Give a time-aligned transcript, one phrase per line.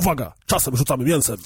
[0.00, 1.36] Uwaga, czasem rzucamy mięsem.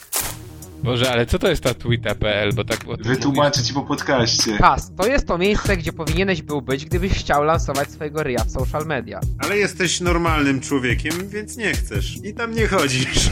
[0.82, 4.58] Boże, ale co to jest ta Twitter.pl, bo tak Wytłumaczę ci po podcaście.
[4.58, 8.50] Pas, to jest to miejsce, gdzie powinieneś był być, gdybyś chciał lansować swojego ryja w
[8.50, 9.20] social media.
[9.38, 12.16] Ale jesteś normalnym człowiekiem, więc nie chcesz.
[12.24, 13.30] I tam nie chodzisz.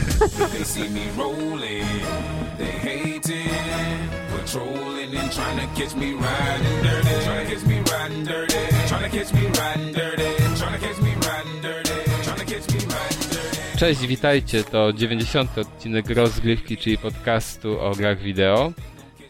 [13.83, 15.57] Cześć, witajcie, to 90.
[15.57, 18.73] odcinek rozgrywki, czyli podcastu o grach wideo.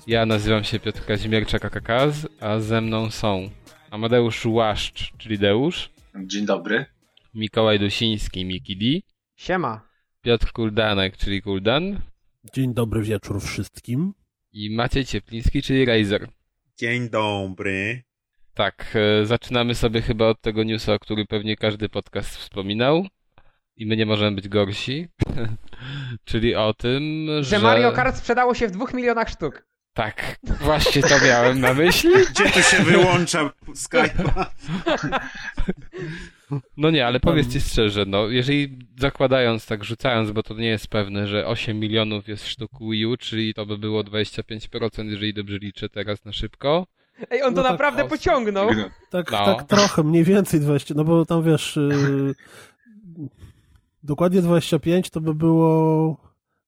[0.08, 3.50] Ja nazywam się Piotr Kazimierczak AKKaz, a ze mną są
[3.91, 5.90] Amadeusz Łaszcz, czyli Deusz,
[6.26, 6.86] Dzień dobry.
[7.34, 8.86] Mikołaj Dusiński, Miki D,
[9.36, 9.88] Siema.
[10.22, 12.02] Piotr Kuldanek, czyli Kuldan
[12.54, 14.13] Dzień dobry wieczór wszystkim.
[14.52, 16.27] i Maciej Ciepliński, czyli Razer.
[16.77, 18.04] Dzień dobry.
[18.54, 23.08] Tak, e, zaczynamy sobie chyba od tego newsa, o który pewnie każdy podcast wspominał
[23.77, 25.08] i my nie możemy być gorsi,
[26.26, 27.44] czyli o tym, że...
[27.44, 29.66] Że Mario Kart sprzedało się w dwóch milionach sztuk.
[29.93, 32.10] Tak, właśnie to miałem na myśli.
[32.29, 34.46] Gdzie tu się wyłącza Skype'a?
[36.77, 41.27] No nie, ale powiedzcie szczerze, no, jeżeli zakładając, tak rzucając, bo to nie jest pewne,
[41.27, 45.90] że 8 milionów jest sztuk Wii U, czyli to by było 25%, jeżeli dobrze liczę
[45.90, 46.88] teraz na szybko.
[47.29, 48.70] Ej, on to No tak, naprawdę pociągnął.
[49.10, 49.46] Tak, No.
[49.46, 52.34] tak trochę, mniej więcej 20, no bo tam wiesz, yy,
[54.04, 56.18] dokładnie 25 to by było...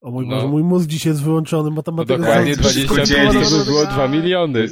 [0.02, 0.36] O mój No.
[0.36, 2.18] Boże, mój mózg dzisiaj jest wyłączony, No matematyka...
[2.20, 4.68] dokładnie wszystko 25 to by było 2 miliony.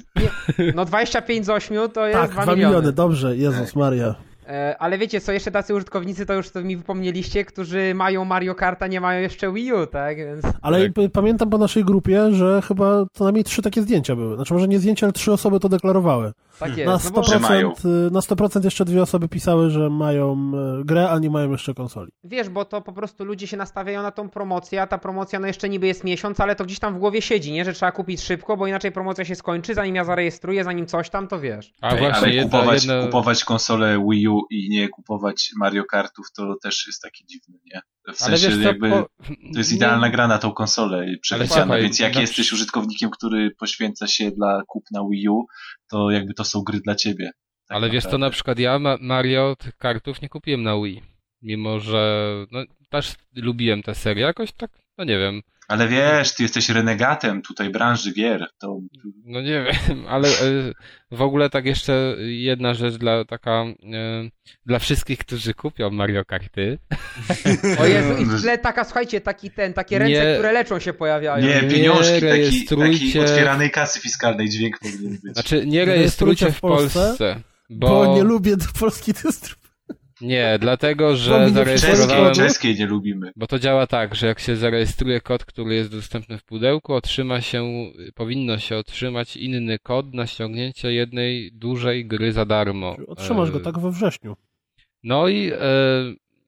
[0.75, 2.75] No 25 z 8 to jest Tak, 2 2 miliony.
[2.75, 4.16] miliony, dobrze, Jezus Maria.
[4.47, 8.55] E, ale wiecie co, jeszcze tacy użytkownicy, to już to mi wypomnieliście, którzy mają Mario
[8.55, 10.17] Karta, nie mają jeszcze Wii U, tak?
[10.17, 10.45] Więc...
[10.61, 11.11] Ale Tak.
[11.13, 14.36] pamiętam po naszej grupie, że chyba co najmniej trzy takie zdjęcia były.
[14.36, 16.31] Znaczy może nie zdjęcia, ale trzy osoby to deklarowały.
[16.59, 17.05] Tak Na jest.
[17.05, 17.71] No bo, 100%, mają.
[18.08, 21.73] y, na 100% jeszcze dwie osoby pisały, że mają y, grę, a nie mają jeszcze
[21.73, 22.11] konsoli.
[22.23, 25.47] wiesz, bo to po prostu ludzie się nastawiają na tą promocję, a ta promocja no
[25.47, 27.66] jeszcze niby jest miesiąc, ale to gdzieś tam w głowie siedzi, nie?
[27.66, 31.27] Że trzeba kupić szybko, bo inaczej promocja się skończy, zanim ja zarejestruję, zanim coś tam,
[31.27, 31.73] to wiesz.
[31.81, 33.05] A Ej, właśnie ale jedna, kupować, jedna...
[33.05, 37.82] kupować konsolę Wii U i nie kupować Mario Kartów to też jest takie dziwne, nie?
[38.14, 39.10] W Ale sensie wiesz jakby po...
[39.54, 41.05] to jest nie- idealna gra na tą konsolę
[41.48, 45.45] słuchaj, więc jak jesteś użytkownikiem, który poświęca się dla kupna Wii U,
[45.89, 47.32] to jakby to są gry dla ciebie.
[47.67, 51.02] Tak Ale wiesz to na przykład ja Ma- Mario tych kartów nie kupiłem na Wii.
[51.42, 55.42] Mimo, że no, też lubiłem tę serię jakoś tak, no nie wiem.
[55.68, 58.80] Ale wiesz, ty jesteś renegatem tutaj branży gier, to
[59.26, 60.32] No nie wiem, ale e,
[61.12, 64.30] w ogóle tak jeszcze jedna rzecz dla taka e,
[64.66, 66.78] dla wszystkich, którzy kupią Mario Karty.
[67.82, 70.34] O Jezu, i w tle taka, słuchajcie, taki ten, takie ręce, Nie.
[70.34, 71.46] które leczą się pojawiają.
[71.48, 75.34] nie, nie pieniążki, taki, taki rejestrujcie- otwieranej kasy fiskalnej dźwięk powinien być.
[75.34, 79.63] Znaczy nie rejestrujcie w Polsce, Bo, bo nie lubię polskiej dystrybucji.
[80.23, 83.32] Nie, dlatego że zarejestrowałem Czeskiej- czeskiej nie lubimy.
[83.36, 87.42] Bo to działa tak, że jak się zarejestruje kod, który jest dostępny w pudełku, otrzyma
[87.42, 92.95] się, powinno się otrzymać inny kod na ściągnięcie jednej dużej gry za darmo.
[93.08, 94.36] Otrzymasz E, go tak we wrześniu.
[95.04, 95.60] No i e,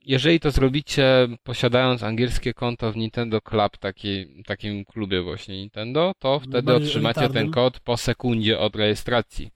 [0.06, 6.40] jeżeli to zrobicie posiadając angielskie konto w Nintendo Club, taki, takim klubie właśnie Nintendo, to
[6.40, 7.44] wtedy otrzymacie elitarnym.
[7.46, 9.50] ten kod po sekundzie od rejestracji.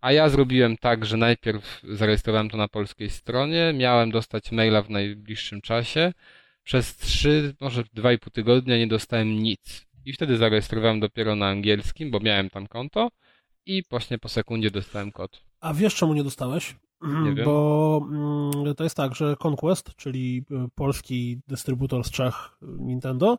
[0.00, 4.90] A ja zrobiłem tak, że najpierw zarejestrowałem to na polskiej stronie, miałem dostać maila w
[4.90, 6.12] najbliższym czasie.
[6.64, 9.86] Przez 3, może 2,5 tygodnia nie dostałem nic.
[10.04, 13.08] I wtedy zarejestrowałem dopiero na angielskim, bo miałem tam konto.
[13.66, 15.44] I właśnie po sekundzie dostałem kod.
[15.60, 16.76] A wiesz czemu nie dostałeś?
[17.02, 17.44] Nie wiem.
[17.44, 23.38] Bo mm, to jest tak, że Conquest, czyli y, polski dystrybutor z Czech Nintendo,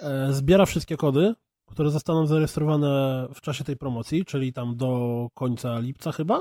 [0.00, 1.34] e, zbiera wszystkie kody,
[1.70, 6.40] które zostaną zarejestrowane w czasie tej promocji, czyli tam do końca lipca chyba,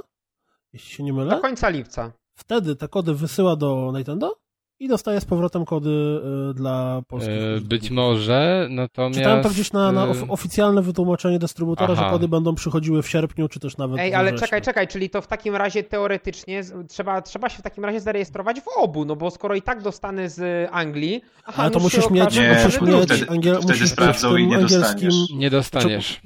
[0.73, 1.35] jeśli się nie mylę.
[1.35, 2.11] Do końca lipca.
[2.35, 4.35] Wtedy te kody wysyła do Nintendo
[4.79, 7.61] i dostaje z powrotem kody y, dla polskich E.
[7.61, 9.17] Być może, natomiast...
[9.19, 12.03] Czytałem to gdzieś na, na e, of- oficjalne wytłumaczenie dystrybutora, Aha.
[12.05, 15.21] że kody będą przychodziły w sierpniu, czy też nawet Ej, ale czekaj, czekaj, czyli to
[15.21, 19.31] w takim razie teoretycznie trzeba, trzeba się w takim razie zarejestrować w obu, no bo
[19.31, 23.29] skoro i tak dostanę z Anglii, aha, Ale to musisz mieć, Nie, musisz mieć, wtedy-
[23.29, 24.81] angiel, wtedy musisz mieć sprawdzą w tym nie angielskim...
[24.81, 25.29] dostaniesz.
[25.33, 26.21] Nie dostaniesz.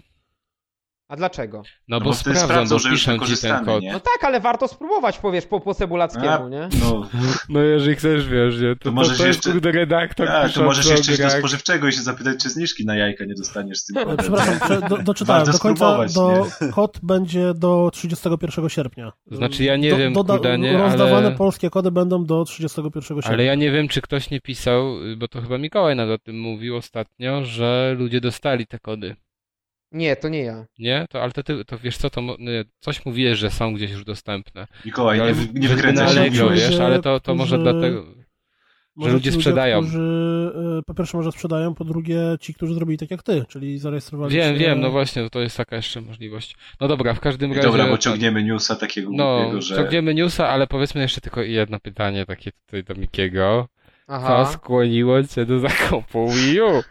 [1.13, 1.57] A dlaczego?
[1.87, 3.81] No, No bo sprawdzą, sprawdzą, bo że już piszą ci ten kod.
[3.83, 3.93] nie?
[3.93, 6.69] No tak, ale warto spróbować, powiesz, po, po cebulackiemu, A, nie?
[6.81, 7.09] No,
[7.49, 10.85] No jeżeli chcesz, wiesz, nie, to, To możesz to jeszcze- kurde redaktor tak, to możesz
[10.85, 13.97] jeszcze iść do spożywczego i się zapytać, czy zniżki na jajka nie dostaniesz z tym
[13.97, 14.17] E, kodem.
[14.17, 15.39] Przepraszam, prze, do, doczytałem.
[15.45, 19.11] Warto Do końca spróbować, do, kod będzie do 31 sierpnia.
[19.31, 23.01] Znaczy ja nie Do- wiem, doda- kurde, nie, Rozdawane ale, polskie kody będą do 31
[23.01, 23.31] sierpnia.
[23.33, 24.85] ale ja nie wiem, czy ktoś nie pisał,
[25.17, 29.15] bo to chyba Mikołaj nawet o tym mówił ostatnio, że ludzie dostali te kody.
[29.93, 30.65] Nie, to nie ja.
[30.79, 31.05] Nie?
[31.09, 32.21] To, ale to, ty, to wiesz co, to
[32.79, 34.67] coś mówiłeś, że są gdzieś już dostępne.
[34.85, 38.05] Mikołaj, Ale nie, nie że wykręcaj się wiesz, ale to, to może że- dlatego...
[38.95, 39.81] Może ludzie sprzedają.
[39.81, 43.79] Którzy, e, po pierwsze może sprzedają, po drugie ci, którzy zrobili tak jak ty, czyli
[43.79, 44.59] zarejestrowali Wiem, się...
[44.59, 46.55] wiem, no właśnie, to jest taka jeszcze możliwość.
[46.81, 47.61] No dobra, w każdym razie...
[47.61, 49.75] Dobra, bo ciągniemy newsa takiego No, głupiego, że...
[49.75, 53.67] ciągniemy newsa, ale powiedzmy jeszcze tylko jedno pytanie takie tutaj do Mikiego.
[54.07, 54.45] Co Aha.
[54.45, 56.83] skłoniło cię do zakupu Wii U,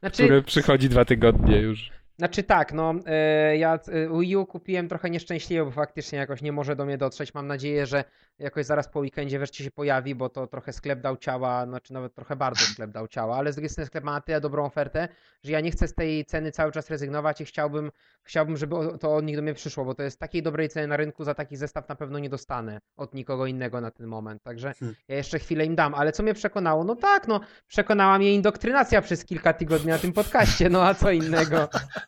[0.00, 1.90] Znaczy, które przychodzi dwa tygodnie już?
[2.18, 6.52] Znaczy tak, no e, ja e, Wii U kupiłem trochę nieszczęśliwie, bo faktycznie jakoś nie
[6.52, 7.34] może do mnie dotrzeć.
[7.34, 8.04] Mam nadzieję, że
[8.38, 12.14] jakoś zaraz po weekendzie wreszcie się pojawi, bo to trochę sklep dał ciała, znaczy nawet
[12.14, 15.08] trochę bardzo sklep dał ciała, ale z drugiej strony sklep ma na tyle dobrą ofertę,
[15.44, 17.90] że ja nie chcę z tej ceny cały czas rezygnować i chciałbym,
[18.22, 20.96] chciałbym żeby to od nich do mnie przyszło, bo to jest takiej dobrej ceny na
[20.96, 24.74] rynku, za taki zestaw na pewno nie dostanę od nikogo innego na ten moment, także
[24.74, 24.96] Hmm.
[25.08, 26.84] ja jeszcze chwilę im dam, ale co mnie przekonało?
[26.84, 31.10] No tak, no przekonała mnie indoktrynacja przez kilka tygodni na tym podcaście, no a co
[31.10, 31.68] innego.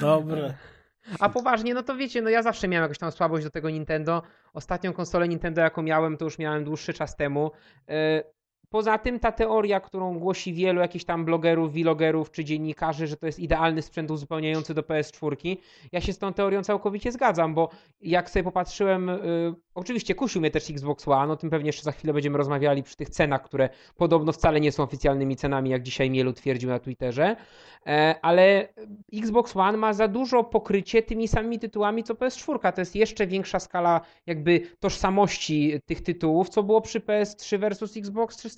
[0.00, 0.54] Dobre.
[1.20, 4.22] A poważnie, no to wiecie, no ja zawsze miałem jakąś tam słabość do tego Nintendo.
[4.54, 7.50] Ostatnią konsolę Nintendo, jaką miałem, to już miałem dłuższy czas temu.
[8.68, 13.26] Poza tym ta teoria, którą głosi wielu jakichś tam blogerów, vlogerów czy dziennikarzy, że to
[13.26, 15.56] jest idealny sprzęt uzupełniający do PS4,
[15.92, 17.70] ja się z tą teorią całkowicie zgadzam, bo
[18.00, 21.92] jak sobie popatrzyłem, y, oczywiście kusił mnie też Xbox One, o tym pewnie jeszcze za
[21.92, 26.10] chwilę będziemy rozmawiali przy tych cenach, które podobno wcale nie są oficjalnymi cenami, jak dzisiaj
[26.10, 27.36] Mielu twierdził na Twitterze,
[27.86, 28.68] E, ale
[29.12, 32.72] Xbox One ma za dużo pokrycie tymi samymi tytułami co PS4.
[32.72, 38.36] To jest jeszcze większa skala jakby tożsamości tych tytułów, co było przy PS3 versus Xbox
[38.36, 38.55] 360,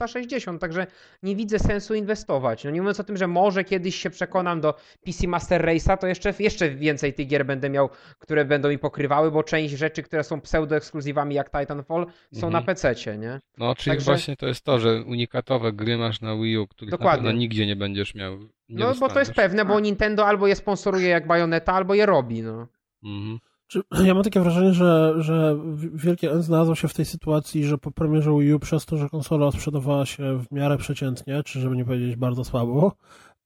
[0.58, 0.86] także
[1.22, 2.64] nie widzę sensu inwestować.
[2.64, 4.74] No nie mówiąc o tym, że może kiedyś się przekonam do
[5.04, 9.30] PC Master Race'a, to jeszcze, jeszcze więcej tych gier będę miał, które będą mi pokrywały,
[9.30, 12.52] bo część rzeczy, które są pseudo-ekskluzywami jak Titanfall są Mhm.
[12.52, 13.40] na PC-cie, nie?
[13.58, 16.90] No, czyli Także- właśnie to jest to, że unikatowe gry masz na Wii U, których
[16.90, 17.22] Dokładnie.
[17.22, 18.38] na pewno nigdzie nie będziesz miał.
[18.68, 19.36] Nie No bo to jest dostaniesz.
[19.36, 22.66] pewne, bo Nintendo albo je sponsoruje jak Bayonetta, albo je robi, no.
[23.04, 23.38] Mhm.
[23.68, 25.56] Czy, ja mam takie wrażenie, że, że
[25.94, 29.08] Wielkie N znalazło się w tej sytuacji, że po premierze Wii U przez to, że
[29.08, 32.92] konsola sprzedawała się w miarę przeciętnie, czy żeby nie powiedzieć bardzo słabo,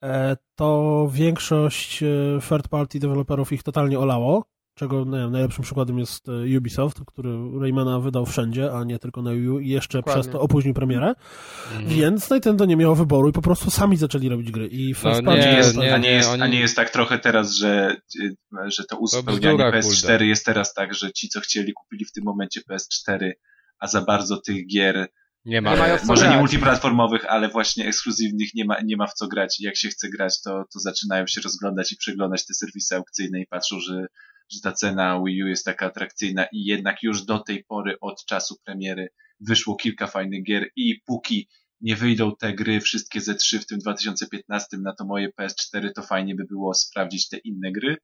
[0.04, 2.06] e, to większość e,
[2.48, 7.30] third party deweloperów ich totalnie olało, czego nie wiem, najlepszym przykładem jest e, Ubisoft, który
[7.60, 10.22] Raymana wydał wszędzie, a nie tylko na Wii U i jeszcze Dokładnie.
[10.22, 11.14] przez to opóźnił premierę,
[11.72, 11.88] Mhm.
[11.88, 15.36] więc Nintendo nie miało wyboru i po prostu sami zaczęli robić gry i first No
[15.36, 17.52] nie, Nie, jest, nie, a, nie nie, jest, oni- a nie jest tak trochę teraz,
[17.54, 17.96] że,
[18.66, 20.26] że to uzupełnianie bzdura, PS4 kurde.
[20.26, 23.30] jest teraz tak, że ci, co chcieli, kupili w tym momencie PS4,
[23.78, 25.08] a za bardzo tych gier,
[25.44, 25.74] Nie ma.
[25.76, 26.40] Nie e, może nie grać.
[26.40, 29.60] multiplatformowych, ale właśnie ekskluzywnych nie ma, nie ma w co grać.
[29.60, 33.40] I jak się chce grać, to, to zaczynają się rozglądać i przeglądać te serwisy aukcyjne
[33.40, 34.06] i patrzą, że,
[34.52, 38.24] że ta cena Wii U jest taka atrakcyjna i jednak już do tej pory od
[38.24, 39.08] czasu premiery
[39.40, 41.48] wyszło kilka fajnych gier i póki
[41.80, 46.02] nie wyjdą te gry wszystkie ze trzy w tym 2015 na to moje PS4, to
[46.02, 47.96] fajnie by było sprawdzić te inne gry.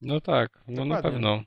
[0.00, 1.10] No tak, no na Dokładnie.
[1.10, 1.42] pewno.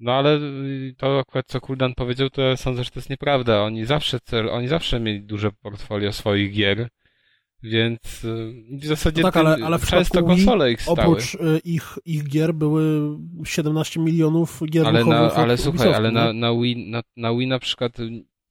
[0.00, 3.62] No ale y, to akurat co Kuldan powiedział, to ja sądzę, że to jest nieprawda.
[3.62, 6.88] Oni zawsze cel, oni zawsze mieli duże portfolio swoich gier,
[7.62, 10.98] więc y, w zasadzie No tak, ale- ale w często konsole ich stały.
[11.00, 16.32] Oprócz y, ich, ich gier były 17 milionów gier Ale, na, ale słuchaj, ale na,
[16.32, 17.96] na, Wii, na, na Wii na przykład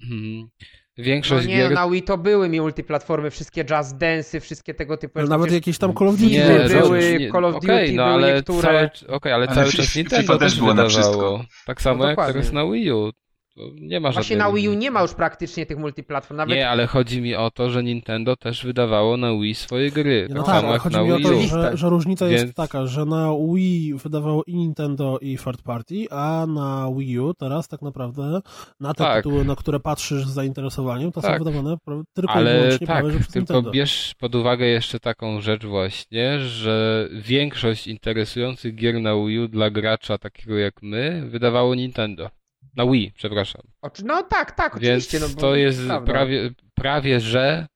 [0.02, 0.50] hmm,
[0.98, 1.72] No większość nie, gier...
[1.72, 5.30] na Wii to były multiplatformy, wszystkie Just Dance'y, wszystkie tego typu Ale rzeczy.
[5.40, 6.82] nawet jakieś tam Call of Duty Nie, były.
[6.82, 7.30] były.
[7.32, 8.62] Call of okej, Duty, no były ale niektóre.
[8.62, 11.46] Cały, okej, ale Ale cały czas Nintendo też też było na wszystko.
[11.66, 13.12] Tak samo No jak teraz na Wii U.
[13.56, 16.38] To nie ma Właśnie żadnej na Wii U nie ma już praktycznie tych multiplatform.
[16.38, 20.26] Nawet Nie, ale chodzi mi o to, że Nintendo też wydawało na Wii swoje gry.
[20.28, 22.56] Tak No tak, jak chodzi na mi o Wii to, że, że różnica jest Więc-
[22.56, 27.68] taka, że na Wii wydawało i Nintendo i third party, a na Wii U teraz
[27.68, 28.42] tak naprawdę
[28.80, 29.24] na te Tak.
[29.24, 31.44] tytuły, na które patrzysz z zainteresowaniem, to są Tak.
[31.44, 33.72] wydawane pra- tylko i Ale wyłącznie tak, prawie, że przez tylko Nintendo.
[33.72, 39.70] bierz pod uwagę jeszcze taką rzecz właśnie, że większość interesujących gier na Wii U dla
[39.70, 42.30] gracza takiego jak my wydawało Nintendo.
[42.76, 43.62] Na Wii, przepraszam.
[44.04, 45.20] No tak, tak, Więc oczywiście.
[45.20, 47.68] No, bo to jest prawie, prawie że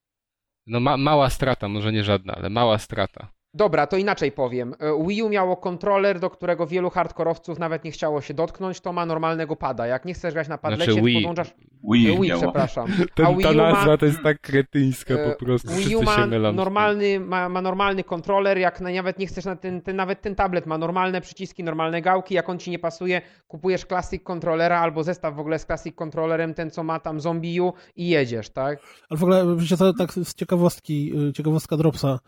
[0.68, 3.32] no ma, mała strata, może nie żadna, ale mała strata.
[3.56, 4.74] Dobra, to inaczej powiem.
[4.80, 8.94] E, Wii U miało kontroler, do którego wielu hardkorowców nawet nie chciało się dotknąć, to
[8.94, 9.88] ma normalnego pada.
[9.88, 11.16] Jak nie chcesz grać na padlecie, Znaczy to Wii.
[11.16, 11.54] podłączasz...
[11.92, 12.88] Wii, E, Wii, przepraszam.
[13.16, 15.96] Ten, A Wii ta U ma- nazwa to jest tak kretyńska E, po prostu, Wii
[15.96, 19.96] U ma normalny, ma, ma normalny kontroler, jak na, nawet nie chcesz na ten, ten,
[19.96, 24.24] nawet ten tablet ma normalne przyciski, normalne gałki, jak on ci nie pasuje, kupujesz Classic
[24.24, 28.08] Controllera albo zestaw w ogóle z Classic Controllerem, ten co ma tam Zombie U i
[28.10, 28.80] jedziesz, tak?
[29.10, 32.20] Ale w ogóle, wiecie co, tak z ciekawostki, y, ciekawostka Dropsa,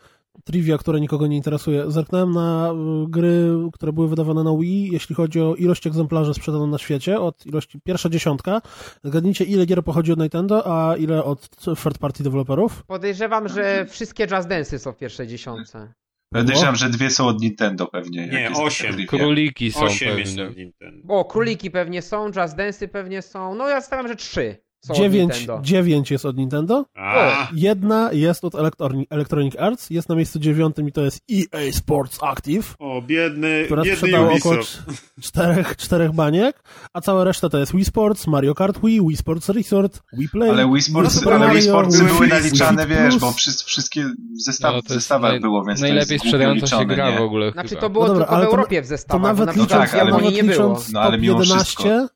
[0.43, 1.91] trivia, które nikogo nie interesuje.
[1.91, 6.67] Zerknąłem na y, gry, które były wydawane na Wii, jeśli chodzi o ilość egzemplarzy sprzedaną
[6.67, 8.61] na świecie, od ilości, pierwsza dziesiątka.
[9.03, 11.49] Zgadnijcie, ile gier pochodzi od Nintendo, a ile od
[11.83, 12.83] third party deweloperów?
[12.87, 15.93] Podejrzewam, że wszystkie Just Dance'y są w pierwszej dziesiątce.
[16.33, 18.27] Podejrzewam, że dwie są od Nintendo pewnie.
[18.27, 18.95] Nie, osiem.
[19.07, 20.51] Króliki są Osiem jest pewnie.
[20.51, 21.13] od Nintendo.
[21.13, 24.57] O, króliki pewnie są, Just Dance'y pewnie są, no ja stawiam, że trzy.
[24.85, 25.61] Są od Dziewięć, Nintendo.
[25.63, 26.85] dziewięć jest od Nintendo.
[26.95, 31.71] A, Jedna jest od Electroni- Electronic Arts, jest na miejscu dziewiątym i to jest EA
[31.71, 34.83] Sports Active, o, biedny, która biedny około Ubisoft.
[34.87, 39.17] cz- czterech, czterech baniek, a cała reszta to jest Wii Sports, Mario Kart Wii, Wii
[39.17, 42.87] Sports Resort, Wii Play, Ale Wii Sports, Super ale Wii Mario, Sportsy Wii były naliczane,
[42.87, 46.23] Wii wiesz, bo wszyscy, wszystkie w zestaw, No, to zestawach naj- było, więc najlepiej to
[46.25, 47.17] sprzedająca się gra nie?
[47.17, 49.39] w ogóle Znaczy to było No dobra, tylko w to- Europie w To zestawach, nawet
[49.39, 50.79] bo na przykład licząc, tak, ale nawet nie było.
[50.93, 52.07] No, ale top mimo 11,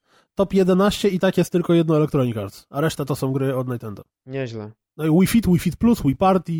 [0.42, 3.68] top 11 i tak jest tylko jedno Electronic Arts, a reszta to są gry od
[3.68, 4.04] Nintendo.
[4.26, 4.72] Nieźle.
[4.98, 6.52] No i Wii Fit, Wii Fit Plus, Wii Party,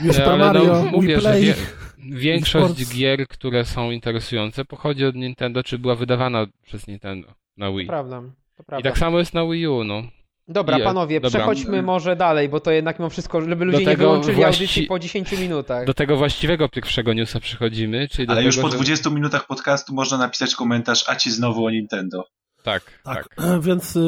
[0.00, 1.44] Wii Super ale Mario, no, Wii mówię, że Play.
[1.44, 1.54] wie,
[1.98, 7.74] większość gier, które są interesujące, pochodzi od Nintendo, czy była wydawana przez Nintendo na To
[7.76, 7.86] Wii.
[7.86, 8.20] prawda.
[8.56, 8.90] To I prawda.
[8.90, 10.02] tak samo jest na Wii U, no.
[10.48, 11.38] Dobra, Je- panowie, dobra.
[11.40, 14.98] przechodźmy może dalej, bo to jednak mimo wszystko, żeby ludzie nie wyłączyli właści- audycji po
[14.98, 15.86] 10 minutach.
[15.86, 18.76] Do tego właściwego pierwszego newsa przechodzimy, czyli do Ale tego, już po że...
[18.76, 22.24] 20 minutach podcastu można napisać komentarz, a ci znowu o Nintendo.
[22.62, 23.60] Tak, Tak, tak.
[23.66, 24.00] więc y,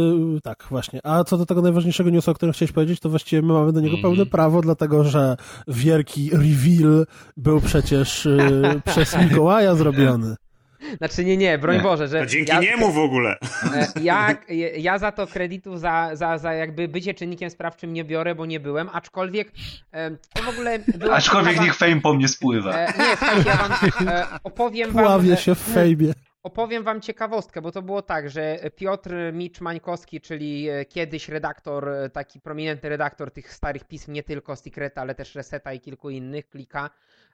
[0.42, 1.00] tak, właśnie.
[1.04, 3.80] A co do tego najważniejszego newsa, o którym chciałeś powiedzieć, to właściwie my mamy do
[3.80, 4.14] niego Mhm.
[4.14, 5.36] pełne prawo, dlatego że
[5.68, 7.06] wielki reveal
[7.36, 8.40] był przecież y,
[8.92, 10.36] przez Mikołaja zrobiony.
[10.98, 11.82] Znaczy nie, nie, broń Nie.
[11.82, 13.36] Boże, że To dzięki ja, niemu w ogóle.
[13.74, 14.36] e, ja,
[14.78, 18.60] ja za to kredytów za, za, za jakby bycie czynnikiem sprawczym nie biorę, bo nie
[18.60, 19.52] byłem, aczkolwiek
[19.92, 22.72] e, to w ogóle była Aczkolwiek ciekawa- niech fame po mnie spływa.
[22.74, 23.72] E, nie, słuchajcie, ja wam
[24.44, 25.04] opowiem wam...
[25.04, 26.12] Pławię się w fejbie.
[26.42, 31.88] Opowiem wam ciekawostkę, bo to było tak, że Piotr Micz Mańkowski, czyli e, kiedyś redaktor,
[31.88, 36.10] e, taki prominentny redaktor tych starych pism, nie tylko Secreta, ale też Reseta i kilku
[36.10, 36.90] innych, klika,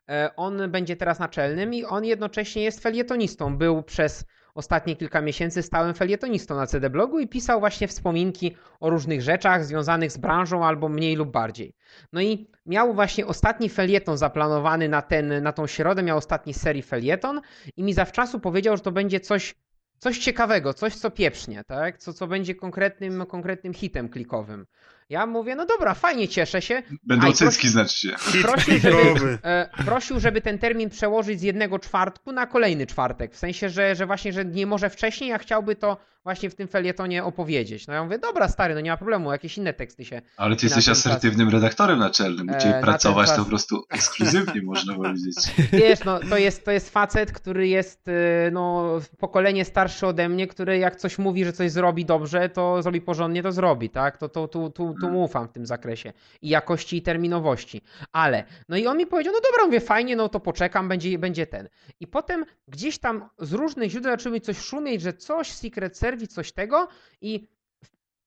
[0.08, 3.58] e, on będzie teraz naczelnym i on jednocześnie jest felietonistą.
[3.58, 4.24] Był przez
[4.58, 9.64] ostatnie kilka miesięcy stałym felietonistą na CD Blogu i pisał właśnie wspominki o różnych rzeczach
[9.64, 11.74] związanych z branżą albo mniej lub bardziej.
[12.12, 16.82] No i miał właśnie ostatni felieton zaplanowany na, ten, na tą środę, miał ostatni serii
[16.82, 17.40] felieton
[17.76, 19.54] i mi zawczasu powiedział, że to będzie coś,
[19.98, 21.98] coś ciekawego, coś co pieprznie, tak?
[21.98, 24.66] Co, co będzie konkretnym, konkretnym hitem klikowym.
[25.08, 26.82] Ja mówię, no dobra, fajnie, cieszę się.
[27.02, 28.16] Będą cycki, znaczy się.
[28.42, 33.34] Prosił, żeby, e, prosił, żeby ten termin przełożyć z jednego czwartku na kolejny czwartek.
[33.34, 36.68] W sensie, że, że właśnie, że nie może wcześniej, a chciałby to właśnie w tym
[36.68, 37.86] felietonie opowiedzieć.
[37.86, 40.22] No ja mówię, dobra, stary, no nie ma problemu, jakieś inne teksty się.
[40.36, 41.06] Ale ty jesteś ten czas.
[41.06, 42.48] asertywnym redaktorem naczelnym.
[42.48, 45.36] U E, ciebie pracować to po prostu ekskluzywnie, można powiedzieć.
[45.72, 50.46] Wiesz, no to jest, to jest facet, który jest e, no, pokolenie starszy ode mnie,
[50.46, 54.18] który jak coś mówi, że coś zrobi dobrze, to zrobi porządnie, to zrobi, tak?
[54.18, 56.12] To, to tu, tu, tu mu ufam w tym zakresie.
[56.42, 57.82] I jakości, i terminowości.
[58.12, 61.46] Ale, no i on mi powiedział, no dobra, mówię, fajnie, no to poczekam, będzie, będzie
[61.46, 61.68] ten.
[62.00, 66.34] I potem gdzieś tam z różnych źródeł zaczęło mi coś szumieć, że coś, Secret Service,
[66.34, 66.88] coś tego
[67.20, 67.48] i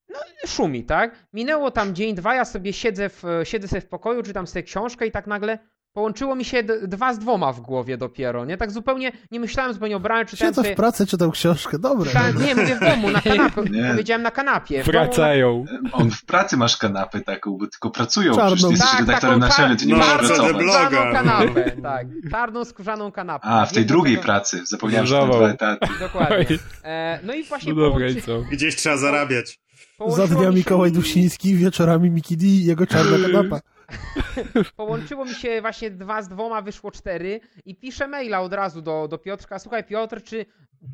[0.10, 1.28] no szumi, tak?
[1.34, 5.08] Minęło tam dzień, dwa, ja sobie siedzę, w, siedzę sobie w pokoju, czytam sobie książkę
[5.08, 5.60] i tak nagle
[5.94, 8.58] połączyło mi się d- dwa z dwoma w głowie dopiero, nie?
[8.58, 10.74] Tak zupełnie, nie myślałem zupełnie o braniu, czytałem Siedzę sobie...
[10.74, 12.08] w pracy, czytam książkę, dobre.
[12.12, 13.90] czytałem- nie, mówię w domu, na kanapie, Nie.
[13.90, 14.84] powiedziałem na kanapie.
[14.84, 15.66] Wracają.
[15.92, 18.36] On w pracy masz kanapę taką, bo tylko pracują.
[18.36, 18.56] Czarną.
[18.56, 20.52] Przecież ty jesteś Tak, redaktorem taką naczelnym, ty nie możesz no, pracować.
[20.52, 22.08] skórzaną kanapę, tak.
[22.32, 23.48] Czarną skórzaną kanapę.
[23.48, 24.62] A, w tej Wiem, drugiej pracy.
[24.66, 25.88] Zapomniałem, że dwa etaty.
[26.00, 26.46] Dokładnie.
[26.84, 28.50] E, no i właśnie No dobra, i połączy, co?
[28.52, 29.60] Gdzieś trzeba zarabiać.
[30.08, 33.60] Za dnia się- Mikołaj Dusiński, wieczorami Miki D i jego czarna kanapa.
[34.76, 39.08] Połączyło mi się właśnie dwa z dwoma, wyszło cztery i piszę maila od razu do,
[39.08, 39.60] do Piotrka.
[39.60, 40.46] Słuchaj Piotr, czy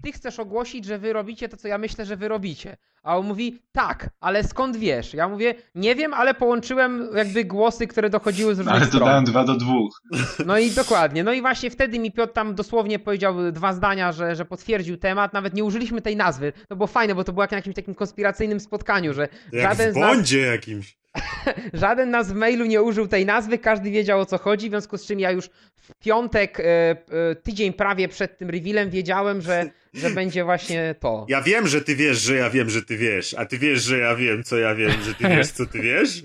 [0.04, 2.78] ty chcesz ogłosić, że wy robicie to, co ja myślę, że wy robicie?
[3.08, 5.14] A on mówi, tak, ale skąd wiesz?
[5.14, 9.06] Ja mówię, nie wiem, ale połączyłem jakby głosy, które dochodziły z różnych Ale stron.
[9.06, 10.02] dałem dwa do dwóch.
[10.46, 11.24] No i dokładnie.
[11.24, 15.34] No i właśnie wtedy mi Piotr tam dosłownie powiedział dwa zdania, że, że potwierdził temat.
[15.34, 16.54] Nawet nie użyliśmy tej nazwy.
[16.70, 19.92] To było fajne, bo to było jak na jakimś takim konspiracyjnym spotkaniu, że Jak żaden
[19.92, 20.98] w z nas jakimś.
[21.74, 24.98] Żaden nas w mailu nie użył tej nazwy, każdy wiedział o co chodzi, w związku
[24.98, 26.96] z czym ja już w piątek, e, e,
[27.36, 31.26] tydzień prawie przed tym revealem wiedziałem, że, że będzie właśnie to.
[31.30, 33.98] Ja wiem, że ty wiesz, że ja wiem, że ty wiesz, a ty wiesz, że
[33.98, 36.24] ja wiem, co ja wiem, że ty wiesz, co ty wiesz?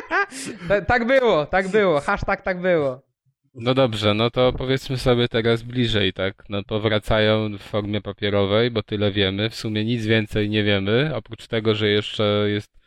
[0.68, 3.08] Ta- tak było, tak było, hashtag tak było.
[3.54, 6.44] No dobrze, no to powiedzmy sobie teraz bliżej, tak?
[6.48, 9.50] No to wracają w formie papierowej, bo tyle wiemy.
[9.50, 12.78] W sumie nic więcej nie wiemy, oprócz tego, że jeszcze jest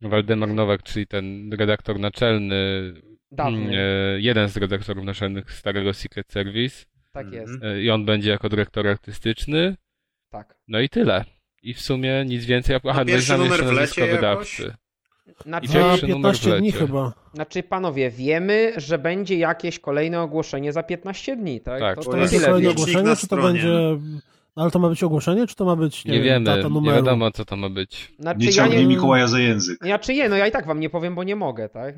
[0.00, 2.92] Waldemar Nowak, czyli ten redaktor naczelny,
[3.32, 7.72] Dawny, e, jeden z redaktorów naczelnych starego Secret Service tak jest, Mhm.
[7.76, 9.76] e, i on będzie jako dyrektor artystyczny.
[10.30, 10.54] tak.
[10.68, 11.24] No i tyle.
[11.62, 12.76] I w sumie nic więcej.
[12.76, 14.74] Aha, no pierwszy znam jeszcze numer w lecie wydawcy.
[15.46, 17.12] Znaczy, I Za pierwszy numer w 15 dni chyba.
[17.34, 21.80] znaczy, panowie, wiemy, że będzie jakieś kolejne ogłoszenie za 15 dni, tak?
[21.80, 23.68] Tak, to, To to jest kolejne ogłoszenie, czy to będzie...
[24.56, 26.74] Ale to ma być ogłoszenie, czy to ma być, nie, Nie wiem, wiemy, data nie
[26.74, 26.96] numeru?
[26.96, 28.12] wiadomo co to ma być.
[28.18, 29.78] Znaczy, Nie ja ciągnij nie, Mikołaja za język.
[29.84, 31.94] ja czy nie, no ja i tak wam nie powiem, bo nie mogę, tak?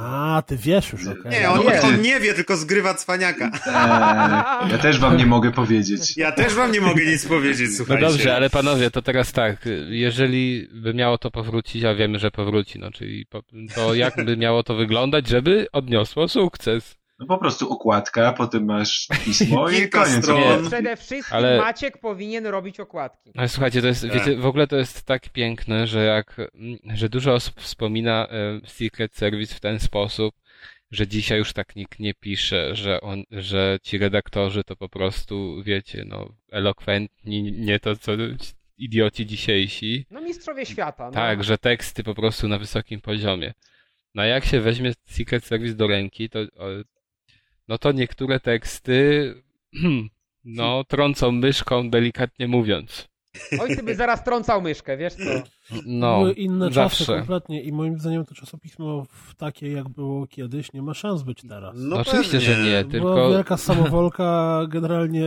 [0.00, 1.32] A, ty wiesz już, okej.
[1.32, 3.44] Nie, on, on nie wie, tylko zgrywa cwaniaka.
[3.66, 6.16] Eee, ja też wam nie mogę powiedzieć.
[6.16, 8.06] Ja też wam nie mogę nic powiedzieć, No słuchajcie.
[8.06, 12.78] dobrze, ale panowie, to teraz tak, jeżeli by miało to powrócić, a wiemy, że powróci,
[12.78, 13.42] no czyli po,
[13.74, 16.96] to jak by miało to wyglądać, żeby odniosło sukces?
[17.18, 20.22] No po prostu okładka, potem masz pismo i koniec.
[20.24, 20.62] stron.
[20.62, 20.68] Nie.
[20.70, 23.30] Przede wszystkim Ale- Maciek powinien robić okładki.
[23.36, 24.12] Ale słuchajcie, to jest, Tak.
[24.12, 26.36] wiecie, w ogóle to jest tak piękne, że jak,
[26.94, 30.34] że dużo osób wspomina e, Secret Service w ten sposób,
[30.90, 35.62] że dzisiaj już tak nikt nie pisze, że on, że ci redaktorzy to po prostu,
[35.62, 38.12] wiecie, no, elokwentni, nie to co
[38.78, 40.06] idioci dzisiejsi.
[40.10, 41.04] No mistrzowie świata.
[41.06, 41.10] No.
[41.12, 43.52] Tak, że teksty po prostu na wysokim poziomie.
[44.14, 46.38] No a jak się weźmie Secret Service do ręki, to
[47.68, 49.34] no to niektóre teksty
[50.44, 53.08] no trącą myszką, delikatnie mówiąc.
[53.60, 55.24] Oj, ty by zaraz trącał myszkę, wiesz co?
[55.86, 57.16] No, Były inne czasy zawsze.
[57.18, 61.42] kompletnie i moim zdaniem to czasopismo w takie jak było kiedyś nie ma szans być
[61.48, 61.74] teraz.
[61.78, 65.26] No Oczywiście, że nie, Była tylko wielka samowolka, generalnie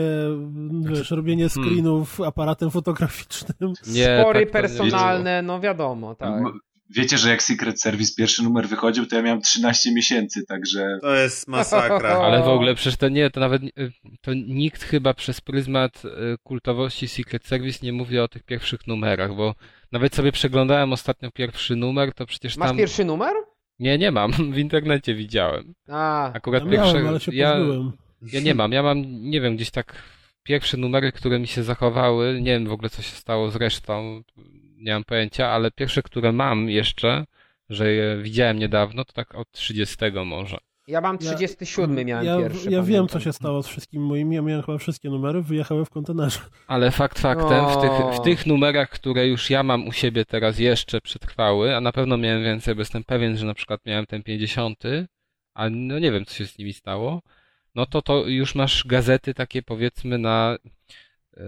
[0.82, 1.70] wiesz, robienie Hmm.
[1.70, 3.74] screenów aparatem fotograficznym.
[3.88, 6.44] nie, Spory tak to nie personalne, no wiadomo, tak.
[6.89, 11.15] Wiecie, że jak Secret Service pierwszy numer wychodził, to ja miałem 13 miesięcy, także To
[11.15, 12.10] jest masakra.
[12.25, 13.62] Ale w ogóle przecież to nie, to nawet
[14.22, 16.10] to nikt chyba przez pryzmat y,
[16.44, 19.56] kultowości Secret Service nie mówi o tych pierwszych numerach, bo
[19.91, 22.77] nawet sobie przeglądałem ostatnio pierwszy numer, to przecież Masz tam...
[22.77, 23.34] pierwszy numer?
[23.79, 25.74] Nie, nie mam, w internecie widziałem.
[25.88, 26.94] A, Akurat Ja pierwsze...
[26.94, 27.91] miałem, ale się ja, pozbyłem.
[28.22, 29.94] Ja nie mam, ja mam, nie wiem, gdzieś tak
[30.44, 34.24] pierwsze numery, które mi się zachowały, nie wiem w ogóle co się stało z resztą,
[34.77, 37.25] nie mam pojęcia, ale pierwsze, które mam jeszcze,
[37.69, 40.57] że je widziałem niedawno, to tak od 30 może.
[40.88, 42.72] ja mam Ja- 37 miałem ja, pierwszy.
[42.72, 44.36] Ja wiem, co się stało z wszystkimi moimi.
[44.36, 46.39] Ja miałem chyba wszystkie numery, wyjechały w kontenerze.
[46.67, 50.60] Ale fakt faktem, w tych, w tych numerach, które już ja mam u siebie teraz
[50.60, 54.24] jeszcze przetrwały, a na pewno miałem więcej, bo jestem pewien, że na przykład miałem ten
[54.24, 54.84] 50,
[55.53, 57.22] a no nie wiem, co się z nimi stało,
[57.75, 60.57] no to to już masz gazety takie powiedzmy na
[61.38, 61.41] e,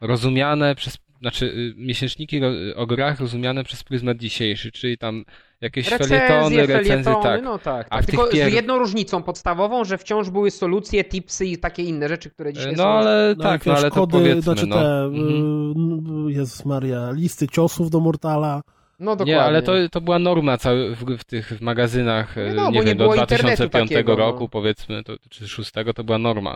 [0.00, 2.40] rozumiane przez, znaczy y, miesięczniki
[2.76, 5.24] o grach rozumiane przez pryzmat dzisiejszy, czyli tam
[5.60, 7.42] jakieś Recenzje, felietony, recenzje, tak.
[7.42, 7.86] no tak.
[7.90, 8.06] A tak.
[8.06, 12.08] tych Tylko pier- z jedną różnicą podstawową, że wciąż były solucje, tipsy i takie inne
[12.08, 12.88] rzeczy, które dzisiaj No są.
[12.88, 14.76] ale No, tak, wiesz, no ale to kody, powiedzmy, znaczy no.
[14.76, 16.28] te, Mhm.
[16.28, 18.62] y, Jezus Maria, listy ciosów do Mortala.
[18.98, 19.34] No dokładnie.
[19.34, 22.84] Nie, ale to, to była norma cały, w, w tych magazynach, No, no, nie nie
[22.84, 24.18] wiem, do było internetu 2005 takiego, no.
[24.18, 26.54] roku powiedzmy, to, czy 6 to była norma.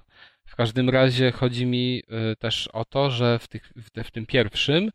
[0.57, 4.11] W każdym razie chodzi mi e, też o to, że w, tych, w, te, w
[4.11, 4.91] tym pierwszym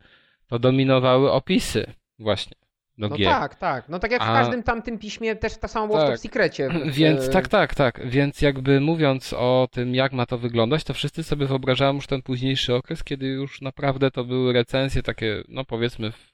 [0.48, 2.58] to dominowały opisy właśnie
[2.98, 3.28] do No gier.
[3.30, 3.90] tak, tak.
[3.90, 6.10] No tak jak w A- każdym tamtym piśmie też tak samo było w Tak.
[6.12, 6.70] Top Secrecie.
[6.86, 8.08] Więc tak, tak, tak.
[8.10, 12.22] Więc jakby mówiąc o tym, jak ma to wyglądać, to wszyscy sobie wyobrażają już ten
[12.22, 16.34] późniejszy okres, kiedy już naprawdę to były recenzje takie, no powiedzmy w,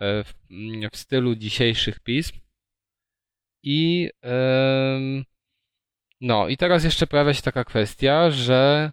[0.00, 0.32] w,
[0.92, 2.36] w stylu dzisiejszych pism.
[3.62, 5.24] I em,
[6.20, 8.90] no, i teraz jeszcze pojawia się taka kwestia, że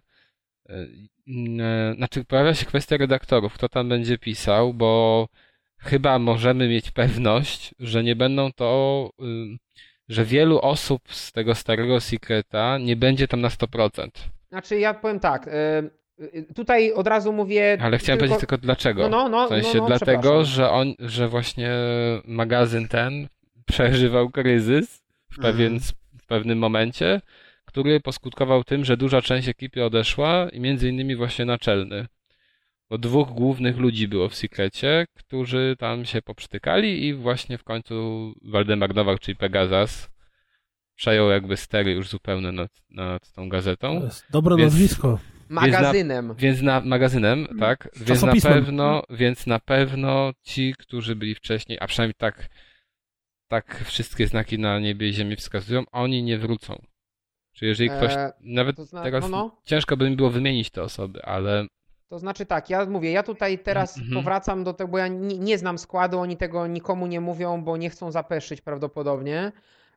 [0.68, 5.28] e, e, znaczy pojawia się kwestia redaktorów, kto tam będzie pisał, bo
[5.78, 9.58] chyba możemy mieć pewność, że nie będą to, ym,
[10.08, 14.08] że wielu osób z tego starego Secreta nie będzie tam na 100%.
[14.48, 15.82] Znaczy ja powiem tak, e,
[16.54, 17.78] tutaj od razu mówię...
[17.80, 19.08] Ale chciałem powiedzieć tylko dlaczego.
[19.08, 21.70] No, no, no, W sensie no, no, dlatego, że on, że właśnie
[22.24, 23.28] magazyn ten
[23.66, 25.78] przeżywał kryzys w, pewien,
[26.24, 27.20] w pewnym momencie,
[27.64, 32.06] który poskutkował tym, że duża część ekipy odeszła i między innymi właśnie naczelny.
[32.90, 37.94] Bo dwóch głównych ludzi było w Secrecie, którzy tam się poprztykali i właśnie w końcu
[38.42, 40.10] Waldemar Nowak, czyli Pegazas,
[40.94, 44.02] przejął jakby stery już zupełne nad, nad tą To gazetą.
[44.04, 45.18] jest dobre Więc- nazwisko.
[45.48, 46.34] Magazynem.
[46.38, 47.88] Więc na magazynem, tak?
[47.96, 52.48] Więc na pewno, więc na pewno ci, którzy byli wcześniej, a przynajmniej tak,
[53.48, 56.82] tak wszystkie znaki na niebie i ziemi wskazują, oni nie wrócą.
[57.52, 59.60] Czyli jeżeli ktoś, E, nawet to zna- teraz no, no.
[59.64, 61.66] ciężko by mi było wymienić te osoby, ale
[62.08, 64.14] To znaczy tak, ja mówię, ja tutaj teraz Mhm.
[64.14, 67.76] powracam do tego, bo ja nie, nie znam składu, oni tego nikomu nie mówią, bo
[67.76, 69.52] nie chcą zapeszyć prawdopodobnie.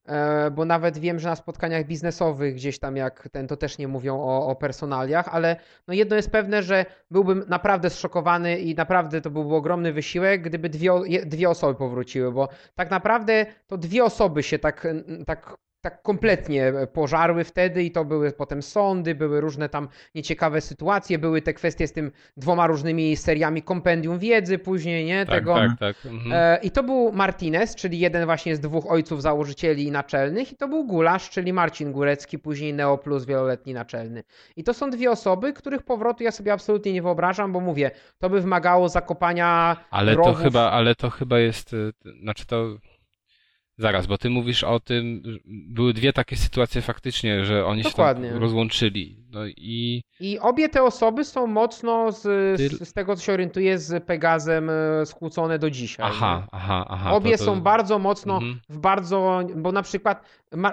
[0.08, 3.88] E, Bo nawet wiem, że na spotkaniach biznesowych gdzieś tam jak ten, to też nie
[3.88, 5.56] mówią o, o personaliach, ale
[5.88, 10.70] no jedno jest pewne, że byłbym naprawdę zszokowany i naprawdę to byłby ogromny wysiłek, gdyby
[10.70, 10.92] dwie,
[11.26, 14.88] dwie osoby powróciły, bo tak naprawdę to dwie osoby się tak,
[15.26, 15.58] tak,
[15.90, 21.42] tak kompletnie pożarły wtedy i to były potem sądy, były różne tam nieciekawe sytuacje, były
[21.42, 25.26] te kwestie z tym dwoma różnymi seriami kompendium wiedzy później, nie?
[25.26, 25.96] tak, Tego, tak, tak.
[26.06, 26.32] Mhm.
[26.34, 30.68] E, I to był Martinez, czyli jeden właśnie z dwóch ojców założycieli naczelnych, i to
[30.68, 34.24] był Gulasz, czyli Marcin Górecki, później Neo Plus, wieloletni naczelny.
[34.56, 38.30] I to są dwie osoby, których powrotu ja sobie absolutnie nie wyobrażam, bo mówię, to
[38.30, 41.78] by wymagało zakopania Ale to chyba, ale to chyba jest, t-
[42.22, 42.78] znaczy to
[43.80, 48.30] Zaraz, bo ty mówisz o tym, były dwie takie sytuacje faktycznie, że oni Dokładnie.
[48.30, 49.18] się rozłączyli.
[49.32, 52.22] No i I obie te osoby są mocno, z,
[52.60, 56.06] z, z tego co się orientuję, z Pegazem e, skłócone do dzisiaj.
[56.10, 57.12] aha, aha, aha.
[57.12, 57.44] Obie to, to...
[57.46, 58.60] są bardzo mocno Mhm.
[58.70, 60.22] w bardzo, bo na przykład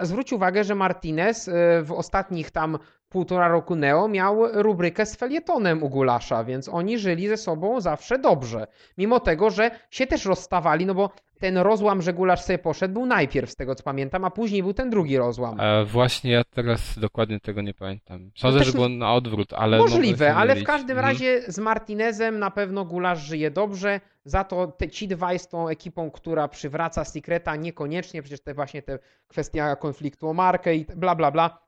[0.03, 2.79] zwróć uwagę, że Martinez e, w ostatnich tam
[3.15, 8.19] półtora roku Neo miał rubrykę z felietonem u Gulasza, więc oni żyli ze sobą zawsze
[8.19, 8.67] dobrze.
[8.99, 13.07] Mimo tego, że się też rozstawali, no bo ten rozłam, że Gulasz sobie poszedł, był
[13.07, 15.61] najpierw z tego co pamiętam, a później był ten drugi rozłam.
[15.61, 18.31] E, właśnie ja teraz dokładnie tego nie pamiętam.
[18.37, 19.79] Sądzę, też że było na odwrót, ale.
[19.79, 21.13] Możliwe, ale w każdym Mhm.
[21.15, 24.01] razie z Martinezem na pewno Gulasz żyje dobrze.
[24.25, 28.83] Za to te, ci dwaj z tą ekipą, która przywraca Secreta, niekoniecznie, przecież te właśnie
[28.83, 28.99] te
[29.29, 31.64] kwestia konfliktu o markę i bla bla bla.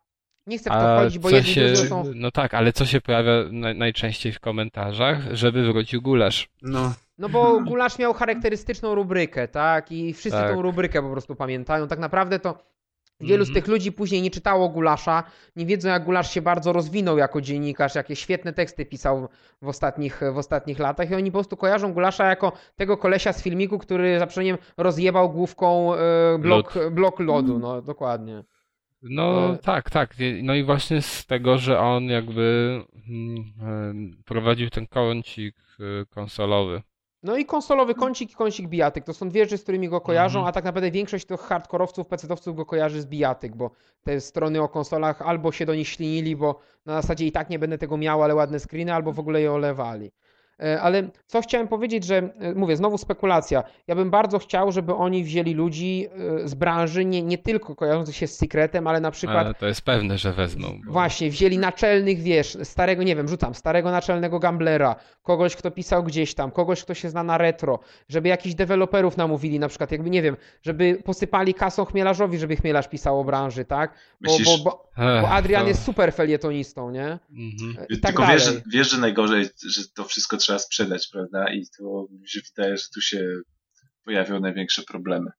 [0.47, 2.05] Nie chcę w to wchodzić, bo jedni się, są.
[2.15, 5.19] No tak, ale co się pojawia na, najczęściej w komentarzach?
[5.33, 6.49] Żeby wrócił gulasz.
[6.63, 9.93] No, No bo Gulasz miał charakterystyczną rubrykę, tak?
[9.93, 10.51] I wszyscy Tak.
[10.55, 11.89] tą rubrykę po prostu pamiętają.
[11.89, 12.59] Tak naprawdę to
[13.21, 13.55] wielu z Mhm.
[13.65, 15.23] tych ludzi później nie czytało Gulasza,
[15.57, 19.29] nie wiedzą jak Gulasz się bardzo rozwinął jako dziennikarz, jakie świetne teksty pisał
[19.63, 23.43] w ostatnich, w ostatnich latach i oni po prostu kojarzą Gulasza jako tego kolesia z
[23.43, 25.99] filmiku, który za przeproszeniem rozjebał główką e,
[26.39, 28.45] blok, blok lodu, no dokładnie.
[29.11, 29.59] No E.
[29.59, 30.15] tak, tak.
[30.43, 36.83] No i właśnie z tego, że on jakby mm, em, prowadził ten kącik y, konsolowy.
[37.23, 39.05] No i konsolowy kącik i kącik bijatyk.
[39.05, 40.49] To są dwie rzeczy, z którymi go kojarzą, Mhm.
[40.49, 43.71] a tak naprawdę większość tych hardkorowców, pecetowców go kojarzy z bijatyk, bo
[44.03, 47.59] te strony o konsolach albo się do nich ślinili, bo na zasadzie i tak nie
[47.59, 50.11] będę tego miał, ale ładne screeny, albo w ogóle je olewali.
[50.63, 53.63] E, Ale co chciałem powiedzieć, że e, mówię, znowu spekulacja.
[53.87, 56.09] Ja bym bardzo chciał, żeby oni wzięli ludzi
[56.45, 59.67] e, z branży, nie, nie tylko kojarzących się z Secretem, ale na przykład Ale to
[59.67, 60.81] jest pewne, że wezmą.
[60.87, 60.93] Bo...
[60.93, 66.35] Właśnie, wzięli naczelnych, wiesz, starego, nie wiem, rzucam, starego naczelnego gamblera, kogoś, kto pisał gdzieś
[66.35, 70.23] tam, kogoś, kto się zna na retro, żeby jakichś deweloperów namówili, na przykład, jakby, nie
[70.23, 73.95] wiem, żeby posypali kasą chmielarzowi, żeby chmielarz pisał o branży, tak?
[74.21, 77.19] Bo, Myślisz, bo, bo, Ech, bo Adrian to- jest super felietonistą, nie?
[77.31, 77.87] Mhm.
[77.89, 78.39] I tak Tylko dalej.
[78.39, 81.53] wiesz, wiesz, że najgorzej, że to wszystko trzeba sprzedać, prawda?
[81.53, 83.29] I to mi się wydaje, że tu się
[84.05, 85.31] pojawią największe problemy.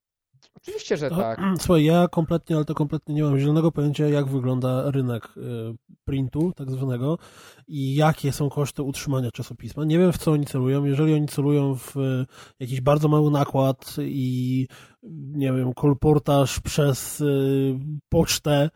[0.56, 1.40] Oczywiście, że tak.
[1.60, 5.42] Słuchaj, ja kompletnie, ale to kompletnie nie mam zielonego pojęcia, jak wygląda rynek y,
[6.06, 7.18] printu, tak zwanego,
[7.68, 9.86] i jakie są koszty utrzymania czasopisma.
[9.86, 10.86] Nie wiem, w co oni celują.
[10.86, 12.26] Jeżeli oni celują w y,
[12.60, 14.68] jakiś bardzo mały nakład i,
[15.34, 17.76] nie wiem, kolportaż przez y,
[18.10, 18.70] pocztę,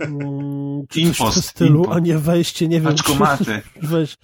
[0.00, 1.96] mm, coś w stylu, impost.
[1.96, 3.62] a nie wejście, nie wiem, Paczkomaty.
[3.82, 4.16] Weź,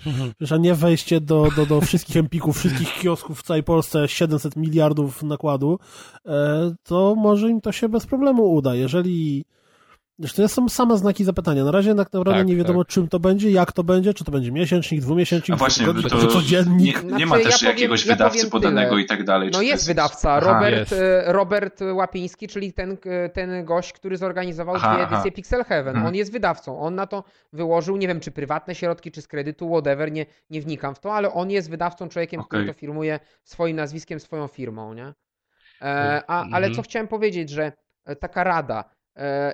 [0.50, 5.22] a nie wejście do, do, do wszystkich empików, wszystkich kiosków w całej Polsce, 700 miliardów
[5.22, 5.78] nakładu,
[6.26, 8.74] e, to może im to się bez problemu uda.
[8.74, 9.44] Jeżeli.
[10.18, 11.64] Zresztą to są same znaki zapytania.
[11.64, 12.92] Na razie tak naprawdę Tak, nie wiadomo, tak.
[12.92, 16.18] czym to będzie, jak to będzie, czy to będzie miesięcznik, dwumiesięcznik, A właśnie, tygodnik, to
[16.20, 16.96] czy codziennik.
[16.96, 19.02] nie, nie Znaczy, ma ja też powiem- jakiegoś ja wydawcy podanego tyle.
[19.02, 19.48] i tak dalej.
[19.48, 20.40] No czy to jest wydawca, Aha.
[20.52, 20.92] Robert, Jest.
[20.92, 22.96] e, Robert Łapiński, czyli ten,
[23.32, 25.14] ten gość, który zorganizował Aha, dwie aha.
[25.14, 25.88] edycje Pixel Heaven.
[25.96, 26.06] Mhm.
[26.06, 29.68] On jest wydawcą, on na to wyłożył, nie wiem czy prywatne środki, czy z kredytu,
[29.68, 32.74] whatever, nie, nie wnikam w to, ale on jest wydawcą, człowiekiem, który Okej.
[32.74, 35.12] to firmuje swoim nazwiskiem, swoją firmą, nie?
[35.82, 36.74] E, a, ale Mhm.
[36.74, 37.72] co chciałem powiedzieć, że
[38.04, 38.84] e, taka rada,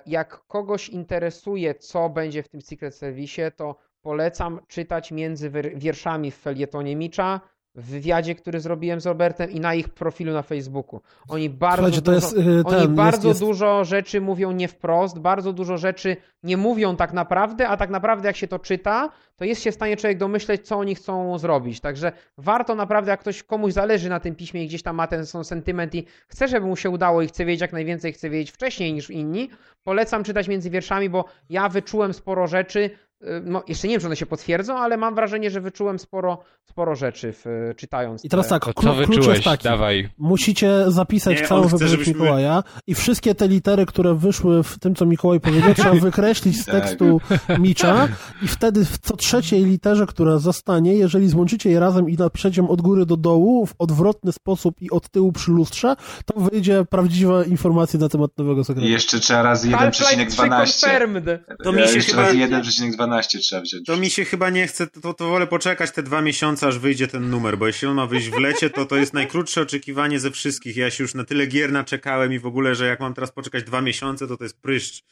[0.07, 6.37] jak kogoś interesuje, co będzie w tym Secret Service, to polecam czytać między wierszami w
[6.37, 7.41] felietonie Micza,
[7.79, 11.01] w wywiadzie, który zrobiłem z Robertem i na ich profilu na Facebooku.
[11.29, 15.19] Oni bardzo Słuchajcie, dużo, jest, y, oni ten, bardzo jest, dużo rzeczy mówią nie wprost,
[15.19, 19.45] bardzo dużo rzeczy nie mówią tak naprawdę, a tak naprawdę jak się to czyta, to
[19.45, 21.81] jest się w stanie człowiek domyśleć, co oni chcą zrobić.
[21.81, 25.27] Także warto naprawdę, jak ktoś komuś zależy na tym piśmie i gdzieś tam ma ten
[25.27, 28.51] son sentyment i chce, żeby mu się udało i chce wiedzieć jak najwięcej, chce wiedzieć
[28.51, 29.51] wcześniej niż inni,
[29.85, 32.91] polecam czytać między wierszami, bo ja wyczułem sporo rzeczy,
[33.23, 36.39] Y, no, jeszcze nie wiem, czy one się potwierdzą, ale mam wrażenie, że wyczułem sporo,
[36.65, 38.25] sporo rzeczy w, czytając.
[38.25, 38.73] I teraz tak, te...
[38.83, 39.45] co wyczułeś?
[39.45, 39.65] Taki.
[39.65, 40.09] Dawaj.
[40.19, 42.13] Musicie zapisać nie, całą wypowiedź żebyśmy...
[42.13, 46.65] Mikołaja i wszystkie te litery, które wyszły w tym, co Mikołaj powiedział, trzeba wykreślić z
[46.65, 46.75] tak.
[46.75, 47.21] tekstu
[47.59, 48.09] Micza
[48.43, 52.69] i wtedy w co trzeciej literze, która zostanie, jeżeli złączycie je razem i napiszecie ją
[52.69, 57.45] od góry do dołu w odwrotny sposób i od tyłu przy lustrze, to wyjdzie prawdziwa
[57.45, 58.89] informacja na temat nowego sekretu.
[58.89, 61.39] Jeszcze trzeba razy 1,12.
[61.65, 62.33] To mi się chyba...
[62.33, 63.87] 1,12 12 trzeba wziąć.
[63.87, 67.09] To mi się chyba nie chce, to, to wolę poczekać te dwa miesiące, aż wyjdzie
[67.09, 70.31] ten numer, bo jeśli on ma wyjść w lecie, to to jest najkrótsze oczekiwanie ze
[70.31, 70.77] wszystkich.
[70.77, 73.65] Ja się już na tyle gier naczekałem i w ogóle, że jak mam teraz poczekać
[73.65, 75.03] dwa miesiące, to to jest pryszcz.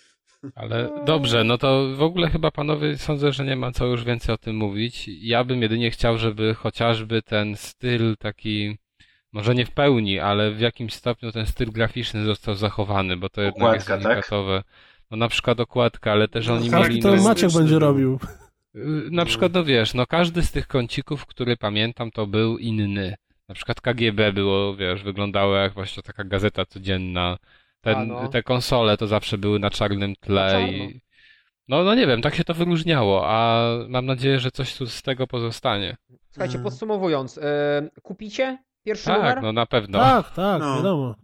[0.55, 4.35] Ale dobrze, no to w ogóle chyba panowie sądzę, że nie ma co już więcej
[4.35, 5.05] o tym mówić.
[5.09, 8.79] Ja bym jedynie chciał, żeby chociażby ten styl taki,
[9.33, 13.43] może nie w pełni, ale w jakimś stopniu ten styl graficzny został zachowany, bo to
[13.43, 14.63] jednak Układka, jest unikatowe.
[14.63, 14.67] Tak?
[15.11, 17.03] No na przykład okładka, ale też oni Tak, mieli...
[17.03, 18.19] to no, Maciek będzie robił.
[18.77, 23.15] y, na przykład, no wiesz, no każdy z tych kącików, który pamiętam, to był inny.
[23.49, 27.37] Na przykład KGB było, wiesz, wyglądało jak właśnie taka gazeta codzienna.
[27.81, 28.29] Ten, no.
[28.29, 30.69] Te konsole to zawsze były na czarnym Na tle czarno.
[30.69, 31.01] i...
[31.69, 35.03] No, no nie wiem, tak się to wyróżniało, a mam nadzieję, że coś tu z
[35.03, 35.97] tego pozostanie.
[36.31, 36.65] Słuchajcie, Mm.
[36.65, 39.43] podsumowując, e, kupicie pierwszy Tak, numer?
[39.43, 39.99] no na pewno.
[39.99, 40.77] Tak, tak, No.
[40.77, 41.15] wiadomo.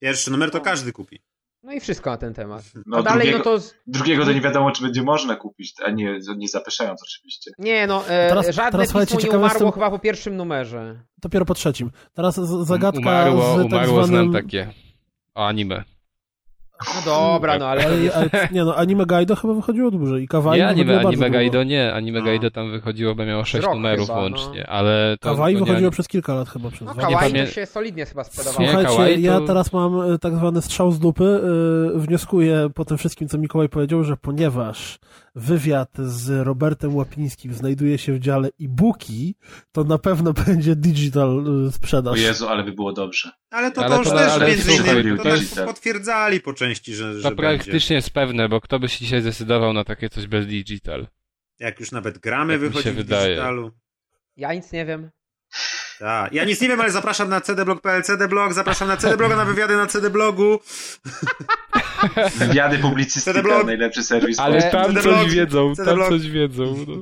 [0.00, 1.20] Pierwszy numer to każdy kupi.
[1.62, 2.62] No i wszystko na ten temat.
[2.86, 3.58] No, A dalej, drugiego, no to.
[3.60, 7.50] z- drugiego to nie wiadomo, czy będzie można kupić, a nie, nie zapeszając oczywiście.
[7.58, 11.00] Nie, no, e, Teraz- żadne teraz, pismo nie umarło jestem- chyba po pierwszym numerze.
[11.18, 11.90] Dopiero po trzecim.
[12.14, 14.30] Teraz z- zagadka umarło, z tak umarło zwanym...
[14.30, 14.70] znam takie
[15.34, 15.84] o anime.
[16.94, 17.82] No dobra, no ale.
[17.82, 20.94] to Ale, ale, nie no, anime Gaido chyba wychodziło dłużej i Kawaii Nie wychodziło anime,
[20.94, 21.38] bardzo anime długo.
[21.38, 22.24] Gaido nie, anime No.
[22.24, 24.22] Gaido tam wychodziło, bo miało 6 Rok numerów chyba, no.
[24.22, 25.28] łącznie, ale to...
[25.28, 26.70] Kawaii to nie- wychodziło przez kilka lat chyba.
[26.70, 27.08] Przez No dwa.
[27.08, 28.60] nie kawaii pamię- to się solidnie chyba sprzedawało.
[28.62, 31.40] Nie, Słuchajcie, kawaii ja to- teraz mam e, tak zwany strzał z dupy.
[31.94, 34.98] e, Wnioskuję po tym wszystkim, co Mikołaj powiedział, że ponieważ
[35.34, 39.34] wywiad z Robertem Łapińskim znajduje się w dziale e-booki,
[39.72, 42.18] to na pewno będzie digital e, O sprzedaż.
[42.20, 43.30] Jezu, ale by było dobrze.
[43.50, 45.24] Ale to, Ale to to- też ale między innymi to
[45.56, 45.66] tak.
[45.66, 47.42] potwierdzali po części, że, że To będzie.
[47.42, 51.06] praktycznie jest pewne, bo kto by się dzisiaj zdecydował na takie coś bez digital?
[51.58, 53.28] Jak już nawet gramy mi wychodzi się w wydaje.
[53.28, 53.70] digitalu.
[54.36, 55.10] Ja nic nie wiem.
[56.00, 56.32] Tak.
[56.32, 59.86] Ja nic nie wiem, ale zapraszam na cdblog.pl, cdblog, zapraszam na cdbloga, na wywiady na
[59.86, 60.58] cdblogu.
[62.36, 63.66] Wywiady publicystyka, Cedeblog.
[63.66, 64.38] najlepszy serwis.
[64.38, 66.76] Ale tam coś wiedzą, tam coś wiedzą.
[66.88, 66.96] No.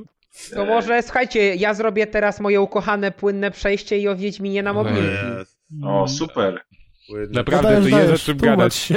[0.53, 5.01] To może, słuchajcie, ja zrobię teraz moje ukochane płynne przejście i o Wiedźminie na mobilki.
[5.37, 5.59] Jest.
[5.83, 6.61] O, super.
[7.29, 8.75] Naprawdę, Dajesz, to jest dajesz, o czym gadać.
[8.75, 8.95] się.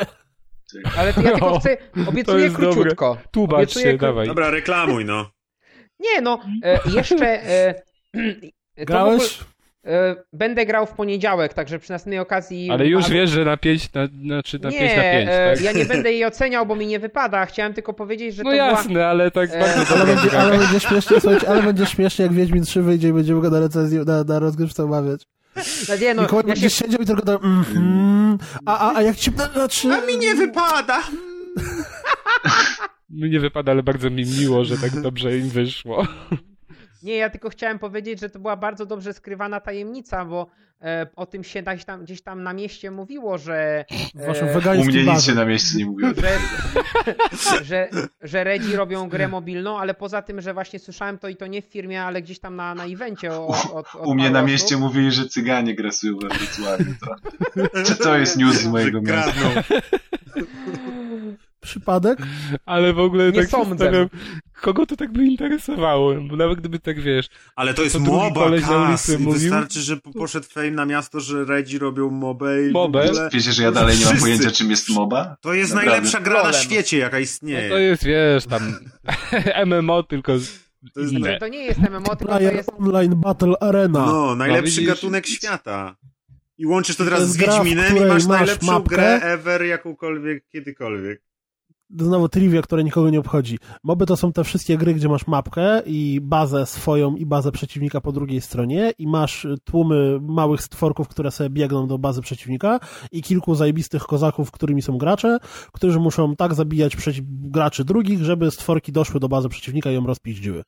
[0.98, 2.72] Ale to ja tylko chcę, obiecuję jest dobre.
[2.74, 3.16] króciutko.
[3.30, 4.26] Tłumacz Obiecuję się, kró- dawaj.
[4.26, 5.30] Dobra, reklamuj, no.
[6.00, 7.26] Nie no, e, jeszcze...
[7.26, 9.38] E, to w ogóle- Grałeś?
[9.86, 12.70] E, będę grał w poniedziałek, także przy następnej okazji.
[12.70, 15.64] Ale już wiesz, że na 5 na, znaczy na nie, 5 na 5, e, tak?
[15.64, 17.46] ja nie będę jej oceniał, bo mi nie wypada.
[17.46, 20.80] Chciałem tylko powiedzieć, że No to jasne, ale tak E, bardzo Ale będzie, ale będzie
[20.80, 24.24] śmiesznie, słuchajcie, ale będzie śmiesznie, jak Wiedźmin 3 wyjdzie i będziemy go na recenzji, na,
[24.24, 25.26] na rozgrywce omawiać.
[25.54, 25.98] była.
[26.00, 29.30] Nie, no, Mikołaj ja się, siedział i tylko tak, mhm, a, a, a jak ci,
[29.54, 29.88] znaczy...
[29.92, 31.02] A mi nie wypada.
[33.10, 36.06] Mi nie wypada, ale bardzo mi miło, że tak dobrze im wyszło.
[37.02, 40.46] Nie, ja tylko chciałem powiedzieć, że to była bardzo dobrze skrywana tajemnica, bo
[40.82, 43.84] e, o tym się gdzieś tam, gdzieś tam na mieście mówiło, że.
[44.14, 46.10] W waszym e, U wegańskim mnie nic się na mieście nie mówiło.
[46.14, 46.38] że,
[47.64, 47.88] że,
[48.22, 51.62] że Redzi robią grę mobilną, ale poza tym, że właśnie słyszałem to i to nie
[51.62, 54.50] w firmie, ale gdzieś tam na, na evencie od, od, od U mnie na osób.
[54.50, 56.84] mieście mówili, że cyganie grasują we Wrocławiu.
[57.00, 59.32] To, czy to jest news z mojego miasta?
[61.62, 62.18] Przypadek?
[62.66, 64.08] Ale w ogóle Nie tak sądzę.
[64.60, 69.08] kogo to tak by interesowało, bo nawet gdyby tak wiesz, Ale to jest moba, kas.
[69.08, 69.32] I mówił.
[69.40, 73.04] wystarczy, że po- poszedł fame na miasto, że Redzi robią mobę i w Mobę?
[73.10, 73.28] ogóle...
[73.32, 74.20] Wiecie, że ja dalej nie mam Wszyscy.
[74.20, 75.36] pojęcia, czym jest MOBA?
[75.40, 75.90] To jest Naprawdę.
[75.90, 77.68] najlepsza gra na świecie, jaka no istnieje.
[77.68, 78.62] to jest, wiesz, tam
[79.66, 80.32] MMO tylko
[80.94, 81.38] To jest inne.
[81.38, 84.06] To nie jest MMO, tylko to jest Online Battle Arena.
[84.06, 84.86] No, najlepszy widzisz?
[84.86, 85.96] gatunek świata.
[86.58, 88.96] I łączysz to teraz z Wiedźminem i masz masz najlepszą mapkę.
[88.96, 91.22] grę ever jakąkolwiek, kiedykolwiek.
[91.98, 93.58] Znowu trivia, które nikogo nie obchodzi.
[93.84, 98.00] Moby to są te wszystkie gry, gdzie masz mapkę i bazę swoją i bazę przeciwnika
[98.00, 102.80] po drugiej stronie i masz tłumy małych stworków, które sobie biegną do bazy przeciwnika
[103.12, 105.38] i kilku zajebistych kozaków, którymi są gracze,
[105.72, 110.62] którzy muszą tak zabijać graczy drugich, żeby stworki doszły do bazy przeciwnika i ją rozpiździły.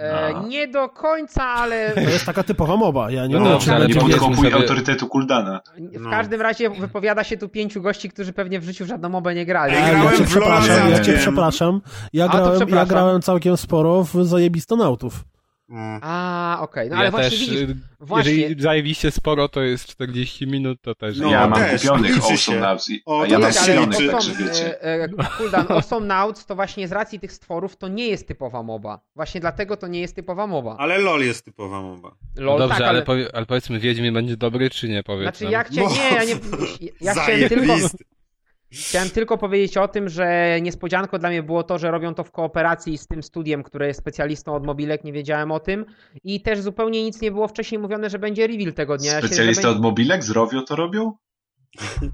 [0.00, 0.46] E, No.
[0.48, 3.10] nie do końca, ale To jest taka typowa moba.
[3.10, 5.60] Ja nie No dobrze, ale Nie podkopuj sobie- autorytetu Kuldana.
[5.76, 6.10] w No.
[6.10, 9.46] każdym razie wypowiada się tu pięciu gości, którzy pewnie w życiu w żadną mobę nie
[9.46, 9.72] grali.
[9.74, 11.80] Ja Ja, cię przepraszam, ja cię przepraszam.
[12.12, 15.24] Ja grałem, ja grałem całkiem sporo w zajebistonautów.
[15.70, 16.00] Mm.
[16.02, 19.86] A, okej, no ale ja właśnie też, widzisz, y, właśnie- jeżeli zajebiście sporo, to jest
[19.86, 21.18] 40 minut, to też.
[21.18, 24.08] No, ja mam też, kupionych Awesome i- O, ja mam ale liczy.
[24.08, 24.82] także wiecie.
[24.84, 28.62] e, e, Kuldan, Awesome Nauts to właśnie z racji tych stworów to nie jest typowa
[28.62, 29.00] moba.
[29.16, 30.76] Właśnie dlatego to nie jest typowa moba.
[30.78, 32.16] Ale LOL jest typowa moba.
[32.36, 33.02] No Lol, dobrze, tak, ale, ale...
[33.02, 35.52] powie, ale powiedzmy, Wiedźmin będzie dobry, czy nie, powiedz Znaczy nam.
[35.52, 36.34] ja chciałem, No, nie, ja nie,
[37.00, 38.04] ja chciałem tylko, Zajebisty.
[38.72, 42.30] Chciałem tylko powiedzieć o tym, że niespodzianką dla mnie było to, że robią to w
[42.30, 45.84] kooperacji z tym studiem, które jest specjalistą od mobilek, nie wiedziałem o tym
[46.24, 49.18] i też zupełnie nic nie było wcześniej mówione, że będzie reveal tego dnia.
[49.18, 51.12] Specjalista od mobilek z Rovio to robią?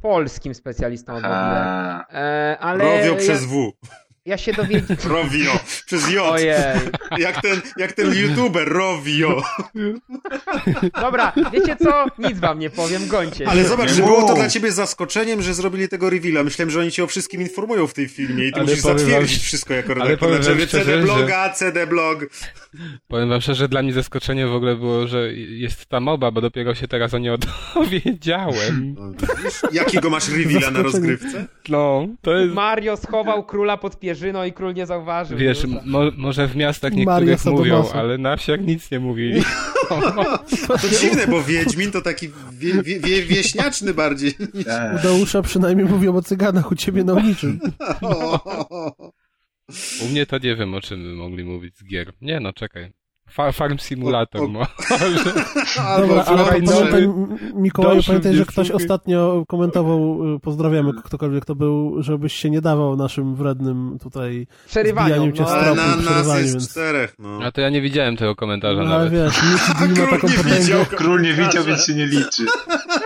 [0.03, 2.07] polskim specjalistą od mobilek.
[2.11, 3.73] E, ale Rovio przez W.
[3.83, 4.06] ja
[4.37, 4.97] się dowiedziałem...
[5.13, 5.61] Rovio.
[5.87, 6.23] Przez J.
[6.33, 6.55] Ojej.
[7.19, 9.43] Jak ten, jak ten youtuber Rovio.
[11.01, 12.05] Dobra, wiecie co?
[12.19, 13.49] Nic wam nie powiem, gońcie.
[13.49, 16.43] Ale zobacz, że było to dla ciebie zaskoczeniem, że zrobili tego reveala.
[16.45, 18.99] Myślałem, że oni cię o wszystkim informują w tej filmie i ty Ale musisz powiem
[18.99, 20.29] zatwierdzić wam- wszystko jako ale redaktor.
[20.29, 22.27] powiem wam Znaczy, szczerze, CD bloga, CD blog.
[23.09, 26.75] Powiem wam szczerze, dla mnie zaskoczenie w ogóle było, że jest ta moba, bo dopiero
[26.75, 27.33] się teraz o niej
[27.75, 28.97] dowiedziałem.
[29.73, 31.47] Jakiego masz reveala na rozgrywce?
[31.69, 32.55] No, to jest...
[32.55, 35.39] Mario schował króla pod piersi leży, no i król nie zauważył.
[35.39, 39.43] Wiesz, no, mo może w miastach niektórych mówią, ale na wsiach nic nie mówili.
[40.69, 44.35] To dziwne, bo Wiedźmin to taki wie, wie, wie, wieśniaczny bardziej.
[44.67, 44.99] Tak.
[44.99, 47.61] U Deusza przynajmniej mówią o cyganach, u ciebie na niczym.
[50.03, 52.13] U mnie to nie wiem, o czym by mogli mówić z gier.
[52.21, 52.93] Nie no, czekaj.
[53.31, 54.67] Fa farm Simulator O- o- może.
[56.01, 57.09] Dobra, ale pamiętaj,
[57.55, 62.97] Mikołaju, pamiętaj, że ktoś ostatnio komentował, y, pozdrawiamy ktokolwiek to był, żebyś się nie dawał
[62.97, 65.49] naszym wrednym tutaj zbijaniem cię no.
[65.49, 66.71] z Ale na nas przerywaniu, jest więc...
[66.71, 67.39] czterech, no.
[67.45, 69.13] A to ja nie widziałem tego komentarza No, ale nawet.
[69.13, 69.43] wiesz,
[69.89, 70.85] Miki ma taką nie potęgę, widział.
[70.85, 72.47] Król nie widział, więc się nie liczy.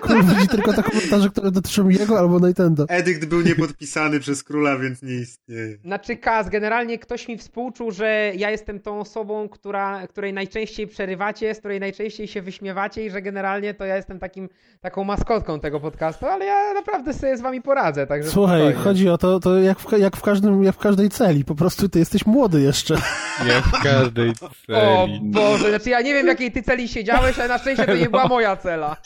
[0.00, 2.84] Król widzi tylko te komentarze, które dotyczą jego albo Nintendo.
[2.88, 5.78] Edykt był niepodpisany przez króla, więc nie istnieje.
[5.84, 11.54] Znaczy Kaz, generalnie ktoś mi współczuł, że ja jestem tą osobą, która, której najczęściej przerywacie,
[11.54, 14.48] z której najczęściej się wyśmiewacie i że generalnie to ja jestem takim,
[14.80, 18.84] taką maskotką tego podcastu, ale ja naprawdę sobie z wami poradzę, także Słuchaj, spokojnie.
[18.84, 21.88] chodzi o to, to jak, w, jak, w każdym, jak w każdej celi, po prostu
[21.88, 22.94] ty jesteś młody jeszcze.
[23.46, 25.20] Nie w każdej O celi.
[25.22, 28.10] Boże, znaczy ja nie wiem w jakiej ty celi siedziałeś, ale na szczęście to nie
[28.10, 28.96] była moja cela.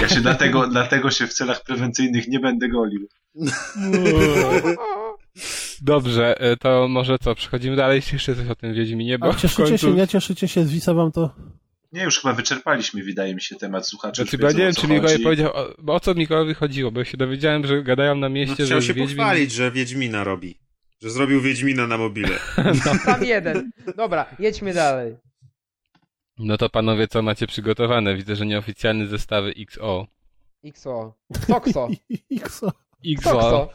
[0.00, 3.08] Ja się dlatego, dlatego się w celach prewencyjnych nie będę golił.
[5.82, 9.62] Dobrze, e, to może co, przechodzimy dalej, jeszcze coś o tym Wiedźminie, bo A cieszycie
[9.62, 9.86] końcu...
[9.86, 11.34] się, nie cieszycie się, zwisa wam to?
[11.92, 14.22] Nie, już chyba wyczerpaliśmy, wydaje mi się, temat słuchaczy.
[14.22, 17.04] Znaczy, ja nie wiem, czy Mikołaj powiedział, o, bo o co Mikołajowi chodziło, bo ja
[17.04, 19.16] się dowiedziałem, że gadają na No, mieście, że chciał się Wiedźmin...
[19.16, 20.58] pochwalić, że Wiedźmina robi.
[21.02, 22.38] Że zrobił Wiedźmina na mobile.
[23.04, 23.70] Tam jeden.
[23.96, 25.16] Dobra, jedźmy dalej.
[26.38, 28.14] No to panowie, co macie przygotowane?
[28.14, 30.06] Widzę, że nieoficjalne zestawy XO.
[30.64, 31.14] XO.
[31.48, 31.88] Toxo.
[32.30, 32.72] Xo.
[33.16, 33.68] XO.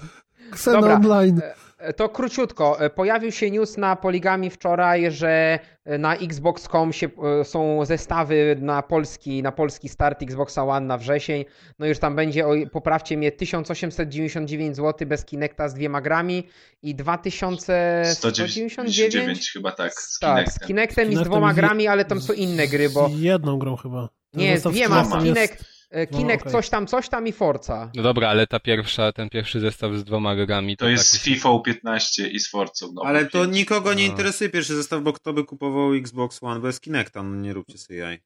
[0.52, 0.96] Xena Dobra.
[0.96, 1.42] Online.
[1.78, 2.80] E, To króciutko.
[2.82, 7.10] E, Pojawił się news na Poligami wczoraj, że e, na Xbox.com się,
[7.44, 11.46] są zestawy na polski, na polski start Xboxa One na wrzesień.
[11.80, 16.48] No już tam będzie, o, poprawcie mnie, 1899 zł bez Kinecta z dwiema grami
[16.82, 19.94] i 2199 199 chyba tak.
[19.94, 20.68] Z tak, z Kinectem.
[20.68, 23.76] Kinectem i z Kinectem dwoma grami, ale tam są inne gry, bo Z jedną grą
[23.76, 24.10] chyba.
[24.32, 26.12] Ten nie, z zestaw dwiema, Kinectem z jest- Kinect,
[26.46, 26.52] No, okej.
[26.52, 27.92] coś tam, coś tam i Forza.
[27.96, 31.12] No dobra, ale ta pierwsza, ten pierwszy zestaw z dwoma grami to, To jest z
[31.12, 31.24] taki...
[31.36, 32.72] FIFA 15 i z Forzą.
[32.94, 34.10] No, Ale to nikogo nie No.
[34.12, 37.24] interesuje pierwszy zestaw, bo kto by kupował Xbox One bez Kinecta?
[37.24, 38.20] No nie róbcie sobie jaj.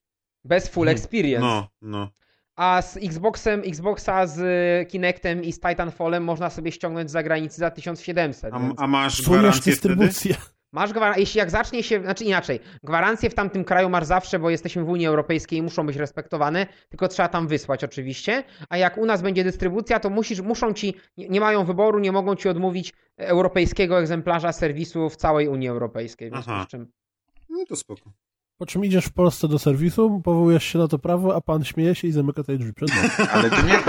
[0.43, 1.41] Bez full experience.
[1.47, 2.10] No, no.
[2.56, 4.39] A z Xboxem, Xboxa z
[4.89, 8.54] Kinectem i z Titanfallem można sobie ściągnąć z zagranicy za 1700.
[8.54, 10.10] A, więc a masz gwarancję wtedy?
[10.72, 14.50] Masz gwarancję, jeśli jak zacznie się, znaczy inaczej, gwarancje w tamtym kraju masz zawsze, bo
[14.50, 18.98] jesteśmy w Unii Europejskiej i muszą być respektowane, tylko trzeba tam wysłać oczywiście, a jak
[18.98, 22.94] u nas będzie dystrybucja, to musisz, muszą ci, nie, mają wyboru, nie mogą ci odmówić
[23.18, 26.92] europejskiego egzemplarza serwisu w całej Unii Europejskiej, w związku z czym...
[27.50, 28.12] No to spoko.
[28.62, 31.95] Po czym idziesz w Polsce do serwisu, powołujesz się na to prawo, a pan śmieje
[31.95, 33.30] się i zamyka tej drzwi przed nami.
[33.34, 33.80] Ale to nie.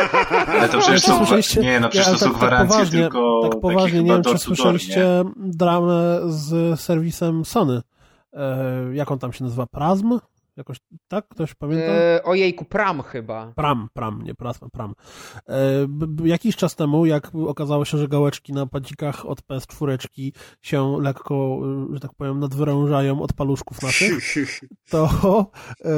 [0.46, 1.60] Ale to przecież są.
[1.60, 3.40] Nie, no przecież ale to są gwarancje poważnie, tylko.
[3.42, 7.82] tak poważnie, nie wiem, czy słyszeliście dramę z serwisem Sony.
[8.32, 9.66] E, jak on tam się nazywa?
[9.66, 10.18] Prazm?
[10.56, 11.28] Jakoś tak?
[11.28, 11.92] Ktoś pamięta?
[11.92, 13.52] E, ojejku, Pram chyba.
[13.56, 14.94] Pram, Pram, nie Prazma, Pram.
[15.48, 15.86] E,
[16.24, 21.58] jakiś czas temu, jak okazało się, że gałeczki na padzikach od PS4 się lekko,
[21.90, 24.34] e, że tak powiem, nadwyrężają od paluszków naszych,
[24.90, 25.50] to
[25.84, 25.90] e,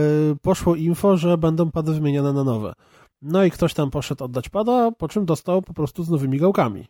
[0.43, 2.73] poszło info, że będą pady wymieniane na nowe.
[3.23, 6.87] No i ktoś tam poszedł oddać pada, po czym dostał po prostu z nowymi gałkami.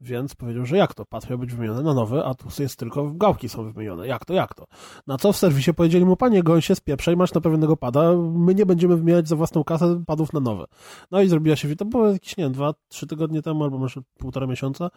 [0.00, 1.04] Więc powiedział, że jak to?
[1.04, 4.06] Pad miał być wymieniony na nowy, a tu jest tylko gałki są wymienione.
[4.06, 4.64] Jak to, jak to?
[5.06, 8.96] Na co w serwisie powiedzieli mu, panie Gońsie, spieprzaj, masz naprawionego pada, my nie będziemy
[8.96, 10.64] wymieniać za własną kasę padów na nowe.
[11.10, 14.00] No i zrobiła się, to było jakieś, nie wiem, dwa, trzy tygodnie temu, albo może
[14.18, 14.90] półtora miesiąca.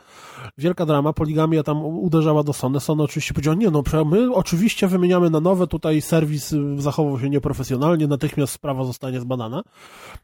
[0.58, 2.80] Wielka drama, poligamia tam uderzała do Sony.
[2.80, 7.30] Sony oczywiście powiedział, nie no, my oczywiście wymieniamy na nowe, tutaj serwis y, zachował się
[7.30, 9.64] nieprofesjonalnie, natychmiast sprawa zostanie zbadana.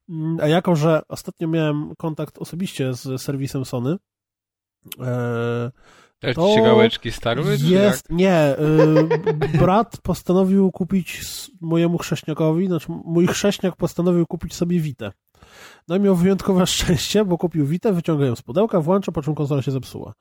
[0.09, 3.97] Mm, A jako, że ostatnio miałem kontakt osobiście z serwisem Sony,
[6.23, 7.57] e, To się gałeczki starły?
[7.57, 8.55] czy jest, nie.
[9.53, 11.21] Y, brat postanowił kupić
[11.61, 15.11] mojemu chrześniakowi, znaczy mój chrześniak postanowił kupić sobie Witę.
[15.87, 19.35] No i miał wyjątkowe szczęście, bo kupił Witę, wyciąga ją z pudełka, włącza, po czym
[19.35, 20.13] konsola się zepsuła.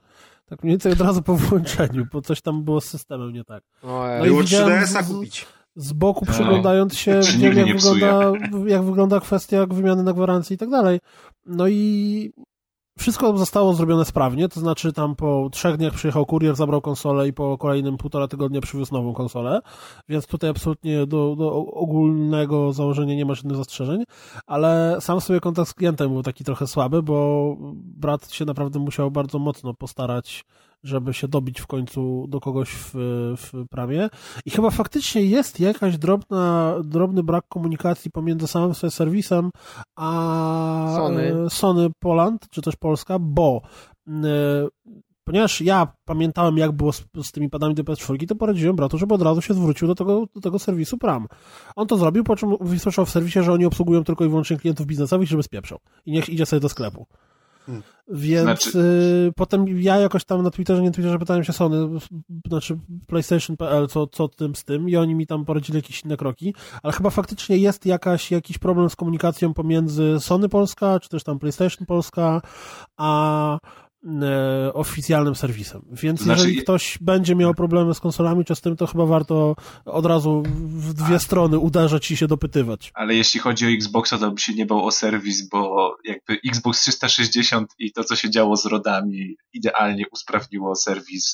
[0.47, 3.63] Tak mniej więcej od razu po włączeniu, bo coś tam było z systemem nie tak.
[3.83, 5.47] No i Było widziałem 3DS-a z- kupić.
[5.77, 6.35] Z boku Tak.
[6.35, 8.33] przyglądając się, widziałem, nigdy jak wygląda,
[8.67, 11.01] jak wygląda kwestia wymiany na gwarancję i tak dalej.
[11.47, 12.33] No i
[12.99, 17.33] wszystko zostało zrobione sprawnie, to znaczy tam po trzech dniach przyjechał kurier, zabrał konsolę i
[17.33, 19.61] po kolejnym półtora tygodnia przywiózł nową konsolę,
[20.09, 24.05] więc tutaj absolutnie do, do ogólnego założenia nie ma żadnych zastrzeżeń,
[24.47, 29.11] ale sam sobie kontakt z klientem był taki trochę słaby, bo brat się naprawdę musiał
[29.11, 30.45] bardzo mocno postarać,
[30.87, 32.91] żeby się dobić w końcu do kogoś w,
[33.37, 34.09] w pramie.
[34.47, 39.51] I chyba faktycznie jest jakaś drobna, drobny brak komunikacji pomiędzy samym sobie serwisem
[39.97, 41.35] a Sony.
[41.47, 43.63] e, Sony Poland, czy też Polska, bo
[44.09, 44.13] e,
[45.25, 49.15] ponieważ ja pamiętałem, jak było z, z tymi padami do PS4, to poradziłem bratu, żeby
[49.15, 51.27] od razu się zwrócił do tego, do tego serwisu Pram.
[51.77, 54.87] On to zrobił, po czym wysłyszał w serwisie, że oni obsługują tylko i wyłącznie klientów
[54.87, 55.79] biznesowych, żeby spieprzał.
[56.07, 57.07] I niech idzie sobie do sklepu.
[57.67, 57.83] Hmm.
[58.09, 58.79] Więc Znaczy-
[59.29, 62.01] y, potem ja jakoś tam na Twitterze, nie Twitterze, pytałem się Sony,
[62.49, 66.55] znaczy PlayStation.pl, co, co tym z tym i oni mi tam poradzili jakieś inne kroki,
[66.83, 71.39] ale chyba faktycznie jest jakaś, jakiś problem z komunikacją pomiędzy Sony Polska, czy też tam
[71.39, 72.43] PlayStation Polska,
[72.97, 73.59] a
[74.73, 75.83] oficjalnym serwisem.
[75.93, 79.57] Więc znaczy- jeżeli ktoś będzie miał problemy z konsolami czy z tym, to chyba warto
[79.85, 82.91] od razu w dwie strony uderzać i się dopytywać.
[82.95, 86.81] Ale jeśli chodzi o Xboxa, to bym się nie bał o serwis, bo jakby Xbox
[86.81, 91.33] 360 i to, co się działo z rodami, idealnie usprawniło serwis,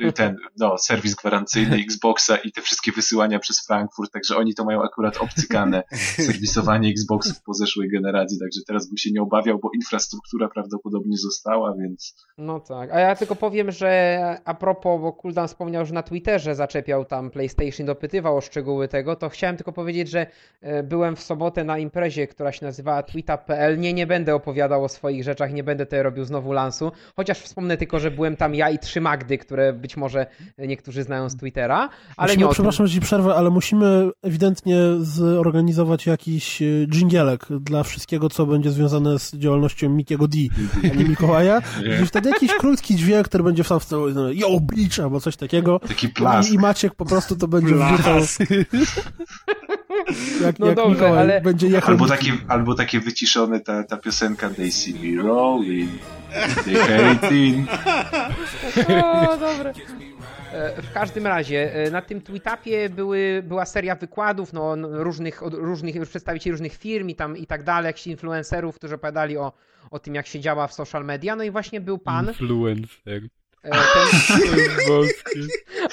[0.00, 4.64] y, ten, no, serwis gwarancyjny Xboxa i te wszystkie wysyłania przez Frankfurt, także oni to
[4.64, 5.82] mają akurat obcykane,
[6.26, 11.74] serwisowanie Xboxów po zeszłej generacji, także teraz bym się nie obawiał, bo infrastruktura prawdopodobnie została,
[11.80, 12.05] więc
[12.38, 16.54] No tak, a ja tylko powiem, że a propos, bo Kuldan wspomniał, że na Twitterze
[16.54, 20.26] zaczepiał tam PlayStation, dopytywał o szczegóły tego, to chciałem tylko powiedzieć, że
[20.60, 23.78] e, byłem w sobotę na imprezie, która się nazywała tweetup.pl.
[23.78, 27.76] Nie, nie będę opowiadał o swoich rzeczach, nie będę tutaj robił znowu lansu, chociaż wspomnę
[27.76, 30.26] tylko, że byłem tam ja i trzy Magdy, które być może
[30.58, 36.06] niektórzy znają z Twittera, ale musimy, nie przepraszam, że ci przerwę, ale musimy ewidentnie zorganizować
[36.06, 40.38] jakiś e, dżingielek dla wszystkiego, co będzie związane z działalnością Mikiego D,
[40.84, 41.62] a nie Mikołaja.
[42.02, 45.20] I wtedy jakiś krótki dźwięk, który będzie w sam w tył, no, yo, bitch, albo
[45.20, 45.78] coś takiego.
[45.88, 46.50] taki plask.
[46.50, 48.20] I, I Maciek po prostu to będzie wrzucał.
[50.42, 51.90] jak No jak dobrze, Mikołaj ale- będzie jechał.
[51.90, 55.90] Albo takie, albo takie wyciszone ta, ta piosenka They see me rolling,
[56.64, 57.68] they hating.
[59.04, 59.72] O, dobre.
[60.82, 66.08] W każdym razie, e, na tym tweetupie były, była seria wykładów no, różnych, od różnych
[66.08, 69.52] przedstawicieli różnych firm i tam i tak dalej, jakichś influencerów, którzy opowiadali o,
[69.90, 71.36] o tym, jak się działa w social media.
[71.36, 72.28] No i właśnie był pan.
[72.28, 73.22] Influencer.
[73.62, 73.80] e, Ten,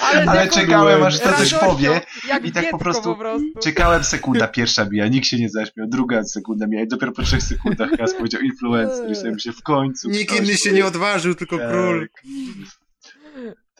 [0.00, 2.00] ale Ale czekałem, aż to coś powie.
[2.44, 3.46] I tak po prostu po prostu.
[3.62, 7.42] Czekałem sekunda pierwsza mija, nikt się nie zaśmiał, druga sekunda mija i dopiero po trzech
[7.42, 10.10] sekundach Kas powiedział influencer i sobie się w końcu.
[10.10, 11.70] Nikt inny się nie odważył, tylko Tak.
[11.70, 12.08] król.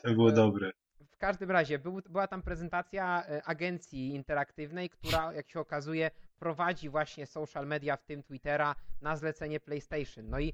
[0.03, 0.71] To było dobre.
[1.25, 7.25] Każdym razie był, była tam prezentacja e, agencji interaktywnej, która, jak się okazuje, prowadzi właśnie
[7.25, 10.29] social media, w tym Twittera, na zlecenie PlayStation.
[10.29, 10.53] No i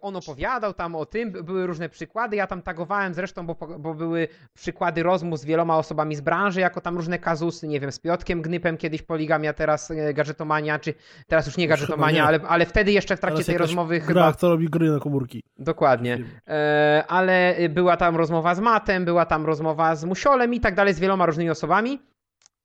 [0.00, 2.36] on opowiadał tam o tym, by- były różne przykłady.
[2.36, 6.80] Ja tam tagowałem zresztą, bo, bo były przykłady rozmów z wieloma osobami z branży, jako
[6.80, 10.94] tam różne kazusy, nie wiem, z Piotkiem Gnypem kiedyś Poligamia, teraz e, Gadżetomania, czy
[11.26, 12.24] teraz już nie chyba Gadżetomania, nie.
[12.24, 14.32] ale, ale wtedy jeszcze w trakcie tej rozmowy gra, chyba...
[14.32, 15.42] kto robi gry na komórki.
[15.58, 16.18] Dokładnie.
[16.48, 20.94] E, ale była tam rozmowa z Matem, była tam rozmowa z Musiolem i tak dalej,
[20.94, 22.11] z wieloma różnymi osobami.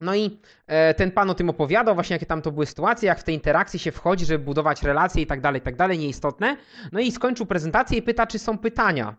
[0.02, 3.20] No i e, ten pan o tym opowiadał, właśnie jakie tam to były sytuacje, jak
[3.20, 6.58] w tej interakcji się wchodzi, żeby budować relacje i tak dalej, i tak dalej, nieistotne.
[6.92, 9.16] No i skończył prezentację i pyta, czy są pytania.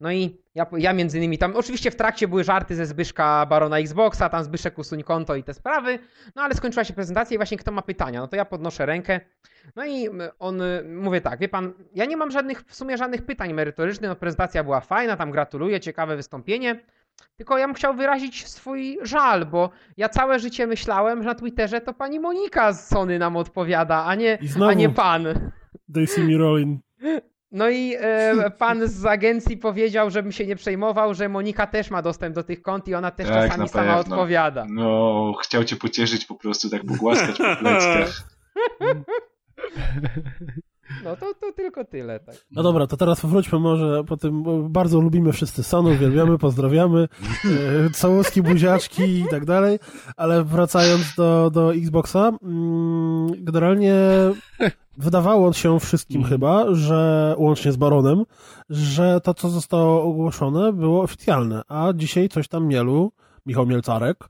[0.00, 3.78] No i ja, ja między innymi tam, oczywiście w trakcie były żarty ze Zbyszka Barona
[3.78, 5.98] Xboxa, tam Zbyszek usuń konto i te sprawy,
[6.36, 9.20] no ale skończyła się prezentacja i właśnie kto ma pytania, no to ja podnoszę rękę,
[9.76, 10.08] no i
[10.38, 14.16] on, mówię tak, wie pan, ja nie mam żadnych, w sumie żadnych pytań merytorycznych, no
[14.16, 16.80] prezentacja była fajna, tam gratuluję, ciekawe wystąpienie,
[17.36, 21.80] tylko ja bym chciał wyrazić swój żal, bo ja całe życie myślałem, że na Twitterze
[21.80, 24.70] to pani Monika z Sony nam odpowiada, a nie, I znowu.
[24.70, 25.26] a nie pan.
[25.94, 26.80] They see me rolling.
[27.52, 32.02] No i e, pan z agencji powiedział, żebym się nie przejmował, że Monika też ma
[32.02, 34.66] dostęp do tych kont i ona też Tak, czasami sama odpowiada.
[34.70, 38.22] No, chciał cię pocieszyć po prostu, tak pogłaskać po pleckach.
[41.04, 42.20] No to, to tylko tyle.
[42.20, 42.34] Tak.
[42.50, 47.08] No dobra, to teraz wróćmy może po tym, bo bardzo lubimy wszyscy Sony, uwielbiamy, pozdrawiamy,
[47.86, 49.78] e, całuski, buziaczki i tak dalej,
[50.16, 53.94] ale wracając do, do Xboxa, mm, generalnie
[54.96, 58.24] wydawało się wszystkim chyba, że łącznie z Baronem,
[58.70, 63.12] że to, co zostało ogłoszone, było oficjalne, a dzisiaj coś tam mielu,
[63.48, 64.28] Michał Mielcarek, e,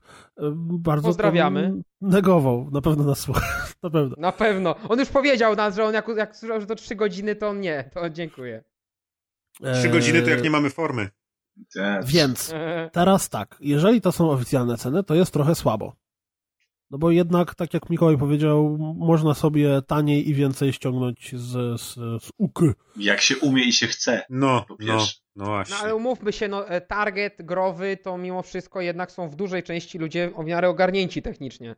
[0.55, 1.73] bardzo Pozdrawiamy.
[2.01, 4.15] negował, na pewno nas słucha, na pewno.
[4.19, 4.75] Na pewno.
[4.89, 7.59] On już powiedział nas, że on jak, jak słyszał, że to 3 godziny, to on
[7.59, 7.89] nie.
[7.93, 8.63] To dziękuję.
[9.73, 11.09] Trzy godziny to jak E, nie mamy formy.
[11.75, 12.05] Tak.
[12.05, 15.95] Więc E, Teraz tak, jeżeli to są oficjalne ceny, to jest trochę słabo.
[16.91, 21.93] No bo jednak, tak jak Mikołaj powiedział, można sobie taniej i więcej ściągnąć z, z,
[22.23, 22.59] z UK.
[22.95, 24.21] Jak się umie i się chce.
[24.29, 24.75] No, Po
[25.35, 25.75] no, no No właśnie.
[25.77, 29.97] ale umówmy się, no e, target growy to mimo wszystko jednak są w dużej części
[29.97, 31.75] ludzie o miarę ogarnięci technicznie.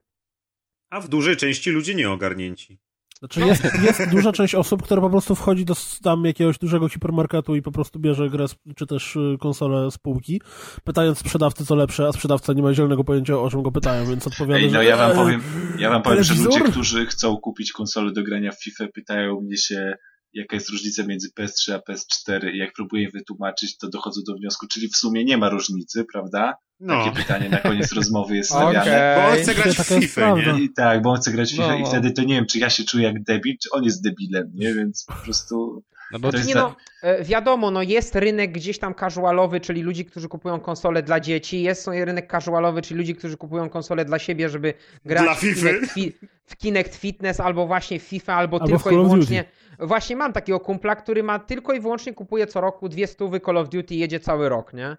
[0.90, 2.80] A w dużej części ludzie nie ogarnięci.
[3.22, 5.74] Znaczy jest, jest duża część osób, która po prostu wchodzi do
[6.04, 8.46] tam jakiegoś dużego hipermarketu i po prostu bierze grę,
[8.76, 10.42] czy też y, konsolę z półki,
[10.84, 14.28] pytając sprzedawcy co lepsze, a sprzedawca nie ma zielonego pojęcia o czym go pytają, więc
[14.28, 15.42] odpowiada, Ej, no że ja wam e, powiem,
[15.78, 19.58] ja wam powiem, że ludzie, którzy chcą kupić konsolę do grania w FIFA, pytają mnie
[19.58, 19.98] się,
[20.34, 24.68] jaka jest różnica między PS3 a PS4 i jak próbuję wytłumaczyć, to dochodzą do wniosku,
[24.68, 26.54] czyli w sumie nie ma różnicy, prawda?
[26.80, 28.82] No, Takie pytanie na koniec rozmowy jest stawiane.
[28.82, 29.16] Okej.
[29.24, 30.64] bo on chce grać w FIFA, nie?
[30.64, 31.88] I tak, bo on chce grać w FIFA No, i no.
[31.88, 34.74] wtedy to nie wiem, czy ja się czuję jak debil, czy on jest debilem, nie?
[34.74, 38.96] Więc po prostu No bo jest Nie no, e, wiadomo, no jest rynek gdzieś tam
[38.96, 43.70] casualowy, czyli ludzi, którzy kupują konsole dla dzieci, jest rynek casualowy, czyli ludzi, którzy kupują
[43.70, 44.74] konsole dla siebie, żeby
[45.06, 45.40] grać Dla w.
[45.40, 46.14] Kinect, fi,
[46.46, 49.44] w Kinect Fitness albo właśnie w FIFA, albo, Albo tylko i wyłącznie.
[49.80, 53.58] Właśnie mam takiego kumpla, który ma tylko i wyłącznie kupuje co roku dwie stówy Call
[53.58, 54.98] of Duty i jedzie cały rok, nie?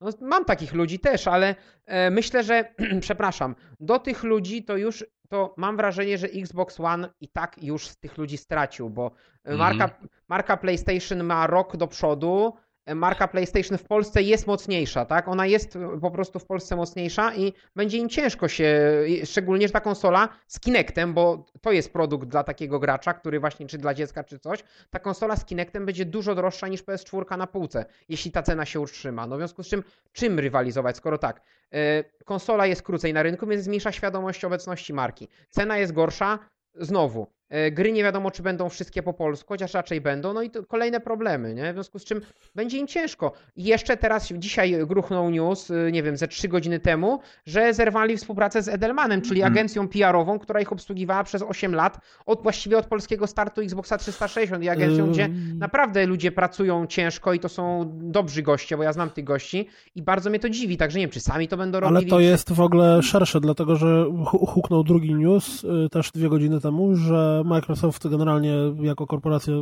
[0.00, 1.54] No, mam takich ludzi też, ale
[1.86, 7.08] e, myślę, że, przepraszam, do tych ludzi to już, to mam wrażenie, że Xbox One
[7.20, 9.06] i tak już z tych ludzi stracił, bo
[9.44, 9.58] e, Mhm.
[9.58, 9.96] marka,
[10.28, 12.52] marka PlayStation ma rok do przodu,
[12.94, 15.28] marka PlayStation w Polsce jest mocniejsza, tak?
[15.28, 18.80] Ona jest e, po prostu w Polsce mocniejsza i będzie im ciężko się,
[19.24, 23.66] szczególnie, że ta konsola z Kinectem, bo to jest produkt dla takiego gracza, który właśnie,
[23.66, 27.46] czy dla dziecka, czy coś, ta konsola z Kinectem będzie dużo droższa niż PS4 na
[27.46, 29.26] półce, jeśli ta cena się utrzyma.
[29.26, 33.46] No w związku z czym, czym rywalizować, skoro tak, e, konsola jest krócej na rynku,
[33.46, 35.28] więc zmniejsza świadomość obecności marki.
[35.50, 36.38] Cena jest gorsza,
[36.74, 37.39] znowu.
[37.50, 40.62] E, Gry nie wiadomo, czy będą wszystkie po polsku, chociaż raczej będą, no i to
[40.64, 41.70] kolejne problemy, nie?
[41.72, 42.20] W związku z czym
[42.54, 43.32] będzie im ciężko.
[43.56, 48.16] I jeszcze teraz, dzisiaj gruchnął news, y, nie wiem, ze trzy godziny temu, że zerwali
[48.16, 49.52] współpracę z Edelmanem, czyli Mhm.
[49.52, 54.64] agencją PR-ową, która ich obsługiwała przez 8 lat, od właściwie od polskiego startu Xboxa 360
[54.64, 55.28] i agencją, gdzie
[55.58, 60.02] naprawdę ludzie pracują ciężko i to są dobrzy goście, bo ja znam tych gości i
[60.02, 61.96] bardzo mnie to dziwi, także nie wiem, czy sami to będą robili.
[61.98, 66.28] Ale to jest w ogóle szersze, dlatego że hu- huknął drugi news y, też dwie
[66.28, 69.54] godziny temu, że Microsoft generalnie jako korporacja,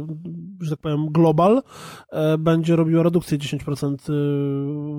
[0.60, 1.62] że tak powiem, global,
[2.10, 4.10] e, będzie robiła redukcję 10%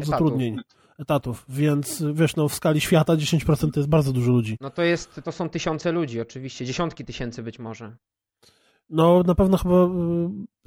[0.01, 0.57] y, zatrudnień,
[0.99, 4.57] etatów, więc wiesz, no w skali świata 10% to jest bardzo dużo ludzi.
[4.61, 7.95] No to jest, to są tysiące ludzi oczywiście, dziesiątki tysięcy być może.
[8.89, 9.89] No na pewno chyba y,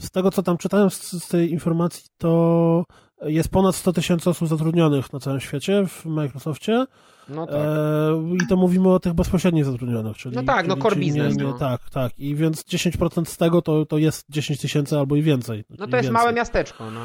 [0.00, 2.84] z tego, co tam czytałem z, z tej informacji, to
[3.22, 6.84] jest ponad 100 tysięcy osób zatrudnionych na całym świecie w Microsoftie.
[7.28, 7.56] No tak.
[7.56, 10.36] E, I to mówimy o tych bezpośrednio zatrudnionych, czyli.
[10.36, 11.58] No tak, no czyli, core czyli business, Nie, nie, no.
[11.58, 12.18] Tak, tak.
[12.18, 15.64] I więc 10% z tego to, to jest 10 tysięcy albo i więcej.
[15.70, 16.12] No to jest więcej.
[16.12, 17.00] małe miasteczko, no.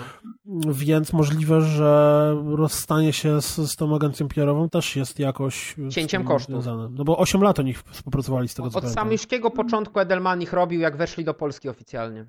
[0.73, 5.75] Więc możliwe, że rozstanie się z, z tą agencją PR-ową też jest jakoś.
[5.89, 6.65] Cięciem kosztów.
[6.89, 9.17] No bo 8 lat oni współpracowali z tego co Od pamiętam.
[9.17, 12.25] samego początku Edelman ich robił, jak weszli do Polski oficjalnie.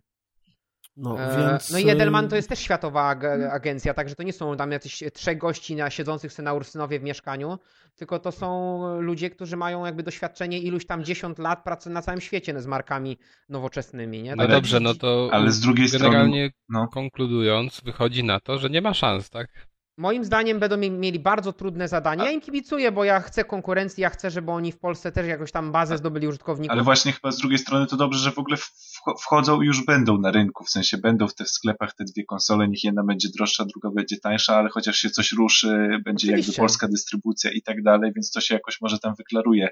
[1.00, 4.22] No, E, więc, no i Edelman y, to jest też światowa ag- agencja, także to
[4.22, 7.58] nie są tam jacyś trzech gości na siedzących sobie na Ursynowie w mieszkaniu,
[7.96, 12.20] tylko to są ludzie, którzy mają jakby doświadczenie iluś tam 10 lat pracy na całym
[12.20, 13.18] świecie z markami
[13.48, 14.36] nowoczesnymi, nie?
[14.36, 16.88] No Ale- dobrze, no to ale z drugiej strony- generalnie no.
[16.88, 19.67] konkludując, wychodzi na to, że nie ma szans, tak?
[19.98, 22.24] Moim zdaniem będą mie- mieli bardzo trudne zadanie.
[22.24, 25.52] Ja im kibicuję, bo ja chcę konkurencji, ja chcę, żeby oni w Polsce też jakoś
[25.52, 26.72] tam bazę zdobyli użytkowników.
[26.72, 29.84] Ale właśnie chyba z drugiej strony to dobrze, że w ogóle wch- wchodzą i już
[29.84, 33.28] będą na rynku, w sensie będą w te sklepach te dwie konsole, niech jedna będzie
[33.36, 36.62] droższa, druga będzie tańsza, ale chociaż się coś ruszy, będzie jakby Oczywiście.
[36.62, 39.68] polska dystrybucja i tak dalej, więc to się jakoś może tam wyklaruje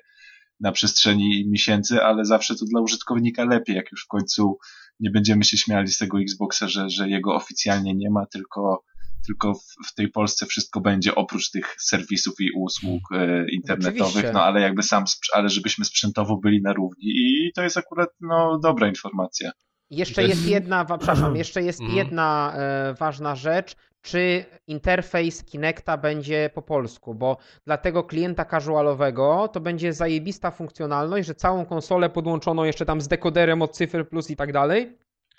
[0.60, 4.58] na przestrzeni miesięcy, ale zawsze to dla użytkownika lepiej, jak już w końcu
[5.00, 8.84] nie będziemy się śmiali z tego Xboxa, że, że jego oficjalnie nie ma, tylko
[9.26, 14.32] tylko w, w tej Polsce wszystko będzie oprócz tych serwisów i usług e, internetowych, Oczywiście.
[14.32, 15.04] no ale jakby sam,
[15.34, 19.50] ale żebyśmy sprzętowo byli na równi i to jest akurat no dobra informacja.
[19.90, 21.98] Jeszcze jest- jest jedna, przepraszam, jeszcze jest Mhm.
[21.98, 29.48] jedna e, ważna rzecz, czy interfejs Kinecta będzie po polsku, bo dla tego klienta casualowego
[29.52, 34.30] to będzie zajebista funkcjonalność, że całą konsolę podłączoną jeszcze tam z dekoderem od cyfr plus
[34.30, 34.96] i tak dalej,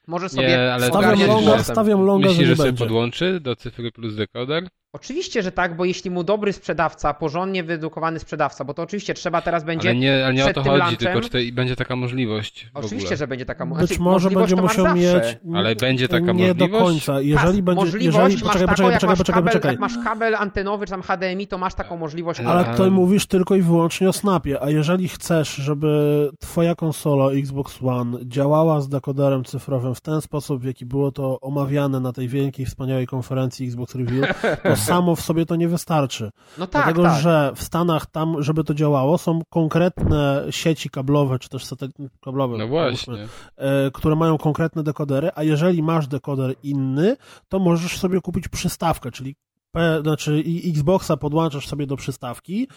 [0.08, 2.80] może sobie Nie, ale Stawiam longa, stawiam longa, Myślisz, że że będzie.
[2.80, 4.68] podłączy do cyfry plus dekoder?
[5.02, 9.42] Oczywiście, że tak, bo jeśli mu dobry sprzedawca, porządnie wyedukowany sprzedawca, bo to oczywiście trzeba
[9.42, 11.76] teraz będzie Ale nie, ale nie o to chodzi, lunchem- tylko czy to, i będzie
[11.76, 13.18] taka możliwość w Oczywiście, ogóle.
[13.18, 15.38] że będzie taka Być znaczy, może możliwość będzie to masz musiał mieć.
[15.56, 16.84] Ale będzie taka nie do możliwość?
[17.06, 17.22] końca.
[17.22, 17.82] Jeżeli Tak, będzie.
[17.82, 19.72] możliwość Jeżeli, masz poczekaj, taką, poczekaj, jak poczekaj, masz poczekaj, kabel, poczekaj.
[19.72, 22.40] jak masz kabel antenowy, czy tam HDMI, to masz taką możliwość.
[22.40, 27.32] Ale Ale- tutaj mówisz tylko i wyłącznie o snapie, a jeżeli chcesz, żeby twoja konsola
[27.32, 32.14] Xbox One działała z dekoderem cyfrowym w ten sposób, w jaki było to omawiane na
[32.14, 36.30] tej wielkiej, wspaniałej konferencji Xbox Review, to samo w sobie to nie wystarczy.
[36.58, 37.22] No tak, Dlatego, tak.
[37.22, 42.58] że w Stanach tam, żeby to działało, są konkretne sieci kablowe, czy też satelity kablowe,
[42.58, 43.28] No właśnie.
[43.58, 47.18] e, które mają konkretne dekodery, a jeżeli masz dekoder inny,
[47.50, 49.36] to możesz sobie kupić przystawkę, czyli
[49.78, 52.68] P, znaczy i- Xboxa podłączasz sobie do przystawki,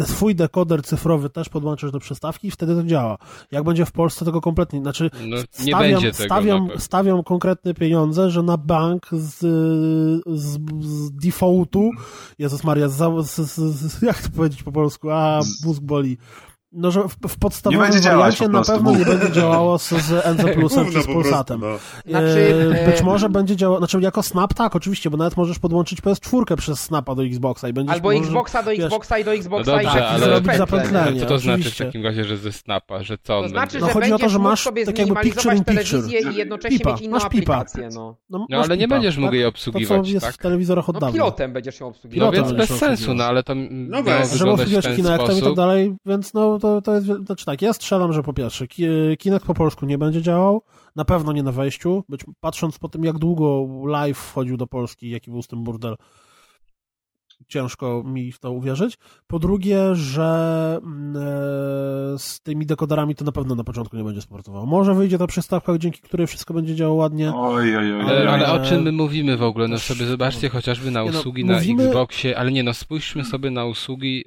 [0.00, 3.18] e, swój dekoder cyfrowy też podłączasz do przystawki i wtedy to działa.
[3.50, 8.42] Jak będzie w Polsce, tego kompletnie, znaczy No, stawiam, tego stawiam, stawiam konkretne pieniądze, że
[8.42, 9.38] na bank z,
[10.26, 11.90] z, z defaultu,
[12.38, 12.96] Jezus Maria, z,
[13.26, 16.18] z, z, jak to powiedzieć po polsku, a mózg boli,
[16.74, 19.78] No, że w, w podstawowym Nie będzie działać wariancie po na pewno nie będzie działało
[19.78, 21.66] z, z NZ Plusem Gówno czy z po prostu, no.
[22.06, 25.58] Znaczy, E, Być e, może będzie działało, znaczy jako Snap tak, oczywiście, bo nawet możesz
[25.58, 29.24] podłączyć PS4 przez Snapa do Xboxa i będziesz Albo możesz, Xboxa do wiesz, Xboxa i
[29.24, 31.20] do Xboxa No i dobrze, tak ale- zrobić zapętlenie.
[31.20, 33.86] co to znaczy w takim razie, że ze Snapa, że co on To znaczy, będzie?
[33.94, 36.00] No chodzi o to, że masz sobie tak jakby picture in picture.
[36.32, 37.54] i jednocześnie Pipa, mieć inną masz pipa.
[37.56, 37.88] aplikację.
[37.94, 38.16] No.
[38.30, 39.34] No, No ale nie pipa, będziesz mógł tak?
[39.34, 40.34] jej To, obsługiwać, co jest tak?
[40.34, 41.12] w telewizorach od no dawna.
[41.14, 42.32] pilotem będziesz ją No obsługiwał.
[42.32, 45.20] Pilotem więc bez sensu, no ale to No miało wyglądać w obsługiwać ten i tak
[45.22, 45.56] sposób.
[45.56, 49.46] dalej, więc no to, to jest, znaczy tak, ja strzelam, że po pierwsze, Ki- Kinect
[49.46, 50.62] po polsku nie będzie działał,
[50.96, 55.10] na pewno nie na wejściu, być, patrząc po tym, jak długo live wchodził do Polski,
[55.10, 55.96] jaki był z tym burdel,
[57.48, 58.98] ciężko mi w to uwierzyć.
[59.26, 64.20] Po drugie, że mm, e, z tymi dekoderami to na pewno na początku nie będzie
[64.20, 64.66] sportowało.
[64.66, 67.32] Może wyjdzie ta przystawka, dzięki której wszystko będzie działało ładnie.
[67.34, 68.00] Oj, oj, oj.
[68.00, 69.68] Ale, oj, ale o czym my mówimy w ogóle?
[69.68, 73.50] No sobie zobaczcie chociażby na no, usługi mówimy- na Xboxie, ale nie no, spójrzmy sobie
[73.50, 74.24] na usługi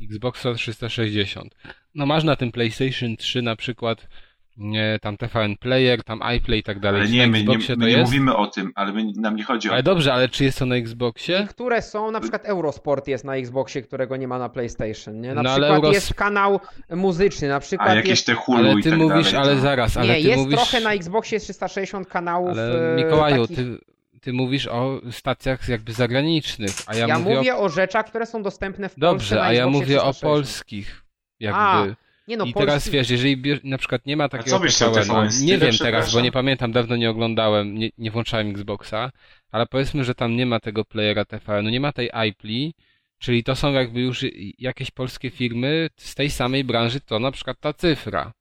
[0.00, 1.54] y, Xboxa 360.
[1.94, 4.08] No masz na tym PlayStation 3 na przykład
[4.56, 7.00] nie, tam TVN Player, tam iPlay i tak dalej.
[7.00, 8.04] Ale nie, my, nie, my nie jest?
[8.10, 10.66] mówimy o tym, ale my, nam nie chodzi o Ale dobrze, ale czy jest to
[10.66, 11.40] na Xboxie?
[11.40, 15.20] Niektóre są, na przykład Eurosport jest na Xboxie, którego nie ma na PlayStation.
[15.20, 15.34] Nie?
[15.34, 18.26] Na No, ale przykład Euros- jest kanał muzyczny, na przykład A jakieś jest...
[18.26, 19.46] te Hulu Ale i ty tak mówisz, dalej.
[19.48, 19.60] ale to...
[19.62, 20.56] zaraz, ale Nie, ty jest mówisz...
[20.56, 23.56] trochę na Xboxie 360 kanałów Ale e, Mikołaju, takich...
[23.56, 23.78] ty,
[24.20, 27.60] ty mówisz o stacjach jakby zagranicznych, a ja, Ja, mówię, mówię, o...
[27.60, 27.68] o...
[27.68, 30.20] rzeczach, które są dostępne w Polsce Dobrze, na a ja mówię o 360.
[30.32, 31.02] polskich.
[31.40, 31.58] Jakby.
[31.60, 31.86] A,
[32.30, 32.66] Nie no, I polski...
[32.66, 35.58] teraz wiesz, jeżeli bierz, na przykład nie ma takiego co byś chciał, TVN, TVN nie
[35.58, 39.10] wiem teraz, bo nie pamiętam, dawno nie oglądałem, nie, nie włączałem Xboxa,
[39.52, 42.74] ale powiedzmy, że tam nie ma tego playera TVN, nie ma tej iPli,
[43.18, 44.24] czyli to są jakby już
[44.58, 48.32] jakieś polskie firmy z tej samej branży, to na przykład ta cyfra,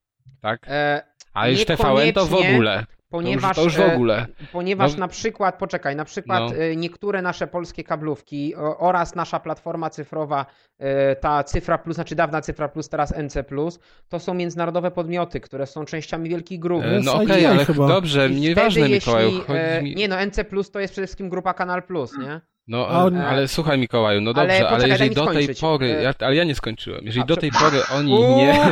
[0.42, 0.66] tak?
[0.68, 1.02] E,
[1.34, 4.28] A już TVN to w ogóle, ponieważ, to już, to już w e, ogóle.
[4.52, 6.56] Ponieważ No- na przykład, poczekaj, na przykład No.
[6.56, 10.46] e, niektóre nasze polskie kablówki oraz nasza platforma cyfrowa,
[10.80, 13.80] e, ta Cyfra Plus, znaczy dawna Cyfra Plus, teraz NC Plus,
[14.10, 16.84] to są międzynarodowe podmioty, które są częściami wielkich grup.
[16.84, 17.88] Jest No okej, IGA ale chyba.
[17.88, 19.96] dobrze, I nieważne wtedy, Mikołaju, jeśli, chodzi mi...
[19.96, 22.42] Nie no, NC Plus to jest przede wszystkim grupa Kanal Plus, nie?
[22.70, 25.44] No, A on- ale słuchaj Mikołaju, no Ale dobrze, ale, poczekaj, daj jeżeli do tej
[25.44, 25.60] skończyć.
[25.62, 28.64] pory, E, ja, ale ja nie skończyłem, jeżeli A, do tej pory oni nie...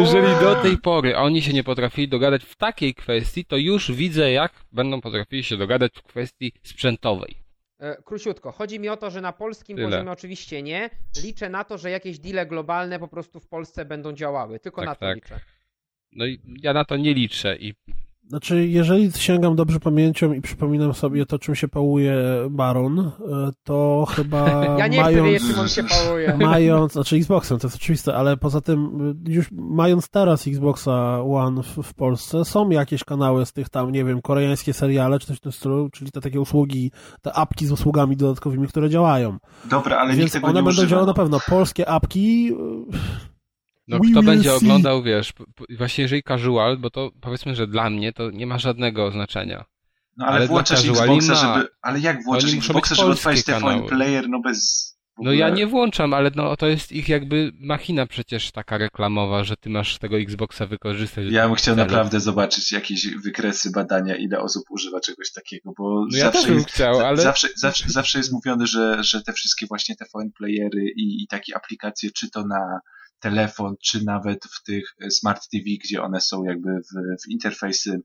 [0.00, 4.32] Jeżeli do tej pory oni się nie potrafili dogadać w takiej kwestii, to już widzę,
[4.32, 7.34] jak będą potrafili się dogadać w kwestii sprzętowej.
[7.80, 9.88] E, Króciutko, chodzi mi o to, że na polskim Tyle.
[9.88, 10.90] poziomie oczywiście nie.
[11.24, 14.60] Liczę na to, że jakieś deale globalne po prostu w Polsce będą działały.
[14.60, 15.14] Tylko Tak, na to tak.
[15.16, 15.40] liczę.
[16.12, 17.74] No i ja na to nie liczę i
[18.32, 22.14] Znaczy, jeżeli sięgam dobrze pamięcią i przypominam sobie to, czym się pałuje
[22.50, 23.12] Baron, e,
[23.64, 25.26] to chyba Ja nie chcę mając...
[25.26, 26.36] wiedzieć, czym on się pałuje.
[26.40, 31.62] mając, znaczy Xboxem, to jest oczywiste, ale poza tym y, już mając teraz Xboxa One
[31.62, 35.36] w, w Polsce, są jakieś kanały z tych tam, nie wiem, koreańskie seriale, czy coś
[35.36, 36.90] w tym stylu, czyli te takie usługi,
[37.22, 39.38] te apki z usługami dodatkowiwymi, które działają.
[39.64, 40.90] Dobra, ale nikt Więc tego one nie będą używa.
[40.90, 41.38] działały na pewno.
[41.48, 43.22] Polskie apki, y,
[43.88, 44.56] no We kto będzie see.
[44.56, 45.32] oglądał, wiesz,
[45.78, 49.64] właśnie jeżeli casual, bo to powiedzmy, że dla mnie to nie ma żadnego znaczenia.
[50.16, 51.68] No ale, ale włączasz Xboxa, żeby...
[51.82, 53.82] Ale jak włączasz Oni muszą Xboxa, żeby odpalić TVN.
[53.82, 54.92] Player, no bez...
[55.18, 59.56] No ja nie włączam, ale no to jest ich jakby machina przecież taka reklamowa, że
[59.56, 61.24] ty masz tego Xboxa wykorzystać.
[61.30, 61.86] Ja bym chciał Celu.
[61.86, 66.48] naprawdę zobaczyć jakieś wykresy badania, ile osób używa czegoś takiego, bo No ja też zawsze,
[66.48, 67.16] bym jest, chciał, ale...
[67.16, 71.56] zawsze, zawsze, zawsze jest mówione, że, że te wszystkie właśnie TVN playery i, i takie
[71.56, 72.80] aplikacje, czy to na
[73.22, 78.02] telefon, czy nawet w tych smart TV, gdzie one są jakby w, w interfejsy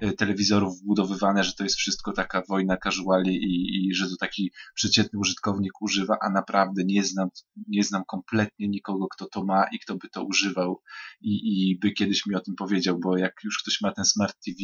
[0.00, 4.52] e, telewizorów wbudowywane, że to jest wszystko taka wojna casuali i, i że to taki
[4.74, 7.28] przeciętny użytkownik używa, a naprawdę nie znam,
[7.68, 10.80] nie znam kompletnie nikogo, kto to ma i kto by to używał
[11.20, 14.36] i, i by kiedyś mi o tym powiedział, bo jak już ktoś ma ten smart
[14.44, 14.56] TV,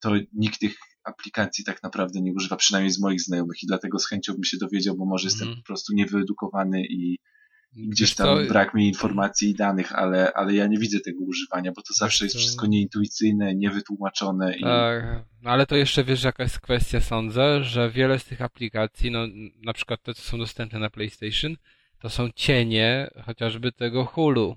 [0.00, 4.08] to nikt tych aplikacji tak naprawdę nie używa, przynajmniej z moich znajomych i dlatego z
[4.08, 5.62] chęcią bym się dowiedział, bo może jestem Mhm.
[5.62, 7.18] po prostu niewyedukowany i
[7.76, 11.72] gdzieś tam co, brak mi informacji i danych, ale, ale ja nie widzę tego używania,
[11.72, 12.38] bo to zawsze jest co?
[12.38, 18.18] wszystko nieintuicyjne, niewytłumaczone i Tak, ale to jeszcze wiesz, jaka jest kwestia, sądzę, że wiele
[18.18, 19.26] z tych aplikacji, no
[19.64, 21.56] na przykład te, co są dostępne na PlayStation,
[21.98, 24.56] to są cienie chociażby tego Hulu.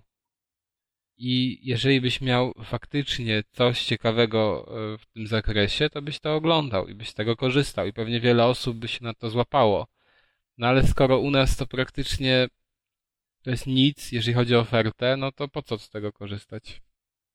[1.17, 6.87] I jeżeli byś miał faktycznie coś ciekawego e, w tym zakresie, to byś to oglądał
[6.87, 9.87] i byś z tego korzystał i pewnie wiele osób by się na to złapało.
[10.57, 12.47] No ale skoro u nas to praktycznie
[13.45, 16.81] to jest nic, jeżeli chodzi o ofertę, no to po co z tego korzystać?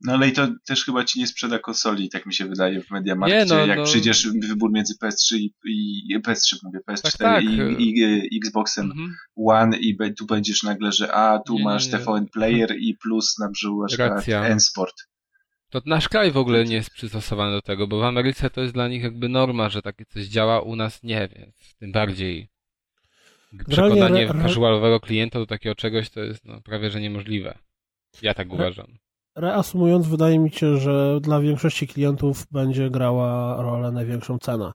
[0.00, 2.90] No ale i to też chyba ci nie sprzeda konsoli, tak mi się wydaje w
[2.90, 3.84] Mediamarkcie, no, jak no.
[3.84, 5.52] przyjdziesz wybór między PS3 i,
[6.08, 7.44] i PS3 mówię, PS4 Tak, tak.
[7.44, 8.00] i, i,
[8.30, 9.14] i Xboxem Mhm.
[9.36, 11.98] One i be, tu będziesz nagle, że a, tu Nie, masz nie, nie.
[11.98, 13.50] TVN Player i plus na
[13.98, 14.44] Racja.
[14.44, 14.94] N-Sport.
[15.70, 18.74] To nasz kraj w ogóle nie jest przystosowany do tego, bo w Ameryce to jest
[18.74, 22.48] dla nich jakby norma, że takie coś działa, u nas nie, więc tym bardziej
[23.68, 27.58] przekonanie re- re- casualowego klienta do takiego czegoś to jest no, prawie że niemożliwe.
[28.22, 28.86] Ja tak uważam.
[29.36, 34.72] Reasumując, wydaje mi się, że dla większości klientów będzie grała rolę największą cena.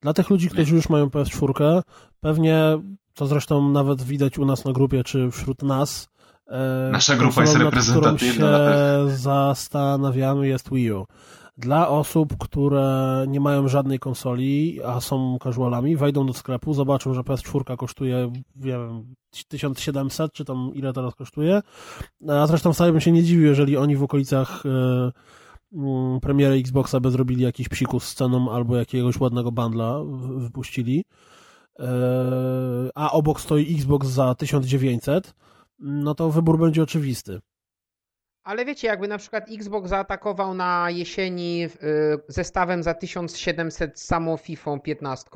[0.00, 1.82] Dla tych ludzi, którzy już mają PS4,
[2.20, 2.78] pewnie,
[3.14, 6.08] to zresztą nawet widać u nas na grupie, czy wśród nas,
[6.48, 9.16] e, Nasza grupa jest nad którą reprezentatywna na się pewno.
[9.16, 11.06] zastanawiamy jest Wii U.
[11.56, 17.20] Dla osób, które nie mają żadnej konsoli, a są casualami, wejdą do sklepu, zobaczą, że
[17.20, 19.14] PS4 kosztuje, nie wiem,
[19.48, 21.62] 1700, czy tam ile teraz kosztuje.
[22.28, 24.62] A zresztą wcale bym się nie dziwił, jeżeli oni w okolicach
[25.72, 30.00] mm, premiery Xboxa by zrobili jakiś psikus z ceną albo jakiegoś ładnego bundla
[30.36, 31.04] wypuścili.
[31.78, 35.34] E, a obok stoi Xbox za 1900,
[35.78, 37.40] no to wybór będzie oczywisty.
[38.44, 41.68] Ale wiecie, jakby na przykład Xbox zaatakował na jesieni y,
[42.28, 45.30] zestawem za 1700 z samą FIFA 15,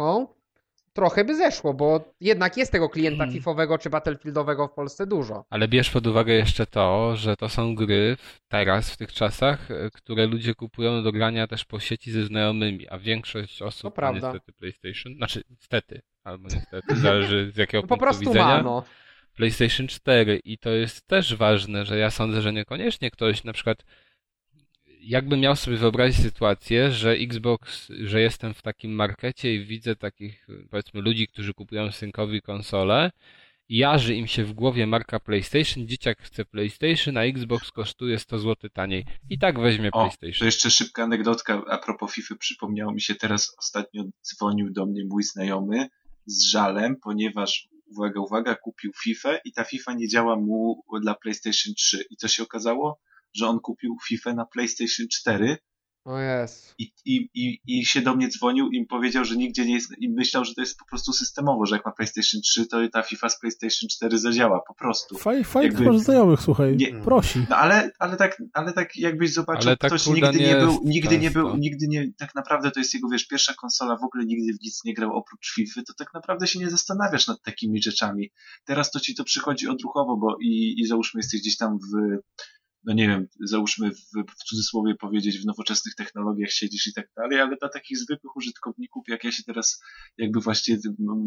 [0.92, 3.34] trochę by zeszło, bo jednak jest tego klienta Hmm.
[3.34, 5.44] FIFowego czy Battlefieldowego w Polsce dużo.
[5.50, 8.16] Ale bierz pod uwagę jeszcze to, że to są gry
[8.48, 12.88] teraz, w tych czasach, e, które ludzie kupują do grania też po sieci ze znajomymi,
[12.88, 14.32] a większość osób To ma prawda.
[14.32, 18.46] niestety PlayStation, znaczy niestety, albo niestety, zależy z jakiego No po punktu prostu widzenia.
[18.46, 18.82] ma, no.
[19.36, 23.84] PlayStation 4 i to jest też ważne, że ja sądzę, że niekoniecznie ktoś na przykład
[25.00, 30.46] jakby miał sobie wyobrazić sytuację, że Xbox, że jestem w takim markecie i widzę takich
[30.70, 33.10] powiedzmy ludzi, którzy kupują synkowi konsolę
[33.68, 38.38] i jarzy im się w głowie marka PlayStation, dzieciak chce PlayStation, a Xbox kosztuje 100
[38.38, 39.04] zł taniej.
[39.30, 40.46] I tak weźmie O, to PlayStation.
[40.46, 42.34] jeszcze szybka anegdotka a propos FIFA.
[42.36, 45.88] Przypomniało mi się teraz, ostatnio dzwonił do mnie mój znajomy
[46.26, 51.74] z żalem, ponieważ, uwaga, uwaga, kupił FIFA i ta FIFA nie działa mu dla PlayStation
[51.74, 52.06] 3.
[52.10, 53.00] I co się okazało?
[53.34, 55.58] Że on kupił FIFA na PlayStation 4
[56.06, 56.74] O jest.
[56.78, 60.08] i, i, i, i się do mnie dzwonił i powiedział, że nigdzie nie jest, i
[60.08, 63.28] myślał, że to jest po prostu systemowo, że jak ma PlayStation 3, to ta FIFA
[63.28, 65.18] z PlayStation 4 zadziała, po prostu.
[65.18, 67.46] Faj, fajnych Jakby- masz znajomych, słuchaj, Nie- prosi.
[67.50, 70.80] No ale, ale tak, ale tak jakbyś zobaczył, Ale tak, ktoś nigdy nie nie był,
[70.84, 71.58] nigdy nie był, często.
[71.58, 74.84] nigdy nie, tak naprawdę to jest jego, wiesz, pierwsza konsola, w ogóle nigdy w nic
[74.84, 78.30] nie grał oprócz FIFA, to tak naprawdę się nie zastanawiasz nad takimi rzeczami.
[78.64, 82.16] Teraz to ci to przychodzi odruchowo, bo i, i załóżmy jesteś gdzieś tam w,
[82.86, 87.40] no nie wiem, załóżmy w, w cudzysłowie powiedzieć, w nowoczesnych technologiach siedzisz i tak dalej,
[87.40, 89.82] ale dla takich zwykłych użytkowników, jak ja się teraz
[90.18, 90.76] jakby właśnie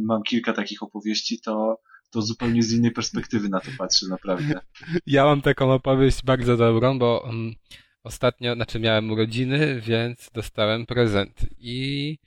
[0.07, 1.80] mam kilka takich opowieści, to
[2.12, 4.62] to zupełnie z innej perspektywy na to patrzę, naprawdę.
[5.05, 7.53] Ja mam taką opowieść bardzo dobrą, bo um,
[8.03, 12.18] ostatnio, znaczy miałem urodziny, więc dostałem prezent i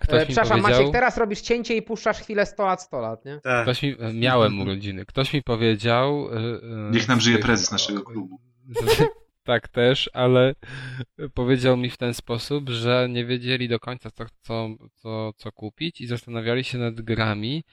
[0.00, 0.80] ktoś E, mi przepraszam, powiedział...
[0.80, 3.40] Maciek, teraz robisz cięcie i puszczasz chwilę 100 lat, 100 lat, nie?
[3.42, 3.62] Tak.
[3.62, 5.06] Ktoś mi, miałem urodziny.
[5.06, 6.28] Ktoś mi powiedział.
[6.32, 8.40] e, e, Niech nam żyje prezes naszego klubu.
[9.44, 10.54] Tak też, ale
[11.34, 16.00] powiedział mi w ten sposób, że nie wiedzieli do końca, co, co, co, co kupić
[16.00, 17.64] i zastanawiali się nad grami.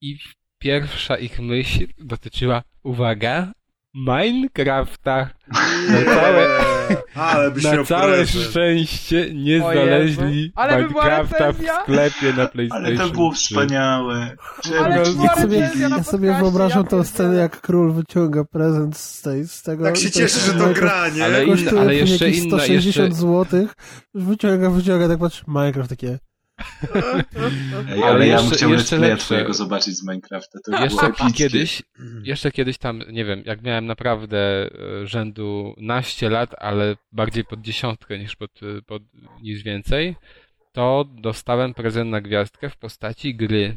[0.00, 0.18] I
[0.58, 3.52] pierwsza ich myśl dotyczyła, uwaga,
[3.96, 5.28] Minecrafta.
[5.90, 6.46] Na całe,
[7.14, 10.52] Ale byś na całe szczęście nie O znaleźli.
[10.54, 13.40] Ale Minecrafta w sklepie na PlayStation Ale to było 3.
[13.44, 14.36] wspaniałe.
[14.80, 17.42] Ale Ja sobie, ja sobie wyobrażam ja tą scenę, pierdzielę.
[17.42, 19.84] jak król wyciąga prezent z, tej, z tego.
[19.84, 21.24] Tak się cieszy, że to gra, nie?
[21.24, 23.66] Ale kosztuje ale tu jeszcze jakieś inna- 160 jeszcze- zł.
[24.14, 26.18] Wyciąga, wyciąga, tak patrz, Minecraft takie.
[27.88, 30.58] Ej, Ale ale ja bym jeszcze- chciał jeszcze let's twojego zobaczyć z Minecrafta.
[30.64, 31.82] To Jeszcze kiedyś,
[32.22, 34.38] jeszcze kiedyś tam, nie wiem, jak miałem naprawdę
[35.02, 39.02] e, rzędu naście lat, ale bardziej pod dziesiątkę niż pod, e, pod
[39.42, 40.16] niż więcej,
[40.72, 43.76] to dostałem prezent na gwiazdkę w postaci gry.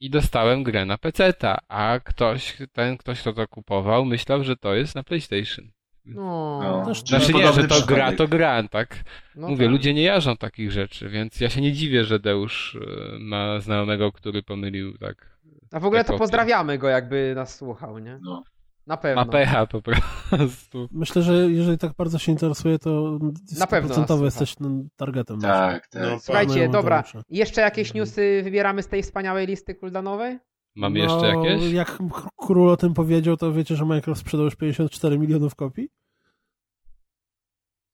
[0.00, 4.74] I dostałem grę na PC-ta, a ktoś, ten ktoś, kto to kupował, myślał, że to
[4.74, 5.70] jest na PlayStation.
[6.14, 6.94] No, No.
[6.94, 9.04] Znaczy nie, że to gra, to gra, tak?
[9.36, 9.72] no Mówię, tak.
[9.72, 14.12] ludzie nie jarzą takich rzeczy, więc ja się nie dziwię, że Deusz e, ma znajomego,
[14.12, 15.38] który pomylił tak.
[15.72, 16.18] A w ogóle to Kopie.
[16.18, 18.18] pozdrawiamy go, jakby nas słuchał, nie?
[18.22, 18.42] No.
[18.86, 19.24] Na pewno.
[19.24, 20.88] Ma pecha po prostu.
[20.92, 23.18] Myślę, że jeżeli tak bardzo się interesuje, to
[23.58, 24.24] Na pewno nas 100% słucha.
[24.24, 24.54] jesteś
[24.96, 25.40] targetem.
[25.40, 26.02] Tak, tak.
[26.02, 27.04] No, Słuchajcie, dobra.
[27.30, 30.38] Jeszcze jakieś newsy wybieramy z tej wspaniałej listy kuldanowej?
[30.76, 31.72] Mamy no, jeszcze jakieś?
[31.72, 31.98] Jak
[32.36, 35.88] król o tym powiedział, to wiecie, że Minecraft sprzedał już 54 milionów kopii?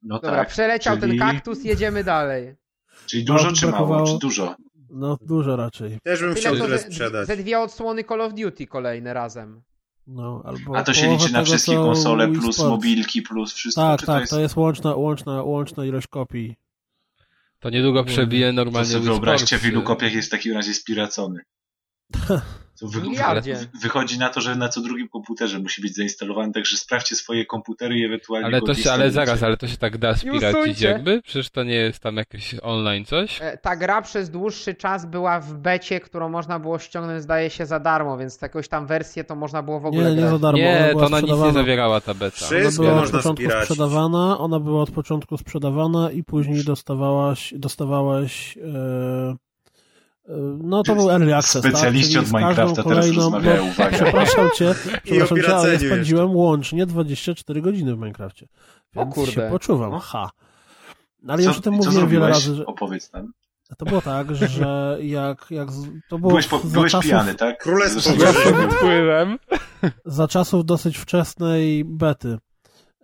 [0.03, 0.49] No Dobra, tak.
[0.49, 2.55] przeleciał czyli- ten kaktus, jedziemy dalej.
[3.07, 3.79] Czyli dużo No, czy mało?
[3.79, 4.57] brakowało- Czy dużo?
[4.91, 5.99] No, dużo raczej.
[6.03, 7.27] Też bym Tyle, chciał tyle ze, sprzedać.
[7.27, 9.63] ze dwie odsłony Call of Duty kolejne razem.
[10.07, 13.81] No, albo A to się liczy na wszystkie konsole plus mobilki plus wszystko?
[13.83, 14.31] Tak, czy tak, to jest...
[14.33, 16.57] to jest łączna, łączna, łączna ilość kopii.
[17.61, 20.75] To niedługo przebije To normalnie sobie Wii wyobraźcie, w ilu kopiach jest w takim razie
[20.75, 21.41] spiracony.
[22.81, 23.01] To wy,
[23.83, 27.99] wychodzi na to, że na co drugim komputerze musi być zainstalowany, także sprawdźcie swoje komputery
[27.99, 31.23] i ewentualnie Ale to się, ale zaraz, ale to się tak da spiracić jakby?
[31.23, 33.43] Przecież to nie jest tam jakieś online coś?
[33.43, 37.67] E, Ta gra przez dłuższy czas była w becie, którą można było ściągnąć, zdaje się,
[37.67, 40.59] za darmo, więc jakąś tam wersję to można było w ogóle Nie, nie za darmo.
[40.59, 42.47] Nie, ona to ona nic nie zawierała ta beta.
[42.47, 43.65] Wszystko Ona była od początku spiracić.
[43.65, 49.46] sprzedawana, ona była od początku sprzedawana i później dostawałaś, dostawałeś e, e,
[50.63, 52.23] no to był early access, Specjaliści tak?
[52.25, 53.91] od Minecrafta teraz kolejną- rozmawiają, no, uwaga.
[53.97, 54.75] Przepraszam cię,
[55.05, 58.47] przepraszam cię, ale ja spędziłem łącznie 24 godziny w Minecrafcie.
[58.97, 59.33] O Więc kurde.
[59.33, 59.99] się poczuwam, No.
[59.99, 60.31] ha.
[61.29, 63.33] Ale ja już o tym co mówiłem wiele razy, że Opowiedz nam.
[63.79, 65.69] to było tak, że jak, jak
[66.09, 67.59] to było Byłeś, po, za byłeś czasów, pijany, tak?
[67.63, 68.55] Królestwo Wyżej.
[68.77, 69.39] Wpływem.
[70.05, 72.39] za czasów dosyć wczesnej bety.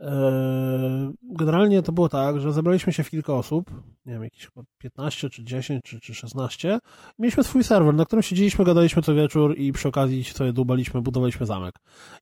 [0.02, 3.70] Eee, Generalnie to było tak, że zebraliśmy się w kilka osób,
[4.06, 6.78] nie wiem, jakieś chyba 15 czy 10 czy, czy 16.
[7.18, 11.46] Mieliśmy swój serwer, na którym siedzieliśmy, gadaliśmy co wieczór i przy okazji sobie dłubaliśmy, budowaliśmy
[11.46, 11.74] zamek.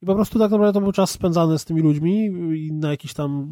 [0.03, 2.25] I po prostu tak naprawdę to był czas spędzany z tymi ludźmi
[2.67, 3.49] i na jakichś tam,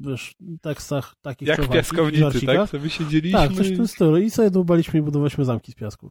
[0.00, 2.68] wiesz, tekstach takich Jak w piaskownicy, tak?
[2.70, 3.38] Sobie siedzieliśmy.
[3.38, 4.16] Tak, coś w tym stylu.
[4.16, 6.10] I sobie dłubaliśmy i budowaliśmy zamki z piasku.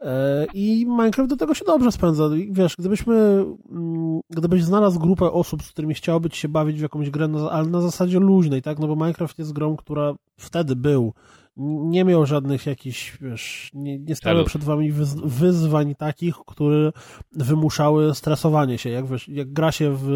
[0.00, 2.24] E, I Minecraft do tego się dobrze spędza.
[2.50, 7.10] Wiesz, gdybyśmy, mm, gdybyś znalazł grupę osób, z którymi chciałoby ci się bawić w jakąś
[7.10, 8.78] grę, na- ale na zasadzie luźnej, tak?
[8.78, 11.12] No bo Minecraft jest grą, która wtedy był,
[11.56, 16.92] nie miał żadnych jakichś, wiesz, nie, nie stały przed wami wyz, wyzwań takich, które
[17.32, 18.90] wymuszały stresowanie się.
[18.90, 20.08] Jak, wiesz, jak gra się w,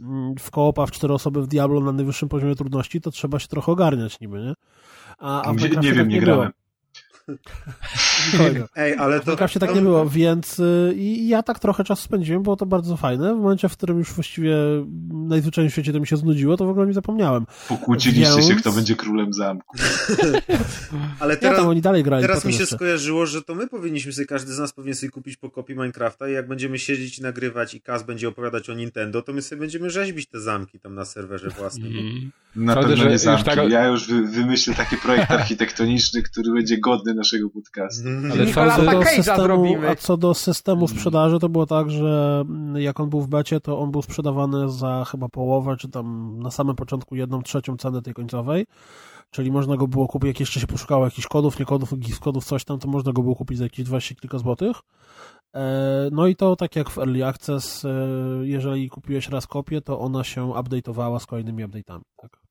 [0.00, 3.48] mm, w koopa w cztery osoby w Diablo na najwyższym poziomie trudności, to trzeba się
[3.48, 4.54] trochę ogarniać niby, nie?
[5.18, 6.20] A, a Nie, nie wiem, tak nie było.
[6.20, 6.46] grałem.
[6.48, 6.60] Nikogo.
[8.76, 9.30] Ej, ale W to...
[9.30, 12.96] Minecrafcie tak nie było, więc y, i ja tak trochę czasu spędziłem, było to bardzo
[12.96, 13.34] fajne.
[13.34, 14.56] W momencie, w którym już właściwie
[15.12, 17.46] najzwyczajniej w świecie to mi się znudziło, to w ogóle mi zapomniałem.
[17.68, 19.76] Pokłóciliście się, Więc- kto będzie królem zamku.
[21.20, 22.22] Ale Ja teraz, tam oni dalej grali.
[22.22, 22.76] teraz mi się jeszcze.
[22.76, 26.28] skojarzyło, że to my powinniśmy sobie, każdy z nas powinien sobie kupić po kopii Minecrafta
[26.28, 29.60] i jak będziemy siedzieć i nagrywać i Kaz będzie opowiadać o Nintendo, to my sobie
[29.60, 31.86] będziemy rzeźbić te zamki tam na serwerze własnym.
[31.86, 32.30] Mhm.
[32.56, 33.44] Na Sądzę, pewno że nie już zamki.
[33.44, 38.08] tak- Ja już wy, wymyślę taki projekt architektoniczny, który będzie godny naszego podcastu.
[38.32, 42.44] Ale Nikolasa sądzę, do systemu, a co do systemu sprzedaży, to było tak, że
[42.74, 46.50] jak on był w becie, to on był sprzedawany za chyba połowę, czy tam na
[46.50, 48.66] samym początku jedną trzecią ceny tej końcowej.
[49.30, 52.44] Czyli można go było kupić, jak jeszcze się poszukało jakichś kodów, nie kodów, jakichś kodów,
[52.44, 54.76] coś tam, to można go było kupić za jakieś 20 kilka złotych.
[55.54, 57.88] E, No i to tak jak w Early Access, e,
[58.42, 62.00] jeżeli kupiłeś raz kopię, to ona się update'owała z kolejnymi update'ami.
[62.16, 62.49] Tak.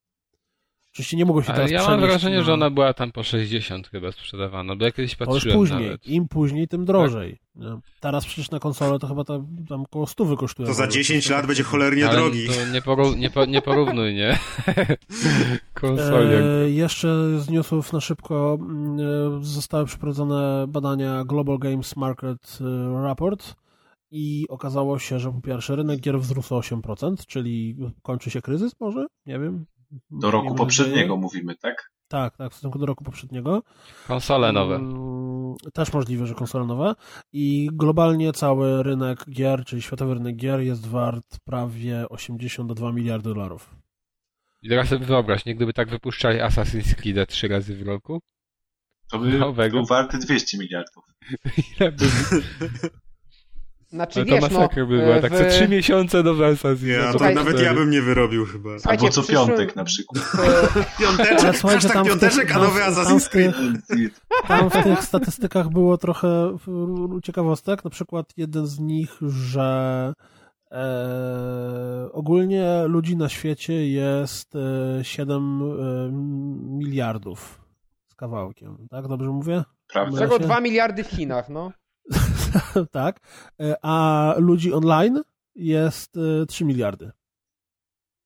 [1.00, 2.43] Oczywiście nie mogło się Ale teraz ja mam wrażenie, na...
[2.43, 5.84] że ona była tam po 60 chyba sprzedawana, bo ja kiedyś To już patrzyłem później.
[5.84, 6.08] nawet.
[6.08, 7.39] Im później, tym drożej.
[7.56, 7.80] nie?
[8.00, 10.68] Teraz przecież na konsolę to chyba tam, tam koło 100 kosztuje.
[10.68, 12.47] To za 10 lat będzie cholernie Ale drogi.
[12.47, 14.39] to nie, poró- nie, po- nie porównuj, nie?
[15.74, 16.36] Konsoli.
[16.36, 19.04] E, jeszcze z newsów na szybko mm, e,
[19.45, 23.56] zostały przeprowadzone badania Global Games Market e, Report
[24.12, 28.72] i okazało się, że po pierwsze rynek gier wzrósł o 8%, czyli kończy się kryzys
[28.80, 29.06] może?
[29.26, 29.66] Nie wiem.
[30.11, 31.19] Do roku poprzedniego nadzieję.
[31.19, 31.91] mówimy, tak?
[32.07, 33.63] Tak, tak, w stosunku do roku poprzedniego.
[34.07, 34.75] Konsole nowe.
[34.75, 36.93] Mm, Też możliwe, że konsole nowe.
[37.33, 43.75] I globalnie cały rynek gier, czyli światowy rynek gier jest wart prawie 82 miliardy dolarów.
[44.61, 48.19] I teraz sobie wyobraź, nie gdyby tak wypuszczali Assassin's Creed trzy razy w roku?
[49.11, 49.77] To by Nowego.
[49.77, 51.03] był warty 200 miliardów.
[51.79, 52.05] Ile by...
[53.89, 55.15] Znaczy Ale to wiesz, no, masakra by była.
[55.15, 58.45] e, Tak w- co trzy miesiące nowe Assassin's Ja, to nawet ja bym nie wyrobił
[58.45, 58.69] chyba.
[58.79, 60.23] Słuchajcie, Albo co przyszłym- piątek na przykład.
[60.99, 63.55] Piąteczek, słuchajcie, tam piąteczek, tych- a nowy Assassin's Creed.
[63.87, 66.57] tych- Tam w tych statystykach było trochę
[67.23, 70.13] ciekawostek, na przykład jeden z nich, że
[70.71, 76.11] e, ogólnie ludzi na świecie jest e, 7 e,
[76.77, 77.61] miliardów
[78.07, 79.07] z kawałkiem, tak?
[79.07, 79.63] Dobrze mówię?
[79.89, 80.19] z Prawda?
[80.19, 81.71] czego się- 2 miliardy w Chinach, no.
[82.91, 83.20] tak.
[83.62, 85.22] E, a ludzi online
[85.55, 87.12] jest e, 3 miliardy.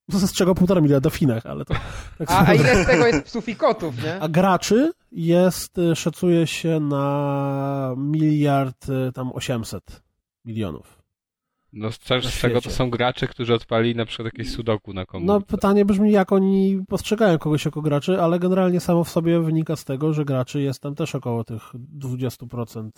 [0.09, 1.73] No, Z czego 1,5 miliarda w Chinach, ale to...
[2.17, 4.19] Tak A, a ile z tego jest psów i kotów, nie?
[4.21, 10.03] A graczy jest, y, szacuje się na miliard tam 800
[10.45, 11.03] milionów.
[11.73, 15.33] No z, z tego to są gracze, którzy odpalili na przykład jakieś sudoku na komórce.
[15.33, 19.75] No pytanie brzmi, jak oni postrzegają kogoś jako graczy, ale generalnie samo w sobie wynika
[19.75, 21.61] z tego, że graczy jest tam też około tych
[21.99, 22.89] 20%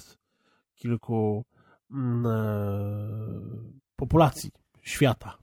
[0.90, 1.46] kilku
[1.92, 2.30] mm, e,
[3.96, 5.38] populacji świata.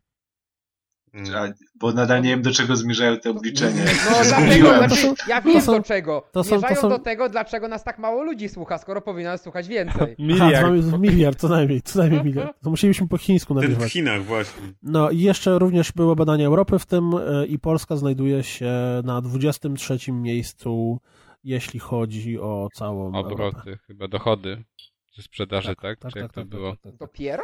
[1.36, 3.84] A, bo nadal nie wiem, do czego zmierzają te obliczenia.
[4.10, 6.28] No dlatego, znaczy, ja wiem są- do czego.
[6.32, 9.30] to są- to Zmierzają są- do tego, dlaczego nas tak mało ludzi słucha, skoro powinno
[9.30, 10.02] nas słuchać więcej.
[10.02, 10.72] Aha, Miliard.
[10.74, 12.56] dwa- miliard, co najmniej, co najmniej miliard.
[12.62, 13.92] To musieliśmy po chińsku Ten w nagrywać.
[13.92, 14.62] Chinach właśnie.
[14.82, 18.72] No i jeszcze również były badania Europy w tym e, i Polska znajduje się
[19.04, 20.98] na 23 miejscu,
[21.44, 23.34] jeśli chodzi o całą Europę.
[23.34, 24.64] Obroty, chyba dochody.
[25.12, 25.98] Ze sprzedaży, tak?
[26.12, 26.70] Czy jak to było?
[26.70, 26.96] tak, tak.
[26.96, 27.42] Dopiero?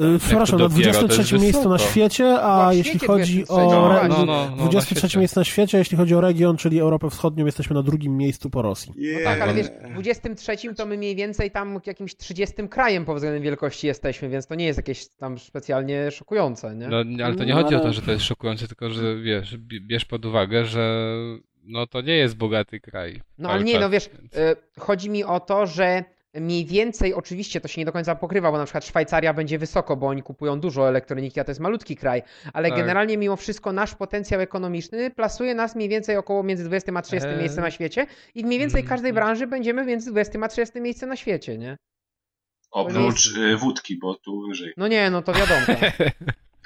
[0.00, 1.90] Y, Przepraszam, na dopiero, to 23 jest miejscu na wysoko.
[1.90, 3.52] świecie, No, a jeśli chodzi 23.
[3.62, 5.18] o No, re- no, no, no, na 23 świecie.
[5.18, 8.50] miejsce na świecie, a jeśli chodzi o region, czyli Europę Wschodnią, jesteśmy na drugim miejscu
[8.50, 8.92] po Rosji.
[8.96, 13.16] No tak, ale wiesz, w 23 to my mniej więcej tam jakimś 30 krajem pod
[13.16, 16.88] względem wielkości jesteśmy, więc to nie jest jakieś tam specjalnie szokujące, nie?
[16.88, 19.56] No, ale to nie No, chodzi o to, że to jest szokujące, tylko że wiesz,
[19.56, 21.14] bi- bierz pod uwagę, że
[21.62, 23.20] no to nie jest bogaty kraj.
[23.38, 26.04] No ale nie, czas, no wiesz, więc- y, chodzi mi o to, że
[26.34, 29.96] mniej więcej, oczywiście to się nie do końca pokrywa, bo na przykład Szwajcaria będzie wysoko,
[29.96, 32.22] bo oni kupują dużo elektroniki, a to jest malutki kraj,
[32.52, 32.78] ale Tak.
[32.78, 37.28] generalnie mimo wszystko nasz potencjał ekonomiczny plasuje nas mniej więcej około między 20 a 30
[37.28, 37.38] Eee.
[37.38, 39.26] miejscem na świecie i mniej więcej w każdej Mhm.
[39.26, 41.76] branży będziemy między 20 a 30 miejscem na świecie, nie?
[42.70, 44.72] Oprócz y, wódki, bo tu wyżej.
[44.76, 45.66] No nie, no to wiadomo.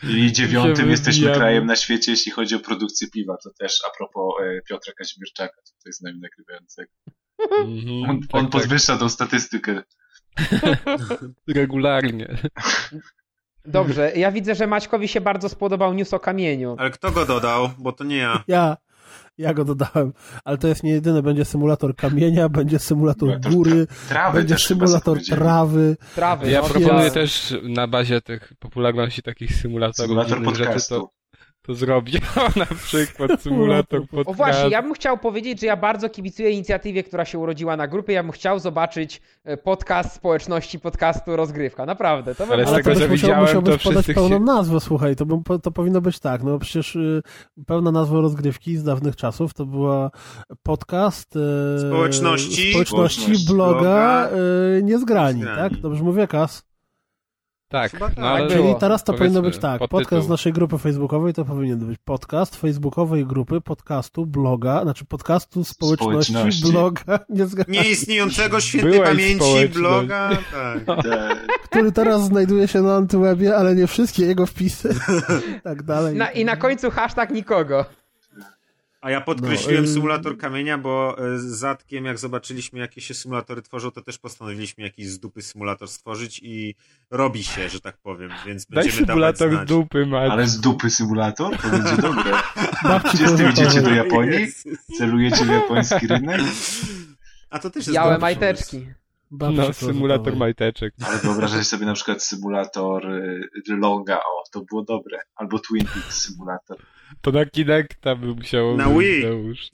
[0.03, 1.39] I dziewiątym jesteśmy wybijamy.
[1.41, 3.37] krajem na świecie, jeśli chodzi o produkcję piwa.
[3.45, 6.93] To też a propos e, Piotra Kazimierczaka, tutaj z nami nagrywającego.
[7.67, 8.51] Mhm, On, tak, on tak.
[8.51, 9.83] podwyższa tą statystykę.
[11.49, 12.37] Regularnie.
[13.67, 16.77] Dobrze, ja widzę, że Maćkowi się bardzo spodobał news o kamieniu.
[16.79, 17.71] Ale kto go dodał?
[17.79, 18.43] Bo to nie ja.
[18.49, 18.77] Ja,
[19.39, 20.13] ja go dodałem,
[20.45, 25.19] ale to jest nie jedyne, będzie symulator kamienia, będzie symulator Symulator góry, Trawy będzie symulator
[25.31, 25.97] trawy.
[26.15, 26.51] Trawy.
[26.51, 30.95] Ja no, proponuję ja- też na bazie tych popularności takich symulatorów Symulator innych rzeczy podcastu.
[31.01, 31.11] to,
[31.69, 32.17] to zrobić.
[32.37, 34.31] O, na przykład symulator podcastu.
[34.31, 37.89] O właśnie, ja bym chciał powiedzieć, że ja bardzo kibicuję inicjatywie, która się urodziła na
[37.89, 38.13] grupie.
[38.13, 41.87] Ja bym chciał zobaczyć e, podcast społeczności podcastu Rozgrywka.
[41.87, 42.35] Naprawdę.
[42.35, 45.17] To Ale z Ale tego, to że widziałem, musiałbyś to podać pełną chci- nazwę, słuchaj,
[45.17, 47.23] to, bym, to powinno być tak, no przecież y,
[47.67, 50.11] pełna nazwa rozgrywki z dawnych czasów to była
[50.63, 52.71] podcast y, Społeczności.
[52.71, 54.29] społeczności Społeczność bloga bloga.
[54.79, 55.71] y, Niezgrani, Niezgrani.
[55.71, 55.81] tak?
[55.81, 56.68] Dobrze mówię, Kas?
[57.69, 58.19] Tak, Chyba tak.
[58.19, 58.69] no ale Było.
[58.69, 61.99] Czyli teraz to powiedzmy, powinno być tak, podcast z naszej grupy facebookowej to powinien być
[62.05, 66.73] podcast facebookowej grupy, podcastu, bloga, znaczy podcastu społeczności, Społeczności.
[66.73, 70.31] bloga, Niezgrani, Nieistniejącego świętej Była i pamięci bloga.
[70.87, 71.03] Tak.
[71.03, 74.95] Te, który teraz znajduje się na antywebie, ale nie wszystkie jego wpisy,
[75.65, 76.17] tak dalej.
[76.17, 77.85] Na, I na końcu hashtag nikogo.
[79.09, 83.15] A ja podkreśliłem No, y- symulator kamienia, bo y, z Zatkiem, jak zobaczyliśmy, jakie się
[83.15, 86.75] symulatory tworzą, to też postanowiliśmy jakiś z dupy symulator stworzyć i
[87.11, 89.69] robi się, że tak powiem, więc Daj będziemy dawać symulator znać.
[89.69, 90.31] z dupy, Maciek.
[90.33, 91.57] ale z dupy symulator?
[91.57, 92.33] To będzie dobre.
[93.15, 94.41] Gdzie z idziecie do Japonii?
[94.41, 94.79] Jezus.
[94.99, 96.41] Celujecie w japoński rynek?
[97.51, 98.87] A to też jest Białe majteczki.
[99.31, 100.95] Babci No, symulator majteczek.
[101.07, 105.19] Ale wyobrażasz sobie na przykład symulator y, Longa, o, to było dobre.
[105.37, 106.77] Albo Twin Peaks symulator.
[107.21, 109.23] To na Kinecta by musiało Na być, Wii.
[109.23, 109.59] Załóż.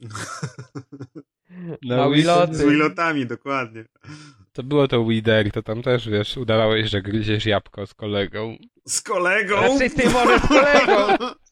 [1.82, 2.54] Na Wii Wiloty.
[2.54, 3.84] Z wilotami, dokładnie.
[4.52, 8.56] To było to Wider, to tam też, wiesz, udawałeś, że gryziesz jabłko z kolegą.
[8.88, 9.76] Z kolegą!
[9.76, 11.16] Znaczy ty możesz z kolegą.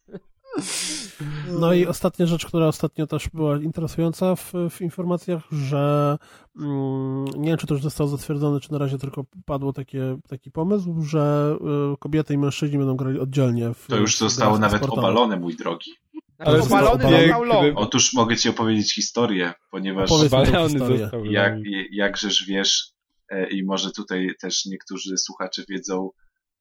[1.61, 6.17] No i ostatnia rzecz, która ostatnio też była interesująca w, w informacjach, że
[6.61, 10.51] mm, nie wiem, czy to już zostało zatwierdzone, czy na razie tylko padło takie, taki
[10.51, 11.57] pomysł, że
[11.95, 13.75] y, kobiety i mężczyźni będą grali oddzielnie.
[13.75, 15.05] W, To już zostało nawet sportowych.
[15.11, 15.91] obalone, mój drogi.
[16.39, 17.23] Ale obalony obalony.
[17.23, 17.73] został long.
[17.77, 20.99] Otóż mogę ci opowiedzieć historię, ponieważ Obalony historię.
[20.99, 21.25] został.
[21.25, 21.55] jak,
[21.91, 22.93] jakżeż wiesz,
[23.29, 26.11] e, i może tutaj też niektórzy słuchacze wiedzą,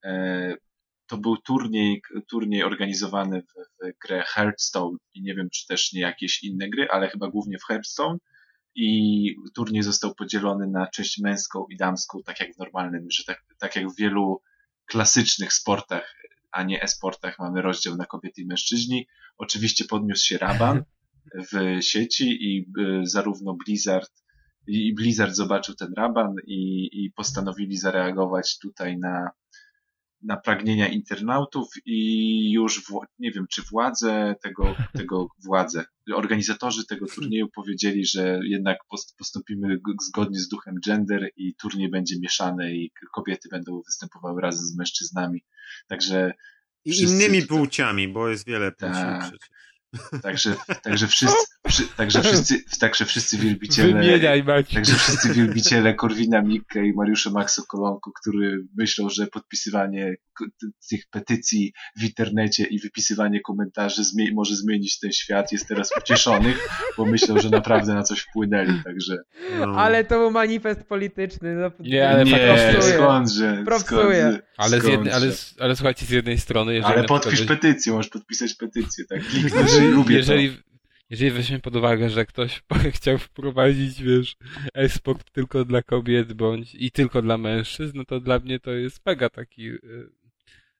[0.03, 0.55] e,
[1.11, 6.01] to był turniej, turniej organizowany w, w grę Hearthstone i nie wiem, czy też nie
[6.01, 8.17] jakieś inne gry, ale chyba głównie w Hearthstone
[8.75, 13.43] i turniej został podzielony na część męską i damską, tak jak w normalnym, że tak,
[13.59, 14.41] tak jak w wielu
[14.85, 16.15] klasycznych sportach,
[16.51, 19.07] a nie e-sportach mamy rozdział na kobiety i mężczyźni.
[19.37, 20.83] Oczywiście podniósł się raban
[21.51, 24.11] w sieci i y, zarówno Blizzard
[24.67, 29.31] i Blizzard zobaczył ten raban i, i postanowili zareagować tutaj na,
[30.23, 37.05] na pragnienia internautów i już, w, nie wiem, czy władze tego, tego władze, organizatorzy tego
[37.07, 42.91] turnieju powiedzieli, że jednak post- postąpimy zgodnie z duchem gender i turniej będzie mieszany i
[43.13, 45.43] kobiety będą występowały razem z mężczyznami.
[45.87, 46.31] Także
[46.85, 49.21] I innymi tutaj- płciami, bo jest wiele płci Tak.
[49.21, 49.49] przecież.
[50.21, 51.50] Także, także wszyscy,
[51.97, 54.73] także wszyscy, także wszyscy wielbiciele, Wymieniaj, Maciek.
[54.73, 60.15] także wszyscy wielbiciele Korwina Mikke i Mariusza Maxo Kolonku, który myślą, że podpisywanie
[60.89, 66.67] tych petycji w internecie i wypisywanie komentarzy zmie- może zmienić ten świat, jest teraz ucieszonych,
[66.97, 69.17] bo myślą, że naprawdę na coś wpłynęli, także
[69.59, 69.65] No.
[69.79, 71.55] Ale to był manifest polityczny.
[71.55, 72.57] No, Nie, ale nie,
[72.95, 74.01] skądże, Propsuję.
[74.21, 75.63] skądże, Ale, z jednej, ale, skądże.
[75.63, 79.87] ale słuchajcie, z jednej strony, jeżeli ale podpisz petycję, możesz podpisać petycję, tak, kliknąć, jeżeli,
[79.87, 80.33] lubię to.
[81.11, 82.61] Jeżeli, weźmiemy pod uwagę, że ktoś
[82.95, 84.35] chciał wprowadzić, wiesz,
[84.73, 89.05] e-sport tylko dla kobiet bądź i tylko dla mężczyzn, no to dla mnie to jest
[89.05, 89.79] mega taki y,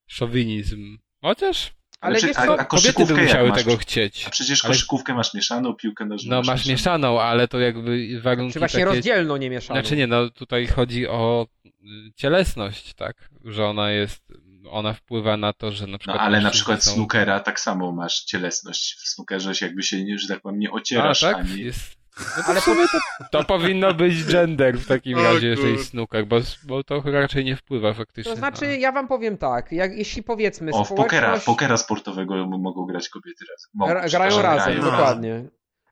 [0.07, 0.97] szowinizm.
[1.21, 3.63] Chociaż Ale czy- wiesz a, a Kobiety by musiały masz?
[3.63, 4.25] tego chcieć.
[4.27, 8.53] A przecież Ale- koszykówkę masz mieszaną, piłkę nożną No masz mieszaną, ale to jakby warunki
[8.53, 8.95] Czy właśnie takie...
[8.95, 9.81] rozdzielną, nie mieszaną.
[9.81, 11.69] Znaczy nie, no tutaj chodzi o y,
[12.15, 13.29] cielesność, tak?
[13.45, 14.33] Że ona jest,
[14.69, 16.21] ona wpływa na to, że na No przykład...
[16.21, 16.91] ale na przykład są...
[16.91, 18.95] snookera tak samo masz cielesność.
[18.95, 21.35] W snookerze się jakby się, nie, że tak powiem, nie A, ocierasz tak?
[21.35, 21.59] ani...
[21.59, 22.01] Jest...
[22.37, 22.97] No to sumie to,
[23.31, 27.55] to powinno być gender w takim O razie, jeżeli snooker, bo, bo to raczej nie
[27.55, 28.31] wpływa faktycznie.
[28.31, 28.73] To znaczy, na...
[28.73, 31.43] ja wam powiem tak, jak, jeśli powiedzmy O, w pokera, społeczność...
[31.43, 33.69] w pokera sportowego mogą grać kobiety razem.
[33.73, 34.91] Mogą, grają razem, grają.
[34.91, 35.43] dokładnie.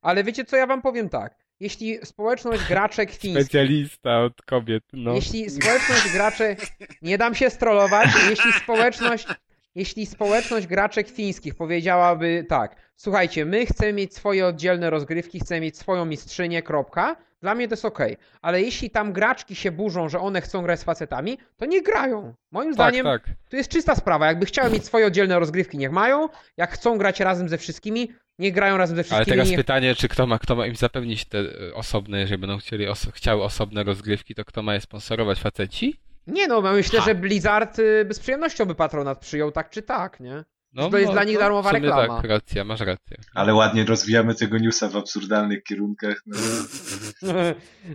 [0.02, 1.36] Ale wiecie co, ja wam powiem tak.
[1.60, 5.14] Jeśli społeczność graczek fińskich, Specjalista od kobiet, no.
[5.14, 6.60] jeśli społeczność graczek,
[7.02, 9.28] nie dam się strollować, jeśli społeczność,
[9.76, 15.78] jeśli społeczność graczek fińskich powiedziałaby tak, słuchajcie, my chcemy mieć swoje oddzielne rozgrywki, chcemy mieć
[15.78, 18.18] swoją mistrzynię, kropka, dla mnie to jest okej.
[18.42, 22.34] Ale jeśli tam graczki się burzą, że one chcą grać z facetami, to nie grają.
[22.52, 23.24] Moim Tak, zdaniem tak.
[23.50, 24.26] to jest czysta sprawa.
[24.28, 26.30] Jakby chciały mieć swoje oddzielne rozgrywki, niech mają.
[26.58, 29.34] Jak chcą grać razem ze wszystkimi, niech grają razem ze Ale wszystkimi.
[29.34, 29.58] teraz niech...
[29.58, 33.12] pytanie, czy kto ma, kto ma im zapewnić te e, osobne, jeżeli będą chcieli oso-
[33.12, 35.40] chciały osobne rozgrywki, to kto ma je sponsorować?
[35.40, 36.00] Faceci?
[36.28, 37.06] Nie no, ja myślę, Ha.
[37.06, 40.44] że Blizzard y, by z przyjemnością by patronat przyjął, tak czy tak, nie?
[40.74, 42.22] No, To jest dla nich darmowa reklama.
[42.22, 43.18] Tak, racja, masz rację.
[43.34, 46.24] Ale ładnie rozwijamy tego newsa w absurdalnych kierunkach.
[46.26, 46.38] No.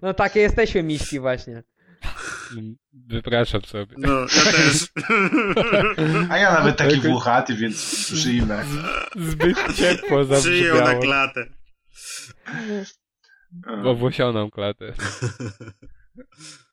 [0.03, 1.63] No takie jesteśmy miści właśnie.
[2.93, 3.95] Wypraszam sobie.
[3.99, 4.89] No, ja też.
[6.31, 8.65] A ja nawet taki włochaty, więc przyjmę.
[9.17, 11.03] Zbyt ciepło Przyjął na zabrzmiało.
[11.03, 11.47] klatę.
[13.85, 14.93] Owłosioną klatę.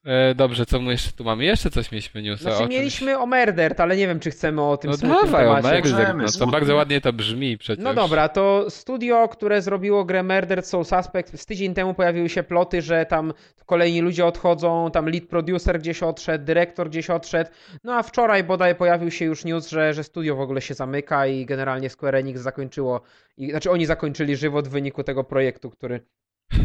[0.06, 1.44] E, dobrze, co my jeszcze tu mamy?
[1.46, 2.50] Jeszcze coś mieliśmy newsa.
[2.50, 2.76] o Znaczy czymś?
[2.76, 6.14] mieliśmy o Merdert, ale nie wiem, czy chcemy o tym No smutnym dawaj, o temacie.
[6.18, 7.86] No to bardzo ładnie to brzmi przecież.
[7.86, 12.44] No dobra, to studio, które zrobiło grę Murdered Soul Suspect, z tydzień temu pojawiły się
[12.44, 13.34] ploty, że tam
[13.66, 17.50] kolejni ludzie odchodzą, tam lead producer gdzieś odszedł, dyrektor gdzieś odszedł,
[17.84, 21.28] no a wczoraj bodaj pojawił się już news, że, że studio w ogóle się zamyka
[21.28, 23.02] i generalnie Square Enix zakończyło,
[23.38, 26.06] i, znaczy oni zakończyli żywot w wyniku tego projektu, który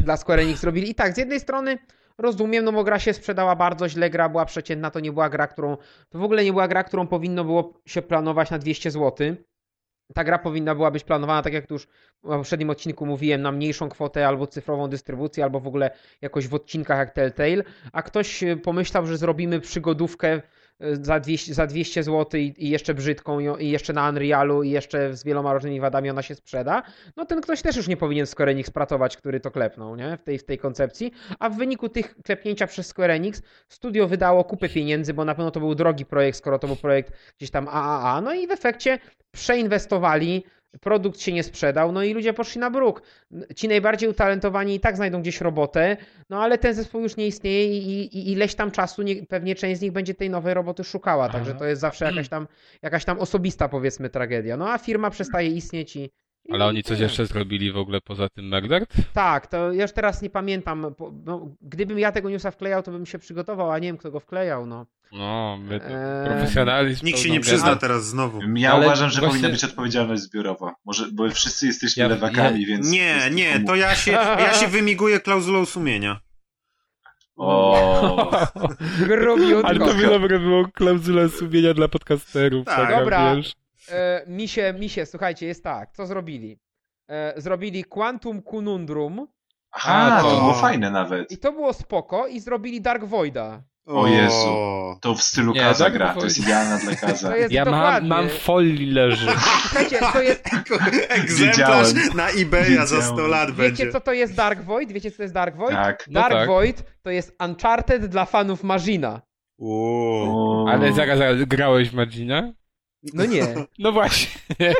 [0.04, 0.90] dla Square Enix robili.
[0.90, 1.78] I tak, z jednej strony
[2.18, 5.46] rozumiem, no bo gra się sprzedała bardzo źle, gra była przeciętna, to nie była gra,
[5.46, 5.76] którą,
[6.08, 9.36] to w ogóle nie była gra, którą powinno było się planować na 200 zł.
[10.14, 11.86] Ta gra powinna była być planowana, tak jak tu już
[12.22, 15.90] w poprzednim odcinku mówiłem, na mniejszą kwotę albo cyfrową dystrybucję, albo w ogóle
[16.22, 17.62] jakoś w odcinkach jak Telltale,
[17.92, 20.42] a ktoś y, pomyślał, że zrobimy przygodówkę
[20.80, 25.16] za 200, za 200 zł i, i jeszcze brzydką i jeszcze na Unrealu i jeszcze
[25.16, 26.82] z wieloma różnymi wadami ona się sprzeda,
[27.16, 30.16] no ten ktoś też już nie powinien Square Enix pracować, który to klepnął, nie?
[30.16, 34.44] W tej, w tej koncepcji, a w wyniku tych klepnięcia przez Square Enix studio wydało
[34.44, 37.68] kupę pieniędzy, bo na pewno to był drogi projekt, skoro to był projekt gdzieś tam
[37.68, 38.98] AAA, no i w efekcie
[39.30, 40.44] przeinwestowali,
[40.80, 43.02] produkt się nie sprzedał, no i ludzie poszli na bruk.
[43.56, 45.96] Ci najbardziej utalentowani i tak znajdą gdzieś robotę,
[46.30, 49.78] no ale ten zespół już nie istnieje i, i ileś tam czasu nie, pewnie część
[49.78, 52.48] z nich będzie tej nowej roboty szukała, także to jest zawsze jakaś tam,
[52.82, 54.56] jakaś tam osobista powiedzmy tragedia.
[54.56, 56.10] No a firma przestaje istnieć i...
[56.52, 58.88] Ale oni coś jeszcze zrobili w ogóle poza tym Murdered?
[59.12, 60.94] Tak, to ja już teraz nie pamiętam.
[60.98, 64.10] bo- No, gdybym ja tego newsa wklejał, to bym się przygotował, a nie wiem, kto
[64.10, 64.86] go wklejał, no.
[65.12, 67.06] No, my to Eee, profesjonalizm.
[67.06, 68.40] Nikt się nie przyzna teraz znowu.
[68.56, 70.74] Ja Ale uważam, że właśnie- powinna być odpowiedzialność zbiorowa.
[70.84, 72.90] Może, bo wszyscy jesteśmy Ja- lewakami, ja- więc...
[72.90, 74.12] Nie, nie, to ja się,
[74.46, 76.20] ja się wymiguję klauzulą sumienia.
[77.36, 78.30] O,
[79.06, 79.66] Grubiutko.
[79.68, 82.66] Ale to by dobre było klauzula sumienia dla podcasterów.
[82.66, 82.76] Tak.
[82.76, 83.36] taka, Dobra.
[83.36, 83.52] Wiesz?
[83.92, 85.92] E, misie, misie, słuchajcie, jest tak.
[85.92, 86.58] Co zrobili?
[87.10, 89.26] E, zrobili Quantum Conundrum
[89.72, 91.32] aha, A, to to- było fajne nawet.
[91.32, 93.62] i to było spoko i zrobili Dark Voida.
[93.86, 94.46] O Jezu.
[95.00, 97.28] To w stylu Nie, Kaza gra, to jest idealna dla Kaza.
[97.30, 99.26] To jest Ja mam, mam folii leży.
[99.60, 100.42] Słuchajcie, to jest,
[101.08, 102.16] Egzemplarz Wiedziałem.
[102.16, 103.30] na eBaya za 100 Wiedziałem.
[103.30, 103.92] lat wiecie będzie.
[103.92, 104.92] co to jest Dark Void?
[104.92, 105.70] Wiecie co to jest Dark Void?
[105.76, 106.04] Tak.
[106.10, 106.46] No Dark tak.
[106.48, 109.20] Void to jest Uncharted dla fanów Marina.
[109.58, 110.66] Uuu.
[110.66, 110.70] O.
[110.70, 112.52] Ale zaraz, zaraz, grałeś w Magina?
[113.14, 113.46] No nie.
[113.78, 114.30] No właśnie.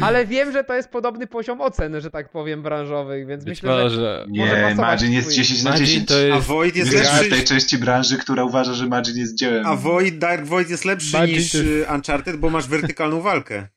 [0.00, 3.90] Ale wiem, że to jest podobny poziom ocen, że tak powiem, branżowych, więc Być myślę,
[3.90, 4.24] że może.
[4.28, 5.36] może Nie, pasować Margin jest twój.
[5.36, 6.08] 10 na Magin 10.
[6.08, 6.46] to A jest...
[6.46, 7.44] Void jest Jesteśmy w tej lepszy.
[7.46, 9.66] części branży, która uważa, że Margin jest dziełem.
[9.66, 11.58] A Void, Dark Void jest lepszy niż to
[11.94, 13.68] Uncharted, bo masz wertykalną walkę.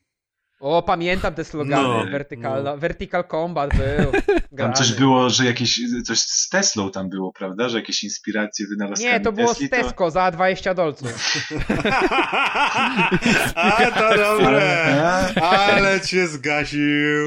[0.66, 1.84] O, pamiętam te slogany.
[1.84, 4.11] No, Vertical, Vertical Combat był.
[4.11, 4.74] Tam grany.
[4.74, 7.70] coś było, że jakieś, coś z Teslą tam było, prawda?
[7.70, 11.08] Że jakieś inspiracje wynalazkami Nie, to było Tesli, z Tesco za 20 dolców.
[13.55, 14.96] A, to dobre.
[15.42, 16.82] Ale cię zgasił.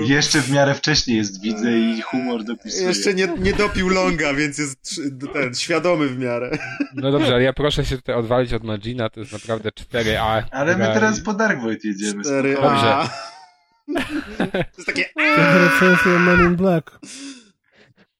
[0.04, 2.88] Jeszcze w miarę wcześniej jest, widzę i humor dopisuje.
[2.88, 5.00] Jeszcze nie, nie dopił longa, więc jest
[5.32, 6.58] ten, świadomy w miarę.
[6.94, 10.42] No dobrze, ale ja proszę się tutaj odwalić od Magina, to jest naprawdę 4A.
[10.50, 12.24] Ale my teraz po Dark Void jedziemy.
[12.24, 12.82] Cztery spokojnie.
[12.82, 13.27] Dobrze.
[13.94, 15.04] To jest takie...
[15.64, 16.98] Recenzja Men in Black.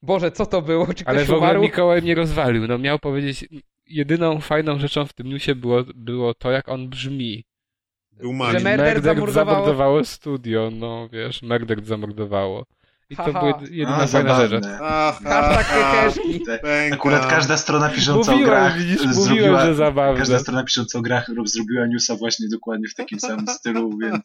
[0.03, 0.87] Boże, co to było?
[0.87, 1.61] Czy ktoś Ale w ogóle umarł?
[1.61, 2.67] Mikołaj mnie rozwalił.
[2.69, 3.49] No miał powiedzieć,
[3.87, 7.45] jedyną fajną rzeczą w tym newsie było, było to, jak on brzmi.
[8.13, 12.67] Był Że Merdert zamordowało- zamordowało studio, no wiesz, Merdert zamordowało.
[13.11, 14.65] I to były jedyna A, fajna rzecz.
[15.25, 16.61] Hashtag.
[16.93, 20.19] Akurat każda strona pisząca o Mówiłem, grach widzisz, zrobiła, mówiłem, że zabawne.
[20.19, 24.25] każda strona pisząca o grach rob- zrobiła newsa właśnie dokładnie w takim samym stylu, więc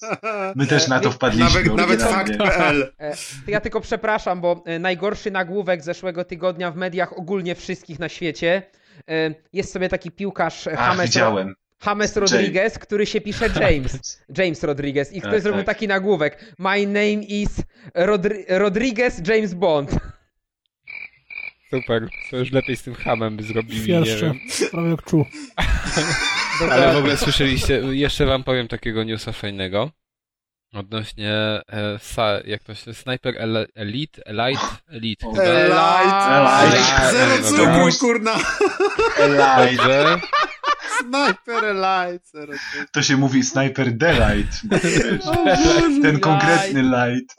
[0.55, 1.63] my też na to wpadliśmy.
[1.63, 2.93] Nawet, nawet fakt.pl.
[2.99, 3.13] E,
[3.47, 8.63] ja tylko przepraszam, bo e, najgorszy nagłówek zeszłego tygodnia w mediach ogólnie wszystkich na świecie.
[9.09, 11.55] e, Jest sobie taki piłkarz Ach, James, widziałem.
[11.85, 14.21] James Rodriguez, który się pisze James.
[14.37, 15.13] James Rodriguez.
[15.13, 15.75] I ktoś Tak, zrobił tak.
[15.75, 16.55] taki nagłówek.
[16.59, 17.49] My name is
[17.93, 19.91] Rodri Rodriguez James Bond.
[21.71, 24.03] Super, to już lepiej z tym hamem by zrobili, wiem.
[24.71, 25.25] prawie jak czuł.
[26.71, 29.91] Ale w ogóle słyszeliście, jeszcze wam powiem takiego newsa fajnego.
[30.73, 31.31] Odnośnie,
[31.67, 33.35] e, sa, jak to się, Sniper
[33.75, 35.43] Elite, Elite, Elite chyba.
[36.61, 36.77] Elite.
[36.77, 37.11] Elite.
[37.11, 37.91] Zero No dobra.
[37.99, 38.35] kurna.
[39.17, 40.19] Dobrze,
[41.11, 42.53] Sniper cukru.
[42.91, 44.61] To się mówi Sniper Delight.
[46.01, 47.35] Ten konkretny light.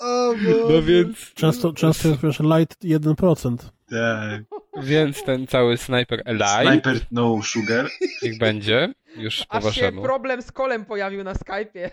[0.68, 3.56] No więc, Często, często jest wiesz, light 1%.
[3.90, 4.42] Tak.
[4.84, 7.88] więc ten cały Sniper Elite, Sniper No Sugar.
[8.22, 10.02] niech będzie, już po Aż się waszemu.
[10.02, 11.90] problem z kolem pojawił na Skype'ie.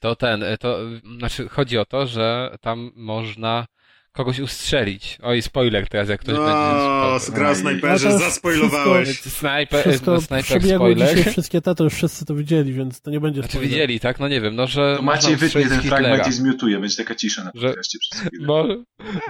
[0.00, 0.78] To ten, to,
[1.18, 3.66] znaczy chodzi o to, że tam można
[4.12, 5.18] kogoś ustrzelić.
[5.22, 7.26] Oj, spoiler teraz, jak ktoś No, będzie...
[7.26, 9.20] zgra o snajperze, No zaspoilowałeś.
[9.20, 11.08] Snajper, Wszystko no, snajper spoiler.
[11.16, 13.70] dzisiaj wszystkie te, to już wszyscy to widzieli, więc to nie będzie Znaczy spoiler.
[13.70, 14.20] widzieli, tak?
[14.20, 16.04] No nie wiem, no że można Maciej wytnie ten Hitlera.
[16.06, 16.78] fragment i zmiutuje.
[16.78, 18.20] Będzie taka cisza na Że- podcaście przez.
[18.40, 18.64] Mo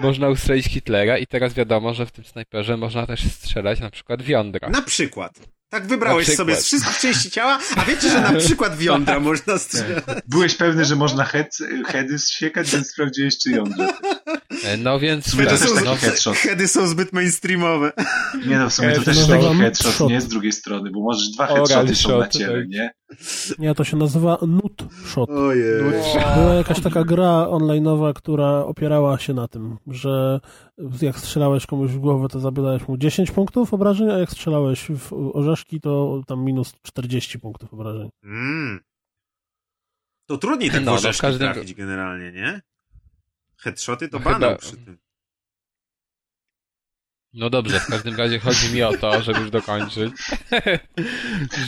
[0.03, 4.23] można ustrzelić Hitlera i teraz wiadomo, że w tym snajperze można też strzelać na przykład
[4.23, 4.69] w jądra.
[4.71, 5.33] Na przykład.
[5.69, 9.59] Tak wybrałeś sobie z wszystkich części ciała, a wiecie, że na przykład w jądra można
[9.59, 10.05] strzelać.
[10.29, 13.89] Byłeś pewny, że można head, heady zsiekać, więc sprawdziłeś czy jądrze.
[14.65, 15.27] E, No więc...
[15.27, 16.37] W sumie to tak, też taki no, headshot.
[16.37, 17.93] Heady są zbyt mainstreamowe.
[18.47, 20.11] Nie no, w sumie to też taki headshot, shot.
[20.11, 20.21] nie?
[20.21, 22.69] Z drugiej strony, bo możesz dwa headshoty są na ciele, tak.
[22.69, 22.91] nie?
[23.59, 25.31] Nie, to się nazywa nut shot.
[25.31, 25.83] Ojej.
[26.37, 30.41] Była jakaś taka gra online'owa, która opierała się na tym, że
[31.03, 35.13] jak strzelałeś komuś w głowę, to zabierałeś mu 10 punktów obrażeń, a jak strzelałeś w
[35.37, 38.09] orzeszki, to tam minus 40 punktów obrażeń.
[38.25, 38.81] Mm.
[40.27, 42.61] To trudniej tak No, no, no, w orzeszki każdym- trafić generalnie, nie?
[43.63, 44.99] Headshoty to No banał chyba- przy tym.
[47.35, 50.13] no dobrze, w każdym razie chodzi mi o to, żeby już dokończyć,
[50.51, 50.79] że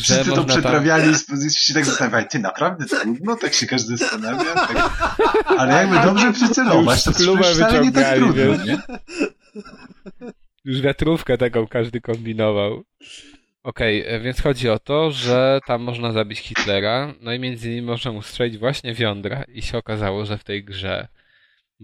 [0.00, 0.46] Wszyscy to tam...
[0.46, 3.36] przetrawiali i sp- się tak zastanawiali, ty naprawdę trudno?
[3.36, 4.54] Tak się każdy zastanawia?
[4.54, 4.90] Tak.
[5.58, 7.22] Ale jakby dobrze przycelować, to z
[7.56, 8.64] wcale nie tak trudno, wiesz.
[8.66, 8.78] nie?
[10.64, 12.84] Już wiatrówkę taką każdy kombinował.
[13.62, 17.86] Okej, e, więc chodzi o to, że tam można zabić Hitlera, no i między innymi
[17.86, 21.08] można mu strzelić właśnie w jądra i się okazało, że w tej grze,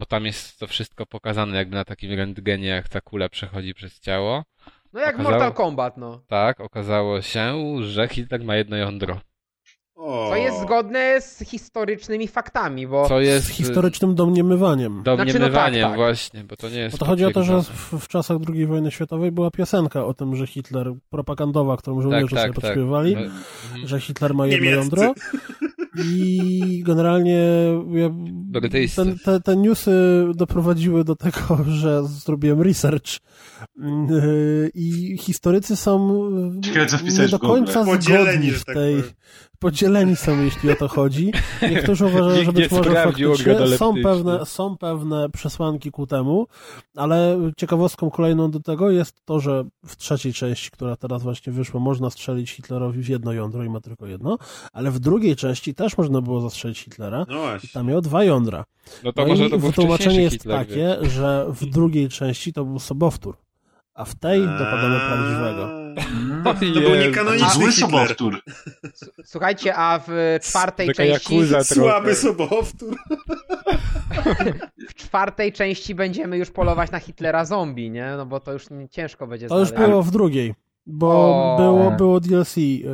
[0.01, 4.01] bo tam jest to wszystko pokazane jakby na takim rentgenie, jak ta kula przechodzi przez
[4.01, 4.44] ciało,
[4.93, 6.20] No jak Okazało- Mortal Kombat, no.
[6.28, 9.20] tak, okazało się, że Hitler ma jedno jądro.
[9.94, 10.28] O.
[10.31, 15.02] Co jest zgodne z historycznymi faktami, bo Co Z jest historycznym domniemywaniem.
[15.02, 15.97] domniemywaniem Znaczy, no tak, tak.
[15.97, 18.66] właśnie, bo to nie jest Bo to chodzi o to, że w, w czasach II
[18.66, 22.55] wojny światowej była piosenka o tym, że Hitler, propagandowa, którą żołnierze tak, sobie tak.
[22.62, 23.43] podśpiewali, No, mhm.
[23.89, 24.81] że Hitler ma jedno Niemieccy.
[25.01, 25.14] jądro.
[25.99, 27.39] I generalnie
[27.93, 28.11] ja,
[28.97, 29.93] ten, te, te newsy
[30.35, 33.19] doprowadziły do tego, że zrobiłem research.
[34.75, 36.21] I historycy są
[36.65, 39.03] Ciekawe, co nie do końca zgodni w tak tej...
[39.61, 41.32] Podzieleni są, jeśli o to chodzi.
[41.70, 46.47] Niektórzy uważają, że być może faktycznie są pewne, są pewne przesłanki ku temu,
[46.97, 51.81] ale ciekawostką kolejną do tego jest to, że w trzeciej części, która teraz właśnie wyszła,
[51.81, 54.39] można strzelić Hitlerowi w jedno jądro i ma tylko jedno,
[54.73, 58.65] ale w drugiej części też można było zastrzelić Hitlera No i tam miał dwa jądra.
[59.05, 62.53] No to No może i to był wytłumaczenie jest Hitler, takie, że w drugiej części
[62.53, 63.37] to był sobowtór,
[63.95, 65.80] a w tej dopadamy prawdziwego.
[66.45, 67.09] To był Jezu.
[67.09, 67.91] niekanoniczny Zły Hitler.
[67.91, 68.41] sobowtór.
[69.25, 72.97] słuchajcie, a w czwartej Taka części Słaby sobowtór.
[74.91, 78.15] w czwartej części będziemy już polować na Hitlera zombie, nie?
[78.17, 80.55] No bo to już ciężko będzie To już było w drugiej,
[80.87, 81.57] bo O.
[81.57, 82.87] było, było DLC yy,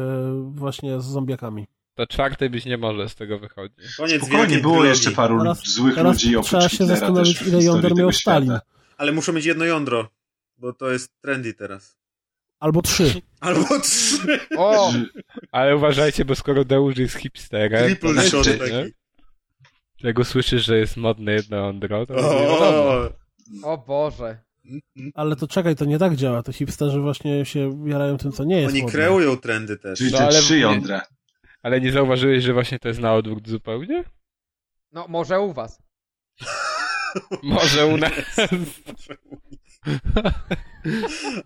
[0.51, 1.67] właśnie z zombiakami.
[1.95, 3.75] To czwartej być nie może z tego wychodzi.
[3.97, 7.95] Koniec Spokojnie, było jeszcze paru Teraz- złych Teraz ludzi oprócz trzeba się zastanowić, ile jąder
[7.95, 8.13] miał.
[8.13, 8.59] Stalin.
[8.97, 10.09] Ale muszą mieć jedno jądro,
[10.59, 11.97] bo to jest trendy teraz.
[12.61, 13.23] Albo trzy.
[13.41, 14.41] Albo trzy.
[14.57, 14.93] O,
[15.53, 18.73] Ale uważajcie, bo skoro Deusz jest hipsterem, Triple to shot znaczy, taki.
[18.73, 18.87] nie?
[20.03, 22.21] Jak usłyszysz, że jest modne jedno wiadomo.
[22.23, 23.09] O,
[23.63, 24.39] o Boże.
[25.15, 26.43] Ale to czekaj, to nie tak działa.
[26.43, 28.93] To hipsterzy właśnie się jarają tym, co nie jest Oni modne.
[28.99, 29.99] kreują trendy też.
[29.99, 31.03] Czyli No, te ale- trzy jądra.
[31.63, 34.05] Ale nie zauważyłeś, że właśnie to jest na odwrót zupełnie?
[34.93, 35.83] No może u was.
[37.43, 38.13] Może u nas.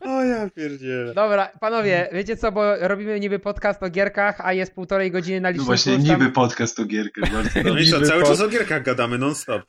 [0.01, 1.15] O ja pierdzielę.
[1.15, 5.49] Dobra, panowie, wiecie co, bo robimy niby podcast o gierkach, a jest półtorej godziny na
[5.49, 5.67] No liczniku.
[5.67, 7.33] właśnie, już tam- niby podcast o gierkach.
[7.33, 9.63] Bardzo No i co, cały pod- czas o gierkach gadamy non-stop.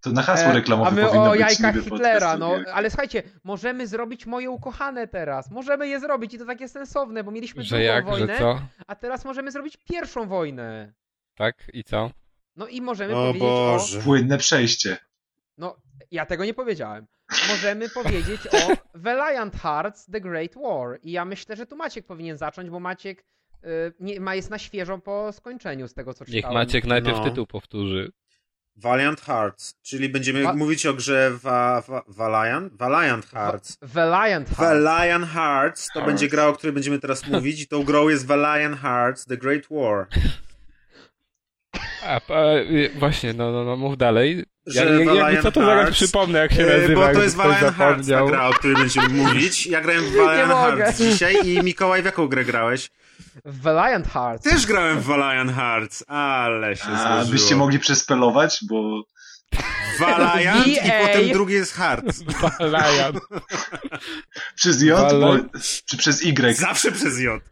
[0.00, 3.86] To na hasło E, reklamowe A my o jajkach Hitlera, o no ale słuchajcie, możemy
[3.86, 5.50] zrobić moje ukochane teraz.
[5.50, 8.60] Możemy je zrobić i to takie sensowne, bo mieliśmy Że drugą jak, wojnę, że co?
[8.86, 10.92] a teraz możemy zrobić pierwszą wojnę.
[11.34, 11.56] Tak?
[11.72, 12.10] I co?
[12.56, 14.00] No i możemy O powiedzieć Boże.
[14.00, 14.96] Płynne przejście.
[15.58, 15.76] No,
[16.10, 17.06] ja tego nie powiedziałem.
[17.48, 18.58] Możemy powiedzieć o
[18.94, 20.98] Valiant Hearts The Great War.
[21.02, 23.24] I ja myślę, że tu Maciek powinien zacząć, bo Maciek
[23.64, 23.66] y,
[24.00, 26.54] nie, ma, jest na świeżo po skończeniu z tego, co Niech czytałem.
[26.54, 27.24] Maciek najpierw No.
[27.24, 28.12] tytuł powtórzy.
[28.76, 32.72] Valiant Hearts, czyli będziemy Va- mówić o grze wa, va, Valiant?
[32.76, 33.78] Valiant Hearts.
[33.82, 34.84] Valiant Hearts.
[34.84, 36.06] Valiant Hearts to Hearts.
[36.12, 39.62] będzie gra, o której będziemy teraz mówić i tą grą jest Valiant Hearts The Great
[39.70, 40.06] War.
[42.06, 44.44] A, pa, y, właśnie, no, no, no, mów dalej.
[44.66, 47.14] Ja, Że ja, jakby Valiant co to zaraz Hearts, przypomnę, jak się e, nazywa, Bo
[47.14, 49.66] to jest Valiant Hearts ta gra, o której będziemy mówić.
[49.66, 50.52] Ja grałem w Valiant.
[50.52, 52.90] Hearts dzisiaj i Mikołaj w jaką grę grałeś?
[53.44, 54.44] Valiant Hearts.
[54.50, 57.32] Też grałem w Valiant Hearts, ale się A złożyło.
[57.32, 59.02] byście mogli przespelować, bo
[60.00, 60.76] Valiant i
[61.06, 62.22] potem drugi jest Hearts.
[62.70, 63.18] Valiant.
[64.56, 65.36] przez J, bo,
[65.86, 66.54] czy przez Y.
[66.54, 67.42] Zawsze przez J.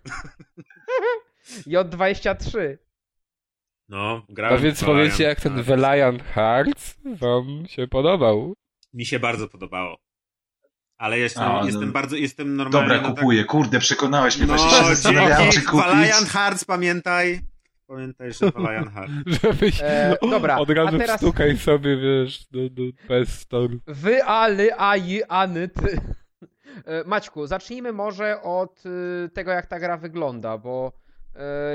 [1.67, 2.77] J23.
[3.93, 5.69] No, grałem No więc powiedzcie, jak ten Hearts.
[5.69, 8.55] Valiant Hearts wam się podobał.
[8.95, 9.99] Mi się bardzo podobało.
[10.99, 11.67] Ale ja jestem, A, no.
[11.67, 12.89] jestem bardzo, jestem normalnie...
[12.89, 13.45] Dobra, no tak- kupuję.
[13.45, 14.47] Kurde, przekonałeś mnie.
[14.47, 15.87] No, Właśnie się zastanawiałem, czy kupić.
[15.87, 17.41] Valiant Hearts, pamiętaj.
[17.87, 19.13] Pamiętaj, że Valiant Hearts.
[19.43, 23.75] Żebyś E, dobra, od razu a teraz- wstukaj sobie, wiesz, do, do PS Store.
[23.87, 26.01] Wy, ale, a, i, any, ty.
[26.85, 31.02] E, Maćku, zacznijmy może od y, tego, jak ta gra wygląda, bo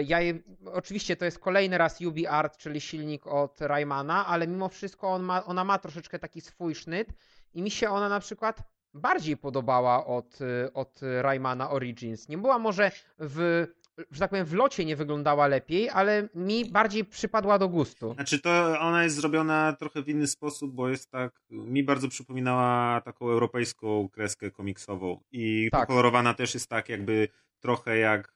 [0.06, 0.40] ja je,
[0.74, 5.46] oczywiście to jest kolejny raz UbiArt, czyli silnik od Raymana, ale mimo wszystko on ma,
[5.46, 7.08] ona ma troszeczkę taki swój sznyt
[7.54, 8.64] i mi się ona na przykład
[8.94, 12.30] bardziej podobała od, y, od Raymana Origins.
[12.30, 13.68] Nie była może w,
[14.12, 18.14] że tak powiem, w locie nie wyglądała lepiej, ale mi bardziej przypadła do gustu.
[18.14, 23.02] Znaczy to ona jest zrobiona trochę w inny sposób, bo jest tak, mi bardzo przypominała
[23.02, 25.82] taką europejską kreskę komiksową i Tak.
[25.82, 27.28] pokolorowana też jest tak jakby
[27.60, 28.34] trochę jak,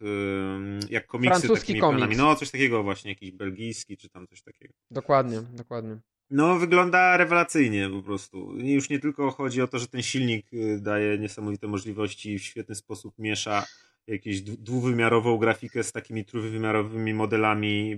[0.89, 2.17] jak komiksy Francuski takimi komiks.
[2.17, 4.73] No coś takiego właśnie, jakiś belgijski czy tam coś takiego.
[4.91, 5.97] Dokładnie, dokładnie.
[6.29, 8.57] No, wygląda rewelacyjnie po prostu.
[8.57, 12.43] Już nie tylko chodzi o to, że ten silnik y, daje niesamowite możliwości i w
[12.43, 13.65] świetny sposób miesza
[14.07, 17.93] jakąś dwu- dwuwymiarową grafikę z takimi trójwymiarowymi modelami,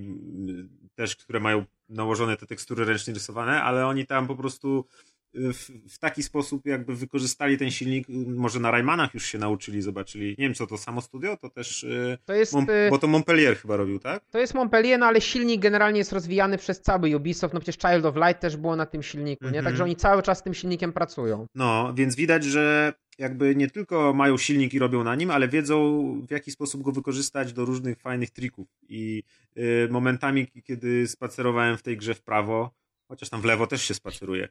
[0.50, 4.86] y, też które mają nałożone te tekstury ręcznie rysowane, ale oni tam po prostu
[5.34, 10.30] w, w taki sposób jakby wykorzystali ten silnik, może na Raymanach już się nauczyli, zobaczyli.
[10.30, 11.84] Nie wiem, co to samo studio, to też...
[11.84, 12.53] y, To jest...
[12.53, 14.26] Mom- y, bo to Montpellier chyba robił, tak?
[14.31, 18.05] To jest Montpellier, no ale silnik generalnie jest rozwijany przez cały Ubisoft, no przecież Child
[18.05, 19.47] of Light też było na tym silniku, nie?
[19.49, 19.65] Mhm.
[19.65, 21.45] Także oni cały czas z tym silnikiem pracują.
[21.55, 26.03] No, więc widać, że jakby nie tylko mają silnik i robią na nim, ale wiedzą
[26.27, 28.68] w jaki sposób go wykorzystać do różnych fajnych trików.
[28.89, 29.23] I
[29.57, 32.72] y, momentami, kiedy spacerowałem w tej grze w prawo,
[33.14, 34.49] chociaż tam w lewo też się spaceruje,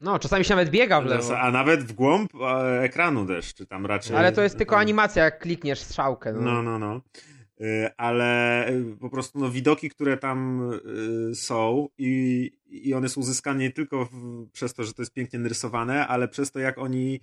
[0.00, 1.38] No, czasami się nawet biega w lewo.
[1.38, 4.16] a nawet w głąb e, ekranu też, czy tam raczej.
[4.16, 6.32] Ale to jest tylko animacja, jak klikniesz strzałkę.
[6.32, 6.40] No.
[6.40, 7.00] No, no, no.
[7.60, 10.70] Y, Ale y, po prostu no, widoki, które tam
[11.34, 15.38] są i, i one są uzyskane nie tylko w, przez to, że to jest pięknie
[15.38, 17.20] narysowane, ale przez to, jak oni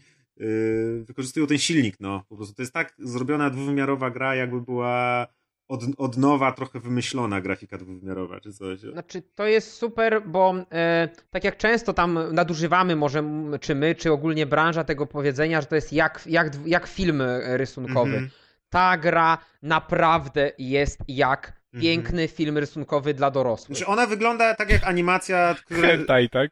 [1.03, 1.95] wykorzystują ten silnik.
[1.99, 2.23] No.
[2.29, 5.27] Po prostu to jest tak zrobiona dwuwymiarowa gra, jakby była
[5.71, 8.79] od, od nowa trochę wymyślona grafika dwuwymiarowa, czy coś.
[8.79, 13.23] Znaczy, to jest super, bo e, tak jak często tam nadużywamy, może
[13.61, 17.57] czy my, czy ogólnie branża tego powiedzenia, że to jest jak, jak, jak film e,
[17.57, 18.11] rysunkowy.
[18.13, 18.29] Mhm.
[18.69, 21.81] Ta gra naprawdę jest jak Mhm.
[21.81, 23.77] piękny film rysunkowy dla dorosłych.
[23.77, 25.87] Znaczy ona wygląda tak jak animacja, która...
[25.87, 26.51] Hentai, tak?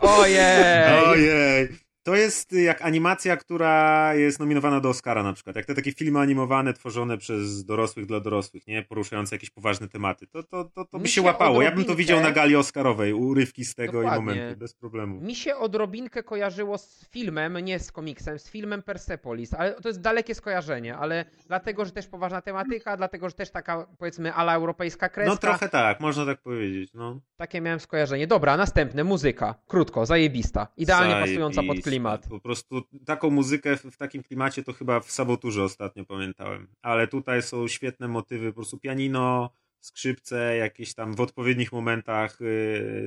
[0.00, 1.04] Ojej!
[1.06, 1.68] Ojej!
[2.08, 5.56] To jest jak animacja, która jest nominowana do Oscara na przykład.
[5.56, 8.82] Jak te takie filmy animowane tworzone przez dorosłych dla dorosłych, nie?
[8.82, 10.26] Poruszające jakieś poważne tematy.
[10.26, 11.62] To, to, to, to by Mi się łapało.
[11.62, 14.18] Ja bym to widział na gali Oscarowej, urywki z tego Dokładnie.
[14.18, 15.20] i momenty, bez problemu.
[15.20, 20.00] Mi się odrobinkę kojarzyło z filmem, nie z komiksem, z filmem Persepolis, ale to jest
[20.00, 25.08] dalekie skojarzenie, ale dlatego, że też poważna tematyka, dlatego, że też taka powiedzmy ala europejska
[25.08, 25.32] kreska.
[25.32, 26.90] No trochę tak, można tak powiedzieć.
[26.94, 27.20] No.
[27.36, 28.26] Takie miałem skojarzenie.
[28.26, 29.54] Dobra, następne, muzyka.
[29.66, 30.66] Krótko, zajebista.
[30.76, 31.40] Idealnie Zajebista.
[31.40, 31.97] pasująca pod klimat.
[32.28, 36.68] Po prostu taką muzykę w, w takim klimacie to chyba w Saboturze ostatnio pamiętałem.
[36.82, 39.50] Ale tutaj są świetne motywy, po prostu pianino,
[39.80, 42.38] skrzypce, jakieś tam w odpowiednich momentach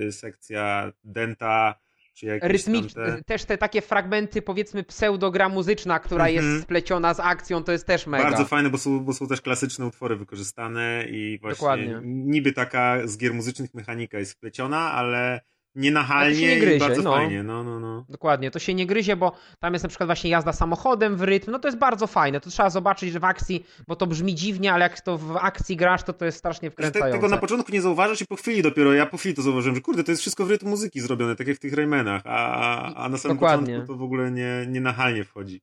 [0.03, 1.75] yy, sekcja denta,
[2.13, 2.93] czy jakieś Rytmicz...
[2.93, 3.23] tam te...
[3.23, 6.45] Też te takie fragmenty, powiedzmy, pseudogra muzyczna, która Mhm.
[6.45, 8.23] jest spleciona z akcją, to jest też mega.
[8.23, 11.99] Bardzo fajne, bo są, bo są też klasyczne utwory wykorzystane i właśnie Dokładnie.
[12.03, 15.41] niby taka z gier muzycznych mechanika jest wpleciona, ale
[15.75, 17.11] nienachalnie nie i gryzie, bardzo no.
[17.11, 17.43] fajnie.
[17.43, 18.05] No, no, no.
[18.09, 21.51] Dokładnie, to się nie gryzie, bo tam jest na przykład właśnie jazda samochodem w rytm,
[21.51, 24.73] no to jest bardzo fajne, to trzeba zobaczyć, że w akcji, bo to brzmi dziwnie,
[24.73, 27.17] ale jak to w akcji grasz, to to jest strasznie Że te, wkręcające.
[27.17, 29.81] tego na początku nie zauważasz i po chwili dopiero, ja po chwili to zauważyłem, że
[29.81, 33.09] kurde, to jest wszystko w rytm muzyki zrobione, tak jak w tych Raymanach, a, a
[33.09, 33.65] na samym Dokładnie.
[33.65, 35.61] początku to w ogóle nie, nie nachalnie wchodzi.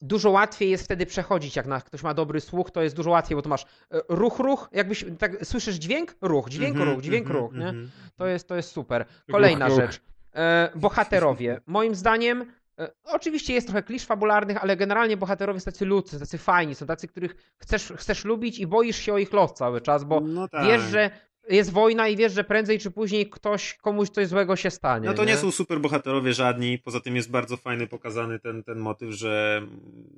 [0.00, 3.36] Dużo łatwiej jest wtedy przechodzić, jak na, ktoś ma dobry słuch, to jest dużo łatwiej,
[3.36, 3.66] bo to masz e,
[4.08, 7.68] ruch, ruch, jakbyś, tak słyszysz dźwięk, ruch, dźwięk, Mhm, ruch, dźwięk, mhm, ruch, nie?
[7.68, 7.90] mhm.
[8.16, 9.04] To jest, to jest super.
[9.30, 9.76] Kolejna ruch.
[9.76, 10.00] rzecz.
[10.34, 11.60] E, bohaterowie.
[11.66, 16.38] Moim zdaniem, e, oczywiście jest trochę klisz fabularnych, ale generalnie bohaterowie są tacy ludzcy, tacy
[16.38, 20.04] fajni, są tacy, których chcesz, chcesz lubić i boisz się o ich los cały czas,
[20.04, 20.66] bo No tak.
[20.66, 21.10] wiesz, że
[21.48, 25.06] jest wojna i wiesz, że prędzej czy później ktoś, komuś coś złego się stanie.
[25.08, 28.78] No to nie są super bohaterowie żadni, poza tym jest bardzo fajny pokazany ten, ten
[28.78, 29.62] motyw, że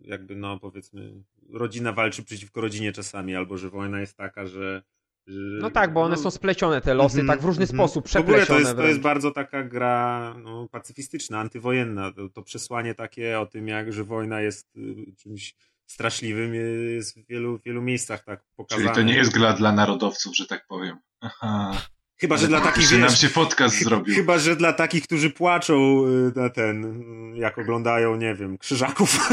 [0.02, 1.12] jakby no powiedzmy
[1.52, 4.82] rodzina walczy przeciwko rodzinie czasami, albo że wojna jest taka, że...
[5.26, 7.78] że No tak, bo one no, są splecione te losy, Mhm, tak w różny mhm.
[7.78, 12.12] sposób, W ogóle przeplecione to jest, to jest bardzo taka gra no, pacyfistyczna, antywojenna.
[12.12, 15.54] To, to przesłanie takie o tym, jak że wojna jest y, czymś
[15.86, 16.54] straszliwym,
[16.94, 18.84] jest w wielu, wielu miejscach tak pokazane.
[18.84, 20.96] Czyli to nie jest gra dla narodowców, że tak powiem.
[21.20, 21.72] Aha.
[22.20, 24.14] Chyba, że dla takich, Jeszcze nam wiesz, się podcast zrobił.
[24.14, 27.02] Chyba, że dla takich, którzy płaczą y, na ten,
[27.34, 29.28] jak oglądają, nie wiem, krzyżaków.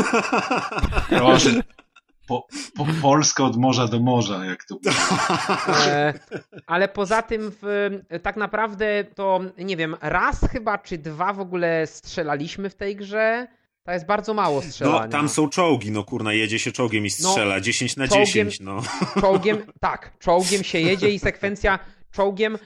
[1.38, 1.62] Że
[2.28, 4.96] po, po Polska od morza do morza, jak to było.
[5.86, 6.14] E,
[6.68, 7.90] ale poza tym, w,
[8.24, 13.48] tak naprawdę to nie wiem, raz chyba czy dwa w ogóle strzelaliśmy w tej grze.
[13.86, 15.00] To jest bardzo mało strzelania.
[15.06, 18.60] No, tam są czołgi, no kurna, jedzie się czołgiem i strzela, 10 na czołgiem- 10,
[18.60, 18.82] no.
[19.22, 21.80] Czołgiem, tak, czołgiem się jedzie i sekwencja
[22.12, 22.58] czołgiem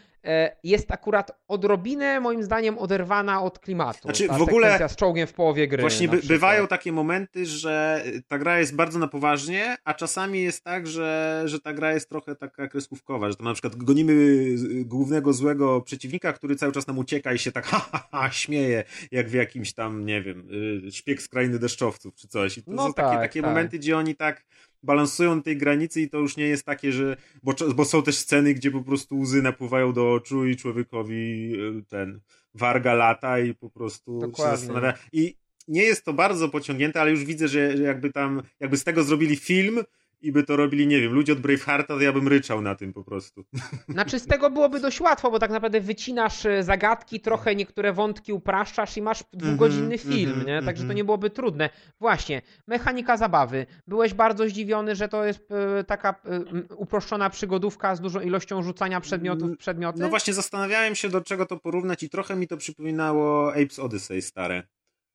[0.64, 4.00] jest akurat odrobinę, moim zdaniem, oderwana od klimatu.
[4.02, 5.82] Znaczy, ta w ogóle- z czołgiem w połowie gry.
[5.82, 10.64] Właśnie by, bywają takie momenty, że ta gra jest bardzo na poważnie, a czasami jest
[10.64, 14.46] tak, że, że ta gra jest trochę taka kreskówkowa, że tam na przykład gonimy
[14.86, 18.84] głównego złego przeciwnika, który cały czas nam ucieka i się tak ha, ha, ha śmieje,
[19.12, 20.48] jak w jakimś tam, nie wiem,
[20.88, 22.58] y, szpieg z krainy deszczowców czy coś.
[22.58, 23.50] I to No są takie, tak, takie tak.
[23.50, 24.46] momenty, gdzie oni tak
[24.88, 27.18] balansują na tej granicy i to już nie jest takie, że.
[27.44, 31.84] Bo, bo są też sceny, gdzie po prostu łzy napływają do oczu i człowiekowi y,
[31.90, 32.20] ten
[32.54, 34.58] warga lata i po prostu się Dokładnie.
[34.58, 34.94] zastanawia.
[35.12, 35.36] I
[35.68, 39.36] nie jest to bardzo pociągnięte, ale już widzę, że jakby tam, jakby z tego zrobili
[39.36, 39.80] film
[40.22, 42.94] i by to robili, nie wiem, ludzie od Bravehearta, to ja bym ryczał na tym
[42.94, 43.46] po prostu.
[43.90, 48.34] Znaczy z tego byłoby dość łatwo, bo tak naprawdę wycinasz e, zagadki, trochę niektóre wątki
[48.34, 50.66] upraszczasz i masz dwugodzinny Mhm, film, mhm, nie?
[50.66, 50.98] Także to mhm.
[50.98, 51.70] nie byłoby trudne.
[52.00, 53.66] Właśnie, mechanika zabawy.
[53.88, 59.02] Byłeś bardzo zdziwiony, że to jest e, taka e, uproszczona przygodówka z dużą ilością rzucania
[59.02, 60.00] przedmiotów w przedmioty?
[60.00, 64.22] No właśnie zastanawiałem się, do czego to porównać i trochę mi to przypominało Apes Odyssey
[64.22, 64.64] stare.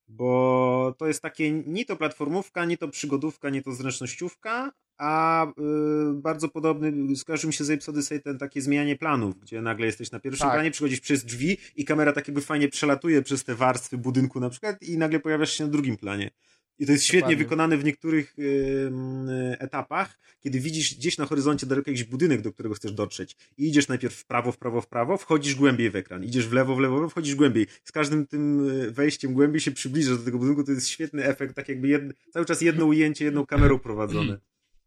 [0.08, 4.72] Bo to jest takie ni to platformówka, ni to przygodówka, ni to zręcznościówka,
[5.02, 5.52] a y,
[6.14, 10.10] bardzo podobny, skojarzył mi się z Apes Odyssey ten takie zmianie planów, gdzie nagle jesteś
[10.10, 10.54] na pierwszym Tak.
[10.54, 14.50] planie, przychodzisz przez drzwi i kamera tak jakby fajnie przelatuje przez te warstwy budynku na
[14.50, 16.30] przykład i nagle pojawiasz się na drugim planie.
[16.78, 17.44] I to jest świetnie Dokładnie.
[17.44, 18.36] wykonane w niektórych
[18.86, 23.68] ym, etapach, kiedy widzisz gdzieś na horyzoncie daleko jakiś budynek, do którego chcesz dotrzeć i
[23.68, 26.76] idziesz najpierw w prawo, w prawo, w prawo, wchodzisz głębiej w ekran, idziesz w lewo,
[26.76, 27.66] w lewo, wchodzisz głębiej.
[27.84, 31.56] Z każdym tym y, wejściem głębiej się przybliżasz do tego budynku, to jest świetny efekt,
[31.56, 34.38] tak jakby cały czas jedno ujęcie, jedną kamerą prowadzone.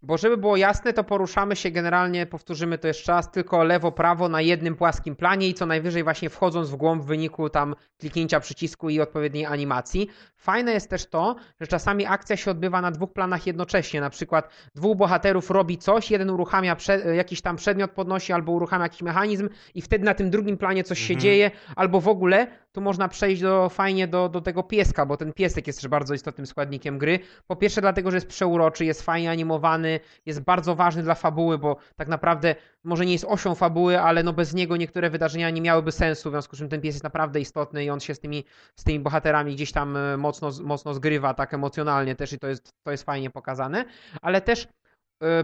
[0.06, 4.30] Bo żeby było jasne, to poruszamy się generalnie, powtórzymy to jeszcze raz, tylko lewo, prawo
[4.30, 8.40] na jednym płaskim planie i co najwyżej właśnie wchodząc w głąb w wyniku tam kliknięcia
[8.40, 10.10] przycisku i odpowiedniej animacji.
[10.38, 14.02] Fajne jest też to, że czasami akcja się odbywa na dwóch planach jednocześnie.
[14.02, 18.86] Na przykład dwóch bohaterów robi coś, jeden uruchamia prze, jakiś tam przedmiot podnosi albo uruchamia
[18.86, 21.20] jakiś mechanizm i wtedy na tym drugim planie coś się Mhm.
[21.20, 25.34] dzieje, albo w ogóle tu można przejść do, fajnie do, do tego pieska, bo ten
[25.34, 27.20] piesek jest też bardzo istotnym składnikiem gry.
[27.48, 29.95] Po pierwsze dlatego, że jest przeuroczy, jest fajnie animowany,
[30.26, 34.34] jest bardzo ważny dla fabuły, bo tak naprawdę może nie jest osią fabuły, ale no
[34.34, 37.40] bez niego niektóre wydarzenia nie miałyby sensu, w związku z czym ten pies jest naprawdę
[37.40, 38.44] istotny i on się z tymi,
[38.76, 42.74] z tymi bohaterami gdzieś tam e, mocno, mocno zgrywa, tak emocjonalnie też i to jest,
[42.84, 43.86] to jest fajnie pokazane,
[44.22, 44.68] ale też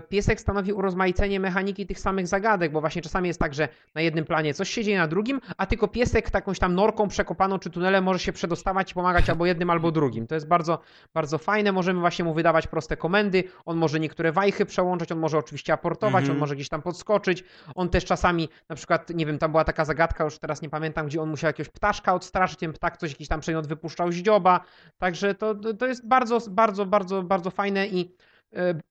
[0.10, 4.26] piesek stanowi urozmaicenie mechaniki tych samych zagadek, bo właśnie czasami jest tak, że na jednym
[4.26, 8.04] planie coś się dzieje, na drugim, a tylko piesek takąś tam norką przekopaną czy tunelem
[8.04, 10.28] może się przedostawać i pomagać albo jednym, albo drugim.
[10.28, 10.80] To jest bardzo,
[11.14, 11.72] bardzo fajne.
[11.72, 13.44] Możemy właśnie mu wydawać proste komendy.
[13.66, 16.32] On może niektóre wajchy przełączać, on może oczywiście aportować, Mhm.
[16.32, 17.44] on może gdzieś tam podskoczyć.
[17.76, 21.06] On też czasami, na przykład, nie wiem, tam była taka zagadka, już teraz nie pamiętam,
[21.08, 24.60] gdzie on musiał jakiegoś ptaszka odstraszyć, ten ptak coś jakiś tam przedmiot wypuszczał z dzioba.
[24.98, 28.31] Także to, to jest bardzo, bardzo, bardzo, bardzo fajne i e,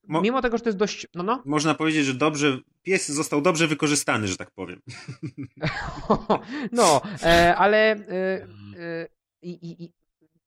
[0.08, 3.40] Mo- mimo tego, że to jest dość, no no, Można powiedzieć, że dobrze, pies został
[3.40, 4.80] dobrze wykorzystany, że tak powiem.
[6.72, 7.96] No, e, ale e,
[8.78, 9.08] e,
[9.42, 9.92] i, i,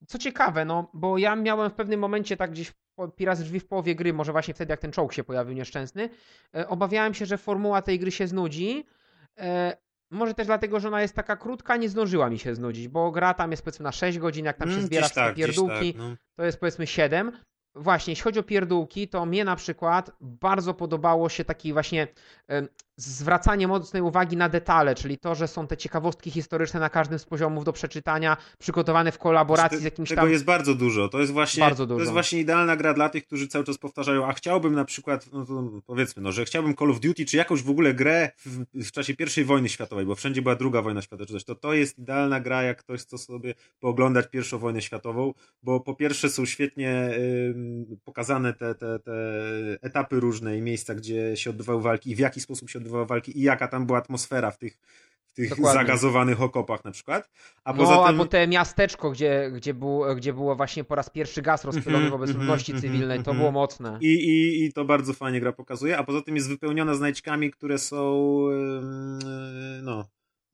[0.08, 3.68] co ciekawe, no, bo ja miałem w pewnym momencie tak gdzieś po- raz drzwi w
[3.68, 6.10] połowie gry, może właśnie wtedy jak ten czołg się pojawił nieszczęsny,
[6.56, 8.86] e, obawiałem się, że formuła tej gry się znudzi.
[9.38, 9.78] E,
[10.12, 13.34] może też dlatego, że ona jest taka krótka, nie zdążyła mi się znudzić, bo gra
[13.34, 16.02] tam jest powiedzmy na 6 godzin, jak tam się Mm, zbiera gdzieś tak, pierdółki, tak,
[16.02, 16.16] no.
[16.36, 17.32] to jest powiedzmy 7.
[17.76, 22.08] Właśnie, jeśli chodzi o pierdółki, to mnie na przykład bardzo podobało się taki właśnie
[22.98, 27.26] zwracanie mocnej uwagi na detale, czyli to, że są te ciekawostki historyczne na każdym z
[27.26, 30.32] poziomów do przeczytania, przygotowane w kolaboracji z jakimś Tego tam...
[30.32, 31.10] jest bardzo dużo.
[31.10, 32.00] To jest właśnie, Bardzo To dużo.
[32.00, 35.46] jest właśnie idealna gra dla tych, którzy cały czas powtarzają, a chciałbym na przykład, no
[35.46, 38.92] to powiedzmy, no, że chciałbym Call of Duty, czy jakąś w ogóle grę w, w
[38.92, 42.00] czasie pierwszej wojny światowej, bo wszędzie była druga wojna światowa, czy coś, to to jest
[42.00, 45.34] idealna gra, jak ktoś chce sobie pooglądać pierwszą wojnę światową,
[45.64, 47.10] bo po pierwsze są świetnie
[47.50, 49.14] ym, pokazane te, te, te
[49.82, 53.40] etapy różne i miejsca, gdzie się odbywały walki i w jaki sposób się odbywały walki
[53.40, 54.80] i jaka tam była atmosfera w tych,
[55.26, 55.74] w tych Dokładnie.
[55.82, 57.30] zagazowanych okopach na przykład.
[57.64, 58.04] A No, poza tym...
[58.04, 62.12] albo te miasteczko, gdzie, gdzie, było, gdzie było właśnie po raz pierwszy gaz rozpylony Mhm,
[62.12, 63.98] wobec mhm, ludności mhm, cywilnej, to było mocne.
[64.02, 67.78] I, i, I to bardzo fajnie gra pokazuje, a poza tym jest wypełniona znajdźkami, które
[67.78, 68.20] są
[69.84, 70.06] no,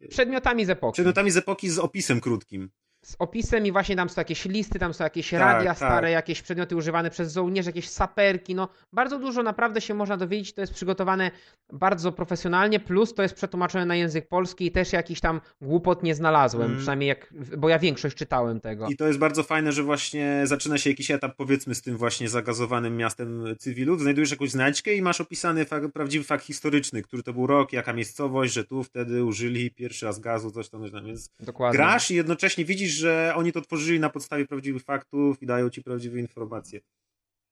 [0.09, 0.93] Przedmiotami z epoki.
[0.93, 2.69] przedmiotami z epoki z opisem krótkim.
[3.01, 5.77] Z opisem i właśnie tam są jakieś listy, tam są jakieś Tak, radia tak.
[5.77, 10.53] stare, jakieś przedmioty używane przez żołnierzy, jakieś saperki, no bardzo dużo naprawdę się można dowiedzieć,
[10.53, 11.31] to jest przygotowane
[11.73, 16.15] bardzo profesjonalnie, plus to jest przetłumaczone na język polski i też jakiś tam głupot nie
[16.15, 16.77] znalazłem, Mm.
[16.77, 18.87] przynajmniej jak, bo ja większość czytałem tego.
[18.87, 22.29] I to jest bardzo fajne, że właśnie zaczyna się jakiś etap, powiedzmy, z tym właśnie
[22.29, 24.01] zagazowanym miastem cywilów.
[24.01, 27.93] Znajdujesz jakąś znajdźkę i masz opisany fakt, prawdziwy fakt historyczny, który to był rok, jaka
[27.93, 31.05] miejscowość, że tu wtedy użyli pierwszy raz gazu, coś tam, coś tam.
[31.05, 31.77] Więc Dokładnie.
[31.77, 35.83] grasz i jednocześnie widzisz, że oni to tworzyli na podstawie prawdziwych faktów i dają ci
[35.83, 36.79] prawdziwe informacje.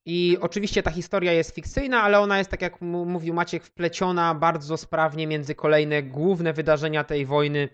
[0.05, 4.77] I oczywiście ta historia jest fikcyjna, ale ona jest, tak jak mówił Maciek, wpleciona bardzo
[4.77, 7.69] sprawnie między kolejne główne wydarzenia tej wojny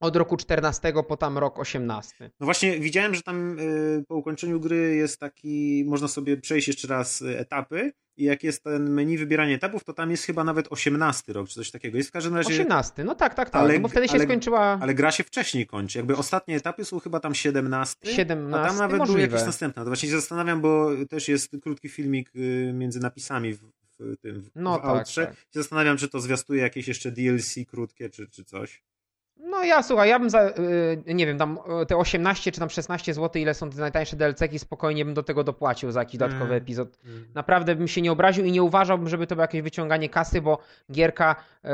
[0.00, 2.30] od roku 14 po tam rok 18.
[2.40, 6.88] No właśnie, widziałem, że tam y, po ukończeniu gry jest taki, można sobie przejść jeszcze
[6.88, 10.66] raz y, etapy i jak jest ten menu wybierania etapów, to tam jest chyba nawet
[10.70, 11.96] 18 rok, czy coś takiego.
[11.96, 14.24] Jest w każdym razie, 18, no tak, tak, tak, Ale- no bo wtedy się ale-
[14.24, 15.98] skończyła ale gra się wcześniej kończy.
[15.98, 19.20] Jakby ostatnie etapy są chyba tam 17, 17, a tam nawet były możliwe.
[19.22, 19.82] jakieś następne.
[19.82, 23.60] To właśnie się zastanawiam, bo też jest krótki filmik y, między napisami w,
[23.98, 25.06] w tym w, No w tak, tak.
[25.08, 28.82] Się zastanawiam, czy to zwiastuje jakieś jeszcze DLC krótkie, czy, czy coś.
[29.54, 32.70] No ja słuchaj, ja bym za, y, nie wiem, tam y, te 18 czy tam
[32.70, 36.44] 16 zł, ile są te najtańsze DLC-ki, spokojnie bym do tego dopłacił za jakiś dodatkowy
[36.44, 36.62] Mm.
[36.62, 36.98] epizod.
[37.34, 40.58] Naprawdę bym się nie obraził i nie uważałbym, żeby to było jakieś wyciąganie kasy, bo
[40.92, 41.68] gierka, y,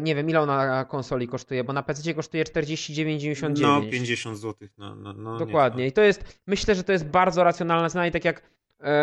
[0.00, 3.60] nie wiem ile ona na konsoli kosztuje, bo na PC kosztuje 49,99.
[3.62, 4.68] No, 50 zł.
[4.78, 5.86] No, no, no, Dokładnie.
[5.86, 8.42] I to jest, myślę, że to jest bardzo racjonalna cena i tak jak,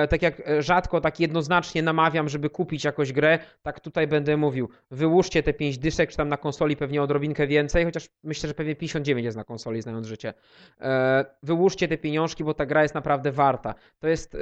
[0.10, 4.70] tak jak e, rzadko, tak jednoznacznie namawiam, żeby kupić jakąś grę, tak tutaj będę mówił,
[4.92, 8.76] wyłóżcie te 5 dyszek, czy tam na konsoli pewnie odrobinkę więcej, chociaż myślę, że pewnie
[8.76, 10.34] 59 jest na konsoli, znając życie.
[10.82, 13.76] E, Wyłóżcie te pieniążki, bo ta gra jest naprawdę warta.
[14.00, 14.40] To jest e,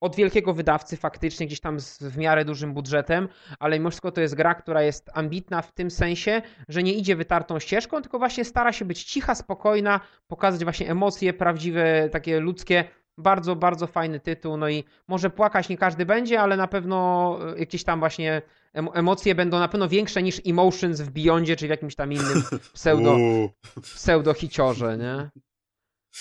[0.00, 3.28] od wielkiego wydawcy faktycznie gdzieś tam z w miarę dużym budżetem,
[3.58, 7.16] ale mimo wszystko to jest gra, która jest ambitna w tym sensie, że nie idzie
[7.16, 12.84] wytartą ścieżką, tylko właśnie stara się być cicha, spokojna, pokazać właśnie emocje prawdziwe, takie ludzkie.
[13.18, 14.56] Bardzo, bardzo fajny tytuł.
[14.56, 18.42] No i może płakać nie każdy będzie, ale na pewno e, jakieś tam właśnie
[18.72, 22.42] em- emocje będą na pewno większe niż Emotions w Beyondzie, czy w jakimś tam innym
[22.74, 23.50] pseudo, Uuu.
[23.82, 25.30] pseudo-hiciorze, nie?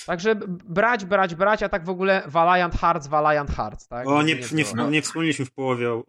[0.06, 4.07] Także brać, brać, brać, a tak w ogóle Valiant Hearts, Valiant Hearts, tak?
[4.07, 4.90] O, nie, nie, było.
[4.90, 6.03] nie wspomnieliśmy w połowie o-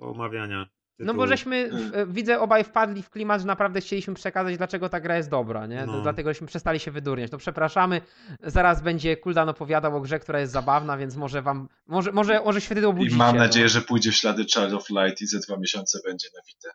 [1.01, 1.07] omawiania.
[1.07, 1.17] No tytułu.
[1.17, 5.17] bo żeśmy, e, widzę, obaj wpadli w klimat, że naprawdę chcieliśmy przekazać, dlaczego ta gra
[5.17, 5.87] jest dobra, nie?
[5.87, 6.03] No.
[6.03, 7.31] Dlatego żeśmy przestali się wydurniać.
[7.31, 8.01] To przepraszamy,
[8.43, 12.61] zaraz będzie Kuldan opowiadał o grze, która jest zabawna, więc może wam, może, może, może
[12.61, 13.17] świetnie I obudzicie.
[13.17, 13.43] mam no.
[13.43, 16.69] nadzieję, że pójdzie w ślady Child of Light i za dwa miesiące będzie na Vita.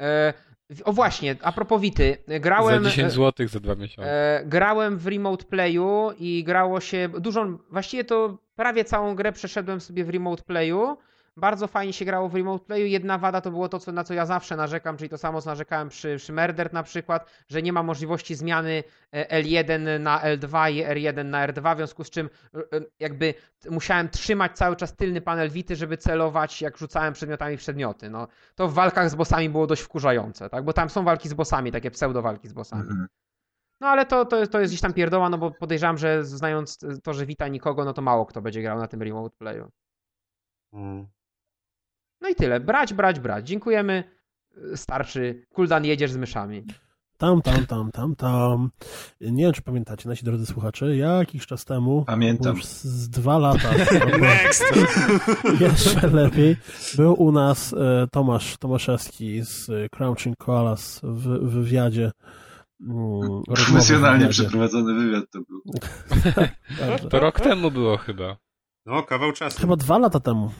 [0.00, 0.34] E,
[0.84, 2.84] o właśnie, a propos Wity, Za grałem...
[2.84, 4.10] 10 zł za dwa miesiące.
[4.10, 9.80] E, grałem w Remote Playu i grało się dużą, właściwie to prawie całą grę przeszedłem
[9.80, 10.96] sobie w Remote Playu.
[11.36, 12.86] Bardzo fajnie się grało w Remote Playu.
[12.86, 15.50] Jedna wada to było to, co, na co ja zawsze narzekam, czyli to samo, co
[15.50, 20.72] narzekałem przy, przy Murder na przykład, że nie ma możliwości zmiany e, L1 na L2
[20.72, 23.34] i R1 na R2, w związku z czym e, e, jakby
[23.70, 28.10] musiałem trzymać cały czas tylny panel Wity, żeby celować, jak rzucałem przedmiotami w przedmioty.
[28.10, 30.64] No, to w walkach z bossami było dość wkurzające, tak?
[30.64, 32.82] bo tam są walki z bossami, takie pseudo walki z bossami.
[32.82, 33.06] Mhm.
[33.80, 37.14] No ale to, to, to jest gdzieś tam pierdoła, no bo podejrzewam, że znając to,
[37.14, 39.70] że wita nikogo, no to mało kto będzie grał na tym remote playu.
[40.72, 41.06] Mm.
[42.20, 42.60] No i tyle.
[42.60, 43.48] Brać, brać, brać.
[43.48, 44.04] Dziękujemy.
[44.74, 45.46] Starszy.
[45.54, 46.64] Kuldan jedziesz z myszami.
[47.18, 48.70] Tam, tam, tam, tam, tam.
[49.20, 52.56] Nie wiem, czy pamiętacie, nasi drodzy słuchacze, jakiś czas temu, Pamiętam.
[52.56, 53.68] już z, dwa lata,
[54.20, 54.64] Next!
[55.60, 56.56] jeszcze lepiej,
[56.96, 62.10] był u nas e, Tomasz Tomaszewski z e, Crouching Koalas w, wywiadzie.
[62.80, 64.42] mm, Profesjonalnie wywiadzie.
[64.42, 65.62] przeprowadzony wywiad to był.
[66.78, 67.08] Dobrze.
[67.10, 68.36] To rok temu było chyba.
[68.86, 69.60] No, kawał czasu.
[69.60, 70.50] Chyba dwa lata temu.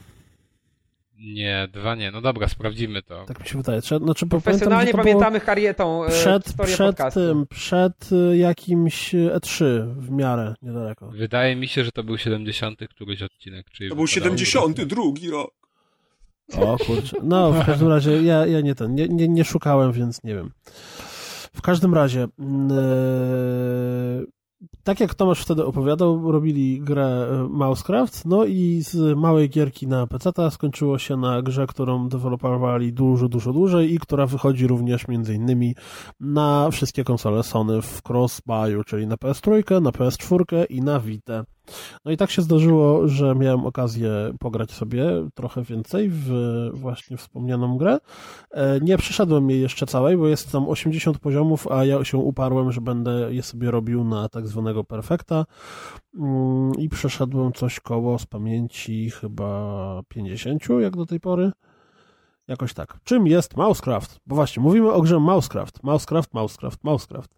[1.23, 2.11] Nie, dwa nie.
[2.11, 3.25] No dobra, sprawdzimy to.
[3.25, 3.81] Tak mi się wydaje.
[3.81, 7.19] Trzeba, znaczy, Profesjonalnie pamiętamy karietą e, przed, historię przed podcastu.
[7.19, 9.65] tym, przed y, jakimś E3
[9.97, 11.11] w miarę niedaleko.
[11.11, 13.69] Wydaje mi się, że to był 70 któryś odcinek.
[13.71, 15.51] Czyli To był wypadało- 72 rok.
[16.57, 17.17] O kurczę.
[17.23, 20.51] No, w każdym razie ja, ja nie ten, nie, nie, nie szukałem, więc nie wiem.
[21.55, 22.27] W każdym razie, e,
[24.83, 30.07] tak jak Tomasz wtedy opowiadał, robili grę e, Mousecraft, no i z małej gierki na
[30.07, 35.33] PC skończyło się na grze, którą dewelopowali dużo, dużo dłużej i która wychodzi również między
[35.35, 35.75] innymi
[36.19, 41.43] na wszystkie konsole Sony w cross-buyu, czyli na PS3, na PS4 i na Vita.
[42.05, 46.31] No i tak się zdarzyło, że miałem okazję pograć sobie trochę więcej w
[46.73, 47.97] właśnie wspomnianą grę.
[48.51, 52.71] E, Nie przeszedłem jej jeszcze całej, bo jest tam 80 poziomów, a ja się uparłem,
[52.71, 55.45] że będę je sobie robił na tak zwanego perfekta
[56.17, 61.51] Mm, i przeszedłem coś koło z pamięci chyba 50, jak do tej pory.
[62.47, 62.99] Jakoś tak.
[63.03, 64.19] Czym jest Mousecraft?
[64.25, 65.83] Bo właśnie, mówimy o grze Mousecraft.
[65.83, 67.35] Mousecraft, Mousecraft, Mousecraft.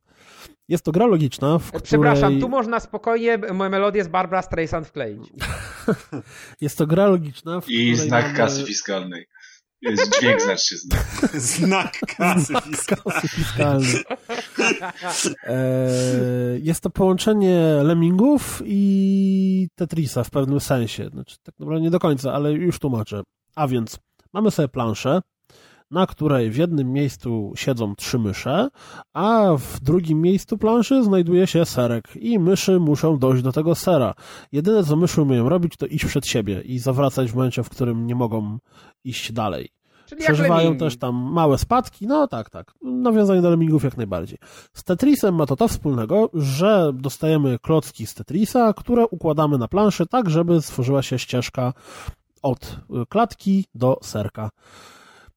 [0.70, 1.84] Jest to gra logiczna, w której...
[1.84, 5.22] Przepraszam, tu można spokojnie moją melodię z Barbara Streisand wkleić.
[6.62, 8.38] Jest to gra logiczna, w I której znak mamy...
[8.38, 9.26] kasy fiskalnej.
[9.82, 11.08] Jest dźwięk, znaczy znak.
[11.34, 13.04] Znak kasy fiskalnej.
[13.08, 14.04] kasy fiskalnej.
[15.44, 21.10] E, Jest to połączenie Lemmingów i Tetrisa w pewnym sensie.
[21.14, 23.22] Znaczy, tak naprawdę nie do końca, ale już tłumaczę.
[23.56, 24.00] A więc
[24.34, 25.22] mamy sobie planszę,
[25.94, 28.70] na której w jednym miejscu siedzą trzy mysze,
[29.14, 34.14] a w drugim miejscu planszy znajduje się serek i myszy muszą dojść do tego sera.
[34.52, 38.08] Jedyne, co myszy umieją robić, to iść przed siebie i zawracać w momencie, w którym
[38.08, 38.58] nie mogą
[39.04, 39.70] iść dalej.
[40.06, 42.74] Czyli Przeżywają też tam małe spadki, no tak, tak.
[42.82, 44.38] Nawiązanie do lemmingów jak najbardziej.
[44.74, 50.06] Z Tetrisem ma to to wspólnego, że dostajemy klocki z Tetrisa, które układamy na planszy
[50.06, 51.74] tak, żeby stworzyła się ścieżka
[52.42, 54.50] od y, klatki do serka.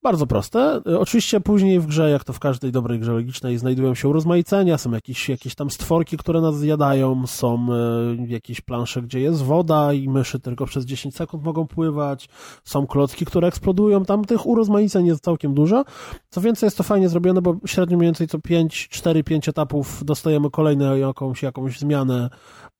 [0.02, 0.80] Bardzo proste.
[0.88, 4.78] Y, Oczywiście później w grze, jak to w każdej dobrej grze logicznej, znajdują się urozmaicenia,
[4.78, 9.92] są jakieś, jakieś tam stworki, które nas zjadają, są y, jakieś plansze, gdzie jest woda
[9.92, 12.28] i myszy tylko przez 10 sekund mogą pływać,
[12.64, 15.84] są klocki, które eksplodują, tam tych urozmaiceń jest całkiem dużo.
[16.30, 20.04] Co więcej, jest to fajnie zrobione, bo średnio mniej więcej co 5, 4, 5 etapów
[20.04, 22.30] dostajemy kolejną jakąś, jakąś zmianę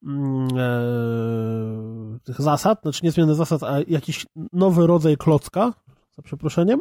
[0.03, 5.73] mm, e, tych zasad, znaczy nie zmiany zasad, a jakiś nowy rodzaj klocka,
[6.17, 6.79] za przeproszeniem,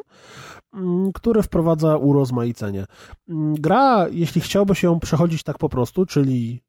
[0.75, 2.85] mm, który wprowadza urozmaicenie.
[3.29, 6.63] Mm, Gra, jeśli chciałby się ją przechodzić tak po prostu, czyli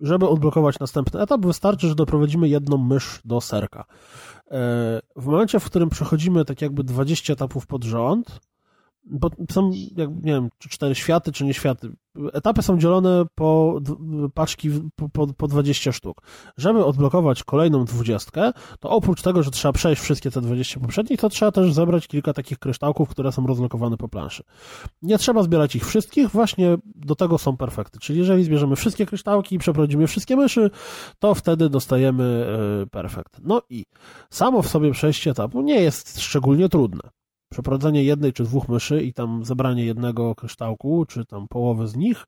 [0.00, 3.84] żeby odblokować następny etap, wystarczy, że doprowadzimy jedną mysz do serka.
[4.50, 8.40] E, W momencie, w którym przechodzimy tak jakby 20 etapów pod rząd,
[9.04, 11.92] bo są, jak, nie wiem, czy cztery światy, czy nie światy.
[12.32, 13.80] Etapy są dzielone po
[14.34, 16.22] paczki po, po, po 20 sztuk.
[16.56, 21.28] Żeby odblokować kolejną dwudziestkę, to oprócz tego, że trzeba przejść wszystkie te 20 poprzednich, to
[21.28, 24.42] trzeba też zebrać kilka takich kryształków, które są rozlokowane po planszy.
[25.02, 27.98] Nie trzeba zbierać ich wszystkich, właśnie do tego są perfekty.
[27.98, 30.70] Czyli jeżeli zbierzemy wszystkie kryształki i przeprowadzimy wszystkie myszy,
[31.18, 32.46] to wtedy dostajemy
[32.82, 33.40] e, perfekt.
[33.42, 33.84] No i
[34.30, 37.21] samo w sobie przejście etapu nie jest szczególnie trudne
[37.52, 42.26] przeprowadzenie jednej czy dwóch myszy i tam zebranie jednego kryształku, czy tam połowy z nich,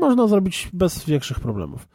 [0.00, 1.88] można zrobić bez większych problemów.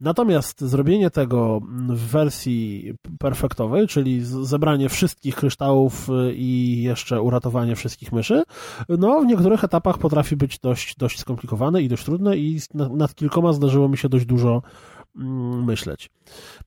[0.00, 8.12] Natomiast zrobienie tego w wersji perfektowej, czyli zebranie wszystkich kryształów y, i jeszcze uratowanie wszystkich
[8.12, 8.42] myszy,
[8.88, 13.52] no w niektórych etapach potrafi być dość, dość skomplikowane i dość trudne i nad, kilkoma
[13.52, 14.62] zdarzyło mi się dość dużo
[15.66, 16.10] myśleć.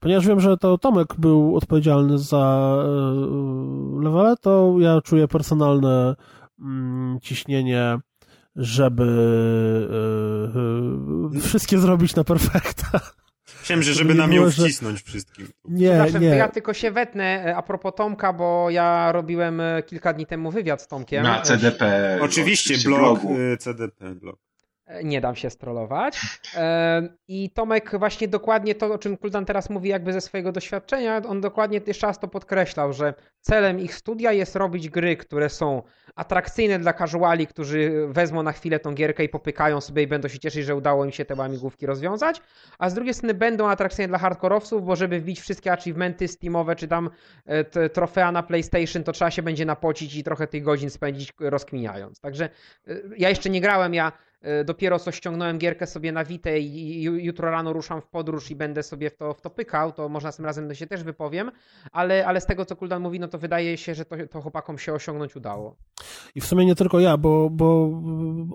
[0.00, 6.14] Ponieważ wiem, że to Tomek był odpowiedzialny za e, levele, to ja czuję personalne
[6.60, 7.98] mm, ciśnienie,
[8.56, 9.04] żeby
[11.34, 13.00] e, e, wszystkie zrobić na perfekta.
[13.62, 15.48] Chciałem, że żeby nam ją wcisnąć wszystkim.
[15.64, 16.26] Nie, nie.
[16.26, 20.50] ja tylko się wetnę e, a propos Tomka, bo ja robiłem e, kilka dni temu
[20.50, 21.22] wywiad z Tomkiem.
[21.22, 22.18] Na E, CDP.
[22.22, 23.36] Oczywiście blog blogu.
[23.58, 24.14] CDP.
[24.14, 24.51] Blog.
[25.04, 26.20] Nie dam się strollować.
[26.56, 31.22] E, I Tomek właśnie dokładnie to, o czym Kuldan teraz mówi, jakby ze swojego doświadczenia,
[31.28, 35.82] on dokładnie jeszcze raz to podkreślał, że celem ich studia jest robić gry, które są
[36.16, 40.38] atrakcyjne dla casuali, którzy wezmą na chwilę tą gierkę i popykają sobie i będą się
[40.38, 42.40] cieszyć, że udało im się te łamigłówki rozwiązać,
[42.78, 46.88] a z drugiej strony będą atrakcyjne dla hardkorowców, bo żeby wbić wszystkie achievementy steamowe, czy
[46.88, 47.10] tam
[47.46, 52.20] e, trofea na PlayStation, to trzeba się będzie napocić i trochę tych godzin spędzić rozkminiając.
[52.20, 52.44] Także
[52.88, 54.12] e, ja jeszcze nie grałem, ja
[54.64, 58.56] dopiero co ściągnąłem gierkę sobie na Witę i ju- jutro rano ruszam w podróż i
[58.56, 61.50] będę sobie w to, w to pykał, to może tym razem się też wypowiem,
[61.92, 64.78] ale, ale z tego co Kuldan mówi, no to wydaje się, że to, to chłopakom
[64.78, 65.76] się osiągnąć udało.
[66.34, 67.90] I w sumie nie tylko ja, bo, bo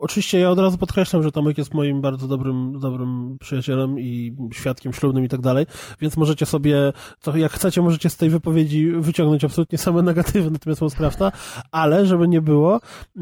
[0.01, 4.93] oczywiście ja od razu podkreślam, że Tomek jest moim bardzo dobrym, dobrym przyjacielem i świadkiem
[4.93, 5.65] ślubnym i tak dalej,
[6.01, 10.59] więc możecie sobie, to jak chcecie, możecie z tej wypowiedzi wyciągnąć absolutnie same negatywy na
[10.59, 11.31] temat Sprawta,
[11.71, 12.79] ale żeby nie było,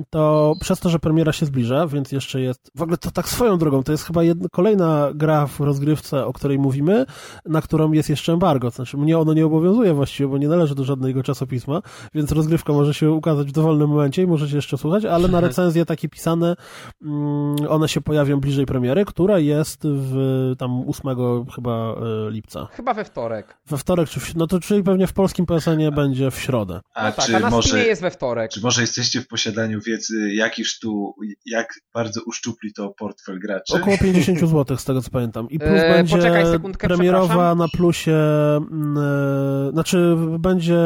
[0.10, 3.57] to przez to, że premiera się zbliża, więc jeszcze jest, w ogóle to tak swoją
[3.57, 7.06] drogą, to jest chyba jedna, kolejna gra w rozgrywce, o której mówimy,
[7.45, 10.84] na którą jest jeszcze embargo, znaczy mnie ono nie obowiązuje właściwie, bo nie należy do
[10.84, 11.82] żadnego czasopisma,
[12.14, 15.86] więc rozgrywka może się ukazać w dowolnym momencie i możecie jeszcze słuchać, ale na recenzje
[15.86, 16.56] takie pisane,
[17.02, 21.15] mm, one się pojawią bliżej premiery, która jest w tam 8
[21.56, 21.95] chyba
[22.27, 22.68] e, lipca.
[22.72, 23.57] Chyba we wtorek.
[23.68, 26.82] We wtorek, czy w, no to czyli pewnie w polskim PSN będzie w środę.
[26.94, 28.52] A No tak, czy a na może, jest we wtorek.
[28.52, 31.15] czy może jesteście w posiadaniu wiedzy, jakiż tu,
[31.45, 33.76] jak bardzo uszczupli to portfel graczy?
[33.76, 35.50] Około 50 zł z tego co pamiętam.
[35.50, 38.12] I plus E, będzie poczekaj sekundkę, premierowa na plusie,
[38.58, 40.80] mm, e, znaczy będzie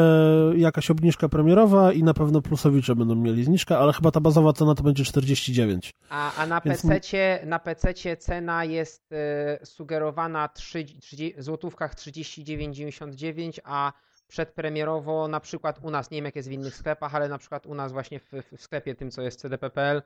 [0.56, 4.74] jakaś obniżka premierowa i na pewno plusowicze będą mieli zniżkę, ale chyba ta bazowa cena
[4.74, 5.94] to będzie 49.
[6.10, 11.94] A, a na Więc- PC na PC cena jest e, sugerowana 3, 30, w złotówkach
[11.94, 13.92] 39,99, a
[14.28, 17.66] przedpremierowo na przykład u nas, nie wiem jak jest w innych sklepach, ale na przykład
[17.66, 20.02] u nas właśnie w, w sklepie tym co jest cdp.pl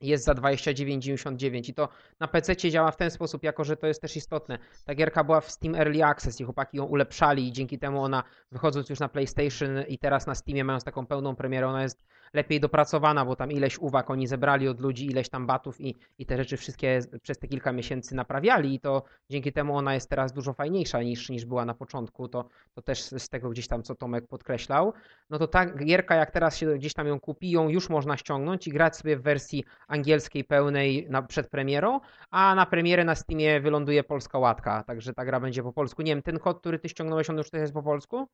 [0.00, 1.88] jest za 29,99 i to
[2.20, 4.58] na PC działa w ten sposób, jako że to jest też istotne.
[4.84, 8.22] Ta gierka była w Steam Early Access i chłopaki ją ulepszali i dzięki temu ona
[8.52, 12.04] wychodząc już na PlayStation i teraz na Steamie mając taką pełną premierę, ona jest
[12.34, 16.26] lepiej dopracowana, bo tam ileś uwag oni zebrali od ludzi, ileś tam batów i, i
[16.26, 20.32] te rzeczy wszystkie przez te kilka miesięcy naprawiali i to dzięki temu ona jest teraz
[20.32, 23.94] dużo fajniejsza niż, niż była na początku, to, to też z tego gdzieś tam, co
[23.94, 24.92] Tomek podkreślał.
[25.30, 28.66] No to ta gierka, jak teraz się gdzieś tam ją kupi, ją już można ściągnąć
[28.66, 32.00] i grać sobie w wersji angielskiej pełnej na, przed premierą,
[32.30, 36.02] a na premierę na Steamie wyląduje polska łatka, także ta gra będzie po polsku.
[36.02, 38.28] Nie wiem, ten kod, który ty ściągnąłeś, on już też jest po polsku?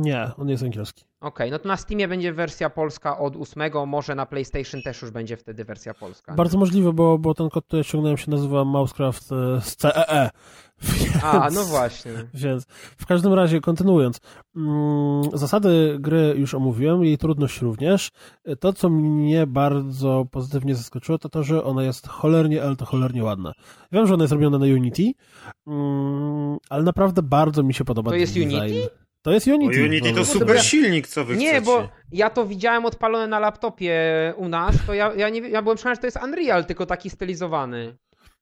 [0.00, 1.04] Nie, on jest angielski.
[1.20, 5.10] Okej, no to na Steamie będzie wersja polska od 8, może na PlayStation też już
[5.10, 6.34] będzie wtedy wersja polska.
[6.34, 10.30] Bardzo możliwe, bo, bo ten kod, który ja ściągnąłem się nazywa Mousecraft e, z CEE.
[10.82, 11.24] Więc...
[11.24, 12.12] A, no właśnie.
[12.34, 12.66] Więc
[12.98, 14.20] w każdym razie, kontynuując,
[14.56, 18.10] mm, zasady gry już omówiłem, jej trudność również.
[18.60, 23.24] To, co mnie bardzo pozytywnie zaskoczyło, to to, że ona jest cholernie, ale to cholernie
[23.24, 23.52] ładna.
[23.92, 25.12] Wiem, że ona jest robiona na Unity,
[25.66, 28.56] mm, ale naprawdę bardzo mi się podoba To jest design.
[28.56, 28.88] Unity?
[29.22, 29.84] To jest Bo Unity.
[29.84, 30.24] Unity to no.
[30.24, 30.62] super dobra.
[30.62, 31.66] silnik, co wy Nie, chcecie.
[31.66, 33.94] bo ja to widziałem odpalone na laptopie
[34.36, 37.10] u nas, to ja, ja, nie, ja byłem przekonany, że to jest Unreal, tylko taki
[37.10, 37.96] stylizowany.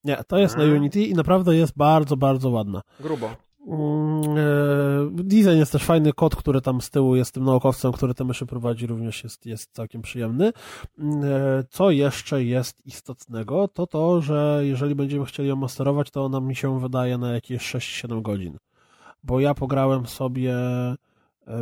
[0.05, 0.67] Nie, to jest na A.
[0.67, 2.83] Unity i naprawdę jest bardzo, bardzo ładna.
[3.01, 3.31] Grubo.
[3.69, 8.15] Mm, e, Design jest też fajny, kod, który tam z tyłu jest tym naukowcem, który
[8.15, 10.53] te myszy prowadzi, również jest, jest całkiem przyjemny.
[10.99, 16.25] Mm, e, Co jeszcze jest istotnego, to to, że jeżeli będziemy chcieli ją masterować, to
[16.25, 18.59] ona mi się wydaje na jakieś 6-7 godzin.
[19.23, 20.97] Bo ja pograłem sobie e,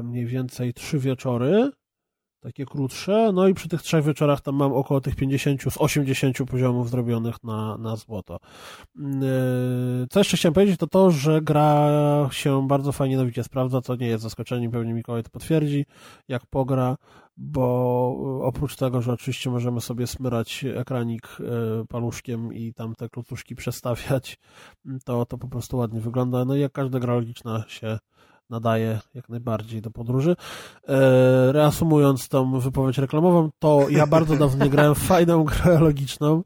[0.02, 1.70] mniej więcej 3 wieczory,
[2.40, 6.38] takie krótsze, no i przy tych trzech wieczorach tam mam około tych 50 z 80
[6.50, 8.38] poziomów zrobionych na, na złoto.
[8.96, 11.88] Mm, e, Co jeszcze chciałem powiedzieć, to to, że gra
[12.30, 15.86] się bardzo fajnie na Wicie sprawdza, co nie jest zaskoczeniem, pewnie Mikołaj to potwierdzi,
[16.28, 16.96] jak pogra,
[17.36, 23.54] bo oprócz tego, że oczywiście możemy sobie smyrać ekranik e, paluszkiem i tam te klocuszki
[23.62, 24.38] przestawiać,
[25.04, 26.44] to, to po prostu ładnie wygląda.
[26.44, 27.98] No i jak każda gra logiczna się
[28.51, 30.36] nadaje jak najbardziej do podróży.
[30.89, 36.43] E, reasumując tą wypowiedź reklamową, to ja bardzo dawno nie grałem w fajną grę logiczną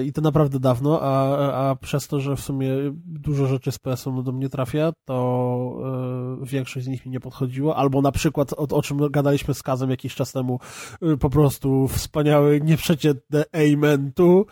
[0.00, 2.68] i to naprawdę dawno, a, a przez to, że w sumie
[3.04, 7.76] dużo rzeczy z PS-u do mnie trafia, to e, większość z nich mi nie podchodziło,
[7.76, 10.60] albo na przykład o, o czym gadaliśmy z Kazem jakiś czas temu,
[11.02, 14.46] e, po prostu wspaniały, nieprzeciętne Amen tu,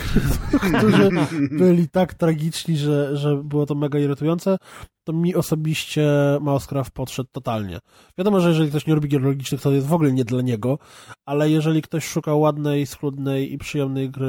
[0.78, 1.10] którzy
[1.50, 4.56] byli tak tragiczni, że, że było to mega irytujące,
[5.04, 6.08] to mi osobiście
[6.40, 7.78] Mousecraft podszedł totalnie.
[8.18, 10.78] Wiadomo, że jeżeli ktoś nie lubi gier logicznych, to jest w ogóle nie dla niego,
[11.26, 14.26] ale jeżeli ktoś szuka ładnej, schludnej i przyjemnej gry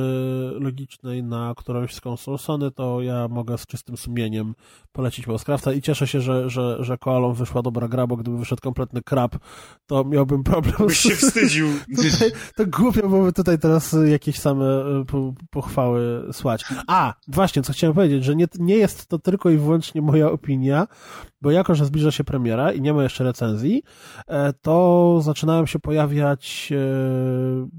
[0.59, 4.55] logicznej na którąś z konsol Sony, to ja mogę z czystym sumieniem
[4.91, 8.61] polecić Mousecrafta i cieszę się, że, że, że Koalom wyszła dobra gra, bo gdyby wyszedł
[8.61, 9.35] kompletny krab,
[9.85, 11.67] to miałbym problem Byś się wstydził.
[11.95, 16.63] Tutaj, to głupio byłoby tutaj teraz jakieś same e, po- pochwały słać.
[16.87, 20.87] A, właśnie, co chciałem powiedzieć, że nie, nie jest to tylko i wyłącznie moja opinia,
[21.41, 23.83] bo jako, że zbliża się premiera i nie ma jeszcze recenzji,
[24.27, 26.77] e, to zaczynają się pojawiać e,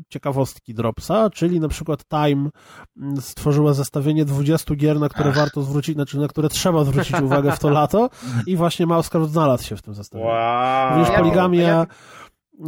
[0.09, 2.51] ciekawostki Dropsa, czyli na przykład Time
[3.21, 5.37] stworzyła zestawienie 20 gier, na które Ach.
[5.37, 8.11] warto zwrócić, znaczy na które trzeba zwrócić uwagę w to lato
[8.47, 10.31] i właśnie Mousecraft znalazł się w tym zestawieniu.
[10.31, 10.91] Wow.
[10.91, 11.87] Również Ja- poligamia, ja-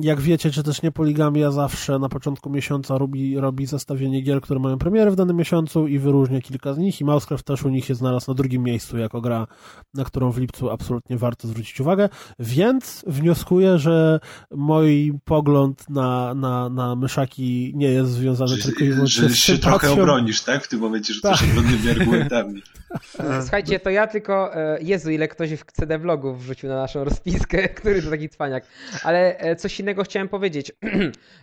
[0.01, 4.61] jak wiecie, czy też nie Poligamia zawsze na początku miesiąca robi, robi zestawienie gier, które
[4.61, 7.85] mają premierę w danym miesiącu i wyróżnia kilka z nich i Mousecraft też u nich
[7.85, 9.47] się znalazł na drugim miejscu jako gra,
[9.95, 12.09] na którą w lipcu absolutnie warto zwrócić uwagę,
[12.39, 14.21] więc wnioskuję, że
[14.51, 19.37] mój pogląd na, na, na myszaki nie jest związany Że, tylko i wyłącznie że z
[19.37, 20.65] się trochę obronisz, tak?
[20.65, 21.51] W tym momencie rzucasz Tak.
[21.51, 22.63] obronnymi argumentami.
[23.43, 27.69] Słuchajcie, to ja tylko, e, Jezu, ile ktoś w CD vlogów wrzucił na naszą rozpiskę,
[27.79, 28.65] który to taki cwaniak.
[29.03, 30.73] Ale e, coś innego chciałem powiedzieć.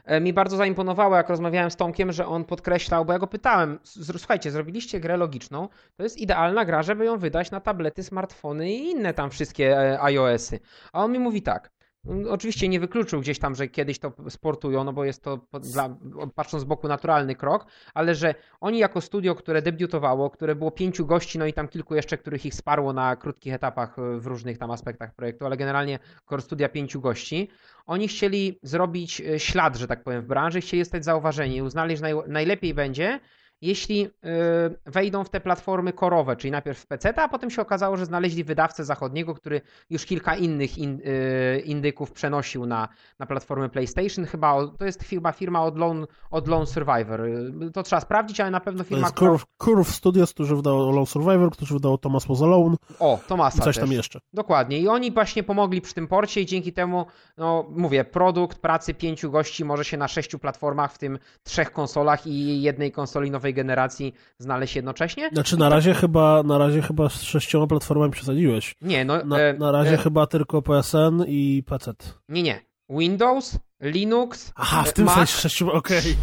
[0.05, 3.79] E, Mi bardzo zaimponowało, jak rozmawiałem z Tomkiem, że on podkreślał, bo ja go pytałem,
[3.83, 8.71] "Z- słuchajcie, zrobiliście grę logiczną, to jest idealna gra, żeby ją wydać na tablety, smartfony
[8.71, 10.59] i inne tam wszystkie e, iOS-y.
[10.93, 11.71] A on mi mówi tak,
[12.29, 15.39] Oczywiście nie wykluczył gdzieś tam, że kiedyś to sportują, no bo jest to
[15.73, 15.97] dla,
[16.35, 21.05] patrząc z boku naturalny krok, ale że oni jako studio, które debiutowało, które było pięciu
[21.05, 24.57] gości, no i tam kilku jeszcze, których ich sparło na krótkich etapach e, w różnych
[24.57, 25.99] tam aspektach projektu, ale generalnie
[26.29, 27.49] core studia pięciu gości,
[27.85, 31.61] oni chcieli zrobić e, ślad, że tak powiem, w branży, chcieli zostać zauważeni.
[31.61, 33.19] Uznali, że naj, najlepiej będzie,
[33.65, 34.09] jeśli y,
[34.85, 38.43] wejdą w te platformy korowe, czyli najpierw w PC, a potem się okazało, że znaleźli
[38.43, 42.87] wydawcę zachodniego, który już kilka innych in, y, indyków przenosił na,
[43.19, 44.25] na platformę PlayStation.
[44.25, 47.21] Chyba to jest chyba firma od Lone, od Lone Survivor.
[47.21, 49.03] Y, To trzeba sprawdzić, ale na pewno To firma.
[49.07, 53.19] jest która- Curve, Curve Studios, którzy wydało Low Survivor, którzy wydało Thomas Was Alone O,
[53.27, 53.83] Tomasa i coś też.
[53.83, 54.19] tam jeszcze.
[54.33, 54.79] Dokładnie.
[54.79, 57.05] I oni właśnie pomogli przy tym porcie i dzięki temu,
[57.37, 62.27] no mówię, produkt pracy pięciu gości może się na sześciu platformach, w tym trzech konsolach
[62.27, 65.29] i jednej konsoli nowej generacji znaleźć jednocześnie.
[65.33, 68.75] Znaczy na razie chyba, na razie chyba z sześcioma platformami przesadziłeś.
[68.81, 69.25] Nie, no.
[69.25, 71.93] Na, e, na razie e, chyba tylko PSN i PC.
[72.29, 72.61] Nie, nie.
[72.89, 76.15] Windows, Linux, Aha, w tym Mac, sensie sześciu, okej.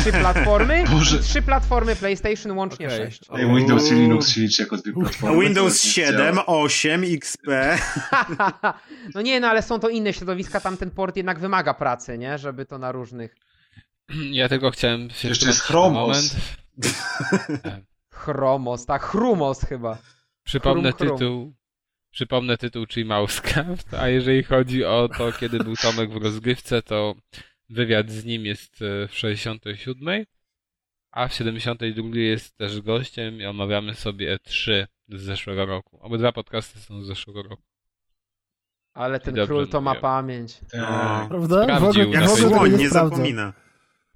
[0.00, 1.16] trzy platformy Boże.
[1.16, 2.98] i trzy platformy PlayStation, łącznie Okej.
[2.98, 3.20] sześć.
[3.34, 5.44] Ej, Windows i Linux się liczy jako dwie platformy.
[5.44, 6.46] Windows to nie 7, działa.
[6.46, 7.46] 8, XP.
[9.14, 12.38] no nie, no ale są to inne środowiska, tam ten port jednak wymaga pracy, nie?
[12.38, 13.36] Żeby to na różnych.
[14.30, 16.40] Ja tylko chciałem się Jeszcze jest wtrącić na
[16.80, 17.64] Chromos.
[17.64, 17.84] moment.
[18.10, 19.98] Chromos, tak, Chrumos chyba.
[20.44, 21.18] Przypomnę Chrum, chrum.
[21.18, 21.54] tytuł.
[22.10, 23.94] Przypomnę tytuł, czyli Mousecraft.
[23.94, 27.14] A jeżeli chodzi o to, kiedy był Tomek w rozgrywce, to
[27.68, 30.24] wywiad z nim jest e, w 67,
[31.10, 35.98] a w 72 jest też gościem i omawiamy sobie E3 z zeszłego roku.
[36.00, 37.62] Obydwa podcasty są z zeszłego roku.
[38.94, 40.60] Ale ten król to ma pamięć.
[40.72, 41.28] Tak.
[41.28, 41.64] Prawda?
[41.64, 43.52] Sprawdził w ogóle, w ogóle nie nie zapomina.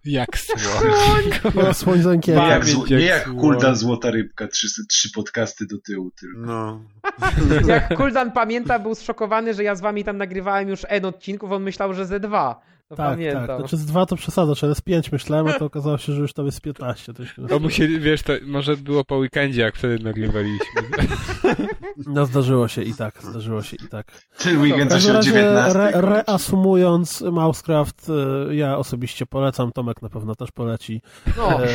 [0.05, 1.55] Jak słoń.
[1.55, 3.39] No, słoń z Nie jak, nie jak jak słoń.
[3.39, 6.39] Kulda Złota Rybka, trzy, trzy podcasty do tyłu tylko.
[6.39, 6.81] No.
[7.67, 11.63] Jak Kuldan pamięta, był zszokowany, że ja z wami tam nagrywałem już N odcinków, on
[11.63, 12.61] myślał, że ze dwa.
[12.97, 13.47] To Tak, pamiętam.
[13.47, 13.59] tak.
[13.59, 16.33] Znaczy z dwa to przesadzasz, ale z pięć myślałem, a to okazało się, że już
[16.33, 17.15] tam jest 15.
[17.15, 17.47] To się...
[17.49, 20.59] To musieli, wiesz, to może było po weekendzie, jak wtedy nagrywaliśmy.
[22.07, 24.07] No zdarzyło się i tak, zdarzyło się i tak.
[24.57, 25.79] Weekend coś każdym o razie 19.
[25.79, 28.07] re, reasumując Mousecraft,
[28.49, 31.01] e, ja osobiście polecam, Tomek na pewno też poleci.
[31.37, 31.67] No, E,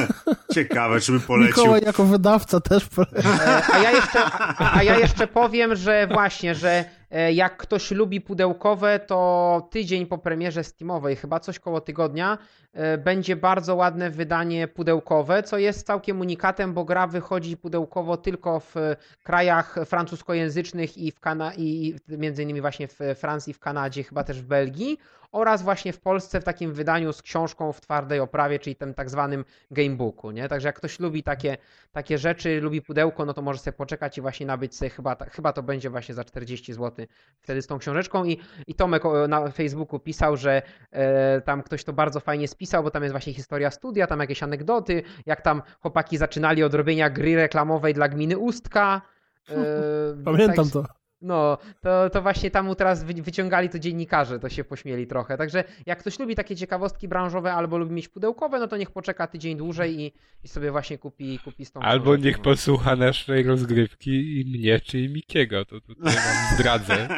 [0.54, 1.56] Ciekawe, czy by polecił.
[1.56, 3.28] Mikołaj jako wydawca też poleci.
[3.46, 6.84] e, a, ja jeszcze, a, a ja jeszcze powiem, że właśnie, że
[7.34, 12.65] jak ktoś lubi pudełkowe, to tydzień po premierze Steamowej, chyba coś koło tygodnia, e,
[12.98, 18.76] będzie bardzo ładne wydanie pudełkowe, co jest całkiem unikatem, bo gra wychodzi pudełkowo tylko w
[18.76, 24.24] e, krajach francuskojęzycznych i w Kana i między innymi właśnie w Francji, w Kanadzie, chyba
[24.24, 24.98] też w Belgii
[25.32, 29.10] oraz właśnie w Polsce w takim wydaniu z książką w twardej oprawie, czyli tym tak
[29.10, 30.48] zwanym gamebooku, nie?
[30.48, 31.56] Także jak ktoś lubi takie,
[31.92, 35.52] takie rzeczy, lubi pudełko, no to może sobie poczekać i właśnie nabyć sobie chyba, chyba
[35.52, 37.06] to będzie właśnie za 40 zł
[37.40, 41.92] wtedy z tą książeczką i, i Tomek na Facebooku pisał, że e, tam ktoś to
[41.92, 46.16] bardzo fajnie spisał, bo tam jest właśnie historia studia, tam jakieś anegdoty, jak tam chłopaki
[46.18, 49.02] zaczynali od robienia gry reklamowej dla gminy Ustka.
[49.48, 49.54] E,
[50.24, 50.84] Pamiętam tak- to.
[51.20, 55.36] no, to, to właśnie tam mu teraz wy- wyciągali to dziennikarze, to się pośmieli trochę.
[55.36, 59.26] Także jak ktoś lubi takie ciekawostki branżowe albo lubi mieć pudełkowe, no to niech poczeka
[59.26, 60.12] tydzień dłużej i,
[60.44, 65.00] i sobie właśnie kupi, kupi z tą Albo niech posłucha naszej rozgrywki i mnie, czy
[65.00, 65.64] i Mikiego.
[65.64, 67.08] To tutaj wam zdradzę.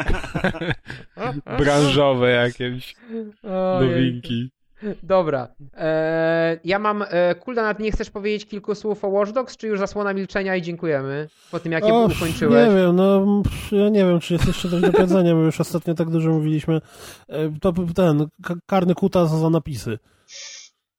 [1.58, 2.94] Branżowe jakieś
[3.42, 3.90] Ojej.
[3.90, 4.50] nowinki.
[5.02, 5.48] Dobra.
[5.76, 7.04] Eee, ja mam.
[7.10, 10.56] E, Kulda, nawet nie chcesz powiedzieć kilku słów o Watch Dogs, czy już zasłona milczenia
[10.56, 11.28] i dziękujemy?
[11.50, 12.68] Po tym, jak je ukończyłeś.
[12.68, 13.42] Nie wiem, no
[13.72, 16.80] ja nie wiem, czy jest jeszcze coś do powiedzenia, bo już ostatnio tak dużo mówiliśmy.
[17.28, 19.98] E, To ten, ka- karny kutas za napisy.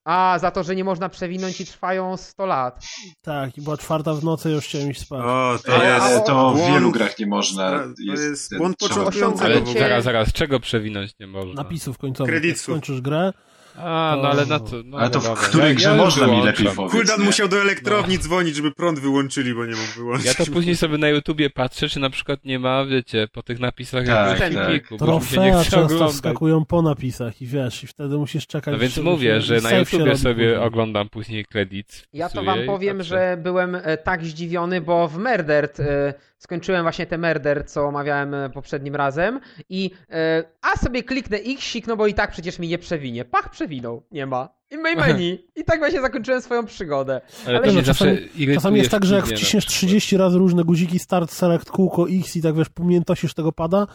[0.05, 2.83] A, za to, że nie można przewinąć i trwają 100 lat.
[3.21, 5.21] Tak, i była czwarta w nocy, już chciałem iść spać.
[5.25, 6.73] O, to jest to w błąd.
[6.73, 7.79] wielu grach nie można.
[7.79, 11.53] To jest ten- błąd trzeba- początkującego Ale zaraz, zaraz, czego przewinąć nie można?
[11.63, 12.31] Napisów końcowych.
[12.31, 12.57] Kredytów.
[12.57, 13.31] Jak skończysz grę,
[13.79, 14.75] A, no ale na to...
[14.85, 15.43] No, Ale to no w dobra.
[15.43, 16.91] której Ja- grze ja można mi lepiej powiedzieć?
[16.91, 20.25] Kuldan musiał do elektrowni dzwonić, żeby prąd wyłączyli, bo nie mógł wyłączyć.
[20.25, 23.59] Ja to później sobie na YouTubie patrzę, czy na przykład nie ma, wiecie, po tych
[23.59, 24.91] napisach Tak, jakiegoś tak.
[24.91, 26.11] nie Trofea często oglądać.
[26.11, 28.71] wskakują po napisach i wiesz, i wtedy musisz czekać.
[28.73, 32.07] No więc żeby mówię, że na YouTubie sobie oglądam później kredyt.
[32.13, 37.05] Ja to wam powiem, że byłem e, tak zdziwiony, bo w Merdert e, skończyłem właśnie
[37.05, 39.39] te Merder, co omawiałem e, poprzednim razem
[39.69, 43.25] i e, a sobie kliknę X, no bo i tak przecież mi nie przewinie.
[43.25, 44.58] Pach, przewinął, nie ma.
[44.71, 45.47] I main menu.
[45.55, 47.21] I tak właśnie zakończyłem swoją przygodę.
[47.45, 49.77] Ale, ale to no, mnie zawsze czasami- Czasami jest tak, że jak wciśniesz przykład.
[49.89, 53.87] 30 razy różne guziki start, select, kółko, x i tak wiesz, pamiętosisz tego pada,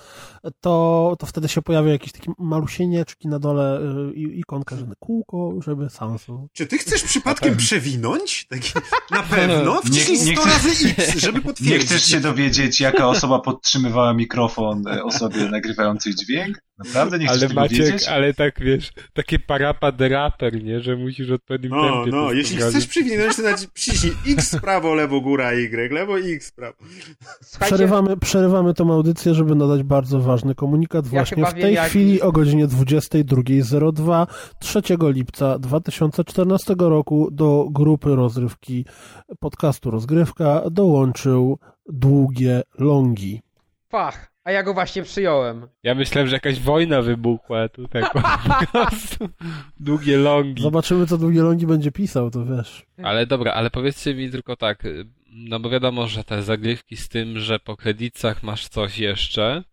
[0.61, 3.81] to, to wtedy się pojawia jakieś takie malusienieczki na dole
[4.11, 6.53] y, i ikonka, że kółko, żeby Samsung.
[6.53, 8.47] Czy ty chcesz przypadkiem przewinąć?
[8.47, 8.73] Taki,
[9.11, 9.81] na pewno?
[9.81, 11.89] Wciśnij Nie- nie 100 chcesz- razy X, żeby Nie potwierdzić.
[11.89, 16.59] chcesz się dowiedzieć, jaka osoba podtrzymywała mikrofon e, osobie nagrywającej dźwięk?
[16.79, 18.09] Naprawdę nie chcesz Ale Maciek, wiedzieć?
[18.09, 22.57] ale tak wiesz, takie parapa deraper, nie, że musisz w odpowiednim No, tempie no, jeśli
[22.57, 22.81] sprawdzić.
[22.81, 26.77] chcesz przewinąć, to znaczy przyciśnij X prawo, lewo, góra, Y, lewo X prawo.
[27.43, 31.07] Słuchajcie, Przerywamy, przerywamy tą audycję, żeby nadać bardzo ważny komunikat.
[31.07, 34.27] Właśnie chyba w tej chwili o godzinie 22.02
[34.61, 38.85] 3 lipca 2014 roku do grupy rozrywki
[39.41, 41.59] podcastu Rozgrywka dołączył
[41.89, 43.43] Długie Longi.
[43.89, 45.69] Pach, a ja go właśnie przyjąłem.
[45.83, 48.21] Ja myślałem, że jakaś wojna wybuchła tutaj po
[48.73, 49.29] prostu.
[49.81, 50.63] Długie longi.
[50.63, 52.87] Zobaczymy, co Długie Longi będzie pisał, to wiesz.
[53.03, 54.83] Ale dobra, ale powiedzcie mi tylko tak,
[55.31, 59.65] no bo wiadomo, że te zagrywki z tym, że po kredytach masz coś jeszcze,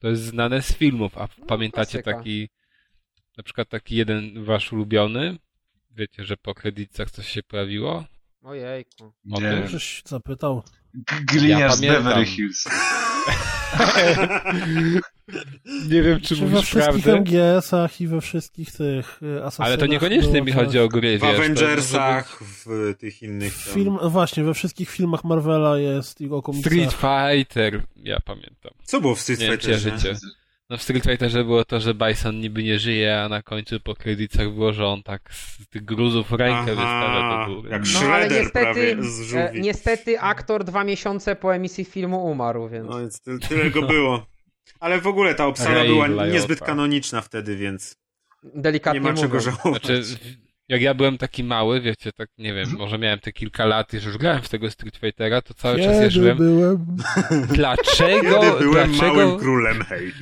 [0.00, 2.18] to jest znane z filmów, a pamiętacie klasyka.
[2.18, 2.48] taki,
[3.36, 5.36] na przykład taki jeden wasz ulubiony?
[5.90, 8.04] Wiecie, że po kredytach coś się pojawiło?
[8.42, 9.12] Ojejku.
[9.32, 9.68] O Nie.
[9.68, 10.62] Żeś zapytał.
[11.26, 12.04] Gliniarz z pamiętam.
[12.04, 12.64] Beverly Hills.
[15.88, 19.68] Nie wiem, czy Czy we mówisz wszystkich prawdę, MGS-ach i we wszystkich tych y, asasynach
[19.68, 21.34] ale to niekoniecznie mi chodzi o gry, W wiesz.
[21.38, 23.64] Avengersach, w tych innych.
[23.64, 23.74] tam.
[23.74, 26.72] Film, właśnie, we wszystkich filmach Marvela jest i o komiksach.
[26.72, 28.72] Street Fighter, ja pamiętam.
[28.84, 29.78] Co było w Street Nie Fighterze?
[29.98, 30.16] życie.
[30.70, 33.94] No w Street Fighterze było to, że Bison niby nie żyje, a na końcu po
[33.94, 37.70] kredytach było, że on tak z tych gruzów rękę wystawia do góry.
[37.70, 39.58] jak No ale niestety, prawie z żółwi.
[39.58, 42.88] e, niestety aktor dwa miesiące po emisji filmu umarł, więc...
[42.90, 44.26] No więc ty, tyle go było.
[44.80, 47.96] Ale w ogóle ta obsada była niezbyt kanoniczna wtedy, więc
[48.42, 49.44] Delikatnie nie ma czego mówiąc.
[49.44, 49.82] żałować.
[49.84, 50.02] Znaczy,
[50.68, 54.18] jak ja byłem taki mały, wiecie, tak nie wiem, może miałem te kilka lat, już
[54.18, 56.36] grałem w tego Street Fightera, to cały czas Kiedy jeżyłem.
[56.36, 56.86] byłem...
[57.56, 58.40] Dlaczego?
[58.40, 59.14] Kiedy byłem dlaczego?
[59.14, 60.12] małym królem, hej.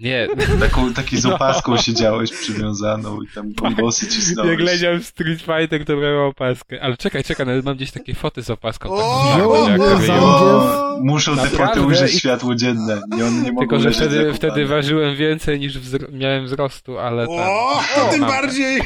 [0.00, 0.28] Nie,
[0.60, 4.50] Taką, taki z opaską siedziałeś przywiązaną i tam bombosy cisnąłeś.
[4.50, 6.82] jak leciał w Street Fighter, to miałem opaskę.
[6.82, 8.90] Ale czekaj, czekaj, nawet mam gdzieś takie foty z opaską.
[8.92, 9.66] O, taką o, o.
[9.66, 11.00] Zangief.
[11.00, 13.02] Muszą te foty ujrzeć I- światło dzienne.
[13.18, 17.36] I one nie Tylko, że wtedy, wtedy ważyłem więcej niż wzro- miałem wzrostu, ale tam,
[17.38, 18.80] O, to tym bardziej!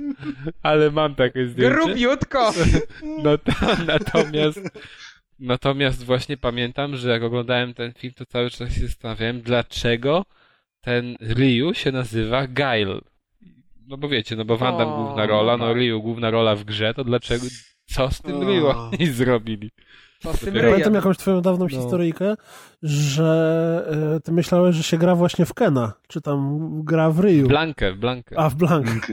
[0.62, 1.74] ale mam takie zdjęcie.
[1.76, 2.52] Grubiutko!
[3.24, 3.52] No to,
[3.86, 4.60] natomiast,
[5.40, 10.24] natomiast właśnie pamiętam, że jak oglądałem ten film, to cały czas się zastanawiałem, dlaczego
[10.80, 13.00] ten Ryu się nazywa Guile.
[13.86, 15.76] No bo wiecie, no bo Van Damme O, główna rola, no tak.
[15.76, 17.44] Ryu główna rola w grze, to dlaczego,
[17.86, 18.40] co z tym O.
[18.44, 19.70] Ryu oni zrobili?
[20.22, 21.68] Co z tym Ja Pamiętam jakąś twoją dawną No.
[21.68, 22.34] historyjkę,
[22.82, 27.48] że e, ty myślałeś, że się gra właśnie w Kena, czy tam gra w Ryu.
[27.48, 28.38] Blankę, Blankę.
[28.38, 29.06] A, w Blank.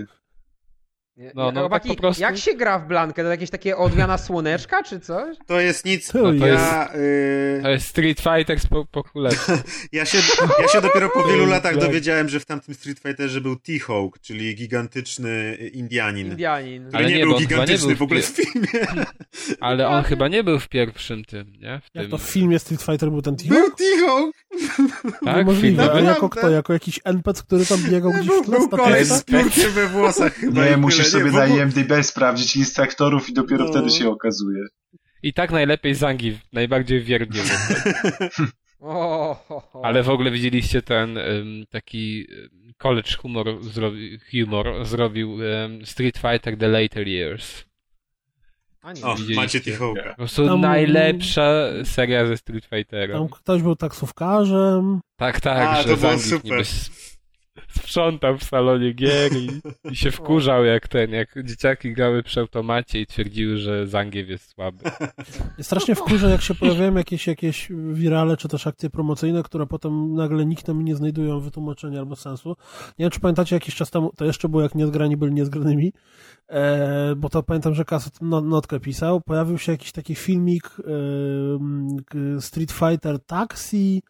[1.17, 3.23] Nie, No, nie, no, chłopaki, tak po prostu- Jak się gra w Blankę?
[3.23, 5.37] To jakieś takie odmiana słoneczka, czy coś?
[5.47, 6.07] To jest nic.
[6.07, 9.51] To to Ja, y, To jest Street Fighter z po, po królewsku.
[9.91, 10.17] ja, się,
[10.61, 11.81] ja się dopiero po wielu latach Tak.
[11.81, 16.27] dowiedziałem, że w tamtym Street Fighterze był T-Hawk, czyli gigantyczny Indianin.
[16.31, 16.83] Indianin.
[16.87, 18.87] Który Ale nie, nie, był chyba nie gigantyczny był w ogóle w w filmie.
[19.59, 21.81] Ale on chyba nie był w pierwszym tym, nie?
[21.83, 23.49] W Jak tym, to w filmie Street Fighter był ten team?
[23.49, 24.35] Był T-Hawk!
[25.25, 25.43] tak?
[25.43, 26.49] w Możliwe, jako kto?
[26.49, 29.49] Jako jakiś NPC, który tam biegał gdzieś w tle był koleś tapetą?
[29.49, 30.65] z we włosach chyba.
[30.65, 31.11] Nie, musisz tyle.
[31.11, 33.71] sobie Nie, w na ogóle- IMDb sprawdzić listę aktorów i dopiero No.
[33.71, 34.61] wtedy się okazuje.
[35.23, 37.41] I tak najlepiej Zangief, najbardziej wiernie.
[39.83, 42.27] Ale w ogóle widzieliście ten ym, taki
[42.77, 47.65] college humor, zrobi, humor zrobił ym, Street Fighter The Later Years.
[48.83, 49.35] O, Widzieliście?
[49.35, 50.09] macie T-Hawka.
[50.09, 51.51] Po prostu Tam- najlepsza
[51.83, 53.13] seria ze Street Fightera.
[53.17, 54.99] Tam ktoś był taksówkarzem.
[55.15, 56.51] Tak, tak, A, że to było Zangief super.
[56.51, 56.63] niby
[57.77, 59.49] sprzątał w salonie gier i,
[59.91, 64.49] i się wkurzał jak ten, jak dzieciaki grały przy automacie i twierdziły, że Zangief jest
[64.49, 64.83] słaby.
[65.61, 70.45] Strasznie wkurzę, jak się pojawiają jakieś, jakieś wirale, czy też akcje promocyjne, które potem nagle
[70.45, 72.49] nikt tam nie znajdują wytłumaczenia albo sensu.
[72.99, 75.93] Nie wiem, czy pamiętacie jakiś czas temu, to jeszcze było jak niezgrani byli niezgranymi,
[76.47, 82.41] e, bo to pamiętam, że Kaset no, notkę pisał, pojawił się jakiś taki filmik e,
[82.41, 84.01] Street Fighter Taxi,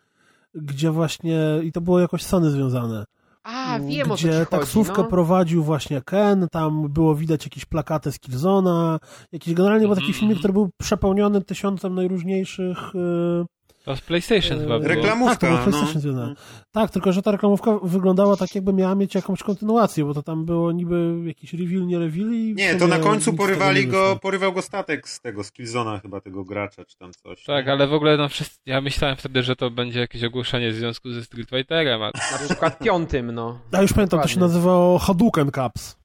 [0.56, 3.06] gdzie właśnie, i to było jakoś Sony związane,
[3.46, 5.08] A, wiem o co gdzie ci chodzi, taksówkę no.
[5.08, 9.00] prowadził właśnie Ken, tam było widać jakieś plakaty z Killzona,
[9.32, 10.40] jakiś generalnie był taki Mhm, filmik, mhm.
[10.40, 13.46] który był przepełniony tysiącem najróżniejszych e,
[13.86, 14.94] To z PlayStation chyba było.
[14.96, 15.58] Reklamówka, tak, no.
[15.58, 16.36] PlayStation związane.
[16.72, 20.46] Tak, tylko że ta reklamówka wyglądała tak, jakby miała mieć jakąś kontynuację, bo to tam
[20.46, 24.62] było niby jakiś reveal, nie reveal i Nie, to na końcu porywali go, porywał go
[24.62, 27.44] statek z tego, z Killzona chyba, tego gracza, czy tam coś.
[27.44, 27.72] Tak, nie?
[27.72, 31.12] ale w ogóle no wszyscy, ja myślałem wtedy, że to będzie jakieś ogłoszenie w związku
[31.12, 33.60] ze Street Fighterem, a Na przykład piątym, no.
[33.72, 34.54] Ja już pamiętam, to się Dokładnie.
[34.56, 35.98] nazywało Hadouken Cups.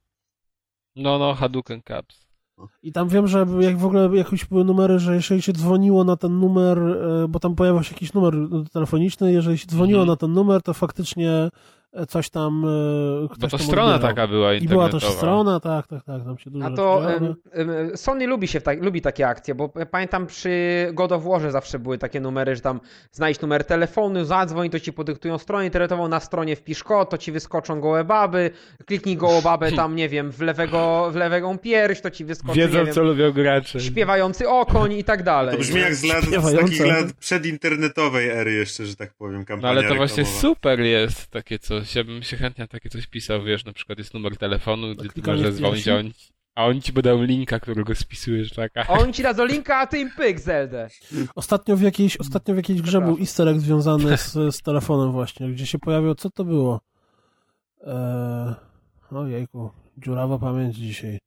[0.96, 2.19] no no Hadouken Cups.
[2.82, 6.16] I tam wiem, że jak w ogóle jakoś były numery, że jeżeli się dzwoniło na
[6.16, 8.34] ten numer, e, bo tam pojawiał się jakiś numer
[8.72, 10.08] telefoniczny, jeżeli się dzwoniło Mhm.
[10.08, 11.50] na ten numer, to faktycznie
[12.08, 12.64] coś tam
[13.24, 14.14] e, ktoś Bo to tam strona odbierał.
[14.14, 15.10] taka była I była internetowa.
[15.12, 17.02] też strona, tak, tak, tak, tam się dużo A to
[17.94, 20.50] Sony lubi się tak, lubi takie akcje, bo pamiętam przy
[20.92, 22.80] God of Warze zawsze były takie numery, że tam
[23.12, 27.32] znajdź numer telefonu, zadzwoń, to ci podyktują stronę internetową, na stronie wpisz kod, to ci
[27.32, 28.50] wyskoczą gołe baby,
[28.86, 32.66] kliknij gołą babę tam, nie wiem, w lewego, w lewą pierś, to ci wyskoczy, nie
[32.68, 33.80] Wiedzą, wiem, co lubią gracze.
[33.80, 35.54] śpiewający okoń i tak dalej.
[35.54, 39.44] To brzmi jak z, lat, z takich lat przedinternetowej ery jeszcze, że tak powiem, No
[39.44, 40.40] kampania ale to właśnie reklamowa.
[40.40, 41.79] super jest takie coś.
[41.94, 45.08] Ja bym się chętnie na takie coś pisał, wiesz, na przykład jest numer telefonu, gdzie
[45.08, 46.12] ty możesz dzwonić, a oni,
[46.54, 48.86] a oni ci będą linka, którego spisujesz, taka.
[48.86, 50.88] Oni ci dadzą linka, a ty im pyk, Zeldę.
[51.34, 55.52] Ostatnio w jakiejś, ostatnio w jakiejś grze był easter egg związany z, z telefonem właśnie,
[55.52, 56.80] gdzie się pojawił, co to było?
[57.86, 58.54] Eee,
[59.10, 61.18] ojejku, dziurawa pamięć dzisiaj.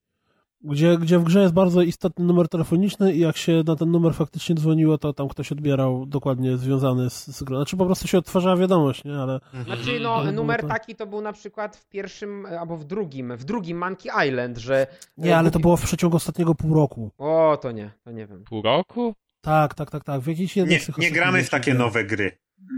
[0.66, 4.14] Gdzie, gdzie w grze jest bardzo istotny numer telefoniczny i jak się na ten numer
[4.14, 7.58] faktycznie dzwoniło, to tam ktoś odbierał dokładnie związany z, z grą.
[7.58, 9.16] Znaczy po prostu się odtwarzała wiadomość, nie?
[9.16, 10.36] Ale Znaczy, no, Mhm.
[10.36, 13.78] numer to- taki to był na przykład w pierwszym, e, albo w drugim, w drugim
[13.78, 14.88] Monkey Island, że...
[15.18, 17.12] nie, ale to było w przeciągu ostatniego pół roku.
[17.18, 18.44] O, to nie, to nie wiem.
[18.44, 19.14] Pół roku?
[19.42, 20.22] Tak, tak, tak, tak.
[20.22, 22.32] W jakiejś jednej Nie, nie gramy w takie nowe gry.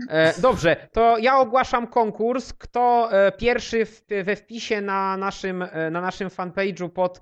[0.10, 2.54] E, dobrze, to ja ogłaszam konkurs.
[2.54, 7.22] Kto e, pierwszy w, we wpisie na naszym, e, na naszym fanpage'u pod e,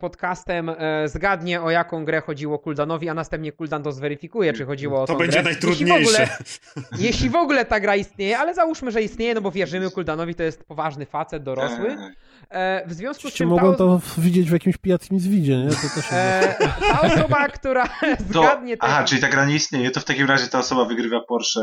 [0.00, 5.02] podcastem e, zgadnie o jaką grę chodziło Kuldanowi, a następnie Kuldan to zweryfikuje, czy chodziło
[5.02, 5.42] o To będzie grę.
[5.42, 6.22] najtrudniejsze.
[6.22, 9.50] Jeśli w, ogóle, jeśli w ogóle ta gra istnieje, ale załóżmy, że istnieje, no bo
[9.50, 11.88] wierzymy Kuldanowi, to jest poważny facet, dorosły.
[11.96, 12.12] Tak.
[12.50, 15.68] E, w związku z tym mogłem ta, to widzieć w jakimś pijackim zwidzie, nie?
[15.70, 19.90] To też e, ta osoba, która To, zgadnie aha, tego- czyli ta gra nie istnieje,
[19.90, 21.60] to w takim razie ta osoba wygrywa Porsche.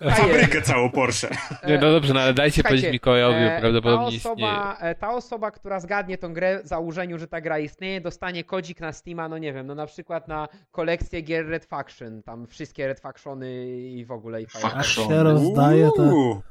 [0.00, 1.28] E, Ta Fabrykę całą Porsche.
[1.68, 5.10] Nie, no dobrze, no ale dajcie Słuchajcie, powiedzieć Mikołajowi, e, prawdopodobnie ta osoba, e, ta
[5.10, 9.28] osoba, która zgadnie tą grę w założeniu, że ta gra istnieje, dostanie kodzik na Steama,
[9.28, 13.66] no nie wiem, no na przykład na kolekcję gier Red Faction, tam wszystkie Red Factiony
[13.80, 15.08] i w ogóle i Faction.
[15.08, 16.02] się rozdaje, to...
[16.02, 16.42] Uuu.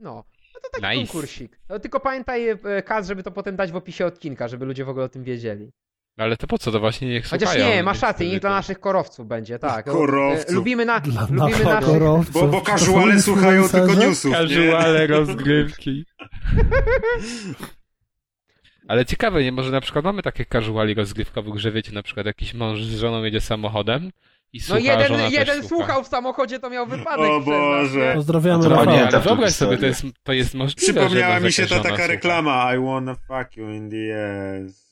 [0.00, 0.24] No.
[0.54, 1.12] No to taki Nice.
[1.12, 1.58] konkursik.
[1.68, 4.88] No, tylko pamiętaj, e, Kaz, żeby to potem dać w opisie odcinka, żeby ludzie w
[4.88, 5.72] ogóle o tym wiedzieli.
[6.18, 7.74] No ale to po co, to właśnie niech Chociaż słuchają.
[7.74, 9.86] nie, masz rację, niech dla naszych korowców będzie, tak.
[9.86, 10.50] No, Korowców.
[10.50, 11.88] e, Lubimy, na, Dla lubimy naszych naszych...
[11.88, 12.32] korowców.
[12.34, 14.32] Bo, bo casuale słuchają tylko newsów?
[14.32, 16.04] Casuale rozgrywki.
[18.88, 19.52] Ale ciekawe, nie?
[19.52, 23.24] Może na przykład mamy takie casuali rozgrywkowych, że wiecie, na przykład jakiś mąż z żoną
[23.24, 24.10] jedzie samochodem
[24.52, 25.68] i No słucha, żona jeden, też jeden słucha.
[25.68, 28.12] słuchał w samochodzie, to miał wypadek O Boże.
[28.14, 31.80] Pozdrawiamy No nie, ale wyobraź sobie, to jest, to jest możliwe, Przypomniała mi się ta
[31.80, 33.96] taka reklama I wanna fuck you in the
[34.66, 34.91] ass.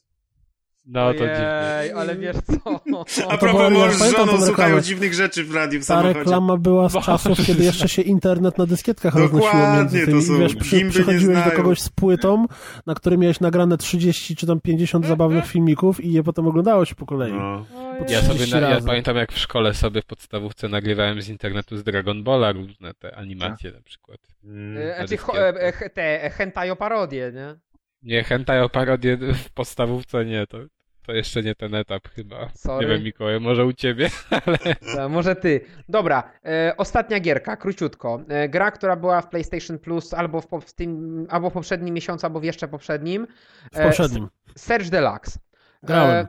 [0.86, 1.76] No to dziwne.
[1.78, 2.80] Ojej, ale wiesz co?
[3.30, 6.18] A to propos ja z żoną słuchają dziwnych rzeczy w radiu w Ta samochodzie.
[6.18, 10.22] reklama była z czasów, kiedy jeszcze się internet na dyskietkach roznosiło między to tymi.
[10.22, 12.46] są I wiesz, przy, przychodziłeś do kogoś z płytą,
[12.86, 16.94] na której miałeś nagrane 30 czy tam 50 zabawnych filmików i je potem oglądało się
[16.94, 17.32] po kolei.
[17.32, 17.66] No.
[18.08, 21.76] Ja sobie, 30 na, ja pamiętam jak w szkole sobie w podstawówce nagrywałem z internetu
[21.76, 24.18] z Dragon Balla różne te animacje na przykład.
[24.44, 24.78] Mm.
[24.78, 25.48] E, Znaczy, e,
[25.84, 27.69] e, te e, hentai o parodie, nie?
[28.02, 30.58] Nie, hentai o parodię w podstawówce nie, to,
[31.06, 32.48] to jeszcze nie ten etap chyba.
[32.54, 32.86] Sorry.
[32.86, 34.10] Nie wiem Mikołaj, może u ciebie,
[34.46, 34.58] ale...
[35.04, 35.60] E, Może ty.
[35.88, 38.22] Dobra, e, ostatnia gierka, króciutko.
[38.28, 41.94] E, gra, która była w PlayStation Plus albo w, po- w tym, albo w poprzednim
[41.94, 43.26] miesiącu, albo w jeszcze poprzednim.
[43.72, 44.28] W E, poprzednim.
[44.56, 45.38] Search Deluxe.
[45.82, 46.26] Grałem.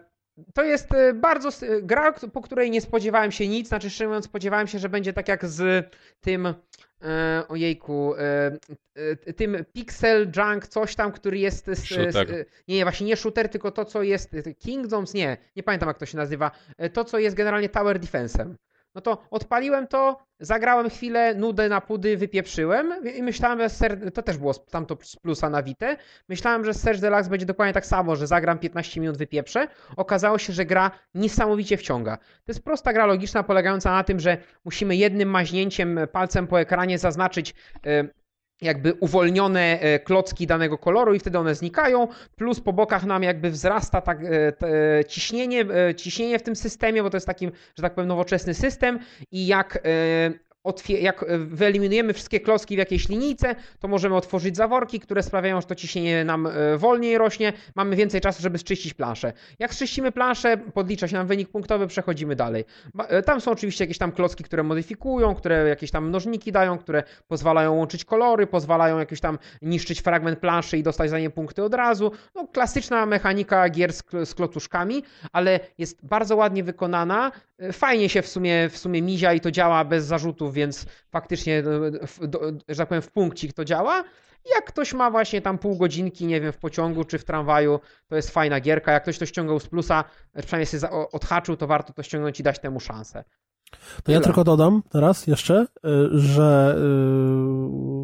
[0.53, 4.25] To jest e, bardzo e, gra, po której nie spodziewałem się nic, znaczy szczerze mówiąc
[4.25, 5.89] spodziewałem się, że będzie tak jak z
[6.21, 6.53] tym
[7.03, 8.57] e, ojejku, e,
[9.27, 12.29] e, tym Pixel Junk, coś tam, który jest z, z,
[12.67, 16.05] nie, nie, właśnie nie shooter, tylko to, co jest Kingdoms, nie, nie pamiętam jak to
[16.05, 18.55] się nazywa, e, to, co jest generalnie Tower Defense'em.
[18.95, 24.11] No to odpaliłem to, zagrałem chwilę, nudę na pudy, wypieprzyłem i myślałem, że ser...
[24.13, 25.97] to też było tamto z plusa na Wite.
[26.29, 29.67] Myślałem, że Search Deluxe będzie dokładnie tak samo, że zagram 15 minut, wypieprzę.
[29.97, 32.17] Okazało się, że gra niesamowicie wciąga.
[32.17, 36.97] To jest prosta gra logiczna, polegająca na tym, że musimy jednym maźnięciem palcem po ekranie
[36.97, 37.53] zaznaczyć
[37.85, 38.20] e,
[38.61, 43.51] jakby uwolnione e, klocki danego koloru i wtedy one znikają, plus po bokach nam jakby
[43.51, 44.69] wzrasta tak, e, te,
[45.07, 48.99] ciśnienie, e, ciśnienie w tym systemie, bo to jest takim, że tak powiem, nowoczesny system.
[49.31, 50.50] I jak e,
[50.89, 55.67] jak e, wyeliminujemy wszystkie klocki w jakiejś linijce, to możemy otworzyć zaworki, które sprawiają, że
[55.67, 59.33] to ciśnienie nam e, wolniej rośnie, mamy więcej czasu, żeby zczyścić planszę.
[59.59, 62.65] Jak zczyścimy planszę, podlicza się nam wynik punktowy, przechodzimy dalej.
[63.07, 67.03] E, Tam są oczywiście jakieś tam klocki, które modyfikują, które jakieś tam mnożniki dają, które
[67.27, 71.73] pozwalają łączyć kolory, pozwalają jakoś tam niszczyć fragment planszy i dostać za nie punkty od
[71.73, 72.11] razu.
[72.35, 77.31] No, klasyczna mechanika gier z, z klocuszkami, ale jest bardzo ładnie wykonana.
[77.71, 81.59] Fajnie się w sumie, w sumie mizia i to działa bez zarzutów, więc faktycznie,
[82.21, 84.03] e, do, że tak powiem, w punkcik to działa.
[84.55, 88.15] Jak ktoś ma właśnie tam pół godzinki, nie wiem, w pociągu czy w tramwaju, to
[88.15, 88.91] jest fajna gierka.
[88.91, 90.03] Jak ktoś to ściągał z plusa,
[90.33, 93.23] e, przynajmniej o- odhaczył, to warto to ściągnąć i dać temu szansę.
[94.03, 94.21] To ja Tyle.
[94.21, 96.75] tylko dodam teraz jeszcze, y, że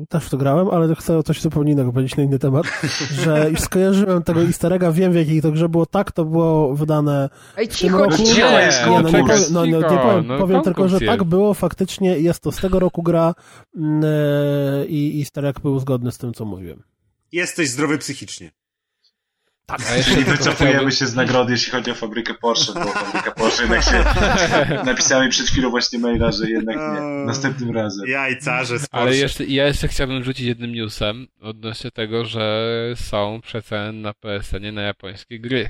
[0.04, 2.66] y, też w to grałem, ale chcę o coś zupełnie innego powiedzieć na inny temat,
[3.24, 6.76] że już skojarzyłem tego easter egga, wiem w jakiej to grze było tak, to było
[6.76, 8.18] wydane Ej, w tym cicho, roku.
[8.18, 11.54] cicho nie, no, nie powiem, no, nie Cicho, powiem, no, powiem tylko, że tak było
[11.54, 13.36] faktycznie, jest to z tego roku gra
[13.78, 16.84] e, i easter egg był zgodny z tym, co mówiłem.
[17.32, 18.52] Jesteś zdrowy psychicznie.
[19.70, 23.32] A jeszcze Czyli wycofujemy chciałbym- się z nagrody, jeśli chodzi o fabrykę Porsche, bo fabryka
[23.32, 24.04] Porsche jednak się
[24.92, 27.02] napisała mi przed chwilą właśnie maila, że jednak nie.
[27.26, 28.08] Następnym razem.
[28.10, 28.98] Jajcarze z Porsche.
[28.98, 34.74] Ale jeszcze, ja jeszcze chciałbym rzucić jednym newsem odnośnie tego, że są przeceny na PSN
[34.74, 35.70] na japońskie gry.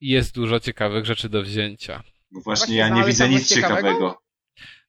[0.00, 2.02] I jest dużo ciekawych rzeczy do wzięcia.
[2.30, 3.76] Bo właśnie Właśnie ja nie widzę nic ciekawego?
[3.88, 4.18] ciekawego.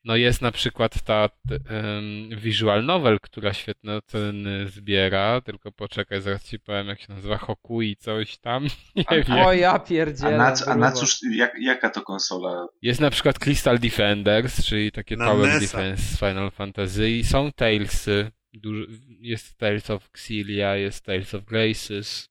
[0.04, 6.44] No jest na przykład ta em, visual novel, która świetne oceny zbiera, tylko poczekaj, zaraz
[6.44, 8.64] ci powiem jak się nazywa, Hokui coś tam,
[8.96, 9.38] nie wiem.
[9.46, 10.38] O ja A pierdzielę.
[10.38, 12.68] na, co- a na cóż, jak, jaka to konsola?
[12.82, 15.60] Jest na przykład Crystal Defenders, czyli takie Na Tower NES-a.
[15.60, 18.88] Defense z Final Fantasy i są Talesy, duży,
[19.22, 22.30] jest Tales of Xillia, jest Tales of Graces,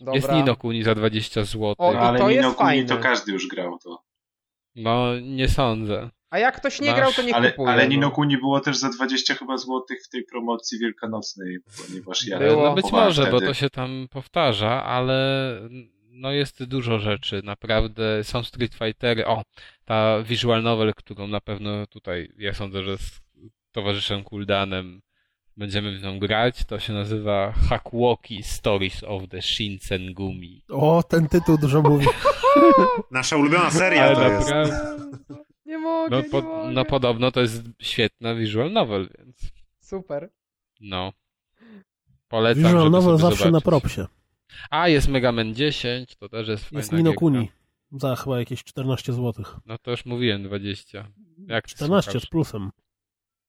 [0.00, 0.14] Dobra.
[0.14, 1.74] jest Nino Kuni za 20 zł.
[1.78, 4.02] O, No, i ale to jest Nino Kuni to każdy już grał to.
[4.76, 6.10] No, nie sądzę.
[6.34, 7.72] A jak ktoś nie Masz- grał, to nie Ale, kupuje.
[7.72, 7.88] ale no.
[7.88, 12.62] Nino Kuni było też za 20 chyba złotych w tej promocji wielkanocnej, ponieważ ja Było.
[12.64, 13.46] No być może, bo wtedy.
[13.46, 15.18] to się tam powtarza, ale
[16.10, 19.42] no jest dużo rzeczy, naprawdę są Street Fightery, o,
[19.84, 23.20] ta visual novel, którą na pewno tutaj, ja sądzę, że z
[23.72, 25.02] towarzyszem Kuldanem
[25.56, 30.62] będziemy w nią grać, to się nazywa Hakuoki Stories of the Shinsengumi.
[30.68, 32.06] O, ten tytuł dużo mówi.
[33.10, 34.28] Nasza ulubiona seria Ale to
[34.58, 34.72] jest.
[35.74, 36.70] Nie mogę, no, nie po, mogę.
[36.70, 39.36] no podobno to jest świetna visual novel, więc
[39.80, 40.30] Super.
[40.80, 41.12] no.
[42.28, 43.64] Polecam, Visual żeby novel sobie zawsze na zobaczyć.
[43.64, 44.06] propsie.
[44.70, 47.12] A, jest Mega Man 10, to też jest fajna Jest Nino.
[47.12, 47.50] Kuni.
[47.92, 49.44] Za chyba jakieś 14 zł.
[49.66, 51.08] No to już mówiłem 20.
[51.48, 52.70] Jak ty 14 z plusem.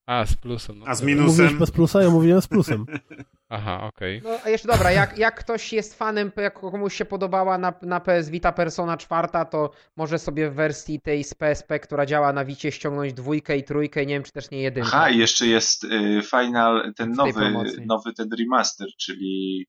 [0.05, 0.79] A, z plusem.
[0.79, 1.27] No A z minusem?
[1.27, 2.85] Mówiłeś bez plusa, ja mówiłem z plusem.
[3.49, 4.21] Aha, okej.
[4.23, 7.99] No a jeszcze dobra, jak, jak ktoś jest fanem, jak komuś się podobała na, na
[7.99, 12.45] PS Vita Persona 4, to może sobie w wersji tej z PSP, która działa na
[12.45, 14.89] Wicie, ściągnąć dwójkę i trójkę, nie wiem czy też nie jedynkę.
[14.93, 17.85] Aha, i jeszcze jest y, final, ten W nowy, promocji.
[17.85, 19.65] nowy ten remaster, czyli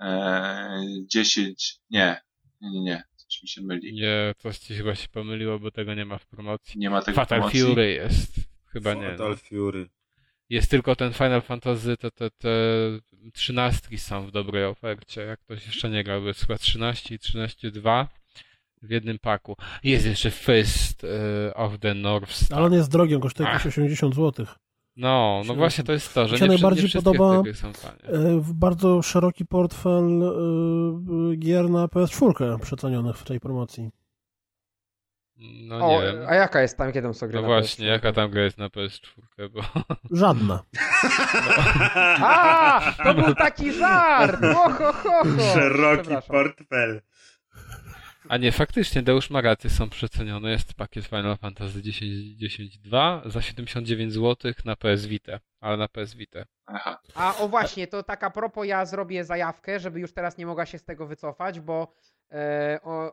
[0.00, 0.80] e,
[1.12, 2.20] 10, nie,
[2.60, 3.94] nie, nie, nie, coś mi się myli.
[3.94, 6.80] Nie, coś ci chyba się pomyliło, bo tego nie ma w promocji.
[6.80, 7.60] Nie ma tego Fatal promocji.
[7.62, 8.55] Fury jest.
[8.76, 9.10] Chyba nie.
[9.10, 9.36] Fatal No.
[9.36, 9.88] Fury.
[10.50, 12.48] Jest tylko ten Final Fantasy, te, te, te
[13.32, 15.20] trzynastki są w dobrej ofercie.
[15.20, 18.06] Jak ktoś jeszcze nie grał, bo jest chyba 13 i 13.2
[18.82, 19.56] w jednym paku.
[19.84, 21.08] Jest jeszcze Fist y,
[21.54, 22.58] of the North Star.
[22.58, 24.46] Ale on jest drogi, on kosztuje jakieś 80 zł.
[24.96, 27.42] No, no właśnie to jest to, że mi się nie, najbardziej nie podoba-
[28.40, 33.90] w Bardzo szeroki portfel e, gier na PS4 przecenionych w tej promocji.
[35.38, 36.24] No nie o, wiem.
[36.28, 37.88] a jaka jest tam, kiedy tam są gry No na właśnie, PS4?
[37.88, 39.60] jaka tam gra jest na PS4, bo...
[40.10, 40.62] Żadna.
[42.22, 44.44] A, to był taki żart!
[44.44, 45.24] O, ho, ho, ho.
[45.54, 47.02] Szeroki portfel.
[48.28, 50.50] A nie, faktycznie, Deusz ma rację, są przecenione.
[50.50, 56.14] Jest pakiet Final Fantasy 10, 10.2 za 79 zł na PS Vita, ale na PS
[56.14, 56.44] Vita.
[56.66, 56.98] Aha.
[57.14, 60.66] A o właśnie, to tak a propos, ja zrobię zajawkę, żeby już teraz nie mogła
[60.66, 61.94] się z tego wycofać, bo
[62.32, 63.12] e, o,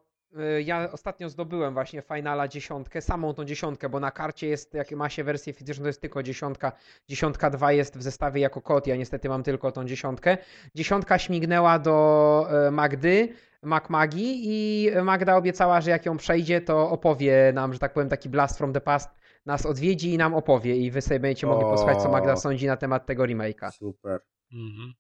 [0.66, 5.10] ja ostatnio zdobyłem właśnie Finala dziesiątkę, samą tą dziesiątkę, bo na karcie jest, jak ma
[5.10, 6.72] się wersję fizyczną, to jest tylko dziesiątka.
[7.10, 10.38] Dziesiątka 2 jest w zestawie jako kod, ja niestety mam tylko tą dziesiątkę.
[10.76, 13.30] Dziesiątka śmignęła do e, Magdy,
[13.64, 18.30] MacMagi i Magda obiecała, że jak ją przejdzie, to opowie nam, że tak powiem, taki
[18.30, 19.10] blast from the past
[19.46, 22.78] nas odwiedzi i nam opowie i wy sobie będziecie mogli posłuchać, co Magda sądzi na
[22.78, 23.72] temat tego remake'a.
[23.72, 24.20] Super.
[24.54, 24.94] Mhm.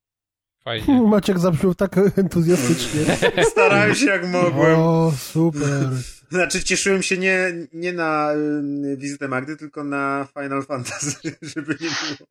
[0.63, 1.01] Fajnie.
[1.07, 3.01] Maciek zabrzmiał tak entuzjastycznie.
[3.51, 4.79] Starałem się jak mogłem.
[4.79, 5.89] O, super.
[6.29, 8.33] Znaczy cieszyłem się nie, nie na
[8.93, 12.27] y, wizytę Magdy, tylko na Final Fantasy, żeby nie było.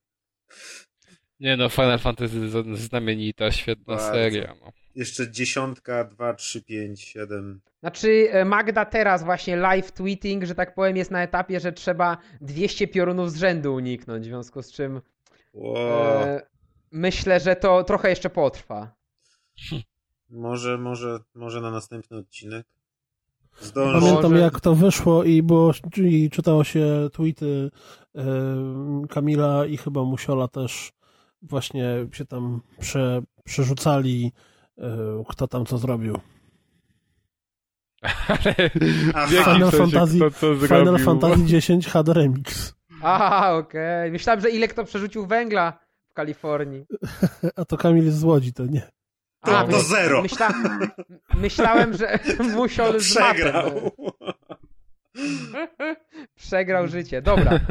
[1.40, 4.12] Nie no, Final Fantasy znamienita, świetna Bardzo.
[4.12, 4.54] seria.
[4.60, 4.72] No.
[4.94, 7.60] Jeszcze dziesiątka, dwa, trzy, pięć, siedem.
[7.80, 12.16] Znaczy e, Magda teraz właśnie live tweeting, że tak powiem, jest na etapie, że trzeba
[12.40, 15.00] 200 piorunów z rzędu uniknąć, w związku z czym
[15.54, 16.22] Wow.
[16.22, 16.40] e,
[16.92, 18.94] myślę, że to trochę jeszcze potrwa.
[20.30, 22.66] Może, może, może na następny odcinek.
[23.60, 24.00] Zdążę.
[24.00, 27.70] Pamiętam Może- jak to wyszło i było i czytało się tweety
[28.16, 28.22] e,
[29.10, 30.92] Kamila i chyba Musiola też
[31.42, 34.32] właśnie się tam prze, przerzucali
[34.78, 36.18] e, kto tam co zrobił.
[39.14, 39.26] Aha.
[39.44, 40.98] Final sensie Fantasy- kto co Final?
[40.98, 42.74] Fantasy X HD Remix.
[43.02, 44.10] A, okej.
[44.12, 45.78] Myślałem, że ile kto przerzucił węgla
[46.12, 46.84] w Kalifornii.
[47.56, 48.90] A to Kamil jest z Łodzi, to nie.
[49.44, 50.22] To- A, to my- zero.
[50.22, 50.50] Myśla,
[51.34, 52.18] myślałem, że
[52.56, 53.34] musiał z mapem.
[53.34, 53.90] Przegrał.
[56.34, 57.22] Przegrał życie.
[57.22, 57.60] Dobra.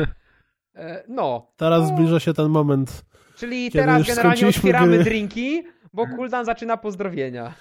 [0.76, 3.06] E, No, Teraz zbliża się ten moment.
[3.36, 5.04] czyli teraz już generalnie otwieramy gry.
[5.04, 5.64] drinki,
[5.94, 7.54] bo Kuldan zaczyna pozdrowienia.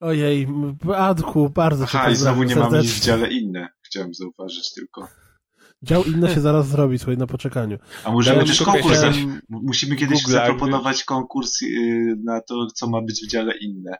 [0.00, 0.48] Ojej,
[0.96, 3.68] Adku, bardzo cię Aha, i znowu nie mamy nic w dziale inne.
[3.82, 5.08] Chciałem zauważyć tylko.
[5.82, 7.78] Dział inne się zaraz zrobi, słuchaj, na poczekaniu.
[8.04, 9.00] A możemy też konkurs.
[9.48, 13.98] Musimy kiedyś Google, zaproponować konkurs y, na to, co ma być w dziale inne.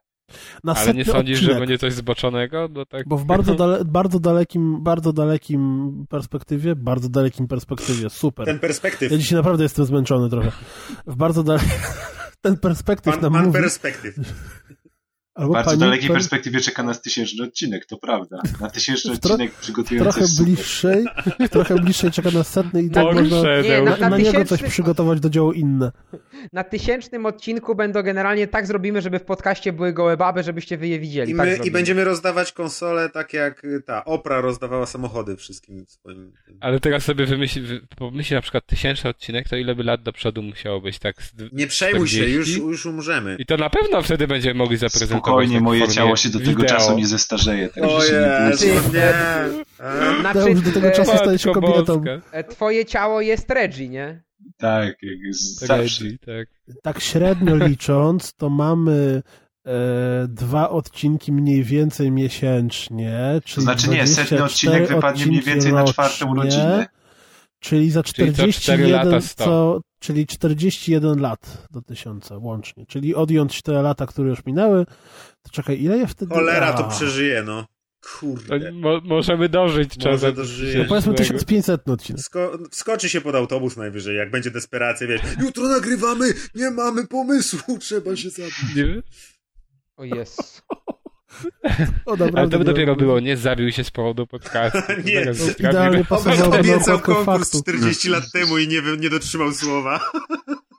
[0.65, 2.69] Na Ale nie sądzisz, że odcinek, będzie coś zboczonego?
[2.73, 3.09] No tak...
[3.09, 8.47] Bo w bardzo, dale, bardzo dalekim, bardzo dalekim perspektywie, bardzo dalekim perspektywie, super.
[8.47, 9.13] Ten perspektyw.
[9.13, 10.53] Ja dzisiaj naprawdę jestem zmęczony trochę.
[11.07, 11.71] W bardzo dalekim...
[12.41, 13.61] Ten perspektyw Pan, nam pan mówi...
[13.61, 14.15] perspektyw.
[15.39, 18.39] W Albo bardzo pani dalekiej per- perspektywie czeka nas tysięczny odcinek, to prawda.
[18.61, 21.05] Na tysięczny odcinek przygotujemy trochę bliższej,
[21.51, 23.61] trochę bliższej czeka nas setny i tak można.
[23.63, 25.93] Nie, na, na- na na niego coś przygotować do działu inne.
[26.53, 30.89] Na tysięcznym odcinku będą generalnie tak zrobimy, żeby w podcaście były gołe baby, żebyście wy
[30.89, 31.33] je widzieli.
[31.33, 31.73] I, tak my, I zrobimy.
[31.75, 36.33] będziemy rozdawać konsole tak jak ta Opra rozdawała samochody wszystkim swoim.
[36.61, 40.13] Ale teraz sobie wymyśl, wy- pomyśl na przykład tysięczny odcinek, to ile by lat do
[40.13, 41.17] przodu musiało być, tak?
[41.53, 42.53] Nie przejmuj się, 40?
[42.53, 43.37] już, już umrzemy.
[43.39, 45.28] I to na pewno wtedy będziemy mogli zaprezentować.
[45.29, 46.67] Spokojnie, tak moje ciało się do tego wideo.
[46.69, 47.69] czasu nie zestarzeje.
[47.69, 48.57] Także O się nie
[50.21, 52.03] Znaczy, Ja już do tego e, czasu staję się kobietą.
[52.33, 54.23] E, Twoje ciało jest Reggie, nie?
[54.57, 56.05] Tak, jak jest Tak, zawsze.
[56.27, 56.49] tak.
[56.83, 59.23] Tak średnio licząc, to mamy
[59.67, 59.71] e,
[60.29, 65.73] dwa odcinki mniej więcej miesięcznie, czyli To znaczy nie, setny 24 odcinek wypadnie mniej więcej
[65.73, 66.87] na czwartą rocznie, rodzinę.
[67.61, 69.45] Czyli za Czyli co cztery 41, lata sto.
[69.45, 72.87] co, czyli 41 lat do tysiąca łącznie.
[72.87, 74.87] Czyli odjąć te lata, które już minęły,
[75.43, 76.35] to czekaj, ile ja wtedy...
[76.35, 77.67] Cholera to A, przeżyje, no.
[78.21, 78.73] Kurde.
[78.73, 80.35] mo możemy dożyć Może czasem.
[80.35, 80.77] dożyjesz.
[80.77, 81.45] No powiedzmy tysięcznego.
[81.45, 82.23] 1500 odcinek.
[82.23, 87.79] Sko wskoczy się pod autobus najwyżej, jak będzie desperacja, wiesz, jutro nagrywamy, nie mamy pomysłu,
[87.81, 88.75] trzeba się zabić.
[88.77, 89.03] Nie?
[89.97, 90.63] O jest.
[92.07, 94.79] O, naprawdę Ale to by dopiero było, nie zabił się z powodu podcastu.
[95.05, 97.63] Nie, idealnie pasowało Obiecał konkurs faktu.
[97.63, 100.01] 40 lat temu i nie, nie dotrzymał słowa.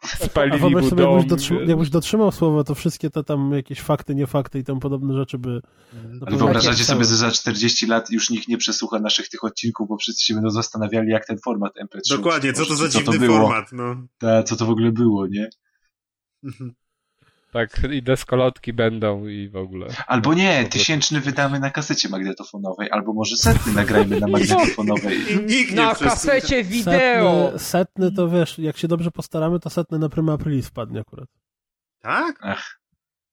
[0.03, 1.30] A Spalili wyobraź mu sobie, jakbyś, dom.
[1.30, 5.14] dotrzyma, jakbyś dotrzymał słowa, to wszystkie te tam jakieś fakty, nie fakty i tam podobne
[5.14, 5.61] rzeczy by...
[5.94, 9.88] na Ale wyobrażacie sobie, że za 40 lat już nikt nie przesłucha naszych tych odcinków,
[9.90, 13.38] bo wszyscy się będą zastanawiali, jak ten format MP3 Dokładnie, co to za dziwny było.
[13.38, 14.07] format, no.
[14.18, 15.49] Ta, co to w ogóle było, nie?
[17.54, 19.88] Tak, i deskolotki będą i w ogóle.
[20.08, 25.20] Albo nie, tysięczny wydamy na kasecie magnetofonowej, albo może setny nagrajmy na magnetofonowej.
[25.48, 27.44] Nikt nie Na kasecie wideo!
[27.46, 31.30] Setny, setny to wiesz, jak się dobrze postaramy, to setny na Prima Aprilis wpadnie akurat.
[32.02, 32.40] Tak?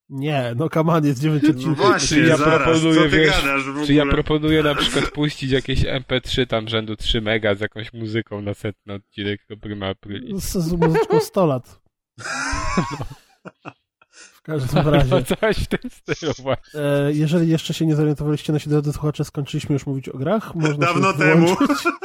[0.08, 1.76] Nie, no kaman jest 9 No odcinków.
[1.76, 3.86] właśnie, Czy ja zaraz, proponuję, co ty wiesz, gadasz w ogóle?
[3.86, 8.42] Czy ja proponuję na przykład puścić jakieś MP3 tam rzędu 3 mega z jakąś muzyką
[8.42, 10.44] na setny odcinek do Prima Aprilis.
[10.44, 11.80] Z, z muzyczką 100 lat.
[12.18, 12.24] W
[14.46, 15.10] każdym razie.
[15.14, 16.80] No coś w tym stylu właśnie.
[16.80, 20.54] E, jeżeli jeszcze się nie zorientowaliście, nasi drodzy słuchacze, skończyliśmy już mówić o grach.
[20.54, 21.46] Można Dawno temu.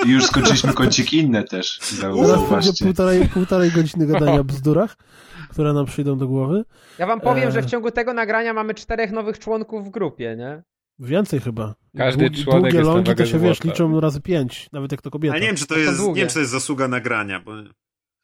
[0.06, 1.80] I już skończyliśmy kącik inne też.
[2.02, 4.96] Teraz półtorej, półtorej godziny gadania o bzdurach,
[5.50, 6.64] które nam przyjdą do głowy.
[7.00, 7.52] Ja wam powiem, E.
[7.52, 10.64] że w ciągu tego nagrania mamy czterech nowych członków w grupie, nie?
[11.00, 11.76] Więcej chyba.
[11.98, 13.70] Każdy Długi- członek Długie jest longi to się wiesz, złota.
[13.70, 15.36] liczą razy pięć, nawet jak to kobieta.
[15.36, 17.52] A nie wiem, czy to To jest, nie wiem, czy to jest zasługa nagrania, bo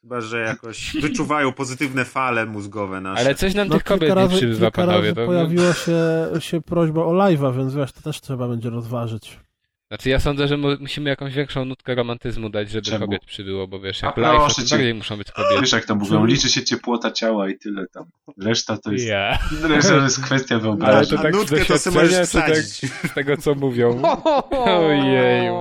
[0.08, 3.22] chyba, że jakoś wyczuwają pozytywne fale mózgowe nasze.
[3.22, 4.98] Ale coś nam No, tych kobiet kilka nie razy, przybywa, panowie.
[5.02, 5.26] razy To...
[5.26, 6.00] pojawiła się,
[6.40, 9.40] się prośba o live'a, więc wiesz, to też trzeba będzie rozważyć.
[9.88, 13.06] Znaczy ja sądzę, że mu- musimy jakąś większą nutkę romantyzmu dać, żeby Czemu?
[13.06, 15.62] kobiet przybyło, bo wiesz, A jak live, to bardziej muszą być kobiety.
[15.62, 18.04] Wiesz jak to mówią, liczy się ciepłota ciała i tyle tam.
[18.38, 19.38] Reszta to jest, Ja.
[19.64, 21.18] reszta to jest kwestia Ale wyobraźni.
[21.18, 22.92] to A tak z nutkę to sobie możesz doświadczenia, czy tak wsadzić.
[23.12, 24.02] z tego, co mówią.
[24.78, 25.54] Ojeju.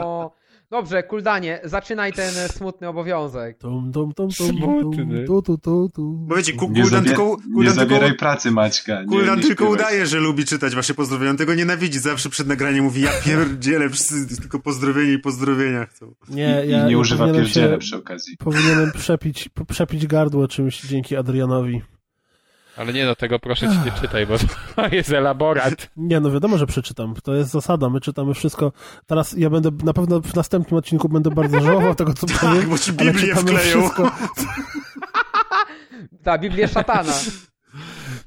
[0.71, 3.59] Dobrze, Kuldanie, zaczynaj ten smutny obowiązek.
[3.59, 5.27] Tum, tum, tum, tum, Smutny.
[5.27, 6.13] tum, tu, tu, tu, tu.
[6.29, 9.01] Bo wiecie, Ku- Nie, Kuldan zabie- tylko, nie zabieraj tylko, pracy Maćka.
[9.03, 11.31] Nie, Kuldan nie tylko udaje, że lubi czytać wasze pozdrowienia.
[11.31, 11.99] On tego nienawidzi.
[11.99, 16.15] Zawsze przed nagraniem mówi, ja pierdzielę, wszyscy tylko pozdrowienia i pozdrowienia chcą.
[16.29, 18.37] Nie, I ja nie ja używa pierdziele przy okazji.
[18.37, 21.83] Powinienem przepić, przepić gardło czymś dzięki Adrianowi.
[22.77, 24.35] Ale nie no, tego proszę ci nie czytaj, bo
[24.77, 25.91] to jest elaborat.
[25.97, 27.15] Nie, no wiadomo, że przeczytam.
[27.23, 27.91] To jest zasada.
[27.91, 28.73] My czytamy wszystko.
[29.07, 32.71] Teraz ja będę, na pewno w następnym odcinku będę bardzo żałował tego, co Tak, powiem.
[32.71, 33.59] bo ci Biblię wkleją.
[33.61, 34.11] wszystko.
[36.25, 37.13] Ta Biblia szatana.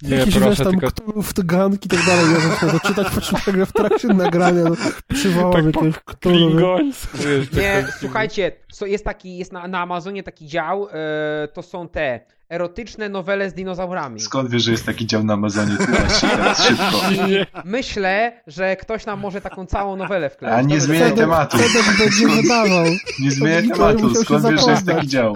[0.02, 2.26] Nie, wiesz, proszę, tam tylko Cthulhu, ganki i tak dalej.
[2.34, 4.76] Ja zacznę to czytać, po czym nagle w trakcie nagrania no,
[5.08, 6.16] przywołam Tak jakiegoś Cthulhu.
[6.38, 7.18] klingońsku.
[7.54, 8.52] Nie, słuchajcie,
[8.86, 12.20] jest taki, jest na, na Amazonie taki dział, e, to są te
[12.50, 14.20] erotyczne nowele z dinozaurami.
[14.20, 15.78] Skąd wiesz, że jest taki dział na Amazonie?
[16.22, 17.12] Teraz szybko.
[17.28, 20.56] I myślę, że ktoś nam może taką całą nowelę wkleić.
[20.56, 21.58] A nie zmieniaj tematu.
[22.00, 22.86] Będzie wydawał.
[23.20, 24.16] Nie zmieniaj tematu.
[24.16, 25.36] Skąd wiesz, że jest taki dział?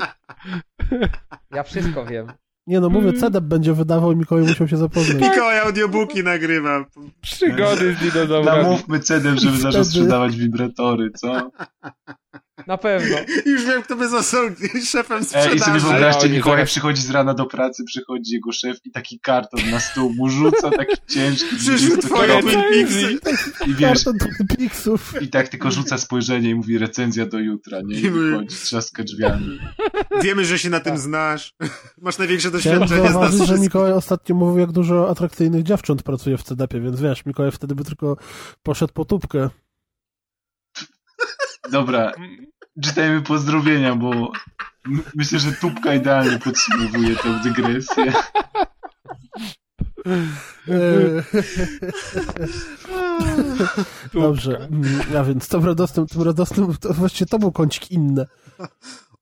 [1.52, 2.28] Ja wszystko wiem.
[2.68, 5.30] Nie no, mówię, CEDEP będzie wydawał i Mikołaj musiał się zapoznać.
[5.30, 6.86] Mikołaj audiobooki nagrywa.
[7.22, 8.64] Przygody z dinozaurami.
[8.64, 11.52] Namówmy cedem, żeby zaczął sprzedawać wibratory, co?
[12.68, 13.18] Na pewno.
[13.52, 14.42] Już wiem, kto by został
[14.86, 15.60] szefem E, I sprzedaży.
[15.60, 19.80] sobie wyobraźcie, Mikołaj przychodzi z rana do pracy, przychodzi jego szef i taki karton na
[19.80, 21.56] stół mu rzuca, taki ciężki.
[21.56, 23.20] Przyszły twoje 20 Twin.
[23.68, 25.22] I wiesz, Karton Twin Peaksów.
[25.22, 28.00] i tak tylko rzuca spojrzenie i mówi recenzja do jutra, nie?
[28.00, 29.60] I wychodzi, trzaska drzwiami.
[30.22, 31.54] Wiemy, że się na tym znasz.
[32.02, 33.58] Masz największe doświadczenie z nas że.
[33.60, 37.84] Mikołaj ostatnio mówił, jak dużo atrakcyjnych dziewcząt pracuje w CDP, więc wiesz, Mikołaj wtedy by
[37.84, 38.18] tylko
[38.64, 39.50] poszedł po tubkę.
[41.72, 42.12] Dobra,
[42.82, 44.32] czytajmy pozdrowienia, bo
[45.16, 48.14] myślę, że tubka idealnie podsumowuje tę dygresję.
[54.14, 54.70] Dobrze,
[55.20, 58.26] a więc tym radosnym, tym radosnym, to właściwie to był kącik inny.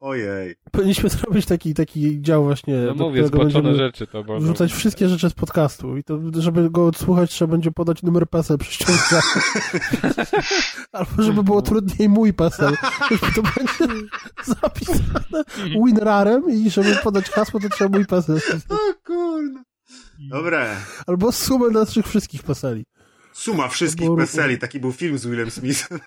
[0.01, 0.55] Ojej.
[0.71, 5.09] Powinniśmy zrobić taki, taki dział właśnie, No do mówię, będziemy rzeczy to bo wrzucać wszystkie
[5.09, 9.23] rzeczy z podcastu i to, żeby go odsłuchać, trzeba będzie podać numer PESEL przy ściąganiu.
[10.91, 12.77] Albo żeby było trudniej mój PESEL.
[13.35, 13.95] To będzie
[14.61, 15.43] zapisane
[15.85, 18.39] WinRarem i żeby podać hasło, to trzeba mój PESEL.
[18.69, 19.63] O kurna.
[20.19, 20.75] Dobre.
[21.07, 22.85] Albo sumę naszych wszystkich PESELi.
[23.33, 24.57] Suma wszystkich weseli.
[24.57, 25.99] Taki był film z Willem Smithem.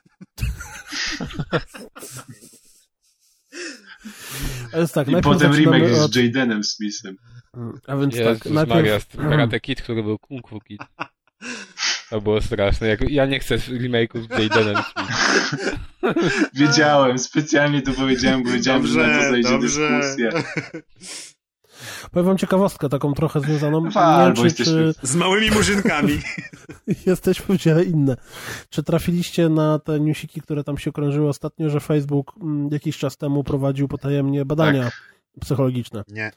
[4.73, 6.13] A więc tak, I potem remake od...
[6.13, 7.17] z Jadenem Smithem.
[7.87, 9.17] A więc Jezus tak, Maria, najpierw...
[9.17, 10.81] Karate Kid, który był Kung Fu Kid.
[12.11, 12.87] To było straszne.
[12.87, 15.75] Jak, ja nie chcę remake'u z Jadenem Smith.
[16.55, 20.01] Wiedziałem, specjalnie to powiedziałem, bo wiedziałem, że na to Dobrze, zajdzie dobrze.
[20.01, 20.31] dyskusja.
[22.11, 23.85] Powiem wam ciekawostkę taką trochę związaną.
[23.85, 26.19] Nie Wal, wiem, czy, jesteśmy- czy Z małymi murzynkami.
[27.07, 28.17] jesteśmy w dziele inne.
[28.71, 33.17] Czy trafiliście na te newsiki, które tam się krążyły ostatnio, że Facebook mm, jakiś czas
[33.17, 34.91] temu prowadził potajemnie badania
[35.41, 36.05] psychologiczne?
[36.09, 36.31] Nie.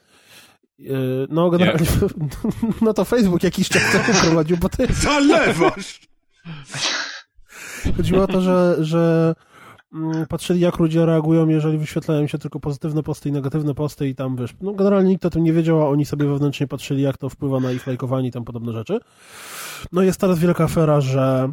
[0.78, 1.86] Yy, No, generalnie,
[2.82, 6.00] no to Facebook jakiś czas temu prowadził, bo jest, Zalewasz!
[7.96, 9.34] chodziło o to, że, że
[10.28, 14.36] patrzyli, jak ludzie reagują, jeżeli wyświetlają się tylko pozytywne posty i negatywne posty i tam,
[14.36, 17.28] wiesz, no generalnie nikt o tym nie wiedział, a oni sobie wewnętrznie patrzyli, jak to
[17.28, 19.00] wpływa na ich lajkowanie i tam podobne rzeczy.
[19.92, 21.52] No jest teraz wielka afera, że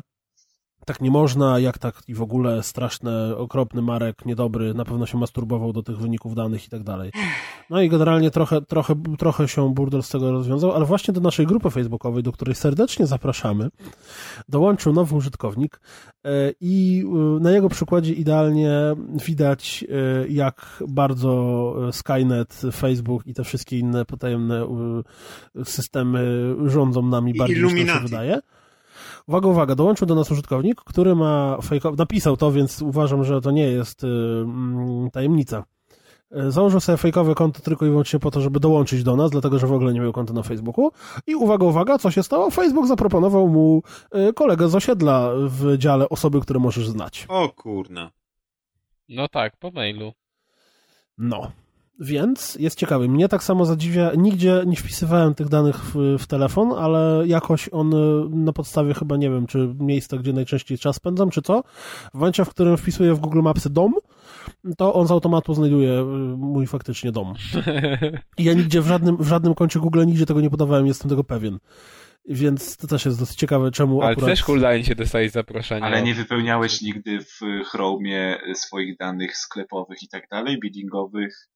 [0.86, 5.18] tak nie można, jak tak i w ogóle straszny, okropny Marek, niedobry, na pewno się
[5.18, 7.12] masturbował do tych wyników danych i tak dalej.
[7.70, 11.45] No i generalnie trochę, trochę, trochę się burdel z tego rozwiązał, ale właśnie do naszej
[11.45, 13.70] grupy facebookowej, do której serdecznie zapraszamy,
[14.49, 15.80] dołączył nowy użytkownik
[16.26, 16.30] e,
[16.62, 18.80] i e, na jego przykładzie idealnie
[19.26, 24.68] widać, e, jak bardzo Skynet, Facebook i te wszystkie inne potajemne
[25.64, 28.40] systemy rządzą nami bardziej niż nam się wydaje.
[29.28, 31.92] Uwaga, uwaga, dołączył do nas użytkownik, który ma fejko...
[31.92, 35.64] napisał to, więc uważam, że to nie jest y, mm, tajemnica.
[36.38, 39.60] Y, Założył sobie fejkowe konto tylko i wyłącznie po to, żeby dołączyć do nas, dlatego
[39.60, 40.92] że w ogóle nie miał konta na Facebooku.
[41.28, 42.50] I uwaga, uwaga, co się stało?
[42.52, 43.84] Facebook zaproponował mu
[44.30, 47.26] y, kolegę z osiedla w dziale osoby, które możesz znać.
[47.30, 48.12] O kurna.
[49.10, 50.14] No tak, po mailu.
[51.18, 51.52] No.
[52.00, 53.08] Więc jest ciekawy.
[53.08, 54.12] Mnie tak samo zadziwia.
[54.18, 59.18] Nigdzie nie wpisywałem tych danych w, w telefon, ale jakoś on y, na podstawie chyba
[59.18, 61.64] nie wiem, czy miejsca, gdzie najczęściej czas spędzam, czy co.
[62.14, 63.94] W momencie, w którym wpisuję w Google Mapsy dom,
[64.78, 66.04] to on z automatu znajduje y,
[66.38, 67.34] mój faktycznie dom.
[68.38, 71.24] I ja nigdzie w żadnym, w żadnym koncie Google nigdzie tego nie podawałem, jestem tego
[71.24, 71.60] pewien.
[72.30, 74.30] Więc to też jest dosyć ciekawe, czemu Ale akurat...
[74.30, 75.86] też cooldown się dostali zaproszenia.
[75.86, 81.50] Ale nie wypełniałeś nigdy w Chromie swoich danych sklepowych i tak dalej, biddingowych?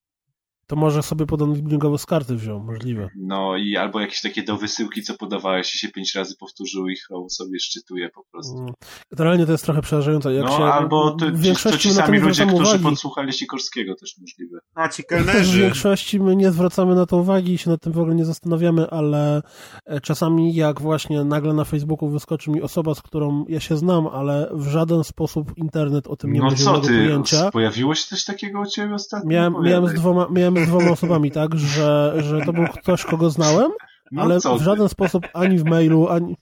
[0.69, 3.09] To może sobie podanek bilingowy z karty wziął, możliwe.
[3.15, 6.95] No i albo jakieś takie do wysyłki, co podawałeś i się pięć razy powtórzyły i
[6.95, 8.57] Chrome sobie szczytuje po prostu.
[8.57, 8.73] Mm.
[9.11, 10.33] Generalnie to jest trochę przerażające.
[10.33, 12.83] Jak No się, albo to, w to ci sami nie ludzie, którzy uwagi.
[12.83, 14.59] podsłuchali Sikorskiego też możliwe.
[14.75, 15.59] A ci W kelnerzy.
[15.61, 18.89] większości my nie zwracamy na to uwagi i się nad tym w ogóle nie zastanawiamy,
[18.89, 19.41] ale
[19.85, 24.07] e, czasami jak właśnie nagle na Facebooku wyskoczy mi osoba, z którą ja się znam,
[24.07, 27.51] ale w żaden sposób internet o tym nie No ma co ty, pojęcia.
[27.51, 29.29] pojawiło się coś takiego u ciebie ostatnio?
[29.29, 33.29] Miałem, miałem, z dwoma, miałem z dwoma osobami tak, że, że to był ktoś, kogo
[33.29, 33.71] znałem,
[34.11, 34.63] no ale co w ty?
[34.63, 36.35] żaden sposób ani w mailu, ani...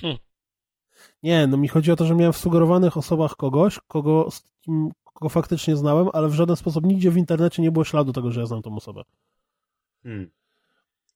[0.00, 0.18] Hmm.
[1.22, 4.90] Nie, no mi chodzi o to, że miałem w sugerowanych osobach kogoś, kogo, z kim,
[5.04, 8.40] kogo faktycznie znałem, ale w żaden sposób nigdzie w internecie nie było śladu tego, że
[8.40, 9.02] ja znam tą osobę.
[10.02, 10.30] Hmm.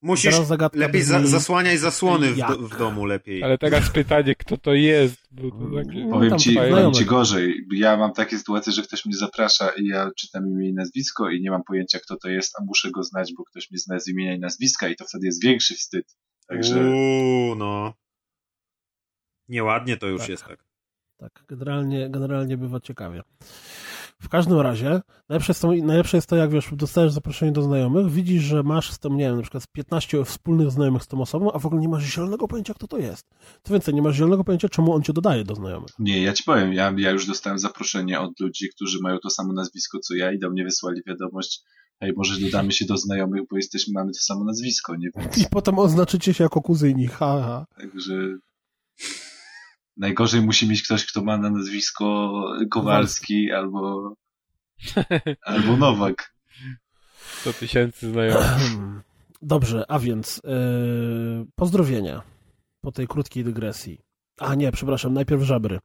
[0.01, 0.35] Musisz
[0.73, 3.43] lepiej za, zasłaniaj zasłony w, do, w domu lepiej.
[3.43, 5.15] Ale teraz pytanie, kto to jest?
[5.31, 6.05] Bo to takie...
[6.05, 7.65] No, Powiem ci, powiem ci gorzej.
[7.73, 11.41] Ja mam takie sytuacje, że ktoś mnie zaprasza i ja czytam imię i nazwisko i
[11.41, 14.07] nie mam pojęcia, kto to jest, a muszę go znać, bo ktoś mnie zna z
[14.07, 16.17] imienia i nazwiska i to wtedy jest większy wstyd.
[16.47, 17.93] Także Uuu, no.
[19.47, 20.29] Nieładnie to już Tak.
[20.29, 20.69] jest tak.
[21.17, 23.21] Tak, generalnie, generalnie bywa ciekawie.
[24.21, 28.11] W każdym razie, najlepsze jest, to, najlepsze jest to, jak wiesz, dostajesz zaproszenie do znajomych,
[28.11, 31.21] widzisz, że masz z tym, nie wiem, na przykład z 15 wspólnych znajomych z tą
[31.21, 33.25] osobą, a w ogóle nie masz zielonego pojęcia, kto to jest.
[33.63, 35.89] Co więcej, nie masz zielonego pojęcia, czemu on cię dodaje do znajomych.
[35.99, 39.53] nie, ja ci powiem, ja, ja już dostałem zaproszenie od ludzi, którzy mają to samo
[39.53, 41.61] nazwisko co ja i do mnie wysłali wiadomość,
[41.99, 45.09] hej, może dodamy się do znajomych, bo jesteśmy, mamy to samo nazwisko, nie?
[45.15, 47.65] Więc, I potem oznaczycie się jako kuzyni, ha, ha.
[47.81, 48.13] także
[49.99, 52.31] najgorzej musi mieć ktoś, kto ma na nazwisko
[52.71, 54.13] Kowalski albo
[55.45, 56.33] albo Nowak.
[57.41, 58.47] 100 tysięcy znajomych.
[59.41, 62.21] Dobrze, a więc yy, pozdrowienia
[62.81, 64.01] po tej krótkiej dygresji.
[64.39, 65.79] A nie, przepraszam, najpierw żabry.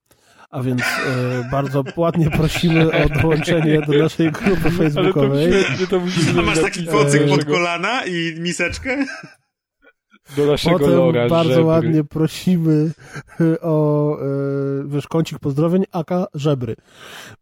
[0.51, 5.53] A więc yy, bardzo ładnie prosimy o dołączenie do naszej grupy Ale to facebookowej.
[5.53, 9.07] świetnie, to musimy A masz taki kocyk do pod kolana i miseczkę?
[10.37, 11.65] Do naszego Potem lora, bardzo żebry.
[11.65, 12.91] ładnie prosimy
[13.41, 14.17] y, o
[14.85, 16.77] y, wiesz, kącik pozdrowień, aka żebry.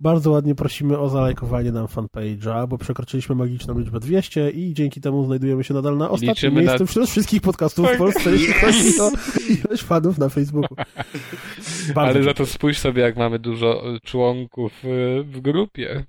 [0.01, 5.27] Bardzo ładnie prosimy o zalajkowanie nam fanpage'a, bo przekroczyliśmy magiczną liczbę 200 i dzięki temu
[5.27, 7.99] znajdujemy się nadal na ostatnim liczymy miejscu na- wśród wszystkich podcastów w Tak.
[7.99, 9.11] Polsce, jeśli chodzi o
[9.53, 10.77] ilość fanów na Facebooku.
[11.95, 12.35] Bardzo Ale za dziękuję.
[12.35, 16.05] to spójrz sobie, jak mamy dużo e, członków e, w grupie.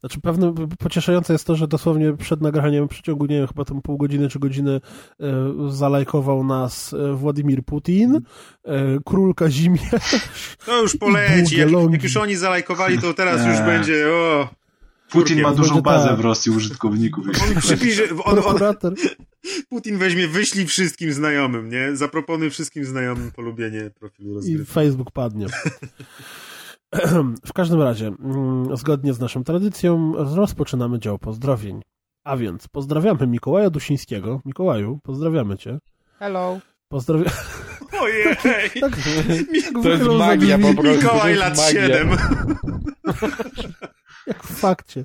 [0.00, 3.82] Znaczy pewne pocieszające jest to, że dosłownie przed nagraniem w przeciągu, nie wiem, chyba tam
[3.82, 4.80] pół godziny czy godziny
[5.20, 5.26] e,
[5.68, 8.20] zalajkował nas e, Władimir Putin,
[8.64, 10.16] e, król Kazimierz,
[10.66, 11.56] To już poleci.
[11.56, 14.06] Jak, jak już oni zalajkowali, to teraz już będzie.
[14.08, 14.48] O.
[15.10, 16.16] Putin ma dużą bazę tak.
[16.16, 17.26] w Rosji użytkowników.
[17.26, 18.58] On przypisze, on, on.
[19.70, 21.96] Putin weźmie, wyślij wszystkim znajomym, nie?
[21.96, 24.72] Zaproponuj wszystkim znajomym polubienie profilu I rozgrywki.
[24.72, 25.46] Facebook padnie.
[27.46, 31.82] W każdym razie, mm, zgodnie z naszą tradycją, rozpoczynamy dział pozdrowień.
[32.24, 34.40] A więc pozdrawiamy Mikołaja Dusińskiego.
[34.44, 35.78] Mikołaju, pozdrawiamy cię.
[36.18, 36.58] Hello.
[36.88, 37.30] Pozdrawia...
[38.00, 38.24] Ojej!
[38.36, 38.96] Tak, tak
[39.82, 41.02] To jest magia po prostu.
[41.02, 41.86] Mikołaj lat magia.
[41.86, 42.08] 7.
[44.26, 45.04] Jak w fakcie.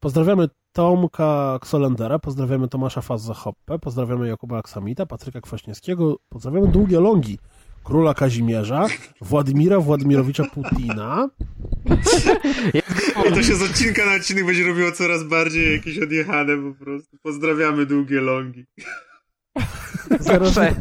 [0.00, 7.38] Pozdrawiamy Tomka Ksolendera, pozdrawiamy Tomasza Fazza-Hoppe, pozdrawiamy Jakuba Aksamita, Patryka Kwaśniewskiego, pozdrawiamy Długie Longi,
[7.84, 8.86] Króla Kazimierza,
[9.20, 11.28] Władimira Władimirowicza Putina,
[13.34, 17.16] To się z odcinka na odcinek będzie robiło coraz bardziej jakieś odjechane po prostu.
[17.22, 18.66] Pozdrawiamy długie longi.
[20.20, 20.74] Zaraz, Zawsze.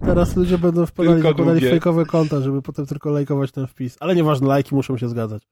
[0.00, 3.96] teraz ludzie będą wpadali, zakładali fejkowe konta, żeby potem tylko lajkować ten wpis.
[4.00, 5.42] Ale nieważne, lajki muszą się zgadzać.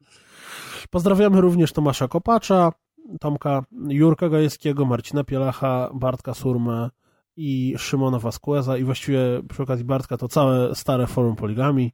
[0.91, 2.73] Pozdrawiamy również Tomasza Kopacza,
[3.21, 6.91] Tomka Jurka Gajewskiego, Marcina Pielacha, Bartka Surmę
[7.37, 11.93] i Szymona Vasqueza i właściwie przy okazji Bartka to całe stare forum poligami.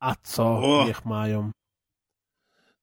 [0.00, 0.84] A co O!
[0.86, 1.50] niech mają.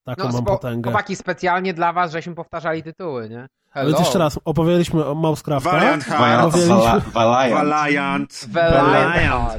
[0.04, 0.90] Taką No, mam potęgę.
[0.90, 3.46] chłopaki, specjalnie dla was, żeśmy powtarzali tytuły, nie?
[3.76, 5.70] A więc jeszcze raz, opowiadaliśmy o Mousecrafta.
[5.70, 7.08] Valiant Valiant, Heart.
[7.12, 8.46] Valiant, Valiant.
[8.50, 9.52] Valiant.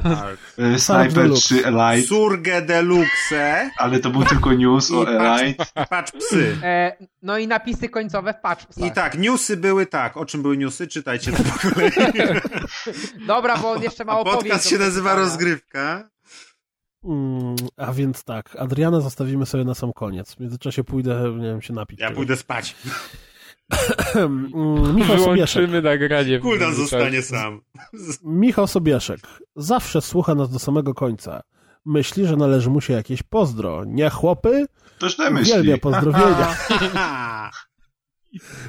[0.82, 1.40] Sniper Deluxe.
[1.54, 3.70] 3 Elite, Surge Deluxe.
[3.78, 5.64] ale to był tylko news o Elite.
[5.90, 6.56] patrz psy.
[6.62, 10.16] E, no i napisy końcowe w patch I tak, newsy były tak.
[10.16, 10.86] O czym były newsy?
[10.86, 11.90] Czytajcie to po kolei.
[13.26, 14.42] Dobra, bo on jeszcze ma A opowieść.
[14.42, 15.14] podcast się nazywa.
[15.14, 16.08] Rozgrywka.
[17.04, 20.34] Mm, a więc tak, Adriana zostawimy sobie na sam koniec.
[20.34, 22.00] W międzyczasie pójdę, nie wiem, się napić.
[22.00, 22.16] Ja czegoś.
[22.16, 22.76] pójdę spać.
[24.14, 25.70] Mm, Michał Sobieszek.
[25.82, 26.38] Nagranie.
[26.38, 27.60] Kuldan zostanie sam.
[28.24, 29.20] Michał Sobieszek.
[29.56, 31.40] Zawsze słucha nas do samego końca.
[31.84, 33.84] Myśli, że należy mu się jakieś pozdro.
[33.84, 34.66] Nie chłopy?
[34.98, 35.52] To źle myśli.
[35.52, 36.56] Uwielbia pozdrowienia.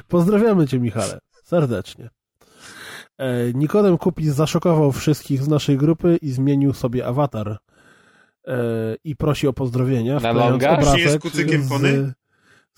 [0.07, 1.19] Pozdrawiamy cię, Michale.
[1.43, 2.09] Serdecznie.
[3.17, 7.57] E, Nikodem Kupis zaszokował wszystkich z naszej grupy i zmienił sobie awatar.
[8.47, 8.57] E,
[9.03, 10.19] I prosi o pozdrowienia.
[10.19, 10.71] wklejając longa?
[10.71, 12.13] obrazek jest kucykiem z, pony?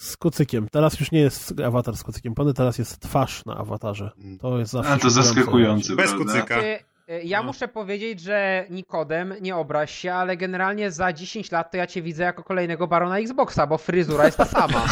[0.01, 0.67] Z kucykiem.
[0.71, 4.11] Teraz już nie jest awatar z kucykiem pony, teraz jest twarz na awatarze.
[4.39, 6.45] To jest zawsze A to zaskakujące, Bez kucyka.
[6.45, 7.43] Znaczy, e, Ja No.
[7.43, 12.01] muszę powiedzieć, że Nikodem, nie obraź się, ale generalnie za 10 lat to ja cię
[12.01, 14.85] widzę jako kolejnego barona Xboxa, bo fryzura jest ta sama.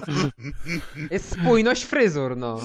[1.10, 2.60] jest spójność fryzur, no.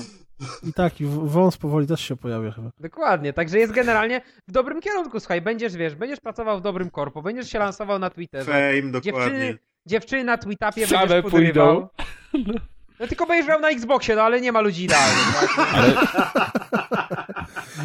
[0.63, 2.69] I tak, i wąs powoli też się pojawia chyba.
[2.79, 7.21] Dokładnie, także jest generalnie w dobrym kierunku, słuchaj, będziesz, wiesz, będziesz pracował w dobrym korpo,
[7.21, 9.01] będziesz się lansował na Twitterze, Fame, dokładnie.
[9.01, 11.87] dziewczyny, dziewczyny na Tweetupie Same będziesz podrywał.
[12.99, 15.73] No tylko będziesz grał na Xboxie, no ale nie ma ludzi idealnych, tak?
[15.73, 15.93] Ale...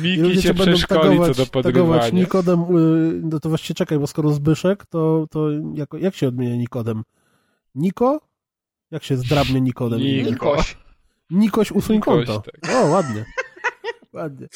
[0.02, 2.08] Miki ludzie się przeszkoli co tagować, do tagować podrywania.
[2.08, 6.56] Nikodem, y, no to właściwie czekaj, bo skoro Zbyszek, to, to jako, jak się odmienia
[6.56, 7.02] Nikodem?
[7.74, 8.20] Niko?
[8.90, 10.00] Jak się zdrabnie Nikodem?
[10.00, 10.30] Niko.
[10.30, 10.76] Nikoś.
[11.30, 12.42] Nikoś usuń Nikoś, konto.
[12.62, 12.74] tak.
[12.74, 13.24] O, ładnie.
[14.12, 14.46] Ładnie.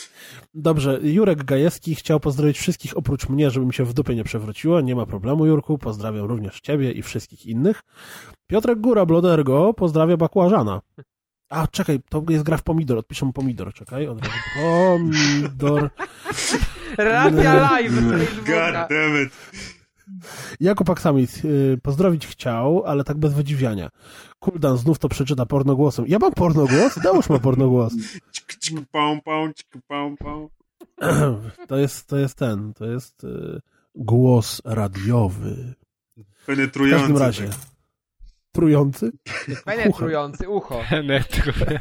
[0.54, 4.80] Dobrze, Jurek Gajewski chciał pozdrowić wszystkich oprócz mnie, żeby mi się w dupie nie przewróciło.
[4.80, 5.78] Nie ma problemu, Jurku.
[5.78, 7.82] Pozdrawiam również ciebie i wszystkich innych.
[8.46, 10.80] Piotrek Góra Blodergo pozdrawia bakłażana.
[11.48, 12.98] A, czekaj, to jest gra w pomidor.
[12.98, 14.08] Odpiszę mu pomidor, czekaj.
[14.08, 14.34] Od razu.
[14.62, 15.90] Pomidor.
[16.98, 19.32] Relacja live z God damn it.
[20.60, 23.88] Jakub Aksamit y, pozdrowić chciał, ale tak bez wydziwiania.
[24.38, 26.04] Kuldan znów to przeczyta pornogłosem.
[26.08, 26.98] Ja mam pornogłos?
[27.02, 27.92] Dałóż ma pornogłos.
[31.68, 33.60] To jest, to jest ten, to jest y,
[33.94, 35.74] głos radiowy.
[36.42, 37.00] W Penetrujący.
[37.00, 37.48] każdym razie.
[38.52, 39.12] Trujący?
[39.64, 40.80] Penetrujący ucho.
[41.08, 41.78] Netru-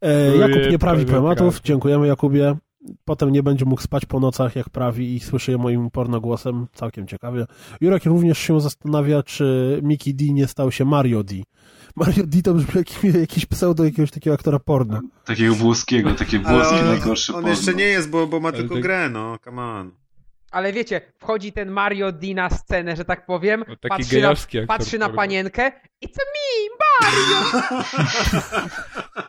[0.00, 1.50] E, Jakub nie prawi prawie.
[1.64, 2.56] Dziękujemy Jakubie.
[3.04, 6.66] Potem nie będzie mógł spać po nocach, jak prawi i słyszy je moim pornogłosem.
[6.72, 7.46] Całkiem ciekawie.
[7.80, 11.34] Jurek również się zastanawia, czy Mickey D nie stał się Mario D.
[11.96, 15.00] Mario D to brzmi jak, jakiś pseudo jakiegoś takiego aktora porno.
[15.24, 17.48] Takiego włoskiego, takie włoskie on, najgorsze on porno.
[17.50, 19.90] jeszcze nie jest, bo, bo ma Ale tylko tak- grę, no, come on.
[20.50, 24.34] Ale wiecie, wchodzi ten Mario D na scenę, że tak powiem, O, taki patrzy, na,
[24.66, 27.62] patrzy na panienkę i co mi, Mario!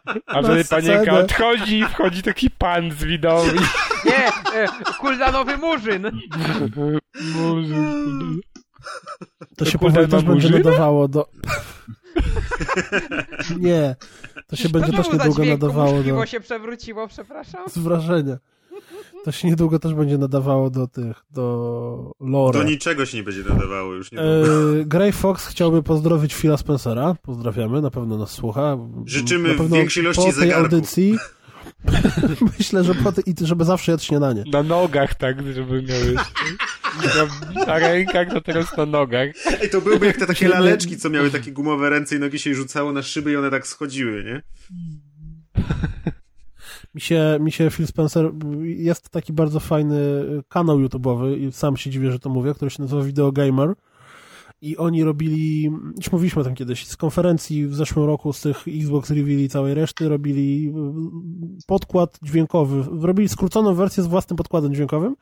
[0.26, 3.60] A wtedy panienka odchodzi i wchodzi taki pan z widowni.
[4.06, 4.28] Nie,
[4.62, 4.68] e,
[5.00, 6.12] kuldanowy murzyn.
[7.36, 7.76] Może...
[9.58, 11.30] To się powoli też będzie nadawało do...
[13.60, 13.96] nie.
[14.48, 16.26] To się będzie to też był za niedługo nadawało do...
[16.26, 17.70] się przewróciło, przepraszam.
[17.70, 18.38] Z wrażenia.
[19.24, 22.60] To się niedługo też będzie nadawało do tych, do lore.
[22.60, 24.12] Do niczego się nie będzie nadawało już.
[24.12, 24.34] Nie E,
[24.86, 27.16] Gray Fox chciałby pozdrowić Phila Spencera.
[27.22, 28.78] Pozdrawiamy, na pewno nas słucha.
[29.06, 31.18] Życzymy na pewno większej ilości po tej audycji.
[32.60, 34.44] Myślę, że po tej, i żeby zawsze jadł śniadanie.
[34.52, 36.32] Na nogach tak, żeby miał jeszcze.
[37.56, 39.30] Na, na rękach, to teraz na nogach.
[39.62, 42.56] Ej, to byłby jak te takie laleczki, co miały takie gumowe ręce i nogi się
[42.56, 44.42] rzucało na szyby i one tak schodziły, nie?
[46.98, 48.32] Mi się, mi się Phil Spencer,
[48.64, 50.00] jest taki bardzo fajny
[50.50, 53.74] kanał YouTube'owy i sam się dziwię, że to mówię, który się nazywa Video Gamer
[54.62, 58.68] i oni robili, już mówiliśmy o tym kiedyś, z konferencji w zeszłym roku z tych
[58.68, 60.74] Xbox Reveal i całej reszty robili
[61.60, 65.16] y, podkład dźwiękowy, robili skróconą wersję z własnym podkładem dźwiękowym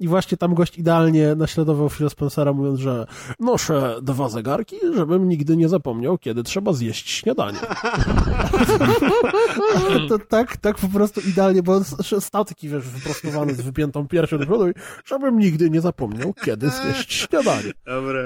[0.00, 3.06] i właśnie tam gość idealnie naśladował Phila Spencera mówiąc, że
[3.40, 7.58] noszę dwa zegarki, żebym nigdy nie zapomniał, kiedy trzeba zjeść śniadanie.
[10.08, 11.80] to tak, tak po prostu idealnie, bo
[12.20, 14.64] stał taki, wiesz, wyprostowany z wypiętą piersią do przodu
[15.04, 17.72] żebym nigdy nie zapomniał, kiedy zjeść śniadanie.
[17.86, 18.20] Dobra.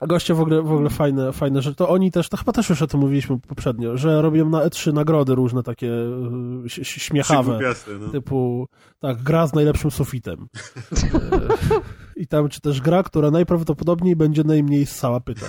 [0.00, 1.76] A goście w ogóle, w ogóle fajne, fajne rzeczy.
[1.76, 4.92] To oni też, to chyba też już o tym mówiliśmy poprzednio, że robią na E3
[4.92, 5.92] nagrody różne takie
[6.66, 7.58] y, śmiechawe.
[8.00, 8.08] No.
[8.08, 8.66] Typu,
[9.00, 10.46] tak, gra z najlepszym sufitem.
[11.14, 11.40] E,
[12.16, 15.46] I tam, czy też gra, która najprawdopodobniej będzie najmniej ssała pyta.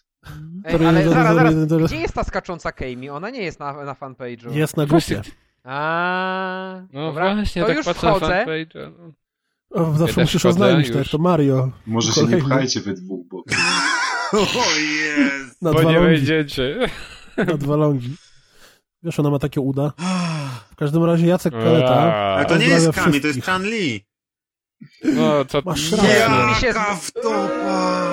[0.66, 1.92] Ej, ale zaraz, zaraz.
[1.92, 3.10] Gdzie jest ta skacząca Kami?
[3.10, 4.52] Ona nie jest na, na fanpage'u.
[4.56, 5.22] Jest na grupie.
[5.64, 7.36] A, No dobra.
[7.36, 8.26] właśnie, to tak już wchodzę.
[8.26, 8.92] fanpage'a.
[9.00, 9.14] No.
[9.70, 11.06] O, zawsze też musisz wchodzę oznajmić, tak już.
[11.06, 11.72] jak to Mario.
[11.88, 12.50] Może się nie Kolejny.
[12.50, 13.38] pchajcie we dwóch, bo
[14.34, 15.62] O jest!
[15.62, 16.90] Na Bo nie wejdziecie.
[17.48, 18.16] Na dwa longi.
[19.04, 19.92] Wiesz, ona ma takie uda.
[20.72, 22.14] W każdym razie Jacek Kaleta.
[22.36, 23.42] Ale to nie jest Kami, to jest.
[23.46, 24.06] Chan Li.
[25.04, 26.48] No, co Masz Nie, rację.
[26.50, 28.06] mi się- Jaka wtopa!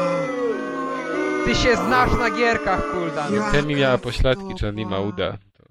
[1.44, 3.34] Ty się znasz na gierkach, Kuldan.
[3.34, 5.32] Ja- Temi miała pośladki, Charlie ma uda.
[5.32, 5.64] To-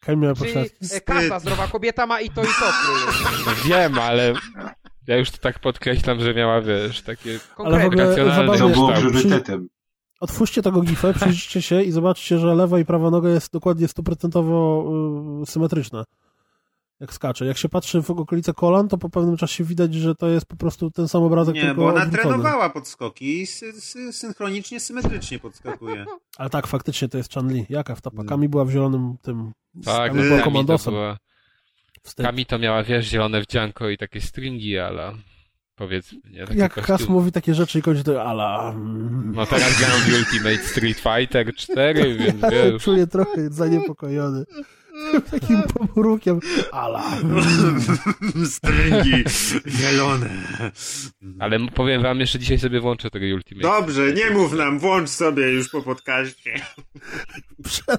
[0.00, 0.86] Ken miał Czyli pośladki.
[0.96, 2.72] e, kasa, zdrowa kobieta ma i to i to.
[3.46, 4.32] No wiem, ale
[5.06, 8.92] ja już to tak podkreślam, że miała, wiesz, takie Ale w ogóle racjonalne To było
[8.92, 9.68] priorytetem.
[10.20, 14.84] Otwórzcie tego gifę, przyjrzyjcie się i zobaczcie, że lewa i prawa noga jest dokładnie stuprocentowo
[15.42, 16.04] y, symetryczna.
[17.00, 17.46] Jak skacze.
[17.46, 20.56] Jak się patrzy w okolice kolan, to po pewnym czasie widać, że to jest po
[20.56, 22.34] prostu ten sam obrazek, Nie, tylko bo ona odwrócony.
[22.34, 26.04] trenowała podskoki i sy sy synchronicznie, symetrycznie podskakuje.
[26.38, 27.66] Ale tak, faktycznie to jest Chan-Li.
[27.68, 28.24] Jaka wtapa?
[28.24, 29.52] Kami była w zielonym tym...
[29.84, 30.94] Tak, była Kami to komandosem.
[32.16, 35.12] Kami to miała, wiesz, zielone wdzianko i takie stringi, ale
[35.78, 36.46] powiedzmy, nie?
[36.54, 36.74] Jak.
[36.74, 38.74] Kas mówi takie rzeczy i kończy to ala...
[39.34, 42.82] No teraz gram w Ultimate Street Fighter 4, więc wiesz.
[42.82, 44.44] Czuję trochę zaniepokojony.
[45.30, 46.40] Takim pomrukiem.
[46.72, 47.04] Ala.
[48.54, 49.24] Stringi
[49.66, 50.30] zielone.
[51.38, 53.68] Ale powiem wam, jeszcze dzisiaj sobie włączę tego Ultimate.
[53.68, 56.54] Dobrze, nie mów nam, włącz sobie już po podcaście.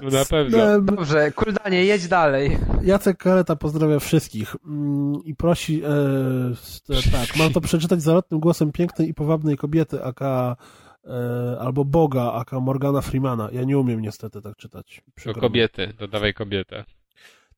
[0.02, 0.74] No na pewno.
[0.74, 2.58] Em, Dobrze, Kuldanie, jedź dalej.
[2.84, 5.88] Jacek Kareta pozdrawia wszystkich mm, i prosi, e,
[6.95, 10.56] e, tak, mam to przeczytać zalotnym głosem pięknej i powabnej kobiety, aka
[11.60, 13.50] albo Boga, aka Morgana Freemana.
[13.52, 15.02] Ja nie umiem niestety tak czytać.
[15.06, 15.42] To Przykro mi.
[15.42, 16.86] kobiety, dodawaj kobietę.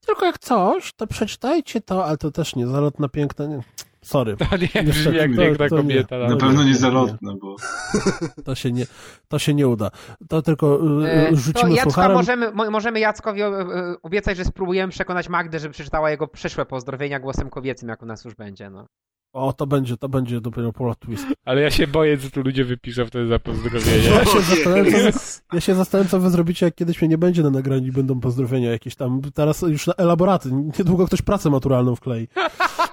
[0.06, 3.60] Tylko jak coś, to przeczytajcie to, ale to też nie, zalotna piękna, nie.
[4.02, 4.36] Sorry.
[4.36, 5.82] To nie brzmi jak to- piękna to nie.
[5.82, 6.18] kobieta.
[6.18, 6.78] No Na No, pewno nie, nie nie.
[6.78, 7.56] zalotne, bo
[8.44, 8.86] To się nie,
[9.28, 9.90] to się nie uda.
[10.28, 12.16] To tylko e, E, To rzucimy Jacka sucharem.
[12.16, 16.66] możemy, mo- możemy Jackowi e, e, obiecać, że spróbujemy przekonać Magdę, żeby przeczytała jego przyszłe
[16.66, 18.70] pozdrowienia głosem kobiecym, jak u nas już będzie.
[18.70, 18.86] No.
[19.32, 21.26] O, to będzie, to będzie dopiero plot twist.
[21.44, 24.08] Ale ja się boję, co tu ludzie wypiszą wtedy za pozdrowienie.
[24.08, 25.18] Ja się zastanawiam, co.
[25.52, 28.20] Ja się zastanawiam, co wy zrobicie, jak kiedyś mnie nie będzie na nagraniu i będą
[28.20, 29.20] pozdrowienia jakieś tam.
[29.34, 30.50] Teraz już na elaboraty.
[30.78, 32.28] Niedługo ktoś pracę maturalną wklei.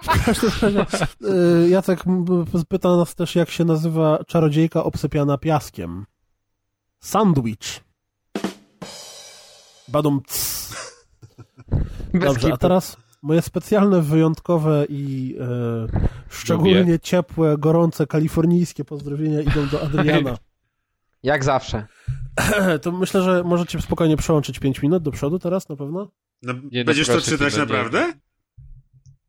[0.01, 1.07] W każdym razie,
[1.65, 2.03] y, Jacek
[2.67, 6.05] pyta nas też, jak się nazywa czarodziejka obsypiana piaskiem.
[6.99, 7.83] Sandwich.
[9.87, 10.21] Badum
[12.13, 15.99] Dobrze, a teraz moje specjalne, wyjątkowe i e,
[16.29, 20.37] szczególnie ciepłe, gorące, kalifornijskie pozdrowienia idą do Adriana.
[21.23, 21.85] Jak zawsze.
[22.81, 26.11] To myślę, że możecie spokojnie przełączyć 5 minut do przodu teraz na pewno.
[26.41, 28.13] No, Nie, będziesz to czytać naprawdę?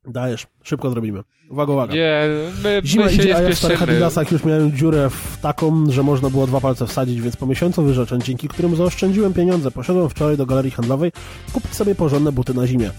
[0.06, 1.22] Dajesz, szybko zrobimy.
[1.50, 1.94] Uwaga, uwaga.
[1.94, 2.28] Nie,
[2.62, 3.82] my, Zima my się idzie, a ja w starych.
[3.82, 7.82] Adidasach już miałem dziurę w taką, że można było dwa palce wsadzić, więc po miesiącu
[7.82, 11.12] wyrzeczeń, dzięki którym zaoszczędziłem pieniądze, poszedłem wczoraj do galerii handlowej
[11.52, 12.90] kupić sobie porządne buty na zimie.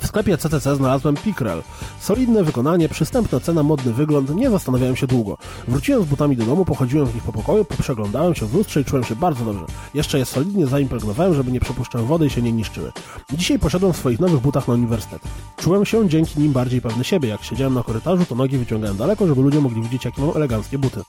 [0.00, 1.62] W sklepie CCC znalazłem Pickrel.
[2.00, 5.38] Solidne wykonanie, przystępna cena, modny wygląd, nie zastanawiałem się długo.
[5.68, 8.84] Wróciłem z butami do domu, pochodziłem w nich po pokoju, poprzeglądałem się w lustrze i
[8.84, 9.64] czułem się bardzo dobrze.
[9.94, 12.92] Jeszcze je solidnie zaimpregnowałem, żeby nie przepuszczać wody i się nie niszczyły.
[13.32, 15.22] Dzisiaj poszedłem w swoich nowych butach na uniwersytet.
[15.56, 17.28] Czułem się dzięki nim bardziej pewny siebie.
[17.28, 20.78] Jak siedziałem na korytarzu, to nogi wyciągałem daleko, żeby ludzie mogli widzieć, jakie mam eleganckie
[20.78, 21.02] buty.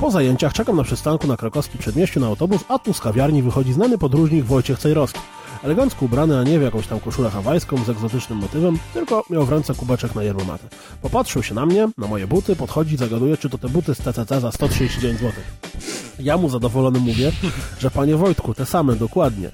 [0.00, 3.72] Po zajęciach czekam na przystanku na krakowskim przedmieściu na autobus, a tu z kawiarni wychodzi
[3.72, 5.20] znany podróżnik Wojciech Cejrowski.
[5.62, 9.50] Elegancko ubrany, a nie w jakąś tam koszulę hawajską z egzotycznym motywem, tylko miał w
[9.50, 10.68] ręce kubeczek na yerba mate.
[11.02, 14.40] Popatrzył się na mnie, na moje buty, podchodzi, zagaduje, czy to te buty z TCC
[14.40, 15.32] za 139 zł.
[16.20, 17.32] Ja mu zadowolony mówię,
[17.80, 19.50] że panie Wojtku, te same, dokładnie.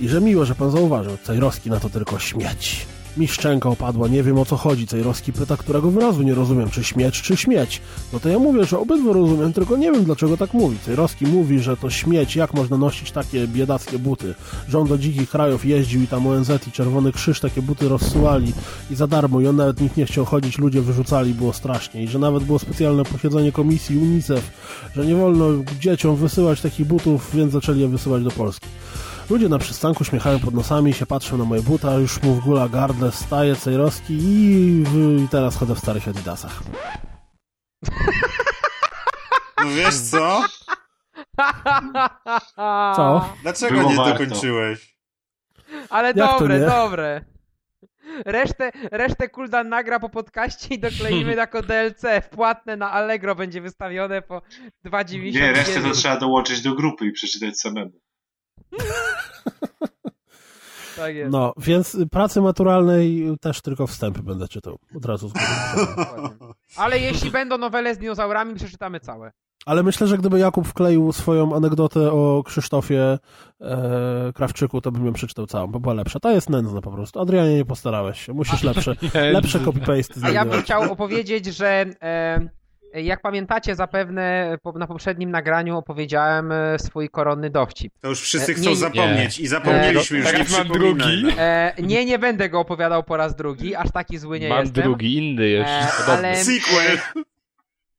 [0.00, 2.86] I że miło, że pan zauważył, Cejrowski na to tylko śmieć.
[3.16, 4.86] Mi szczęka opadła, nie wiem o co chodzi.
[4.86, 7.80] Cejrowski pyta, którego wyrazu nie rozumiem, czy śmieć, czy śmieć.
[8.12, 10.78] No to ja mówię, że obydwa rozumiem, tylko nie wiem dlaczego tak mówi.
[10.78, 14.34] Cejrowski mówi, że to śmieć, jak można nosić takie biedackie buty.
[14.74, 18.52] On do dzikich krajów jeździł i tam ONZ i Czerwony Krzyż takie buty rozsyłali
[18.90, 22.02] i za darmo i on nawet nikt nie chciał chodzić, ludzie wyrzucali, było strasznie.
[22.02, 24.50] I że nawet było specjalne posiedzenie komisji UNICEF,
[24.96, 25.46] że nie wolno
[25.80, 28.66] dzieciom wysyłać takich butów, więc zaczęli je wysyłać do Polski.
[29.30, 32.68] Ludzie na przystanku śmiechają pod nosami, się patrzą na moje buta, już mu w gula
[32.68, 34.82] gardle, staje Cejrowski i,
[35.24, 36.62] i teraz chodzę w starych adidasach.
[39.64, 40.44] No wiesz co?
[42.96, 43.28] Co?
[43.42, 44.12] Dlaczego Było nie warto.
[44.12, 44.96] dokończyłeś?
[45.90, 46.66] Ale to dobre, nie?
[46.66, 47.24] dobre.
[48.26, 52.02] Resztę, resztę Kuldan nagra po podcaście i dokleimy jako DLC.
[52.22, 54.42] Wpłatne na Allegro będzie wystawione po
[54.86, 55.32] 2,90.
[55.32, 58.03] nie, resztę to trzeba dołączyć do grupy i przeczytać samemu.
[60.96, 61.32] Tak jest.
[61.32, 64.78] No, więc pracy maturalnej też tylko wstępy będę czytał.
[64.96, 65.32] Od razu.
[66.76, 69.32] Ale jeśli będą nowele z dinozaurami, przeczytamy całe.
[69.66, 73.18] Ale myślę, że gdyby Jakub wkleił swoją anegdotę o Krzysztofie
[73.60, 76.20] e, Krawczyku, to bym ją przeczytał całą, bo była lepsza.
[76.20, 77.20] Ta jest nędzna po prostu.
[77.20, 78.32] Adrianie, nie postarałeś się.
[78.32, 78.96] Musisz lepsze,
[79.32, 82.48] lepsze copy-paste A ja bym chciał opowiedzieć, że e,
[83.02, 87.92] jak pamiętacie zapewne na poprzednim nagraniu opowiedziałem e, swój koronny dowcip.
[88.00, 91.34] To już wszyscy E, chcą nie- zapomnieć i zapomnieliśmy już, nie Teraz mam przypominaj drugi.
[91.38, 94.82] E, nie, nie będę go opowiadał po raz drugi, aż taki zły nie Mam jestem.
[94.84, 95.72] drugi, inny jeszcze.
[95.72, 96.98] E, ale- Sequel!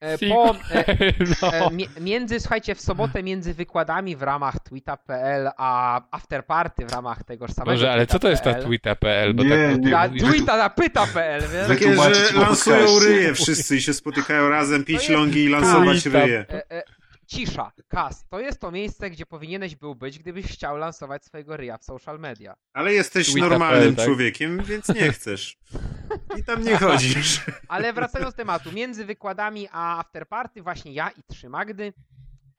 [0.06, 0.86] E, po, e,
[1.42, 1.54] no.
[1.54, 7.24] e, mi- między, słuchajcie, w sobotę między wykładami w ramach tweeta.pl a afterparty w ramach
[7.24, 8.68] tegoż samego Może, ale co to jest ta tweeta.pl?
[8.80, 9.34] tweeta.pl?
[9.34, 10.24] Bo Nie, tak nie, Ta mówisz.
[10.24, 11.68] tweeta na pyta.pl, wiesz?
[11.68, 16.46] Takie, że lansują ryje wszyscy i się spotykają razem, pić longi i lansować ryje.
[16.50, 16.84] E, e,
[17.26, 18.26] cisza, kas.
[18.30, 22.20] To jest to miejsce, gdzie powinieneś był być, gdybyś chciał lansować swojego ryja w social
[22.20, 22.56] media.
[22.74, 24.06] Ale jesteś Tweeta.pl, normalnym tak?
[24.06, 25.58] człowiekiem, więc nie chcesz.
[26.40, 27.42] I tam nie chodzisz.
[27.68, 31.94] Ale wracając do tematu, między wykładami a afterparty właśnie ja i trzy Magdy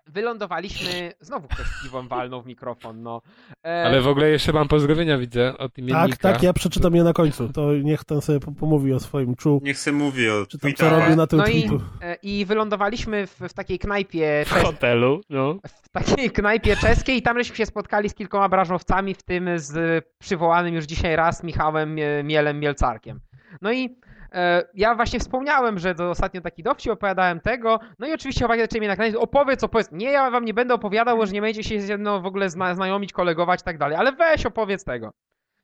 [0.06, 3.22] wylądowaliśmy, znowu ktoś piwem walnął w mikrofon, no.
[3.66, 6.08] E, Ale w ogóle jeszcze mam pozdrowienia, widzę, od imiennika.
[6.08, 7.48] Tak, tak, ja przeczytam je na końcu.
[7.48, 9.60] To niech ten sobie po- pomówi o swoim czu.
[9.64, 11.00] Niech se mówi o Czy tam co tweetach.
[11.04, 11.84] robi na tym no i, tweetu.
[12.02, 15.54] e, i wylądowaliśmy w, w takiej knajpie W hotelu, no.
[15.68, 20.04] w takiej knajpie czeskiej i tam żeśmy się spotkali z kilkoma branżowcami, w tym z
[20.18, 23.20] przywołanym już dzisiaj raz Michałem e, Mielem Mielcarkiem.
[23.62, 23.96] No i
[24.74, 28.88] ja właśnie wspomniałem, że ostatnio taki dowcip opowiadałem tego, no i oczywiście chłopaki zaczęli mnie
[28.88, 29.88] nakręcić, opowiedz, opowiedz.
[29.92, 32.74] Nie, ja wam nie będę opowiadał, że nie będziecie się ze mną w ogóle zna
[32.74, 35.10] znajomić, kolegować i tak dalej, ale weź opowiedz tego.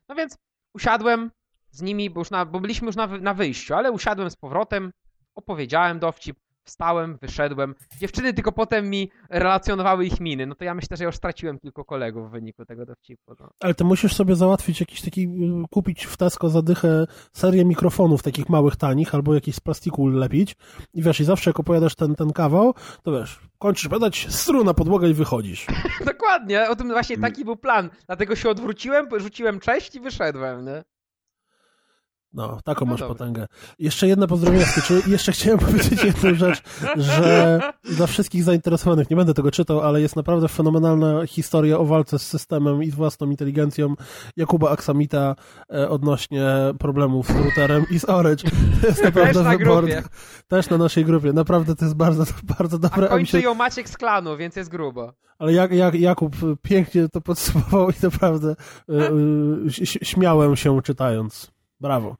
[0.08, 0.38] No więc
[0.74, 1.30] usiadłem
[1.70, 4.92] z nimi, bo, już na, bo byliśmy już na, na wyjściu, ale usiadłem z powrotem,
[5.34, 7.74] opowiedziałem dowcip, wstałem, wyszedłem.
[8.00, 10.46] Dziewczyny tylko potem mi relacjonowały ich miny.
[10.46, 13.34] No to ja myślę, że już straciłem kilku kolegów w wyniku tego dowcipu.
[13.40, 13.50] No.
[13.60, 18.22] Ale ty musisz sobie załatwić jakiś taki, y, kupić w Tesco za dychę serię mikrofonów
[18.22, 20.56] takich małych, tanich, albo jakiś z plastiku lepić.
[20.94, 24.74] I wiesz, i zawsze jak opowiadasz ten, ten kawał, to wiesz, kończysz badać, stru na
[24.74, 25.66] podłogę i wychodzisz.
[26.12, 27.90] Dokładnie, o tym właśnie taki był plan.
[28.06, 30.82] Dlatego się odwróciłem, rzuciłem cześć i wyszedłem, nie?
[32.34, 33.14] No, taką No masz dobra.
[33.14, 33.46] potęgę.
[33.78, 35.02] Jeszcze jedna pozdrowienia styczy.
[35.06, 36.62] Jeszcze chciałem powiedzieć jedną rzecz,
[36.96, 37.60] że
[37.96, 42.22] dla wszystkich zainteresowanych, nie będę tego czytał, ale jest naprawdę fenomenalna historia o walce z
[42.26, 43.94] systemem i z własną inteligencją
[44.36, 45.34] Jakuba Aksamita
[45.74, 46.46] e, odnośnie
[46.78, 48.50] problemów z routerem i z Orange.
[48.80, 49.90] To jest naprawdę na wyborne.
[49.90, 50.08] grupie.
[50.48, 51.32] Też na naszej grupie.
[51.32, 52.24] Naprawdę to jest bardzo,
[52.58, 53.04] bardzo dobre.
[53.06, 55.12] A kończy ją Maciek z klanu, więc jest grubo.
[55.38, 58.54] ale jak, jak, Jakub pięknie to podsumował i naprawdę
[58.88, 58.94] e,
[60.02, 61.52] e, śmiałem się czytając.
[61.80, 62.16] Brawo.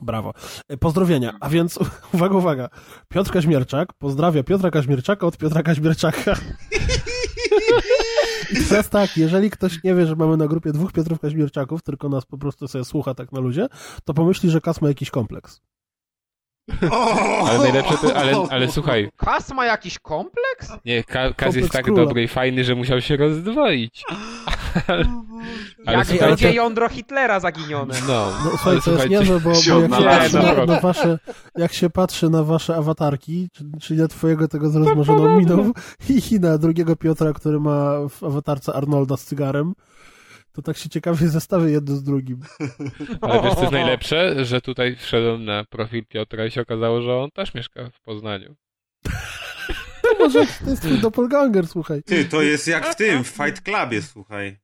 [0.00, 0.34] Brawo.
[0.68, 1.36] E, Pozdrowienia.
[1.40, 1.78] A więc,
[2.14, 2.68] uwaga, uwaga.
[3.08, 6.34] Piotr Kaźmierczak pozdrawia Piotra Kaźmierczaka od Piotra Kaźmierczaka.
[8.52, 12.08] I teraz tak, jeżeli ktoś nie wie, że mamy na grupie dwóch Piotrów Kaźmierczaków, tylko
[12.08, 13.66] nas po prostu sobie słucha tak na ludzie,
[14.04, 15.60] to pomyśli, że Kas ma jakiś kompleks.
[17.48, 20.72] Ale najlepsze to, ale, ale słuchaj, Kas ma jakiś kompleks?
[20.84, 22.04] nie, Ka- Kaz jest tak króla.
[22.04, 24.04] dobry i fajny, że musiał się rozdwoić.
[24.86, 25.04] ale
[25.96, 27.94] Jak słuchajcie- będzie jądro Hitlera zaginione.
[28.08, 29.88] No, No słuchaj, ale to jest niezłe, bo, bo jak, się
[30.28, 30.66] patrzy na, no.
[30.66, 31.18] na wasze,
[31.56, 35.72] jak się patrzy na wasze awatarki, czy- czyli na twojego tego z rozmarzoną miną
[36.32, 39.74] i na drugiego Piotra, który ma w awatarce Arnolda z cygarem,
[40.58, 42.40] to tak się ciekawie zestawię jedno z drugim.
[43.20, 44.44] ale wiesz co jest najlepsze?
[44.44, 48.56] Że tutaj wszedłem na profil Piotra i się okazało, że on też mieszka w Poznaniu.
[50.02, 52.02] To może to jest twój doppelganger, słuchaj.
[52.02, 54.58] Ty, to jest jak w tym, w Fight Clubie, słuchaj.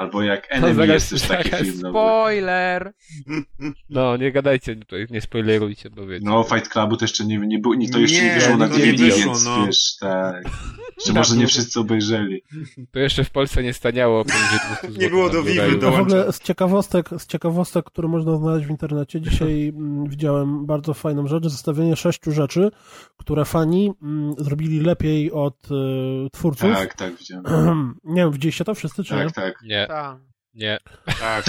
[0.00, 1.78] Albo jak No, Enemy jest też taki film.
[1.82, 2.92] No, Spoiler!
[3.90, 6.24] No, nie gadajcie tutaj, nie spoilerujcie, bo wiecie.
[6.26, 8.68] no Fight Clubu to jeszcze nie, nie, było, nie to jeszcze nie, Nie, wyszło na
[8.68, 9.66] to nie DVD, wyszło, więc no.
[9.66, 10.44] wiesz, tak.
[11.06, 12.42] Że może nie wszyscy obejrzeli.
[12.90, 15.02] To jeszcze w Polsce nie staniało poniżej 200 zł.
[15.02, 15.86] Nie było do Vivy Blu-rayu.
[15.86, 20.66] A w ogóle z ciekawostek, z ciekawostek, które można znaleźć w internecie, dzisiaj mm, widziałem
[20.66, 22.70] bardzo fajną rzecz, zestawienie sześciu rzeczy,
[23.16, 26.72] które fani mm, zrobili lepiej od y, twórców.
[26.72, 27.94] Tak, tak, widziałem.
[28.04, 29.24] nie wiem, widzieliście to wszyscy, czy nie?
[29.24, 29.62] Tak, tak.
[29.62, 30.18] Nie, Tak.
[30.54, 30.78] nie.
[31.20, 31.44] Tak,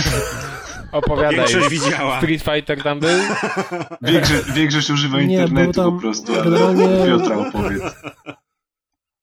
[0.92, 1.36] Opowiadaj.
[1.36, 2.18] większość widziała.
[2.18, 3.20] Street Fighter tam był?
[4.12, 7.84] Większość, większość używa Nie, internetu tam po prostu, ale generalnie- Piotra opowiedz.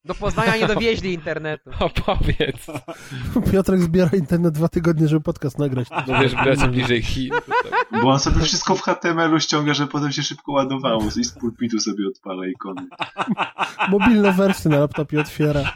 [0.04, 1.70] Do Poznania nie dowieźli internetu.
[1.80, 2.66] Opowiedz.
[3.52, 5.88] Piotrek zbiera internet dwa tygodnie, żeby podcast nagrać.
[6.06, 7.30] No wiesz, bracie bliżej Chin.
[7.90, 11.32] tam- Bo on sobie wszystko w HTML-u ściąga, że potem się szybko ładowało i z
[11.32, 12.82] pulpitu sobie odpala ikony.
[13.88, 15.72] Mobilne wersje na laptopie otwiera.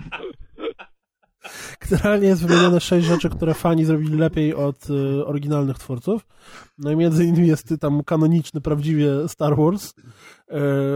[1.91, 6.27] Generalnie jest wymienione sześć rzeczy, które fani zrobili lepiej od y, oryginalnych twórców.
[6.78, 9.89] No i między innymi jest tam kanoniczny, prawdziwie Star Wars.
[9.91, 9.94] Y,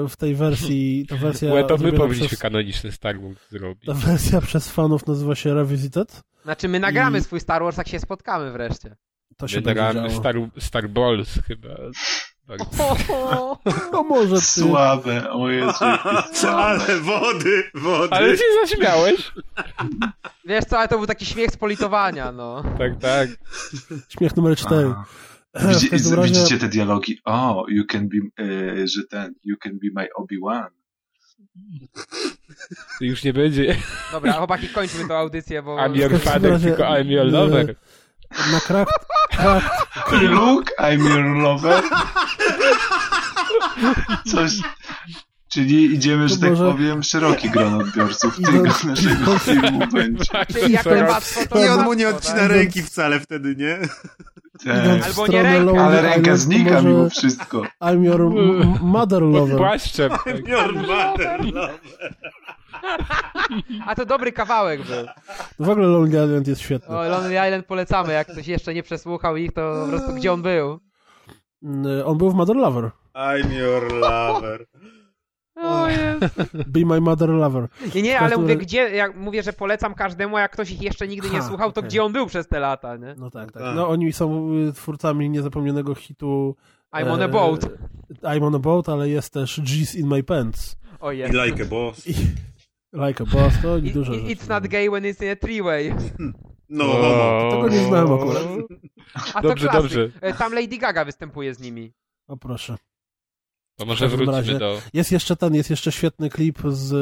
[0.08, 3.86] w tej wersji, ta wersja, Łe, to my powinniśmy przez, kanoniczny Star Wars zrobić.
[3.86, 6.23] ta wersja przez fanów nazywa się Revisited.
[6.44, 8.97] Znaczy my nagramy I- swój Star Wars, jak się spotkamy wreszcie.
[9.36, 10.10] To się działo.
[10.10, 11.68] Star, Star Balls chyba.
[12.47, 12.58] Tak.
[13.92, 14.42] No może ty.
[14.42, 15.84] Słabe, o Jezu.
[16.57, 18.15] Ale wody, wody.
[18.15, 19.33] Ale się zaśmiałeś.
[20.44, 22.62] Wiesz co, ale to był taki śmiech z politowania, no.
[22.78, 23.28] Tak, tak.
[24.08, 24.94] Śmiech numer cztery.
[25.68, 27.20] Widzi, razie- Widzicie te dialogi?
[27.25, 30.68] O, you can be, e, że ten, you can be my Obi-Wan.
[32.99, 33.76] To już nie będzie
[34.12, 35.76] Dobra, chłopaki, kończmy tę audycję, bo...
[35.76, 37.76] I'm your father, razie, tylko I'm your e, lover.
[38.52, 38.88] Na krak...
[39.30, 39.64] krak
[40.22, 41.82] Luke, I'm your lover.
[44.26, 44.52] Coś,
[45.48, 50.24] Czyli idziemy, że tak może- powiem, szeroki gron odbiorców tego do- naszego filmu będzie.
[50.52, 50.84] Czyli jak
[51.50, 52.50] to I on mu nie odcina tak?
[52.50, 53.78] ręki wcale wtedy, nie?
[54.64, 55.05] Tak.
[55.06, 57.62] Albo nie ręka, Ale ręka znika może mimo wszystko.
[57.82, 59.56] I'm your m- mother Pod lover.
[59.56, 60.12] płaszczem.
[60.46, 61.78] Your mother love.
[63.86, 65.06] A to dobry kawałek był.
[65.66, 66.97] W ogóle Lonely Island jest świetny.
[66.98, 70.42] O, Lonely Island polecamy, jak ktoś jeszcze nie przesłuchał ich, to po prostu gdzie on
[70.42, 70.78] był.
[71.62, 72.90] Mm, On był w Mother Lover.
[73.15, 74.66] I'm your lover.
[75.56, 76.52] O jest.
[76.66, 77.68] Be my mother lover.
[77.94, 81.08] Nie, nie, ale mówię, gdzie, jak mówię, że polecam każdemu, a jak ktoś ich jeszcze
[81.08, 81.89] nigdy nie Ha, słuchał, to okej.
[81.89, 83.15] gdzie on był przez te lata, nie?
[83.18, 83.62] No tak, tak.
[83.62, 83.76] Tak.
[83.76, 86.56] No oni są y, twórcami niezapomnianego hitu
[86.94, 87.60] I'm on a e, boat.
[88.23, 90.76] I'm on a boat, ale jest też G's in my pants.
[91.00, 91.34] O I jest.
[91.34, 92.06] like a boss.
[92.06, 92.15] I,
[92.97, 94.34] like a boss, to i dużo i, rzeczy.
[94.34, 95.94] it's not gay when it's in a three-way.
[96.68, 97.50] No homo.
[97.50, 98.42] Tego nie znałem akurat.
[99.34, 99.83] A to Dobrze, klasyk.
[99.83, 100.10] dobrze.
[100.20, 101.92] E, Tam Lady Gaga występuje z nimi.
[102.28, 102.76] O proszę.
[103.76, 104.78] To może wróćmy razie- do...
[104.92, 106.92] Jest jeszcze ten, jest jeszcze świetny klip z,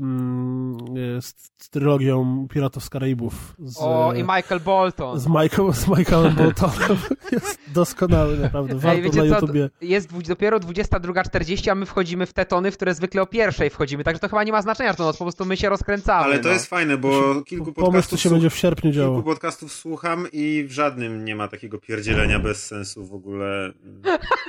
[0.00, 0.76] mm,
[1.22, 3.54] z, z trylogią Piratów z Karaibów.
[3.58, 5.20] Z, O, i Michael Bolton.
[5.20, 6.98] z, Michael, z Michaelem Boltonem.
[7.32, 8.74] jest doskonały, naprawdę.
[8.74, 9.70] Warto Ej, wiecie na co, YouTubie.
[9.80, 14.04] jest dopiero 22.40, a my wchodzimy w te tony, w które zwykle o pierwszej wchodzimy,
[14.04, 16.24] także to chyba nie ma znaczenia, że to noc, po prostu my się rozkręcamy.
[16.24, 16.54] Ale to no.
[16.54, 19.22] jest fajne, bo kilku Pomysł podcastów, się będzie w sierpniu kilku działo.
[19.22, 23.72] podcastów słucham i w żadnym nie ma takiego pierdzielenia bez sensu w ogóle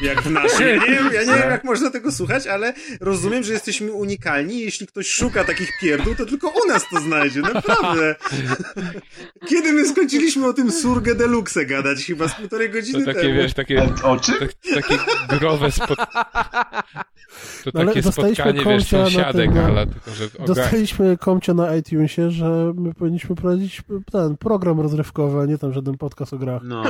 [0.01, 0.65] jak w naszym.
[0.89, 4.59] Nie ja nie wiem jak można tego słuchać, ale rozumiem, że jesteśmy unikalni.
[4.59, 8.15] Jeśli ktoś szuka takich pierdół, to tylko u nas to znajdzie, naprawdę.
[9.47, 12.05] Kiedy my skończyliśmy o tym Surge Deluxe gadać?
[12.05, 13.33] Chyba z półtorej To godziny takie, temu.
[13.35, 14.35] wiesz, takie, o czym?
[14.39, 14.97] tak, takie
[15.39, 15.97] growe spot...
[17.63, 20.25] To No ale takie dostaliśmy spotkanie, wiesz, sąsiadek, tym, ale tylko, że...
[20.45, 25.97] Dostaliśmy komcie na iTunesie, że my powinniśmy prowadzić ten program rozrywkowy, a nie tam żaden
[25.97, 26.61] podcast o grach.
[26.65, 26.83] No,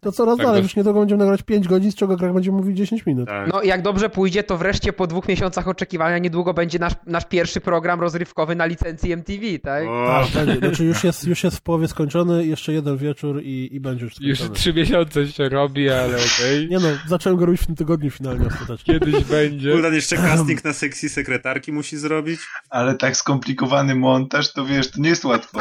[0.00, 2.56] To coraz Tak, dalej, dość- już niedługo będziemy nagrać 5 godzin, z czego grach będziemy
[2.58, 3.28] mówić 10 minut.
[3.28, 3.48] tak.
[3.52, 7.60] No jak dobrze pójdzie, to wreszcie po dwóch miesiącach oczekiwania niedługo będzie nasz, nasz pierwszy
[7.60, 9.84] program rozrywkowy na licencji MTV, tak?
[9.88, 10.58] O, Tak, będzie.
[10.68, 14.20] Znaczy już jest, już jest w połowie skończony, jeszcze jeden wieczór i, i będzie już
[14.20, 14.58] Już skończony.
[14.60, 16.68] trzy miesiące się robi, ale okej.
[16.68, 19.00] Nie no, zacząłem go robić w tym tygodniu finalnie ostatecznie.
[19.00, 19.72] Kiedyś będzie.
[19.72, 22.40] Kuldan jeszcze casting na sexy sekretarki musi zrobić.
[22.70, 25.60] Ale tak skomplikowany montaż, to wiesz, to nie jest łatwo.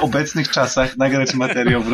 [0.00, 1.90] W obecnych czasach nagrać materiał w,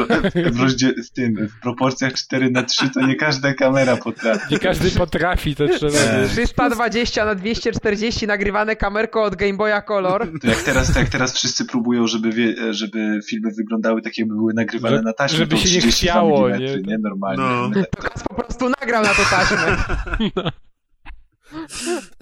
[0.53, 4.47] w, rozdzie- w tym, w proporcjach 4 na 3 to nie każda kamera potrafi.
[4.51, 5.99] Nie każdy potrafi, to trzeba...
[5.99, 6.29] Tak.
[6.29, 10.29] 320 na 240 nagrywane kamerką od Game Boya Color.
[10.41, 14.35] To jak teraz, to jak teraz wszyscy próbują, żeby, wie, żeby filmy wyglądały tak, jakby
[14.35, 16.93] były nagrywane Że- na taśmę, żeby się nie 32 chwiało, milimetry, nie?
[16.93, 16.99] nie?
[16.99, 17.45] Normalnie.
[17.45, 17.71] No.
[17.97, 19.77] To Kas po prostu nagrał na to taśmę.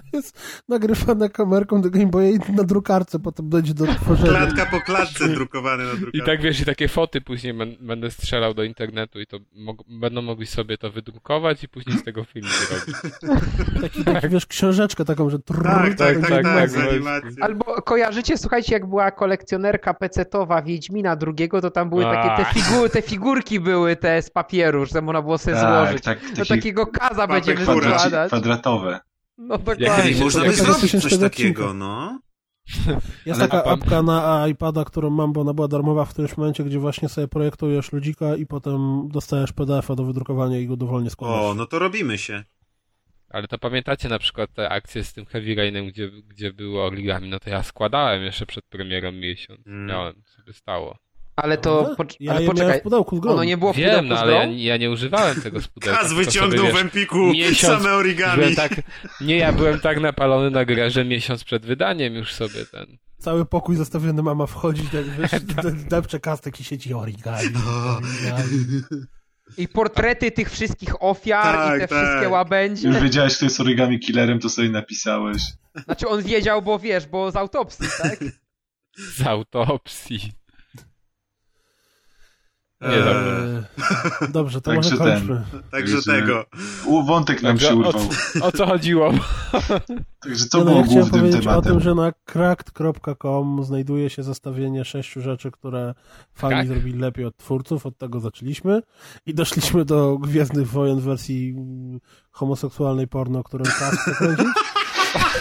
[0.69, 4.29] Nagrywane kamerką do Game Boya i na drukarce potem dojdzie do tworzenia.
[4.29, 6.25] Klatka po klatce drukowane na I drukarce.
[6.25, 10.45] tak wiesz, i takie foty później będę strzelał do internetu i to mog- będą mogli
[10.47, 12.95] sobie to wydrukować i później z tego film zrobić.
[13.81, 17.23] Taki, taki, wiesz, książeczkę taką, że trrr, Tak, tak, tak, tak, tak, tak.
[17.41, 22.89] Albo kojarzycie, słuchajcie, jak była kolekcjonerka pecetowa Wiedźmina drugiego, to tam były takie te, figu
[22.89, 26.03] te figurki były te z papieru, że można było sobie Tak, złożyć.
[26.03, 28.27] tak, Do takie takiego kaza będziemy składać.
[28.27, 28.99] kwadratowe.
[29.39, 29.87] No Jak dokładnie.
[30.03, 31.73] kiedyś Można by Jak zrobić coś takiego, odcinka.
[31.73, 32.19] no.
[33.25, 36.37] Jest Ale taka pan- apka na iPada, którą mam, bo ona była darmowa w którymś
[36.37, 41.09] momencie, gdzie właśnie sobie projektujesz ludzika i potem dostajesz PDF-a do wydrukowania i go dowolnie
[41.09, 41.41] składasz.
[41.41, 42.43] O, no to robimy się.
[43.29, 47.29] Ale to pamiętacie na przykład te akcje z tym Heavy Rainem, gdzie, gdzie było origami?
[47.29, 49.67] No to ja składałem jeszcze przed premierą miesiąc.
[49.67, 49.85] Mm.
[49.85, 50.97] Miałem, sobie stało.
[51.41, 53.31] Ale to, pocz- ja ale poczekaj, w pudełku z grą.
[53.31, 55.99] ono nie było w Wiem, pudełku no ale ja, ja nie używałem tego z pudełka.
[56.01, 58.35] Kaz wyciągnął sobie, w Empiku miesiąc same origami.
[58.39, 58.81] Byłem tak,
[59.21, 62.97] nie, ja byłem tak napalony na grę, że miesiąc przed wydaniem już sobie ten.
[63.17, 65.41] Cały pokój zostawiony, mama wchodzi, tak wiesz,
[65.89, 67.47] depcze kastek i sieci origami.
[67.97, 68.81] origami.
[69.57, 71.97] I portrety tych wszystkich ofiar Tak, i te tak.
[72.07, 72.87] wszystkie łabędzie.
[72.87, 75.41] Już wiedziałeś, kto jest origami killerem, to sobie napisałeś.
[75.85, 78.19] Znaczy on wiedział, bo wiesz, bo z autopsji, tak?
[78.97, 80.31] Z autopsji.
[82.81, 83.63] Nie, Eee,
[84.29, 85.17] Dobrze, to Także może ten.
[85.27, 85.43] kończmy.
[85.71, 86.45] Także Także- tego.
[86.85, 88.01] U, wątek nam Także się o, urwał.
[88.41, 89.11] o co chodziło?
[90.23, 91.59] Także Nie, no, było ja chciałem głównym powiedzieć tematem?
[91.59, 95.93] o tym, że na cracked.com znajduje się zestawienie sześciu rzeczy, które
[96.33, 96.67] fani Tak.
[96.67, 97.85] zrobili lepiej od twórców.
[97.85, 98.81] Od tego zaczęliśmy
[99.25, 101.99] i doszliśmy do Gwiezdnych Wojen w wersji mm,
[102.31, 104.45] homoseksualnej porno, którą Kas chce kręcić.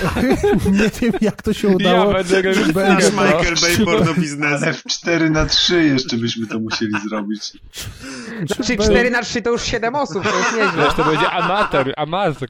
[0.73, 2.13] Nie wiem, jak to się Ja udało.
[2.13, 4.63] będę Czy robił będzie Nasz Michael Bay czy- porno biznes.
[4.63, 7.53] Ale w 4 na 3 jeszcze byśmy to musieli zrobić.
[8.47, 10.85] Znaczy be- 4 na 3 to już 7 osób, to jest nieźle.
[10.85, 12.49] Wiesz, to będzie amator, amator.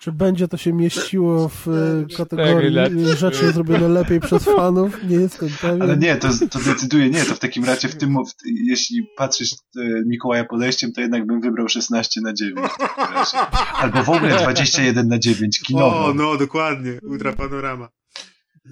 [0.00, 2.76] Czy będzie to się mieściło w e, kategorii
[3.16, 5.04] rzeczy zrobione lepiej przez fanów?
[5.04, 5.82] Nie jestem pewien.
[5.82, 9.52] Ale nie, to, to decyduje nie, to w takim razie w tym, w, jeśli patrzysz
[9.52, 9.56] e,
[10.06, 12.58] Mikołaja podejściem, to jednak bym wybrał 16 na 9.
[12.72, 13.38] w takim razie.
[13.74, 16.04] Albo w ogóle 21 na 9 kinowo.
[16.04, 17.88] O, no dokładnie, ultra panorama.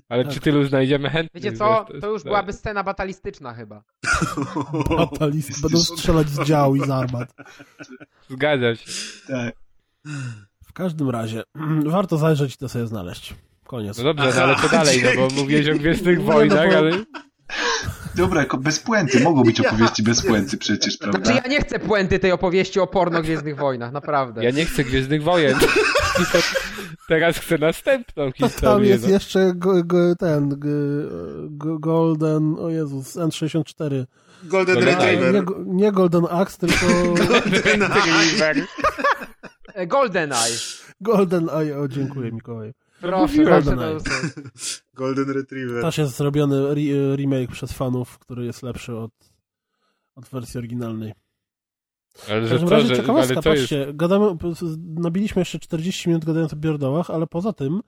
[0.09, 0.31] Ale Tak.
[0.33, 1.43] przy tylu znajdziemy chętnych.
[1.43, 1.87] Wiecie co?
[2.01, 3.83] To już jest- byłaby scena batalistyczna chyba.
[4.99, 5.63] Fatalist.
[5.63, 7.35] Będą strzelać z dział i z armat.
[8.31, 8.91] Zgadza się.
[9.27, 9.55] Tak.
[10.79, 11.43] W każdym razie,
[11.87, 13.35] warto zajrzeć i to sobie znaleźć.
[13.67, 13.99] Koniec.
[13.99, 15.35] No dobrze, no ale co dalej, no bo dzięki.
[15.35, 16.91] mówiłeś o Gwiezdnych no Wojnach, ale...
[18.15, 19.21] Dobra, jako bez puenty.
[19.21, 21.33] Mogą być opowieści bez puenty przecież, Znaczy prawda?
[21.35, 24.45] ja nie chcę puenty tej opowieści o porno Gwiezdnych Wojnach, naprawdę.
[24.45, 25.59] Ja nie chcę Gwiezdnych Wojen.
[27.09, 28.91] Teraz chcę następną To tam historię.
[28.91, 29.11] jest no.
[29.11, 30.69] jeszcze go, go, ten g,
[31.51, 34.05] g, Golden, o Jezus, N64.
[34.45, 35.35] Golden Golden Nie, Retriever.
[35.35, 36.87] nie, nie Golden Axe, tylko
[37.27, 38.67] Golden Eye.
[39.79, 40.59] E, GoldenEye.
[41.01, 41.79] Golden Eye.
[41.79, 42.73] O, dziękuję Mikołaj.
[43.01, 43.45] Proszę.
[43.45, 43.99] GoldenEye.
[44.01, 44.11] To,
[45.01, 45.83] Golden Retriever.
[45.83, 49.11] Też jest zrobiony re, remake przez fanów, który jest lepszy od,
[50.15, 51.13] od wersji oryginalnej.
[52.29, 53.63] Ale W że każdym co, razie że, ciekawostka, ale co jest?
[53.63, 54.37] patrzcie, gadamy,
[54.79, 57.81] nabiliśmy jeszcze 40 minut gadając o pierdołach, ale poza tym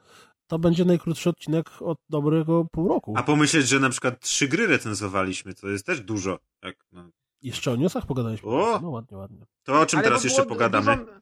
[0.47, 3.15] to będzie najkrótszy odcinek od dobrego pół roku.
[3.17, 6.39] A pomyśleć, że na przykład trzy gry recenzowaliśmy, to jest też dużo.
[6.63, 7.11] Jak, no.
[7.43, 8.49] Jeszcze o newsach pogadaliśmy.
[8.49, 8.79] O!
[8.83, 9.47] No ładnie, ładnie.
[9.65, 10.97] To o czym ale teraz jeszcze pogadamy?
[10.97, 11.13] Dużo,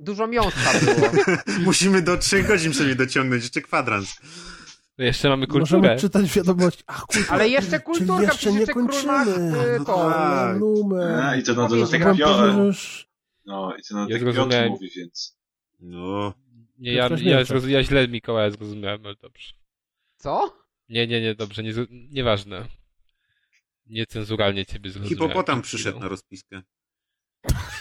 [0.00, 1.10] dużo miąska było.
[1.64, 4.20] Musimy do trzech godzin przynajmniej dociągnąć, jeszcze kwadrans.
[4.98, 5.80] No Jeszcze mamy kulturę.
[5.80, 6.82] Możemy czytać wiadomości.
[6.86, 7.28] Ach, kultura.
[7.28, 9.24] Ale jeszcze kulturka, jeszcze przecież nie kończymy.
[9.78, 10.08] No to.
[10.08, 10.16] tak.
[10.16, 11.38] A, numer.
[11.38, 12.58] i to na że Piotr.
[12.58, 13.08] już...
[13.46, 14.68] No, i to na Ja Piotr zrozumiałem.
[14.68, 15.36] mówi, więc...
[15.80, 16.34] No.
[16.78, 19.54] Nie, ja, ja, ja źle Mikołaja zrozumiałem, ale dobrze.
[20.16, 20.52] Co?
[20.88, 22.64] Nie, nie, nie, dobrze, nie, nieważne.
[23.86, 25.28] Niecenzuralnie ciebie zrozumiałem.
[25.28, 26.62] Hipopotam przyszedł na rozpiskę.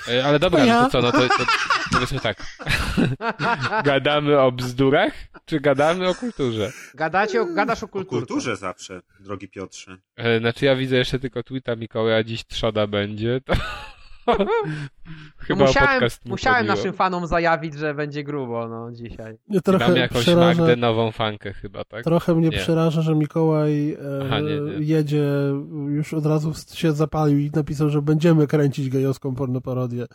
[0.08, 1.46] E, Ale dobra, no to co, no to, to
[1.94, 2.38] powiedzmy tak.
[3.86, 5.14] Gadamy o bzdurach,
[5.46, 6.72] czy gadamy o kulturze?
[6.96, 8.20] Gadacie o, gadasz o O kulturze.
[8.26, 9.98] kulturze zawsze, drogi Piotrze.
[10.16, 13.54] E, Znaczy ja widzę jeszcze tylko tweeta Mikołaja, dziś trzoda będzie, to...
[15.38, 19.38] Chyba o musiałem, musiałem naszym fanom zajawić, że będzie grubo, no, dzisiaj.
[19.48, 22.04] Mamy trochę jakąś przeraża, Magdę nową fankę chyba, tak?
[22.04, 22.58] trochę mnie Nie.
[22.58, 24.86] przeraża, że Mikołaj e, Aha, nie, nie.
[24.86, 25.26] jedzie,
[25.88, 30.06] już od razu się zapalił i napisał, że będziemy kręcić gejowską pornoparodię.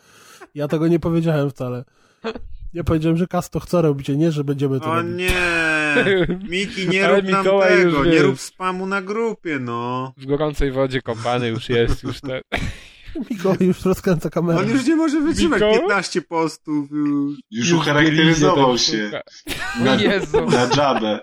[0.54, 1.84] Ja tego nie powiedziałem wcale.
[2.74, 5.16] Ja powiedziałem, że Kas to chce robić, a nie, że będziemy to O robić.
[5.16, 5.34] nie!
[6.50, 10.12] Miki, nie Ale rób nam Mikołaj już tego, nie rób spamu na grupie, no.
[10.16, 12.40] W gorącej wodzie kąpany już jest, już te...
[13.30, 14.58] Mikołaj już rozkręca kamerę.
[14.58, 15.78] On już nie może wytrzymać Mikołaj?
[15.80, 16.90] 15 postów.
[16.90, 17.38] Już.
[17.50, 19.20] Już ucharakteryzował gryzie się
[19.80, 20.46] na, Jezu.
[20.46, 21.20] na dżabę.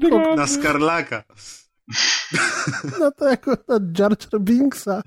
[0.00, 0.36] Drogę.
[0.36, 1.24] Na Skarlaka.
[3.00, 5.02] Na tego, na Jar Jar Binksa.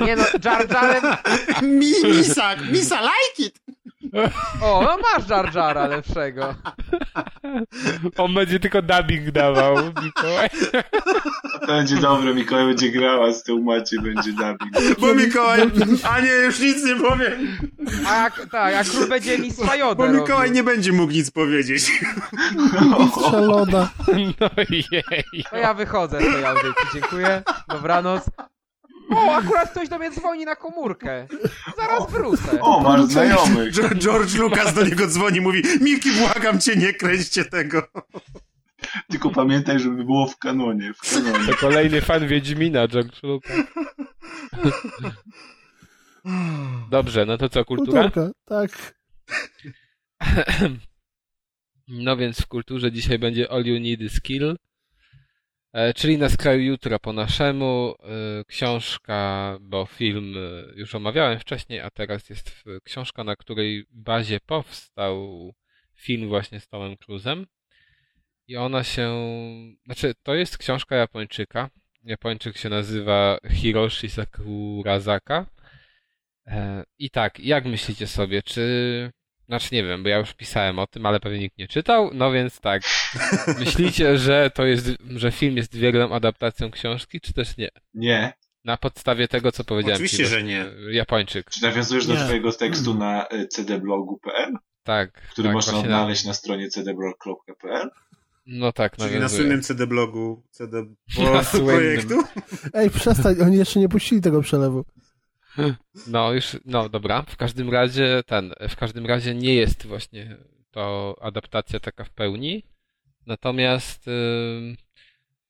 [0.00, 1.16] Nie no, Jar Jarem...
[1.62, 3.63] Mi, misa, misa like it!
[4.60, 6.54] O, no masz Jar Jara lepszego.
[8.16, 10.48] On będzie tylko dubbing dawał, Mikołaj.
[11.66, 14.98] Będzie dobre, Mikołaj będzie grała z tyłu Maciej, będzie dubbing.
[15.00, 15.60] Bo Mikołaj,
[16.10, 17.38] a nie, już nic nie powie.
[18.08, 21.30] A jak, tak, jak król będzie mi Bo Jodę Mikołaj robił, nie będzie mógł nic
[21.30, 21.90] powiedzieć.
[23.00, 23.90] Mistrza Loda.
[24.40, 25.44] No jej.
[25.50, 26.88] to ja wychodzę z tej audycji.
[26.94, 27.42] Dziękuję.
[27.68, 28.24] Dobranoc.
[29.10, 31.26] O, akurat ktoś do mnie dzwoni na komórkę.
[31.76, 32.60] Zaraz wrócę.
[32.60, 33.74] O, masz znajomych.
[33.74, 37.88] George- Lucas do niego dzwoni, mówi Miki, błagam cię, nie kręćcie tego.
[39.10, 41.46] Tylko pamiętaj, żeby było w kanonie, w kanonie.
[41.46, 43.56] To kolejny fan Wiedźmina, George Lucas.
[46.90, 48.02] Dobrze, no to co, kultura?
[48.02, 48.94] Kulturka, tak.
[51.88, 54.56] No więc w kulturze dzisiaj będzie All You Need is Kill, e,
[55.94, 57.94] czyli na skraju jutra po naszemu.
[58.40, 64.40] e, Książka, bo film e, już omawiałem wcześniej, a teraz jest książka, na której bazie
[64.46, 65.52] powstał
[65.94, 67.46] film właśnie z Tomem Cruzem.
[68.46, 69.12] I ona się,
[69.84, 71.70] znaczy to jest książka Japończyka.
[72.04, 75.46] Japończyk się nazywa Hiroshi Sakurazaka.
[76.46, 79.10] E, I tak, jak myślicie sobie, czy
[79.46, 82.32] znaczy nie wiem, bo ja już pisałem o tym, ale pewnie nikt nie czytał, no
[82.32, 82.82] więc tak.
[83.58, 87.68] Myślicie, że to jest, że film jest wierną adaptacją książki, czy też nie?
[87.94, 88.32] Nie.
[88.64, 90.66] Na podstawie tego, co powiedziałem Oczywiście, ci że nie.
[90.90, 91.50] Japończyk.
[91.50, 92.20] Czy nawiązujesz do Nie.
[92.20, 94.52] twojego tekstu na y, cdblogu.pl,
[94.84, 95.12] Tak.
[95.12, 97.82] który tak, można odnaleźć na stronie cdblog.pl?
[97.84, 97.90] Na,
[98.46, 99.40] no tak, Czyli na nawiązuję.
[99.40, 100.84] słynnym CD blogu, CD
[101.32, 101.66] Na słynnym.
[101.76, 102.14] projektu.
[102.74, 104.84] Ej, przestań, oni jeszcze nie puścili tego przelewu.
[106.06, 107.22] No już, no dobra.
[107.22, 110.36] W każdym razie ten, w każdym razie nie jest właśnie
[110.70, 112.62] to adaptacja taka w pełni.
[113.26, 114.08] Natomiast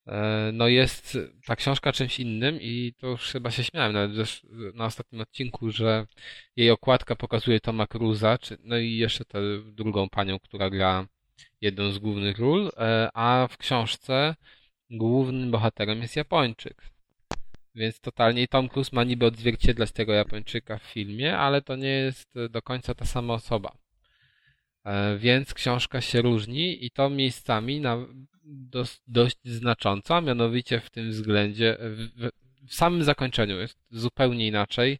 [0.07, 4.41] e, no jest ta książka czymś innym i to już chyba się śmiałem nawet
[4.75, 6.07] na ostatnim odcinku, że
[6.57, 9.39] jej okładka pokazuje Toma Cruza, no i jeszcze tę
[9.73, 11.07] drugą panią, która gra
[11.61, 14.35] jedną z głównych ról, e, a w książce
[14.91, 16.94] głównym bohaterem jest Japończyk.
[17.75, 21.89] Więc totalnie i Tom Cruise ma niby odzwierciedlać tego Japończyka w filmie, ale to nie
[21.89, 23.73] jest do końca ta sama osoba.
[24.85, 28.07] E, więc książka się różni i to miejscami na
[28.45, 32.29] dość, dość znacząco, a mianowicie w tym względzie, w,
[32.69, 34.99] w samym zakończeniu jest zupełnie inaczej.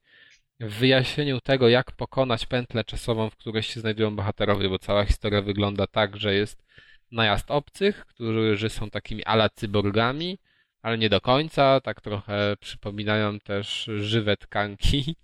[0.61, 5.43] W wyjaśnieniu tego, jak pokonać pętlę czasową, w której się znajdują bohaterowie, bo cała historia
[5.43, 6.65] wygląda tak, że jest
[7.13, 10.39] najazd obcych, którzy są takimi ala cyborgami,
[10.85, 15.17] ale nie do końca, tak trochę przypominają też żywe tkanki.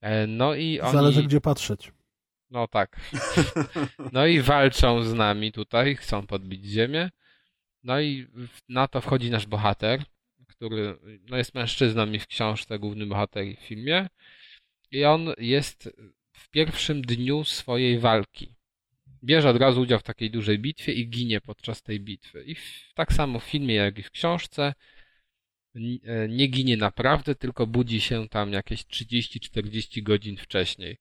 [0.00, 0.92] E, no i oni...
[0.92, 1.92] Zależy gdzie patrzeć.
[2.50, 3.00] No tak.
[4.12, 7.10] No i walczą z nami tutaj, chcą podbić ziemię.
[7.84, 8.26] No i
[8.68, 10.02] na to wchodzi nasz bohater,
[10.48, 10.98] który
[11.30, 14.08] no jest mężczyzną i w książce główny bohater i w filmie.
[14.90, 15.90] I on jest
[16.32, 18.54] w pierwszym dniu swojej walki.
[19.24, 22.44] Bierze od razu udział w takiej dużej bitwie i ginie podczas tej bitwy.
[22.46, 22.56] I
[22.94, 24.74] tak samo w filmie, jak i w książce
[25.74, 30.98] e, nie ginie naprawdę, tylko budzi się tam jakieś 30-40 godzin wcześniej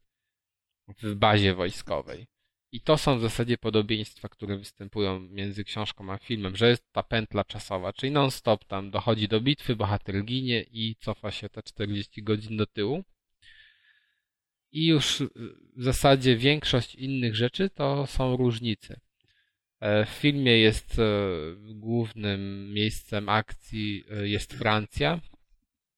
[0.88, 2.28] w bazie wojskowej.
[2.72, 7.04] I to są w zasadzie podobieństwa, które występują między książką a filmem, że jest ta
[7.04, 12.24] pętla czasowa, czyli non-stop tam dochodzi do bitwy, bohater ginie i cofa się te 40
[12.24, 13.04] godzin do tyłu.
[14.74, 15.24] I już
[15.76, 19.00] w zasadzie większość innych rzeczy to są różnice.
[19.80, 21.04] E, w filmie jest e,
[21.60, 25.20] głównym miejscem akcji e, jest Francja,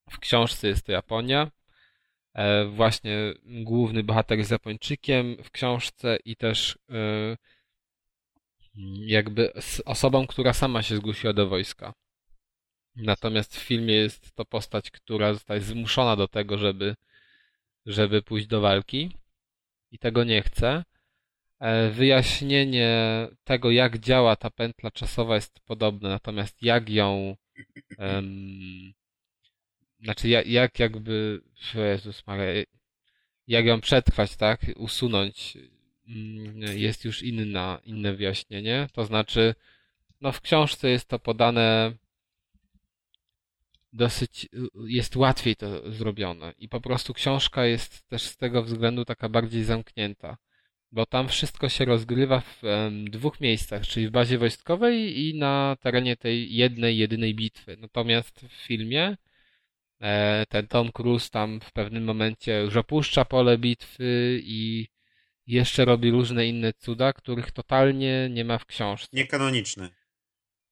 [0.09, 1.51] w książce jest to Japonia,
[2.69, 6.77] właśnie główny bohater jest Japończykiem w książce i też
[8.99, 9.53] jakby
[9.85, 11.93] osobą, która sama się zgłosiła do wojska.
[12.95, 16.95] Natomiast w filmie jest to postać, która zostaje zmuszona do tego, żeby,
[17.85, 19.11] żeby pójść do walki
[19.91, 20.83] i tego nie chce.
[21.59, 27.37] E, wyjaśnienie tego, jak działa ta pętla czasowa jest podobne, natomiast jak ją
[27.97, 28.93] um,
[30.03, 31.41] znaczy jak, jak jakby,
[31.75, 32.63] Jezus Maria,
[33.47, 35.57] jak ją przetrwać, tak, usunąć,
[36.07, 38.87] mm, jest już inna, inne wyjaśnienie.
[38.93, 39.55] To znaczy,
[40.21, 41.93] no w książce jest to podane
[43.95, 44.49] dosyć,
[44.87, 49.63] jest łatwiej to zrobione i po prostu książka jest też z tego względu taka bardziej
[49.63, 50.37] zamknięta,
[50.91, 52.61] bo tam wszystko się rozgrywa w
[53.09, 57.77] dwóch miejscach, czyli w bazie wojskowej i na terenie tej jednej, jedynej bitwy.
[57.79, 59.15] Natomiast w filmie
[60.01, 64.87] E, ten Tom Cruise tam w pewnym momencie już opuszcza pole bitwy i
[65.47, 69.07] jeszcze robi różne inne cuda, których totalnie nie ma w książce.
[69.13, 69.89] Niekanoniczne.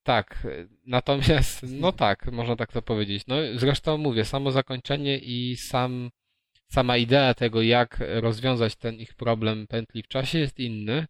[0.04, 0.48] Tak,
[0.86, 3.24] natomiast, no tak, można tak to powiedzieć.
[3.28, 6.12] No zresztą mówię, samo zakończenie i sam,
[6.68, 11.08] sama idea tego, jak rozwiązać ten ich problem pętli w czasie jest inny,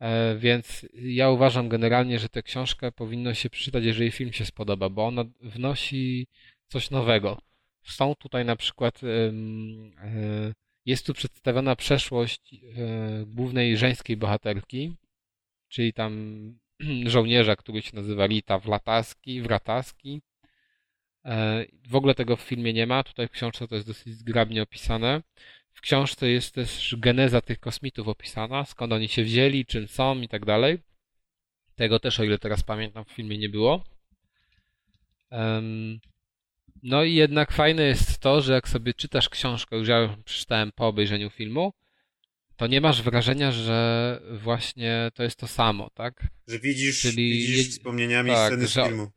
[0.00, 4.88] e, więc ja uważam generalnie, że tę książkę powinno się przeczytać, jeżeli film się spodoba,
[4.88, 6.26] bo ona wnosi
[6.68, 7.38] coś nowego.
[7.82, 9.32] Są tutaj na przykład, e,
[10.86, 12.58] jest tu przedstawiona przeszłość e,
[13.26, 14.96] głównej żeńskiej bohaterki,
[15.68, 16.61] czyli tam
[17.06, 20.22] żołnierza, który się nazywa Rita Wlataski, Wrataski.
[21.24, 24.62] E, w ogóle tego w filmie nie ma, tutaj w książce to jest dosyć zgrabnie
[24.62, 25.22] opisane.
[25.72, 30.28] W książce jest też geneza tych kosmitów opisana, skąd oni się wzięli, czym są i
[30.28, 30.78] tak dalej.
[31.74, 33.84] Tego też, o ile teraz pamiętam, w filmie nie było.
[36.82, 40.86] No i jednak fajne jest to, że jak sobie czytasz książkę, już ja przeczytałem po
[40.86, 41.72] obejrzeniu filmu,
[42.62, 46.26] to nie masz wrażenia, że właśnie to jest to samo, tak?
[46.46, 49.10] Że widzisz, Czyli, widzisz wspomnieniami tak, sceny z filmu.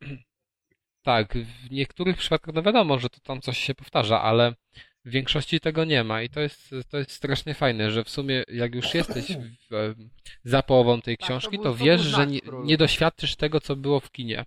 [1.02, 4.54] Tak, w niektórych przypadkach no wiadomo, że to tam coś się powtarza, ale
[5.04, 8.44] w większości tego nie ma i to jest, to jest strasznie fajne, że w sumie
[8.48, 9.24] jak już jesteś
[9.70, 9.94] w,
[10.44, 14.00] za połową tej tak, książki, to, to wiesz, że nie, nie doświadczysz tego, co było
[14.00, 14.44] w kinie.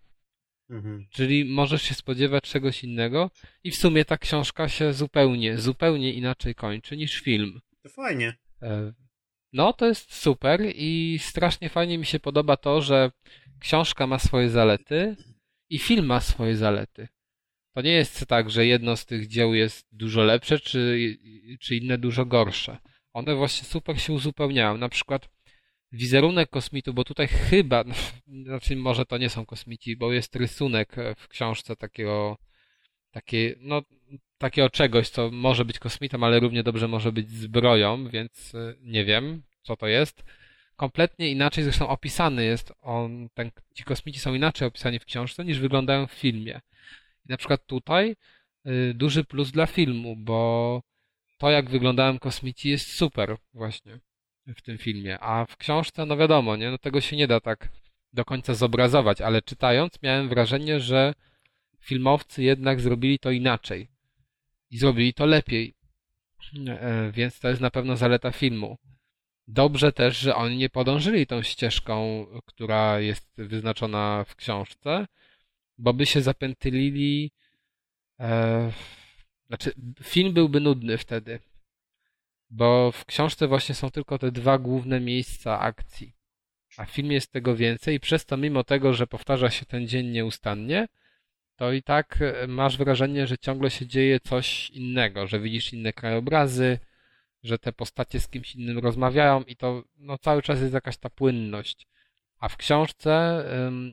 [0.70, 1.06] Mhm.
[1.10, 3.32] Czyli możesz się spodziewać czegoś innego
[3.64, 7.62] i w sumie ta książka się zupełnie, zupełnie inaczej kończy niż film.
[7.84, 8.34] To fajnie.
[9.54, 13.12] No, to jest super i strasznie fajnie mi się podoba to, że
[13.60, 15.16] książka ma swoje zalety
[15.70, 17.08] i film ma swoje zalety.
[17.76, 21.18] To nie jest tak, że jedno z tych dzieł jest dużo lepsze, czy,
[21.60, 22.78] czy inne dużo gorsze.
[23.14, 24.78] One właśnie super się uzupełniają.
[24.78, 25.30] Na przykład
[25.92, 27.84] wizerunek kosmitu, bo tutaj chyba,
[28.46, 32.38] znaczy może to nie są kosmici, bo jest rysunek w książce takiego,
[33.12, 33.82] takie, no,
[34.38, 39.06] takiego czegoś, co może być kosmitą, ale równie dobrze może być zbroją, więc e, nie
[39.06, 40.24] wiem, co to jest.
[40.76, 45.60] kompletnie inaczej zresztą opisany jest on, ten, ci kosmici są inaczej opisani w książce niż
[45.60, 46.62] wyglądają w filmie.
[47.26, 48.16] I na przykład tutaj
[48.68, 50.82] y, duży plus dla filmu, bo
[51.38, 54.00] to jak wyglądają kosmici jest super właśnie
[54.48, 57.70] w tym filmie, a w książce no wiadomo, nie, no tego się nie da tak
[58.14, 61.14] do końca zobrazować, ale czytając miałem wrażenie, że
[61.80, 63.88] filmowcy jednak zrobili to inaczej
[64.72, 65.76] i zrobili to lepiej.
[66.68, 68.78] E, więc to jest na pewno zaleta filmu.
[69.48, 75.06] Dobrze też, że oni nie podążyli tą ścieżką, która jest wyznaczona w książce,
[75.78, 77.32] bo by się zapętylili.
[78.20, 78.72] E,
[79.48, 81.40] znaczy, film byłby nudny wtedy,
[82.50, 86.14] bo w książce właśnie są tylko te dwa główne miejsca akcji,
[86.78, 89.88] a w filmie jest tego więcej i przez to, mimo tego, że powtarza się ten
[89.88, 90.88] dzień nieustannie,
[91.60, 95.94] to i tak e, masz wrażenie, że ciągle się dzieje coś innego, że widzisz inne
[95.94, 96.80] krajobrazy,
[97.44, 101.10] że te postacie z kimś innym rozmawiają i to no, cały czas jest jakaś ta
[101.10, 101.88] płynność.
[102.38, 103.46] A w książce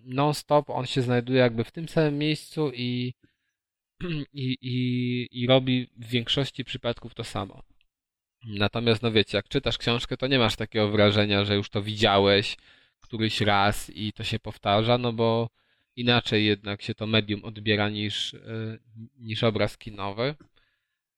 [0.05, 3.15] non-stop on się znajduje jakby w tym samym miejscu i,
[4.33, 7.62] i, i, i robi w większości przypadków to samo.
[8.45, 12.57] Natomiast, no wiecie, jak czytasz książkę, to nie masz takiego wrażenia, że już to widziałeś
[13.01, 15.49] któryś raz i to się powtarza, no bo
[15.97, 18.78] inaczej jednak się to medium odbiera niż, e,
[19.18, 20.34] niż obraz kinowy.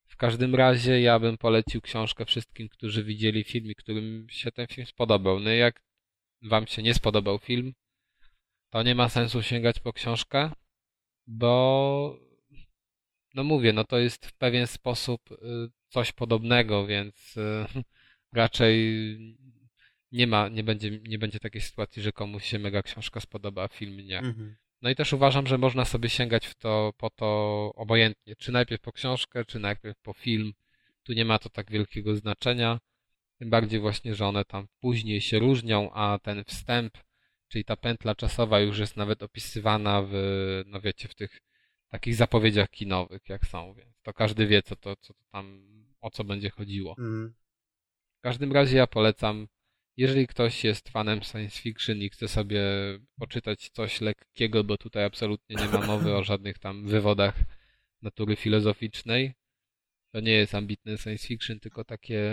[0.07, 4.67] W każdym razie ja bym polecił książkę wszystkim, którzy widzieli film i którym się ten
[4.67, 5.41] film spodobał.
[5.41, 5.83] No jak
[6.43, 7.75] wam się nie spodobał film,
[8.71, 10.51] to nie ma sensu sięgać po książkę,
[11.27, 12.29] bo
[13.35, 15.37] no mówię, no to jest w pewien sposób y,
[15.89, 17.67] coś podobnego, więc y,
[18.33, 18.79] raczej
[20.13, 23.69] nie ma, nie będzie, nie będzie takiej sytuacji, że komuś się mega książka spodoba, a
[23.69, 24.19] film nie.
[24.19, 24.57] Mhm.
[24.83, 27.27] No i też uważam, że można sobie sięgać w to, po to
[27.75, 30.53] obojętnie, czy najpierw po książkę, czy najpierw po film.
[31.03, 32.81] Tu nie ma to tak wielkiego znaczenia.
[33.39, 36.99] Tym bardziej właśnie, że one tam później się różnią, a ten wstęp,
[37.49, 40.13] czyli ta pętla czasowa już jest nawet opisywana w,
[40.67, 41.41] no wiecie, w tych
[41.89, 45.69] takich zapowiedziach kinowych, jak są, więc to każdy wie, co to, co to tam,
[46.01, 46.95] o co będzie chodziło.
[46.99, 47.35] Mm.
[48.19, 49.49] W każdym razie ja polecam
[49.99, 52.63] jeżeli ktoś jest fanem science fiction i chce sobie
[53.17, 57.35] poczytać coś lekkiego, bo tutaj absolutnie nie ma mowy o żadnych tam wywodach
[58.03, 59.35] natury filozoficznej,
[60.11, 62.33] to nie jest ambitny science fiction, tylko takie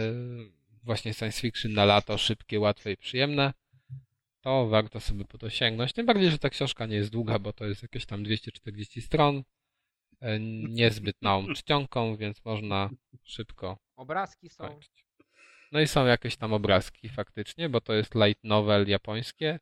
[0.84, 3.54] właśnie science fiction na lato, szybkie, łatwe i przyjemne,
[4.42, 5.94] to warto sobie po to sięgnąć.
[5.94, 9.44] Tym bardziej, że ta książka nie jest długa, bo to jest jakieś tam 240 stron,
[10.22, 12.90] e, niezbyt małą czcionką, więc można
[13.24, 14.68] szybko Obrazki są.
[14.68, 15.05] Kończyć.
[15.72, 19.60] No i są jakieś tam obrazki faktycznie, bo to jest light novel japońskie,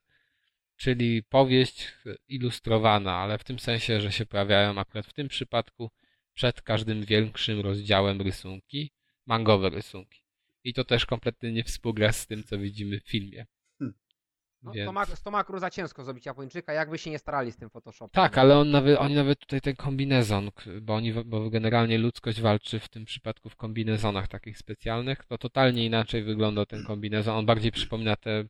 [0.77, 1.93] czyli powieść
[2.27, 5.91] ilustrowana, ale w tym sensie, że się pojawiają akurat w tym przypadku
[6.33, 8.91] przed każdym większym rozdziałem rysunki,
[9.25, 10.23] mangowe rysunki.
[10.64, 13.45] I to też kompletnie nie współgra z tym, co widzimy w filmie.
[14.64, 14.85] No, Więc...
[15.24, 18.14] to, ma, to ciężko zrobić Japończyka, jakby się nie starali z tym Photoshopem.
[18.14, 20.50] Tak, ale on nawet, oni nawet tutaj ten kombinezon,
[20.82, 25.85] bo, oni, bo generalnie ludzkość walczy w tym przypadku w kombinezonach takich specjalnych, to totalnie
[25.85, 27.35] inaczej wygląda ten kombinezon.
[27.35, 28.45] On bardziej przypomina te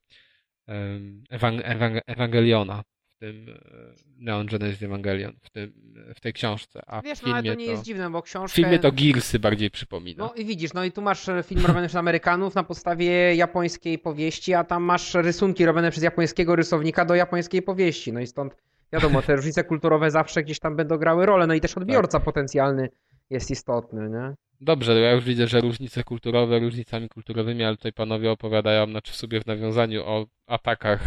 [0.68, 2.84] um, ewang ewang Ewangeliona
[3.24, 5.74] tym e, Neon Genesis Evangelion w, tym,
[6.16, 6.82] w tej książce.
[6.88, 8.54] A wiesz, w filmie no ale to nie to, jest dziwne, bo książkę...
[8.54, 10.24] W filmie to Gearsy bardziej przypomina.
[10.24, 14.54] No i widzisz, no i tu masz film robiony przez Amerykanów na podstawie japońskiej powieści,
[14.54, 18.14] a tam masz rysunki robione przez japońskiego rysownika do japońskiej powieści.
[18.14, 18.56] No i stąd
[18.94, 22.26] wiadomo, te różnice kulturowe zawsze gdzieś tam będą grały rolę, no i też odbiorca tak.
[22.26, 22.90] potencjalny
[23.30, 24.34] jest istotny, nie?
[24.62, 29.42] Dobrze, ja już widzę, że różnice kulturowe różnicami kulturowymi, ale tutaj panowie opowiadają, znaczy sobie
[29.42, 31.02] w nawiązaniu o atakach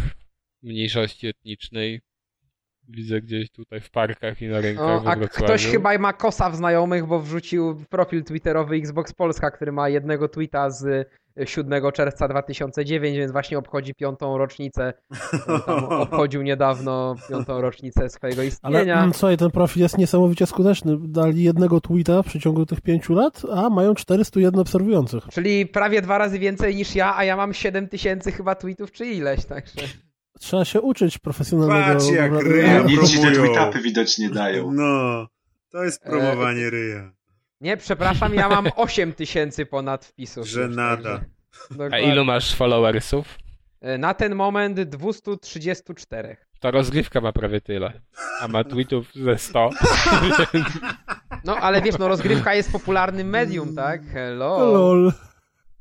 [0.63, 2.01] mniejszości etnicznej.
[2.89, 6.55] Widzę gdzieś tutaj w parkach i na rynkach o, A ktoś chyba ma kosa w
[6.55, 11.09] znajomych, bo wrzucił profil twitterowy Xbox Polska, który ma jednego tweeta z
[11.45, 14.93] 7 czerwca 2009, więc właśnie obchodzi piątą rocznicę.
[15.65, 18.95] Tam obchodził niedawno piątą rocznicę swojego istnienia.
[18.95, 20.97] Ale słuchaj, ten profil jest niesamowicie skuteczny.
[20.99, 25.23] Dali jednego tweeta w przeciągu tych pięciu lat, a mają 401 obserwujących.
[25.31, 29.45] Czyli prawie dwa razy więcej niż ja, a ja mam 7000 chyba tweetów czy ileś,
[29.45, 29.81] także...
[30.39, 31.93] Trzeba się uczyć profesjonalnego...
[31.93, 34.71] Patrz jak ryja Nic ci te tweetapy widocznie dają.
[34.71, 35.27] No,
[35.69, 36.69] to jest promowanie e...
[36.69, 37.11] ryja.
[37.61, 40.47] Nie, przepraszam, ja mam 8 tysięcy ponad wpisów.
[40.47, 41.21] Że nada.
[41.91, 43.37] A ilu masz followersów?
[43.81, 46.37] E, na ten moment 234.
[46.59, 48.01] Ta rozgrywka ma prawie tyle.
[48.41, 49.69] A ma tweetów ze 100.
[51.45, 54.01] No, ale wiesz, no rozgrywka jest popularnym medium, tak?
[54.13, 54.73] Hello.
[54.73, 55.13] Lol.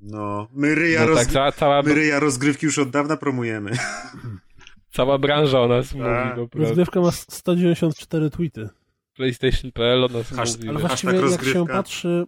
[0.00, 1.82] No, my ryja, no tak, cała, cała...
[1.82, 3.70] my ryja rozgrywki już od dawna promujemy.
[4.96, 6.36] Cała branża o nas tak.
[6.36, 6.48] mówi.
[6.54, 8.68] Rozgrywka ma 194 tweety.
[9.14, 10.68] PlayStation.pl o nas Hasht mówi.
[10.68, 12.26] Ale właściwie jak się patrzy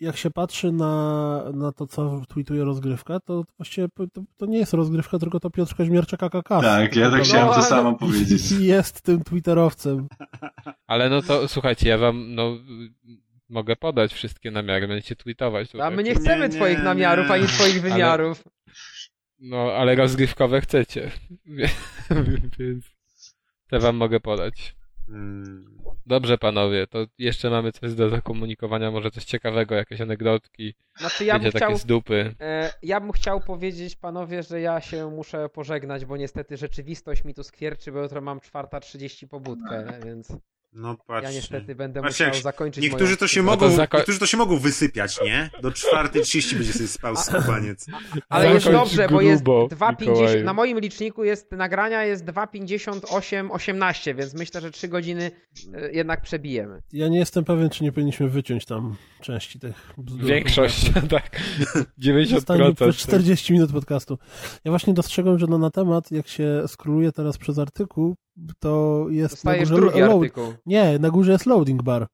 [0.00, 4.72] jak się patrzy na, na to, co tweetuje rozgrywka, to właściwie to, to nie jest
[4.74, 6.48] rozgrywka, tylko to Piotr Kaźmierczak AKK.
[6.48, 8.50] Tak, ja tak No, chciałem to ale- samo powiedzieć.
[8.50, 10.08] Jest tym twitterowcem.
[10.86, 12.56] Ale no to słuchajcie, ja wam no
[13.48, 15.68] mogę podać wszystkie namiary, będziecie tweetować.
[15.82, 17.32] A my nie chcemy Nie, nie, twoich namiarów, nie.
[17.32, 18.44] ani twoich wymiarów.
[19.44, 21.10] No, ale rozgrywkowe chcecie.
[22.58, 22.84] Więc
[23.70, 24.76] te wam mogę podać.
[25.06, 25.64] Hmm.
[26.06, 31.34] Dobrze, panowie, to jeszcze mamy coś do zakomunikowania, może coś ciekawego, jakieś anegdotki, Znaczy ja
[31.34, 31.68] bym wiecie, chciał...
[31.68, 32.34] takie z dupy.
[32.40, 37.34] E, Ja bym chciał powiedzieć, panowie, że ja się muszę pożegnać, bo niestety rzeczywistość mi
[37.34, 40.32] tu skwierczy, bo jutro mam 4.30 pobudkę, więc
[40.74, 41.24] No patrz.
[41.24, 43.96] ja niestety będę Patrzcie, musiał jak zakończyć Niektórzy moją to się No to mogą, zako-
[43.96, 45.50] niektórzy to się mogą wysypiać, nie?
[45.62, 47.86] Do 4.30 będzie sobie spał skubaniec.
[48.28, 50.00] Ale jest dobrze, bo jest grubo, 2,50.
[50.00, 50.44] Mikołaju.
[50.44, 55.30] Na moim liczniku jest nagrania jest 2,58,18, więc myślę, że 3 godziny
[55.74, 56.82] e, jednak przebijemy.
[56.92, 60.26] Ja nie jestem pewien, czy nie powinniśmy wyciąć tam części tych bzdur.
[60.28, 61.40] Większość, tak.
[62.30, 62.96] Zostanie 90%.
[62.96, 64.18] 40 minut podcastu.
[64.64, 68.16] Ja właśnie dostrzegłem, że no na temat, jak się skróluje teraz przez artykuł,
[68.58, 70.44] to jest Dostajesz na górze load- artykuł.
[70.66, 72.06] Nie, na górze jest loading bar.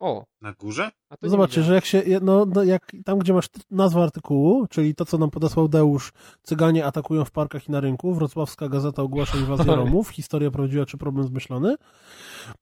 [0.00, 0.90] O, Na górze?
[1.22, 5.04] No zobaczcie, że jak się, no, no jak tam, gdzie masz nazwę artykułu, czyli to,
[5.04, 9.76] co nam podesłał Deusz, Cyganie atakują w parkach i na rynku, Wrocławska Gazeta ogłasza inwazję
[9.76, 11.76] Romów, historia prawdziwa czy problem zmyślony,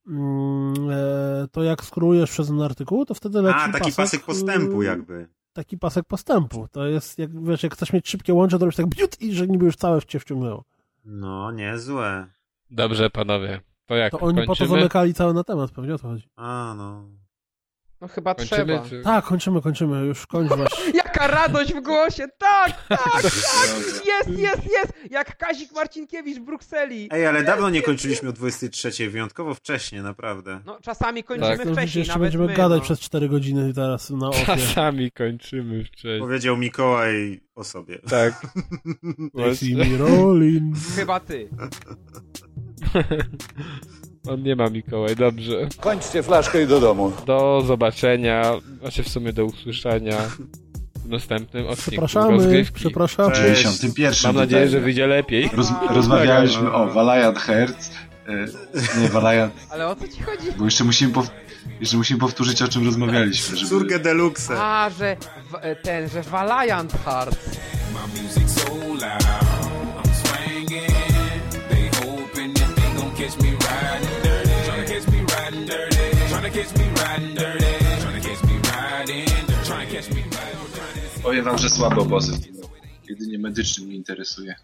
[0.07, 4.83] Mm, e, to jak skrólujesz przez ten artykuł, to wtedy leci A, taki pasek postępu
[4.83, 5.28] y, jakby.
[5.53, 6.69] Taki pasek postępu.
[6.73, 9.47] To jest, jak wiesz, jak chcesz mieć szybkie łącze, to robisz tak biut i że
[9.47, 10.65] niby już całe cię wciągnęło.
[11.05, 12.27] No, niezłe.
[12.70, 13.60] Dobrze, panowie.
[13.86, 14.68] To jak, To oni po to kończymy?
[14.68, 16.28] zamykali cały na temat, pewnie o to chodzi.
[16.36, 17.08] A, no.
[18.00, 18.88] No chyba Kończymy, trzeba.
[18.88, 19.02] czy...
[19.02, 20.92] Tak, kończymy, kończymy, już kończ właśnie.
[21.05, 22.28] Jaka radość w głosie!
[22.38, 23.22] Tak, tak, tak!
[24.06, 24.92] Jest, jest, jest!
[25.10, 27.08] Jak Kazik Marcinkiewicz w Brukseli.
[27.10, 30.60] Ej, ale dawno nie kończyliśmy o 23, wyjątkowo wcześnie, naprawdę.
[30.66, 31.66] No czasami kończymy Tak.
[31.66, 32.84] No, wcześniej, jeszcze nawet będziemy my, gadać no.
[32.84, 34.47] przez 4 godziny teraz na ofie.
[34.47, 36.20] Czasami kończymy wcześniej.
[36.20, 37.98] Powiedział Mikołaj o sobie.
[37.98, 38.47] Tak.
[39.34, 40.76] Me rolling.
[40.97, 41.48] Chyba ty.
[44.28, 45.68] On nie ma Mikołaj, dobrze.
[45.81, 47.12] Kończcie flaszkę i do domu.
[47.26, 50.16] Do zobaczenia, znaczy w sumie do usłyszenia
[50.94, 52.74] w następnym odcinku Przepraszamy, rozgrywki.
[52.74, 53.34] przepraszamy.
[53.34, 53.62] Cześć.
[53.62, 54.15] 61.
[54.24, 55.50] Mam nadzieję, że wyjdzie lepiej.
[55.52, 57.90] Roz, rozmawialiśmy o Valiant Hearts.
[58.28, 60.52] e, Nie, Valiant, Ale o co ci chodzi?
[60.58, 61.31] bo jeszcze musimy, pow,
[61.81, 63.57] jeszcze musimy powtórzyć, o czym rozmawialiśmy.
[63.57, 63.68] Żeby...
[63.70, 64.55] Córkę deluxe.
[64.60, 65.16] A, że
[65.50, 67.36] w, e, ten, że Valiant Hearts.
[67.92, 69.48] My music so loud,
[73.18, 74.50] catch me riding dirty.
[74.66, 76.06] Tryna catch me riding dirty.
[76.30, 77.72] Tryna catch me riding dirty.
[78.02, 79.64] Tryna catch me riding dirty.
[79.66, 81.22] Tryna catch me riding dirty.
[81.22, 82.74] Powiem wam, że słabo obozy w tym roku.
[83.08, 84.55] Jedynie medyczny mnie interesuje.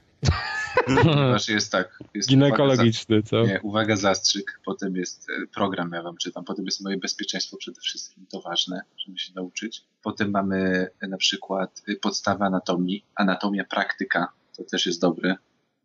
[0.86, 1.98] Ponieważ jest tak.
[2.14, 3.36] Jest Ginekologiczny, co?
[3.36, 6.96] uwaga, za- nie, uwaga, zastrzyk, potem jest e, program, ja wam czytam, potem jest moje
[6.96, 9.82] bezpieczeństwo przede wszystkim, to ważne, żeby się nauczyć.
[10.02, 15.36] Potem mamy e, na przykład e, podstawa anatomii, anatomia praktyka, to też jest dobre.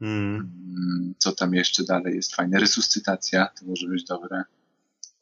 [0.02, 0.52] Mm.
[0.78, 2.60] Mm, Co tam jeszcze dalej jest fajne?
[2.60, 4.44] Resuscytacja, to może być dobre.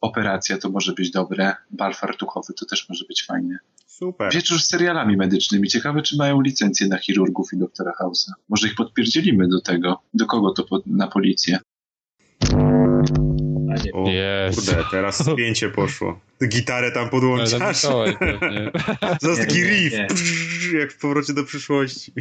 [0.01, 1.55] Operacja to może być dobre.
[1.71, 3.57] Bal fartuchowy to też może być fajne.
[3.85, 4.33] Super.
[4.33, 5.67] Wieczór z serialami medycznymi.
[5.67, 8.31] Ciekawe, czy mają licencję na chirurgów i doktora House'a.
[8.49, 10.01] Może ich podpierdzielimy do tego.
[10.13, 11.59] Do kogo to pod, na policję?
[13.93, 14.65] O, Jest.
[14.65, 16.19] kurde, teraz spięcie poszło.
[16.47, 17.81] Gitarę tam podłączasz.
[18.19, 18.71] Pewnie.
[19.21, 19.93] Zaraz taki riff,
[20.73, 22.13] jak w powrocie do przyszłości.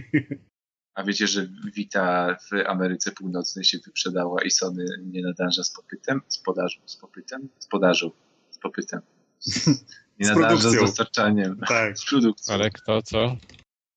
[0.97, 6.21] A wiecie, że Vita w Ameryce Północnej się wyprzedała i Sony nie nadąża z popytem?
[6.29, 7.49] Z podażą, z popytem?
[7.59, 8.11] Z podażą,
[8.51, 9.01] z popytem.
[10.21, 11.61] Nie Z nadąża z dostarczaniem.
[11.69, 11.99] Tak.
[11.99, 12.55] Z produkcją.
[12.55, 13.37] Ale kto co?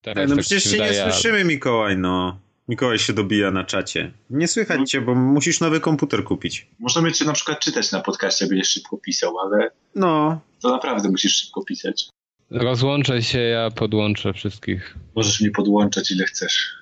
[0.02, 2.40] Teraz No tak przecież się się nie wydaje, słyszymy, Mikołaj, no.
[2.68, 4.12] Mikołaj się dobija na czacie.
[4.30, 6.68] Nie słychać cię, bo musisz nowy komputer kupić.
[6.80, 11.36] Możemy cię na przykład czytać na podcaście, będziesz szybko pisał, ale No, to naprawdę musisz
[11.36, 12.10] szybko pisać.
[12.50, 14.96] Rozłączę się, ja podłączę wszystkich.
[15.16, 16.79] Możesz mnie podłączać ile chcesz.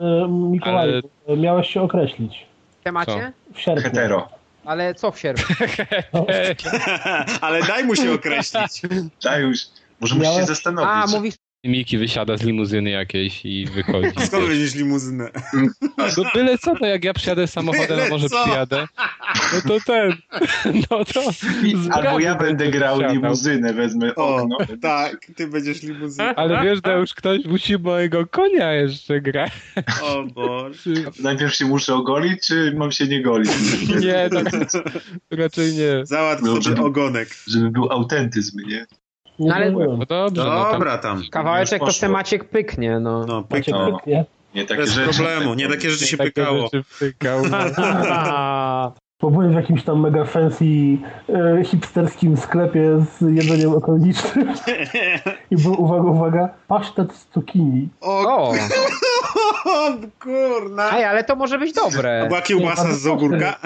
[0.00, 2.46] E, Mikołaj, Ale- miałeś się określić
[2.80, 3.32] W temacie?
[3.54, 3.82] w sierpniu.
[3.82, 4.28] Hetero.
[4.64, 5.56] Ale co w sierpniu?
[7.40, 8.82] ale daj mu się określić.
[9.22, 9.58] Daj już.
[10.00, 10.90] Może musisz się zastanowić.
[10.92, 11.34] A, mówisz,
[11.64, 14.08] Miki wysiada z limuzyny jakiejś i wychodzi.
[14.26, 15.30] Skąd weźmiesz limuzynę?
[16.16, 18.42] No byle co, to jak ja przyjadę samochodem, Byle a może co.
[18.44, 18.86] przyjadę,
[19.54, 20.12] no to ten,
[20.90, 21.20] no to...
[21.90, 23.14] Albo ja będę grał wsiadał.
[23.14, 24.58] limuzynę, wezmę O, okno.
[24.82, 26.34] tak, ty będziesz limuzynę.
[26.34, 29.52] Ale wiesz, że już ktoś musi mojego konia jeszcze grać.
[30.02, 30.90] O Boże.
[31.22, 33.50] Najpierw się muszę ogolić, czy mam się nie golić?
[34.00, 34.44] Nie, tak
[35.30, 36.06] raczej nie.
[36.06, 37.28] Załatw No, sobie żeby- ogonek.
[37.46, 38.86] Żeby był autentyzm, nie?
[39.38, 39.70] Nie Ale-.
[39.70, 41.22] No dobrze, no tam Dobra tam.
[41.30, 42.00] kawałeczek to poszło.
[42.00, 43.24] temaciek pyknie, no.
[43.26, 43.50] No, pyk.
[43.50, 43.92] Maciek No.
[43.98, 44.24] pyknie.
[44.54, 45.14] Nie takie Bez rzeczy.
[45.24, 46.62] problemu, nie takie rzeczy się takie pykało.
[46.62, 46.84] rzeczy.
[48.10, 48.90] A,
[49.20, 54.52] Bo byłem w jakimś tam mega fancy e, hipsterskim sklepie z jedzeniem okolicznym
[55.50, 57.88] i był, uwaga, uwaga, pasztet z cukinii.
[58.00, 58.52] O, O,
[60.22, 60.96] kurna.
[60.98, 62.24] Ej, ale to może być A dobre.
[62.28, 63.56] była kiełbasa z ogórka?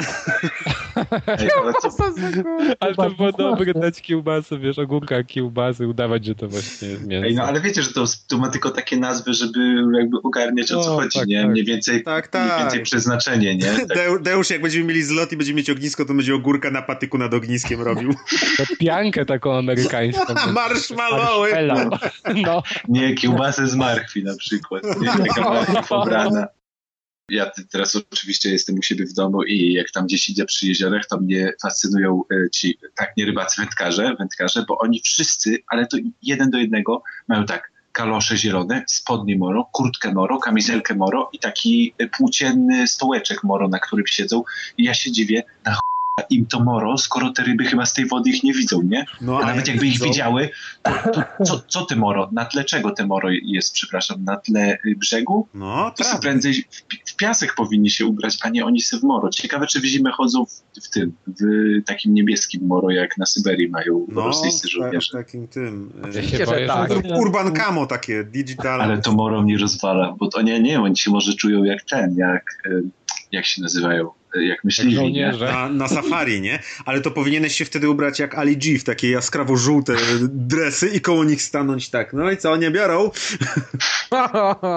[1.27, 1.89] Ej, ale co,
[2.81, 7.27] Ale to było dobre dać kiełbasę, wiesz, ogórka, kiełbasy, udawać, że to właśnie jest mięso.
[7.27, 9.59] Ej, no ale wiecie, że to, to ma tylko takie nazwy, żeby
[9.99, 11.43] jakby ogarniać o co No, chodzi, tak, nie?
[11.43, 11.51] tak.
[11.51, 12.61] Mniej więcej, Tak, mniej tak.
[12.61, 13.67] więcej przeznaczenie, nie?
[13.67, 16.83] Tak, Deu- Deusz, jak będziemy mieli zlot i będziemy mieć ognisko, to będzie ogórka na
[16.83, 18.15] patyku nad ogniskiem robił.
[18.57, 20.35] To piankę taką amerykańską.
[20.53, 21.51] Marshmallowy.
[21.53, 22.01] Marshmallow.
[22.35, 22.63] No.
[22.89, 24.83] nie, kiełbasę z marchwi na przykład.
[25.01, 26.47] Nie, taka marchwi pobrana.
[27.31, 31.07] Ja teraz oczywiście jestem u siebie w domu i jak tam gdzieś idę przy jeziorach,
[31.07, 35.97] to mnie fascynują e, ci, tak nie rybacy, wędkarze, wędkarze, bo oni wszyscy, ale to
[36.23, 41.95] jeden do jednego, mają tak kalosze zielone, spodnie moro, kurtkę moro, kamizelkę moro i taki
[41.99, 44.43] e, płócienny stołeczek moro, na którym siedzą.
[44.77, 45.88] I ja się dziwię, na ch...
[46.21, 49.05] im to moro, skoro te ryby chyba z tej wody ich nie widzą, nie?
[49.21, 50.05] No, A nawet jak jakby ich widzą?
[50.05, 50.49] widziały,
[50.83, 52.29] to, to co, co te moro?
[52.33, 54.25] Na tle czego te moro jest, przepraszam?
[54.25, 55.49] Na tle y, brzegu?
[55.55, 55.67] No,
[55.97, 56.19] To sobie prawda.
[56.19, 59.29] prędzej w, pi- w piasek powinni się ubrać, a nie oni se w moro.
[59.31, 61.43] Ciekawe, czy w zimę chodzą w, w tym, w
[61.87, 65.13] takim niebieskim moro, jak na Syberii mają No, rosyjscy tak, żołnierze.
[65.13, 65.93] takim tym.
[66.09, 66.91] Oczywiście, że boję, tak.
[67.19, 68.81] Urban Camo takie, digital.
[68.83, 72.17] Ale to moro mnie rozwala, bo to nie, nie, oni się może czują jak ten,
[72.17, 72.83] jak, y,
[73.33, 75.33] jak się nazywają, y, jak Jak myśliwi, nie?
[75.41, 76.59] Na, na safari, nie?
[76.85, 79.95] Ale to powinieneś się wtedy ubrać jak Ali G w takie jaskrawo-żółte
[80.29, 82.13] dresy i koło nich stanąć tak.
[82.13, 83.11] No i co, nie biorą?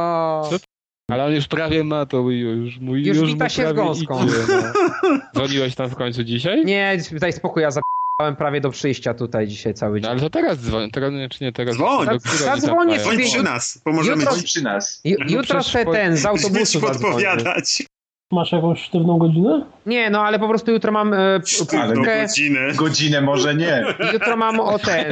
[1.12, 4.26] Ale on już prawie ma to już mój Już już wita się z gąską.
[4.26, 5.20] idzie, no.
[5.36, 6.66] Dzwoniłeś tam w końcu dzisiaj?
[6.66, 10.12] Nie, daj spokój, ja zapałem prawie do przyjścia tutaj dzisiaj cały No dzień.
[10.12, 11.76] ale to teraz dzwoń, teraz nie, czy nie teraz?
[11.76, 12.08] Dzwoń.
[12.24, 13.26] Zadzwonię sobie.
[13.26, 15.02] przy nas, pomożemy Jutro- ci przy nas.
[15.06, 16.94] Ju- No Jutro przecież se po- ten, z autobusu zadzwonię.
[16.94, 17.84] podpowiadać.
[18.32, 19.66] Masz jakąś sztywną godzinę?
[19.86, 22.60] Nie, no ale po prostu jutro mam e, próbkę, godzinę.
[22.76, 23.84] Godzinę może nie.
[24.14, 25.06] jutro mam o ten,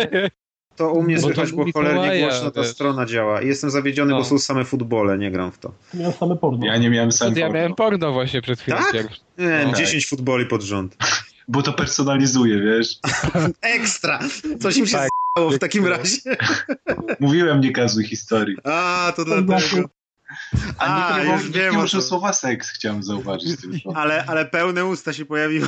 [0.75, 3.41] To u mnie Bo słychać, bo cholernie głośno ta strona działa.
[3.41, 4.17] I jestem zawiedziony, No.
[4.17, 5.71] bo są same futbole, nie gram w to.
[5.93, 6.65] Miałem same porno.
[6.65, 9.07] Ja nie miałem sam Ja miałem porno właśnie przed chwilą Tak?
[9.37, 9.73] Nie, No.
[9.73, 10.97] 10 futboli pod rząd.
[11.47, 12.99] Bo to personalizuje, wiesz?
[13.61, 14.19] Ekstra!
[14.59, 15.09] Coś im się Tak.
[15.37, 16.17] stało w takim razie.
[17.19, 18.55] Mówiłem, nie kazuj historii.
[18.63, 19.89] A, to To dlatego.
[20.77, 22.01] A, A, nie, już nie, wiem nie muszę co.
[22.01, 23.95] słowa seks, chciałem zauważyć tylko.
[24.01, 25.67] Ale, ale pełne usta się pojawiło.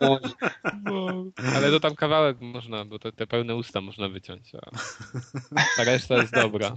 [0.00, 0.20] No,
[1.56, 4.70] ale to tam kawałek można, bo to, te pełne usta można wyciąć, a
[5.76, 6.76] ta reszta jest dobra.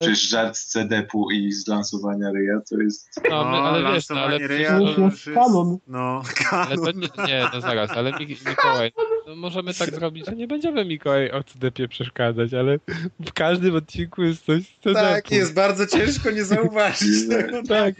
[0.00, 3.20] Przecież żart z CD-pu i z lansowania ryja to jest...
[3.30, 5.78] No, my, ale wiesz, no, ale ryja to to jest już kanon.
[5.86, 6.22] No,
[6.52, 8.92] Ale to nie, nie, no zaraz, ale Mik- Mikołaj,
[9.30, 12.78] no możemy tak zrobić, że nie będziemy Mikołaj o CDP przeszkadzać, ale
[13.20, 15.00] w każdym odcinku jest coś z CDP.
[15.00, 17.62] Tak, jest bardzo ciężko nie zauważyć tego.
[17.68, 17.94] Tak.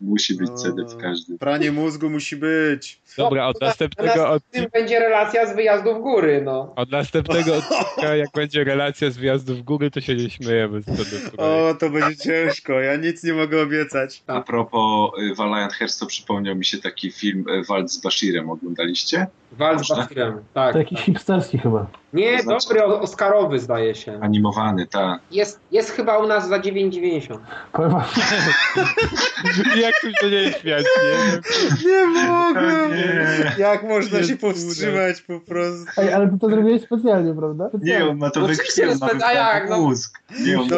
[0.00, 0.56] Musi być No.
[0.56, 1.38] CD w każdym.
[1.38, 3.00] Pranie mózgu musi być.
[3.16, 6.72] Dobra, od następnego odcinka, będzie relacja z wyjazdu w góry, no.
[6.76, 10.84] od następnego odcinka, jak będzie relacja z wjazdu w góry, to się nie śmiejemy z
[10.84, 11.36] CDP.
[11.36, 12.72] O, to będzie ciężko.
[12.80, 14.22] Ja nic nie mogę obiecać.
[14.26, 18.50] A propos y, Valiant Hearts, to przypomniał mi się taki film y, Walt z Bashirem.
[18.50, 19.26] Oglądaliście?
[19.52, 19.96] Walcz Można?
[19.96, 20.72] Bashirem, tak.
[20.72, 21.86] To jakiś hipsterski chyba.
[22.12, 24.18] Nie, To znaczy- dobry, Oscarowy zdaje się.
[24.22, 25.18] Animowany, ta.
[25.30, 27.38] Jest, jest chyba u nas za 9,90.
[27.72, 28.02] Powiem wam,
[29.82, 31.90] Jak tu się nie śmiać, nie?
[31.90, 32.88] Nie mogę!
[32.90, 33.52] Nie.
[33.58, 35.84] Jak można Jest się powstrzymać po prostu?
[35.96, 37.64] Ej, ale ty to zrobiłeś specjalnie, prawda?
[37.64, 38.08] Nie, Specjalnie.
[38.10, 38.52] on ma to No że
[39.00, 39.78] ma a jak, no.
[39.80, 40.18] mózg.
[40.40, 40.76] Nie, on To-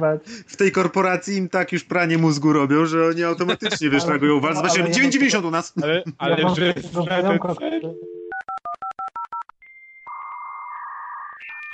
[0.00, 0.18] ma.
[0.46, 4.40] W tej korporacji im tak już pranie mózgu robią, że oni automatycznie, reagują.
[4.40, 5.72] Was, właśnie ale- 9,90 u nas.
[5.82, 6.74] Ale, ale Ja że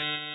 [0.00, 0.29] thank you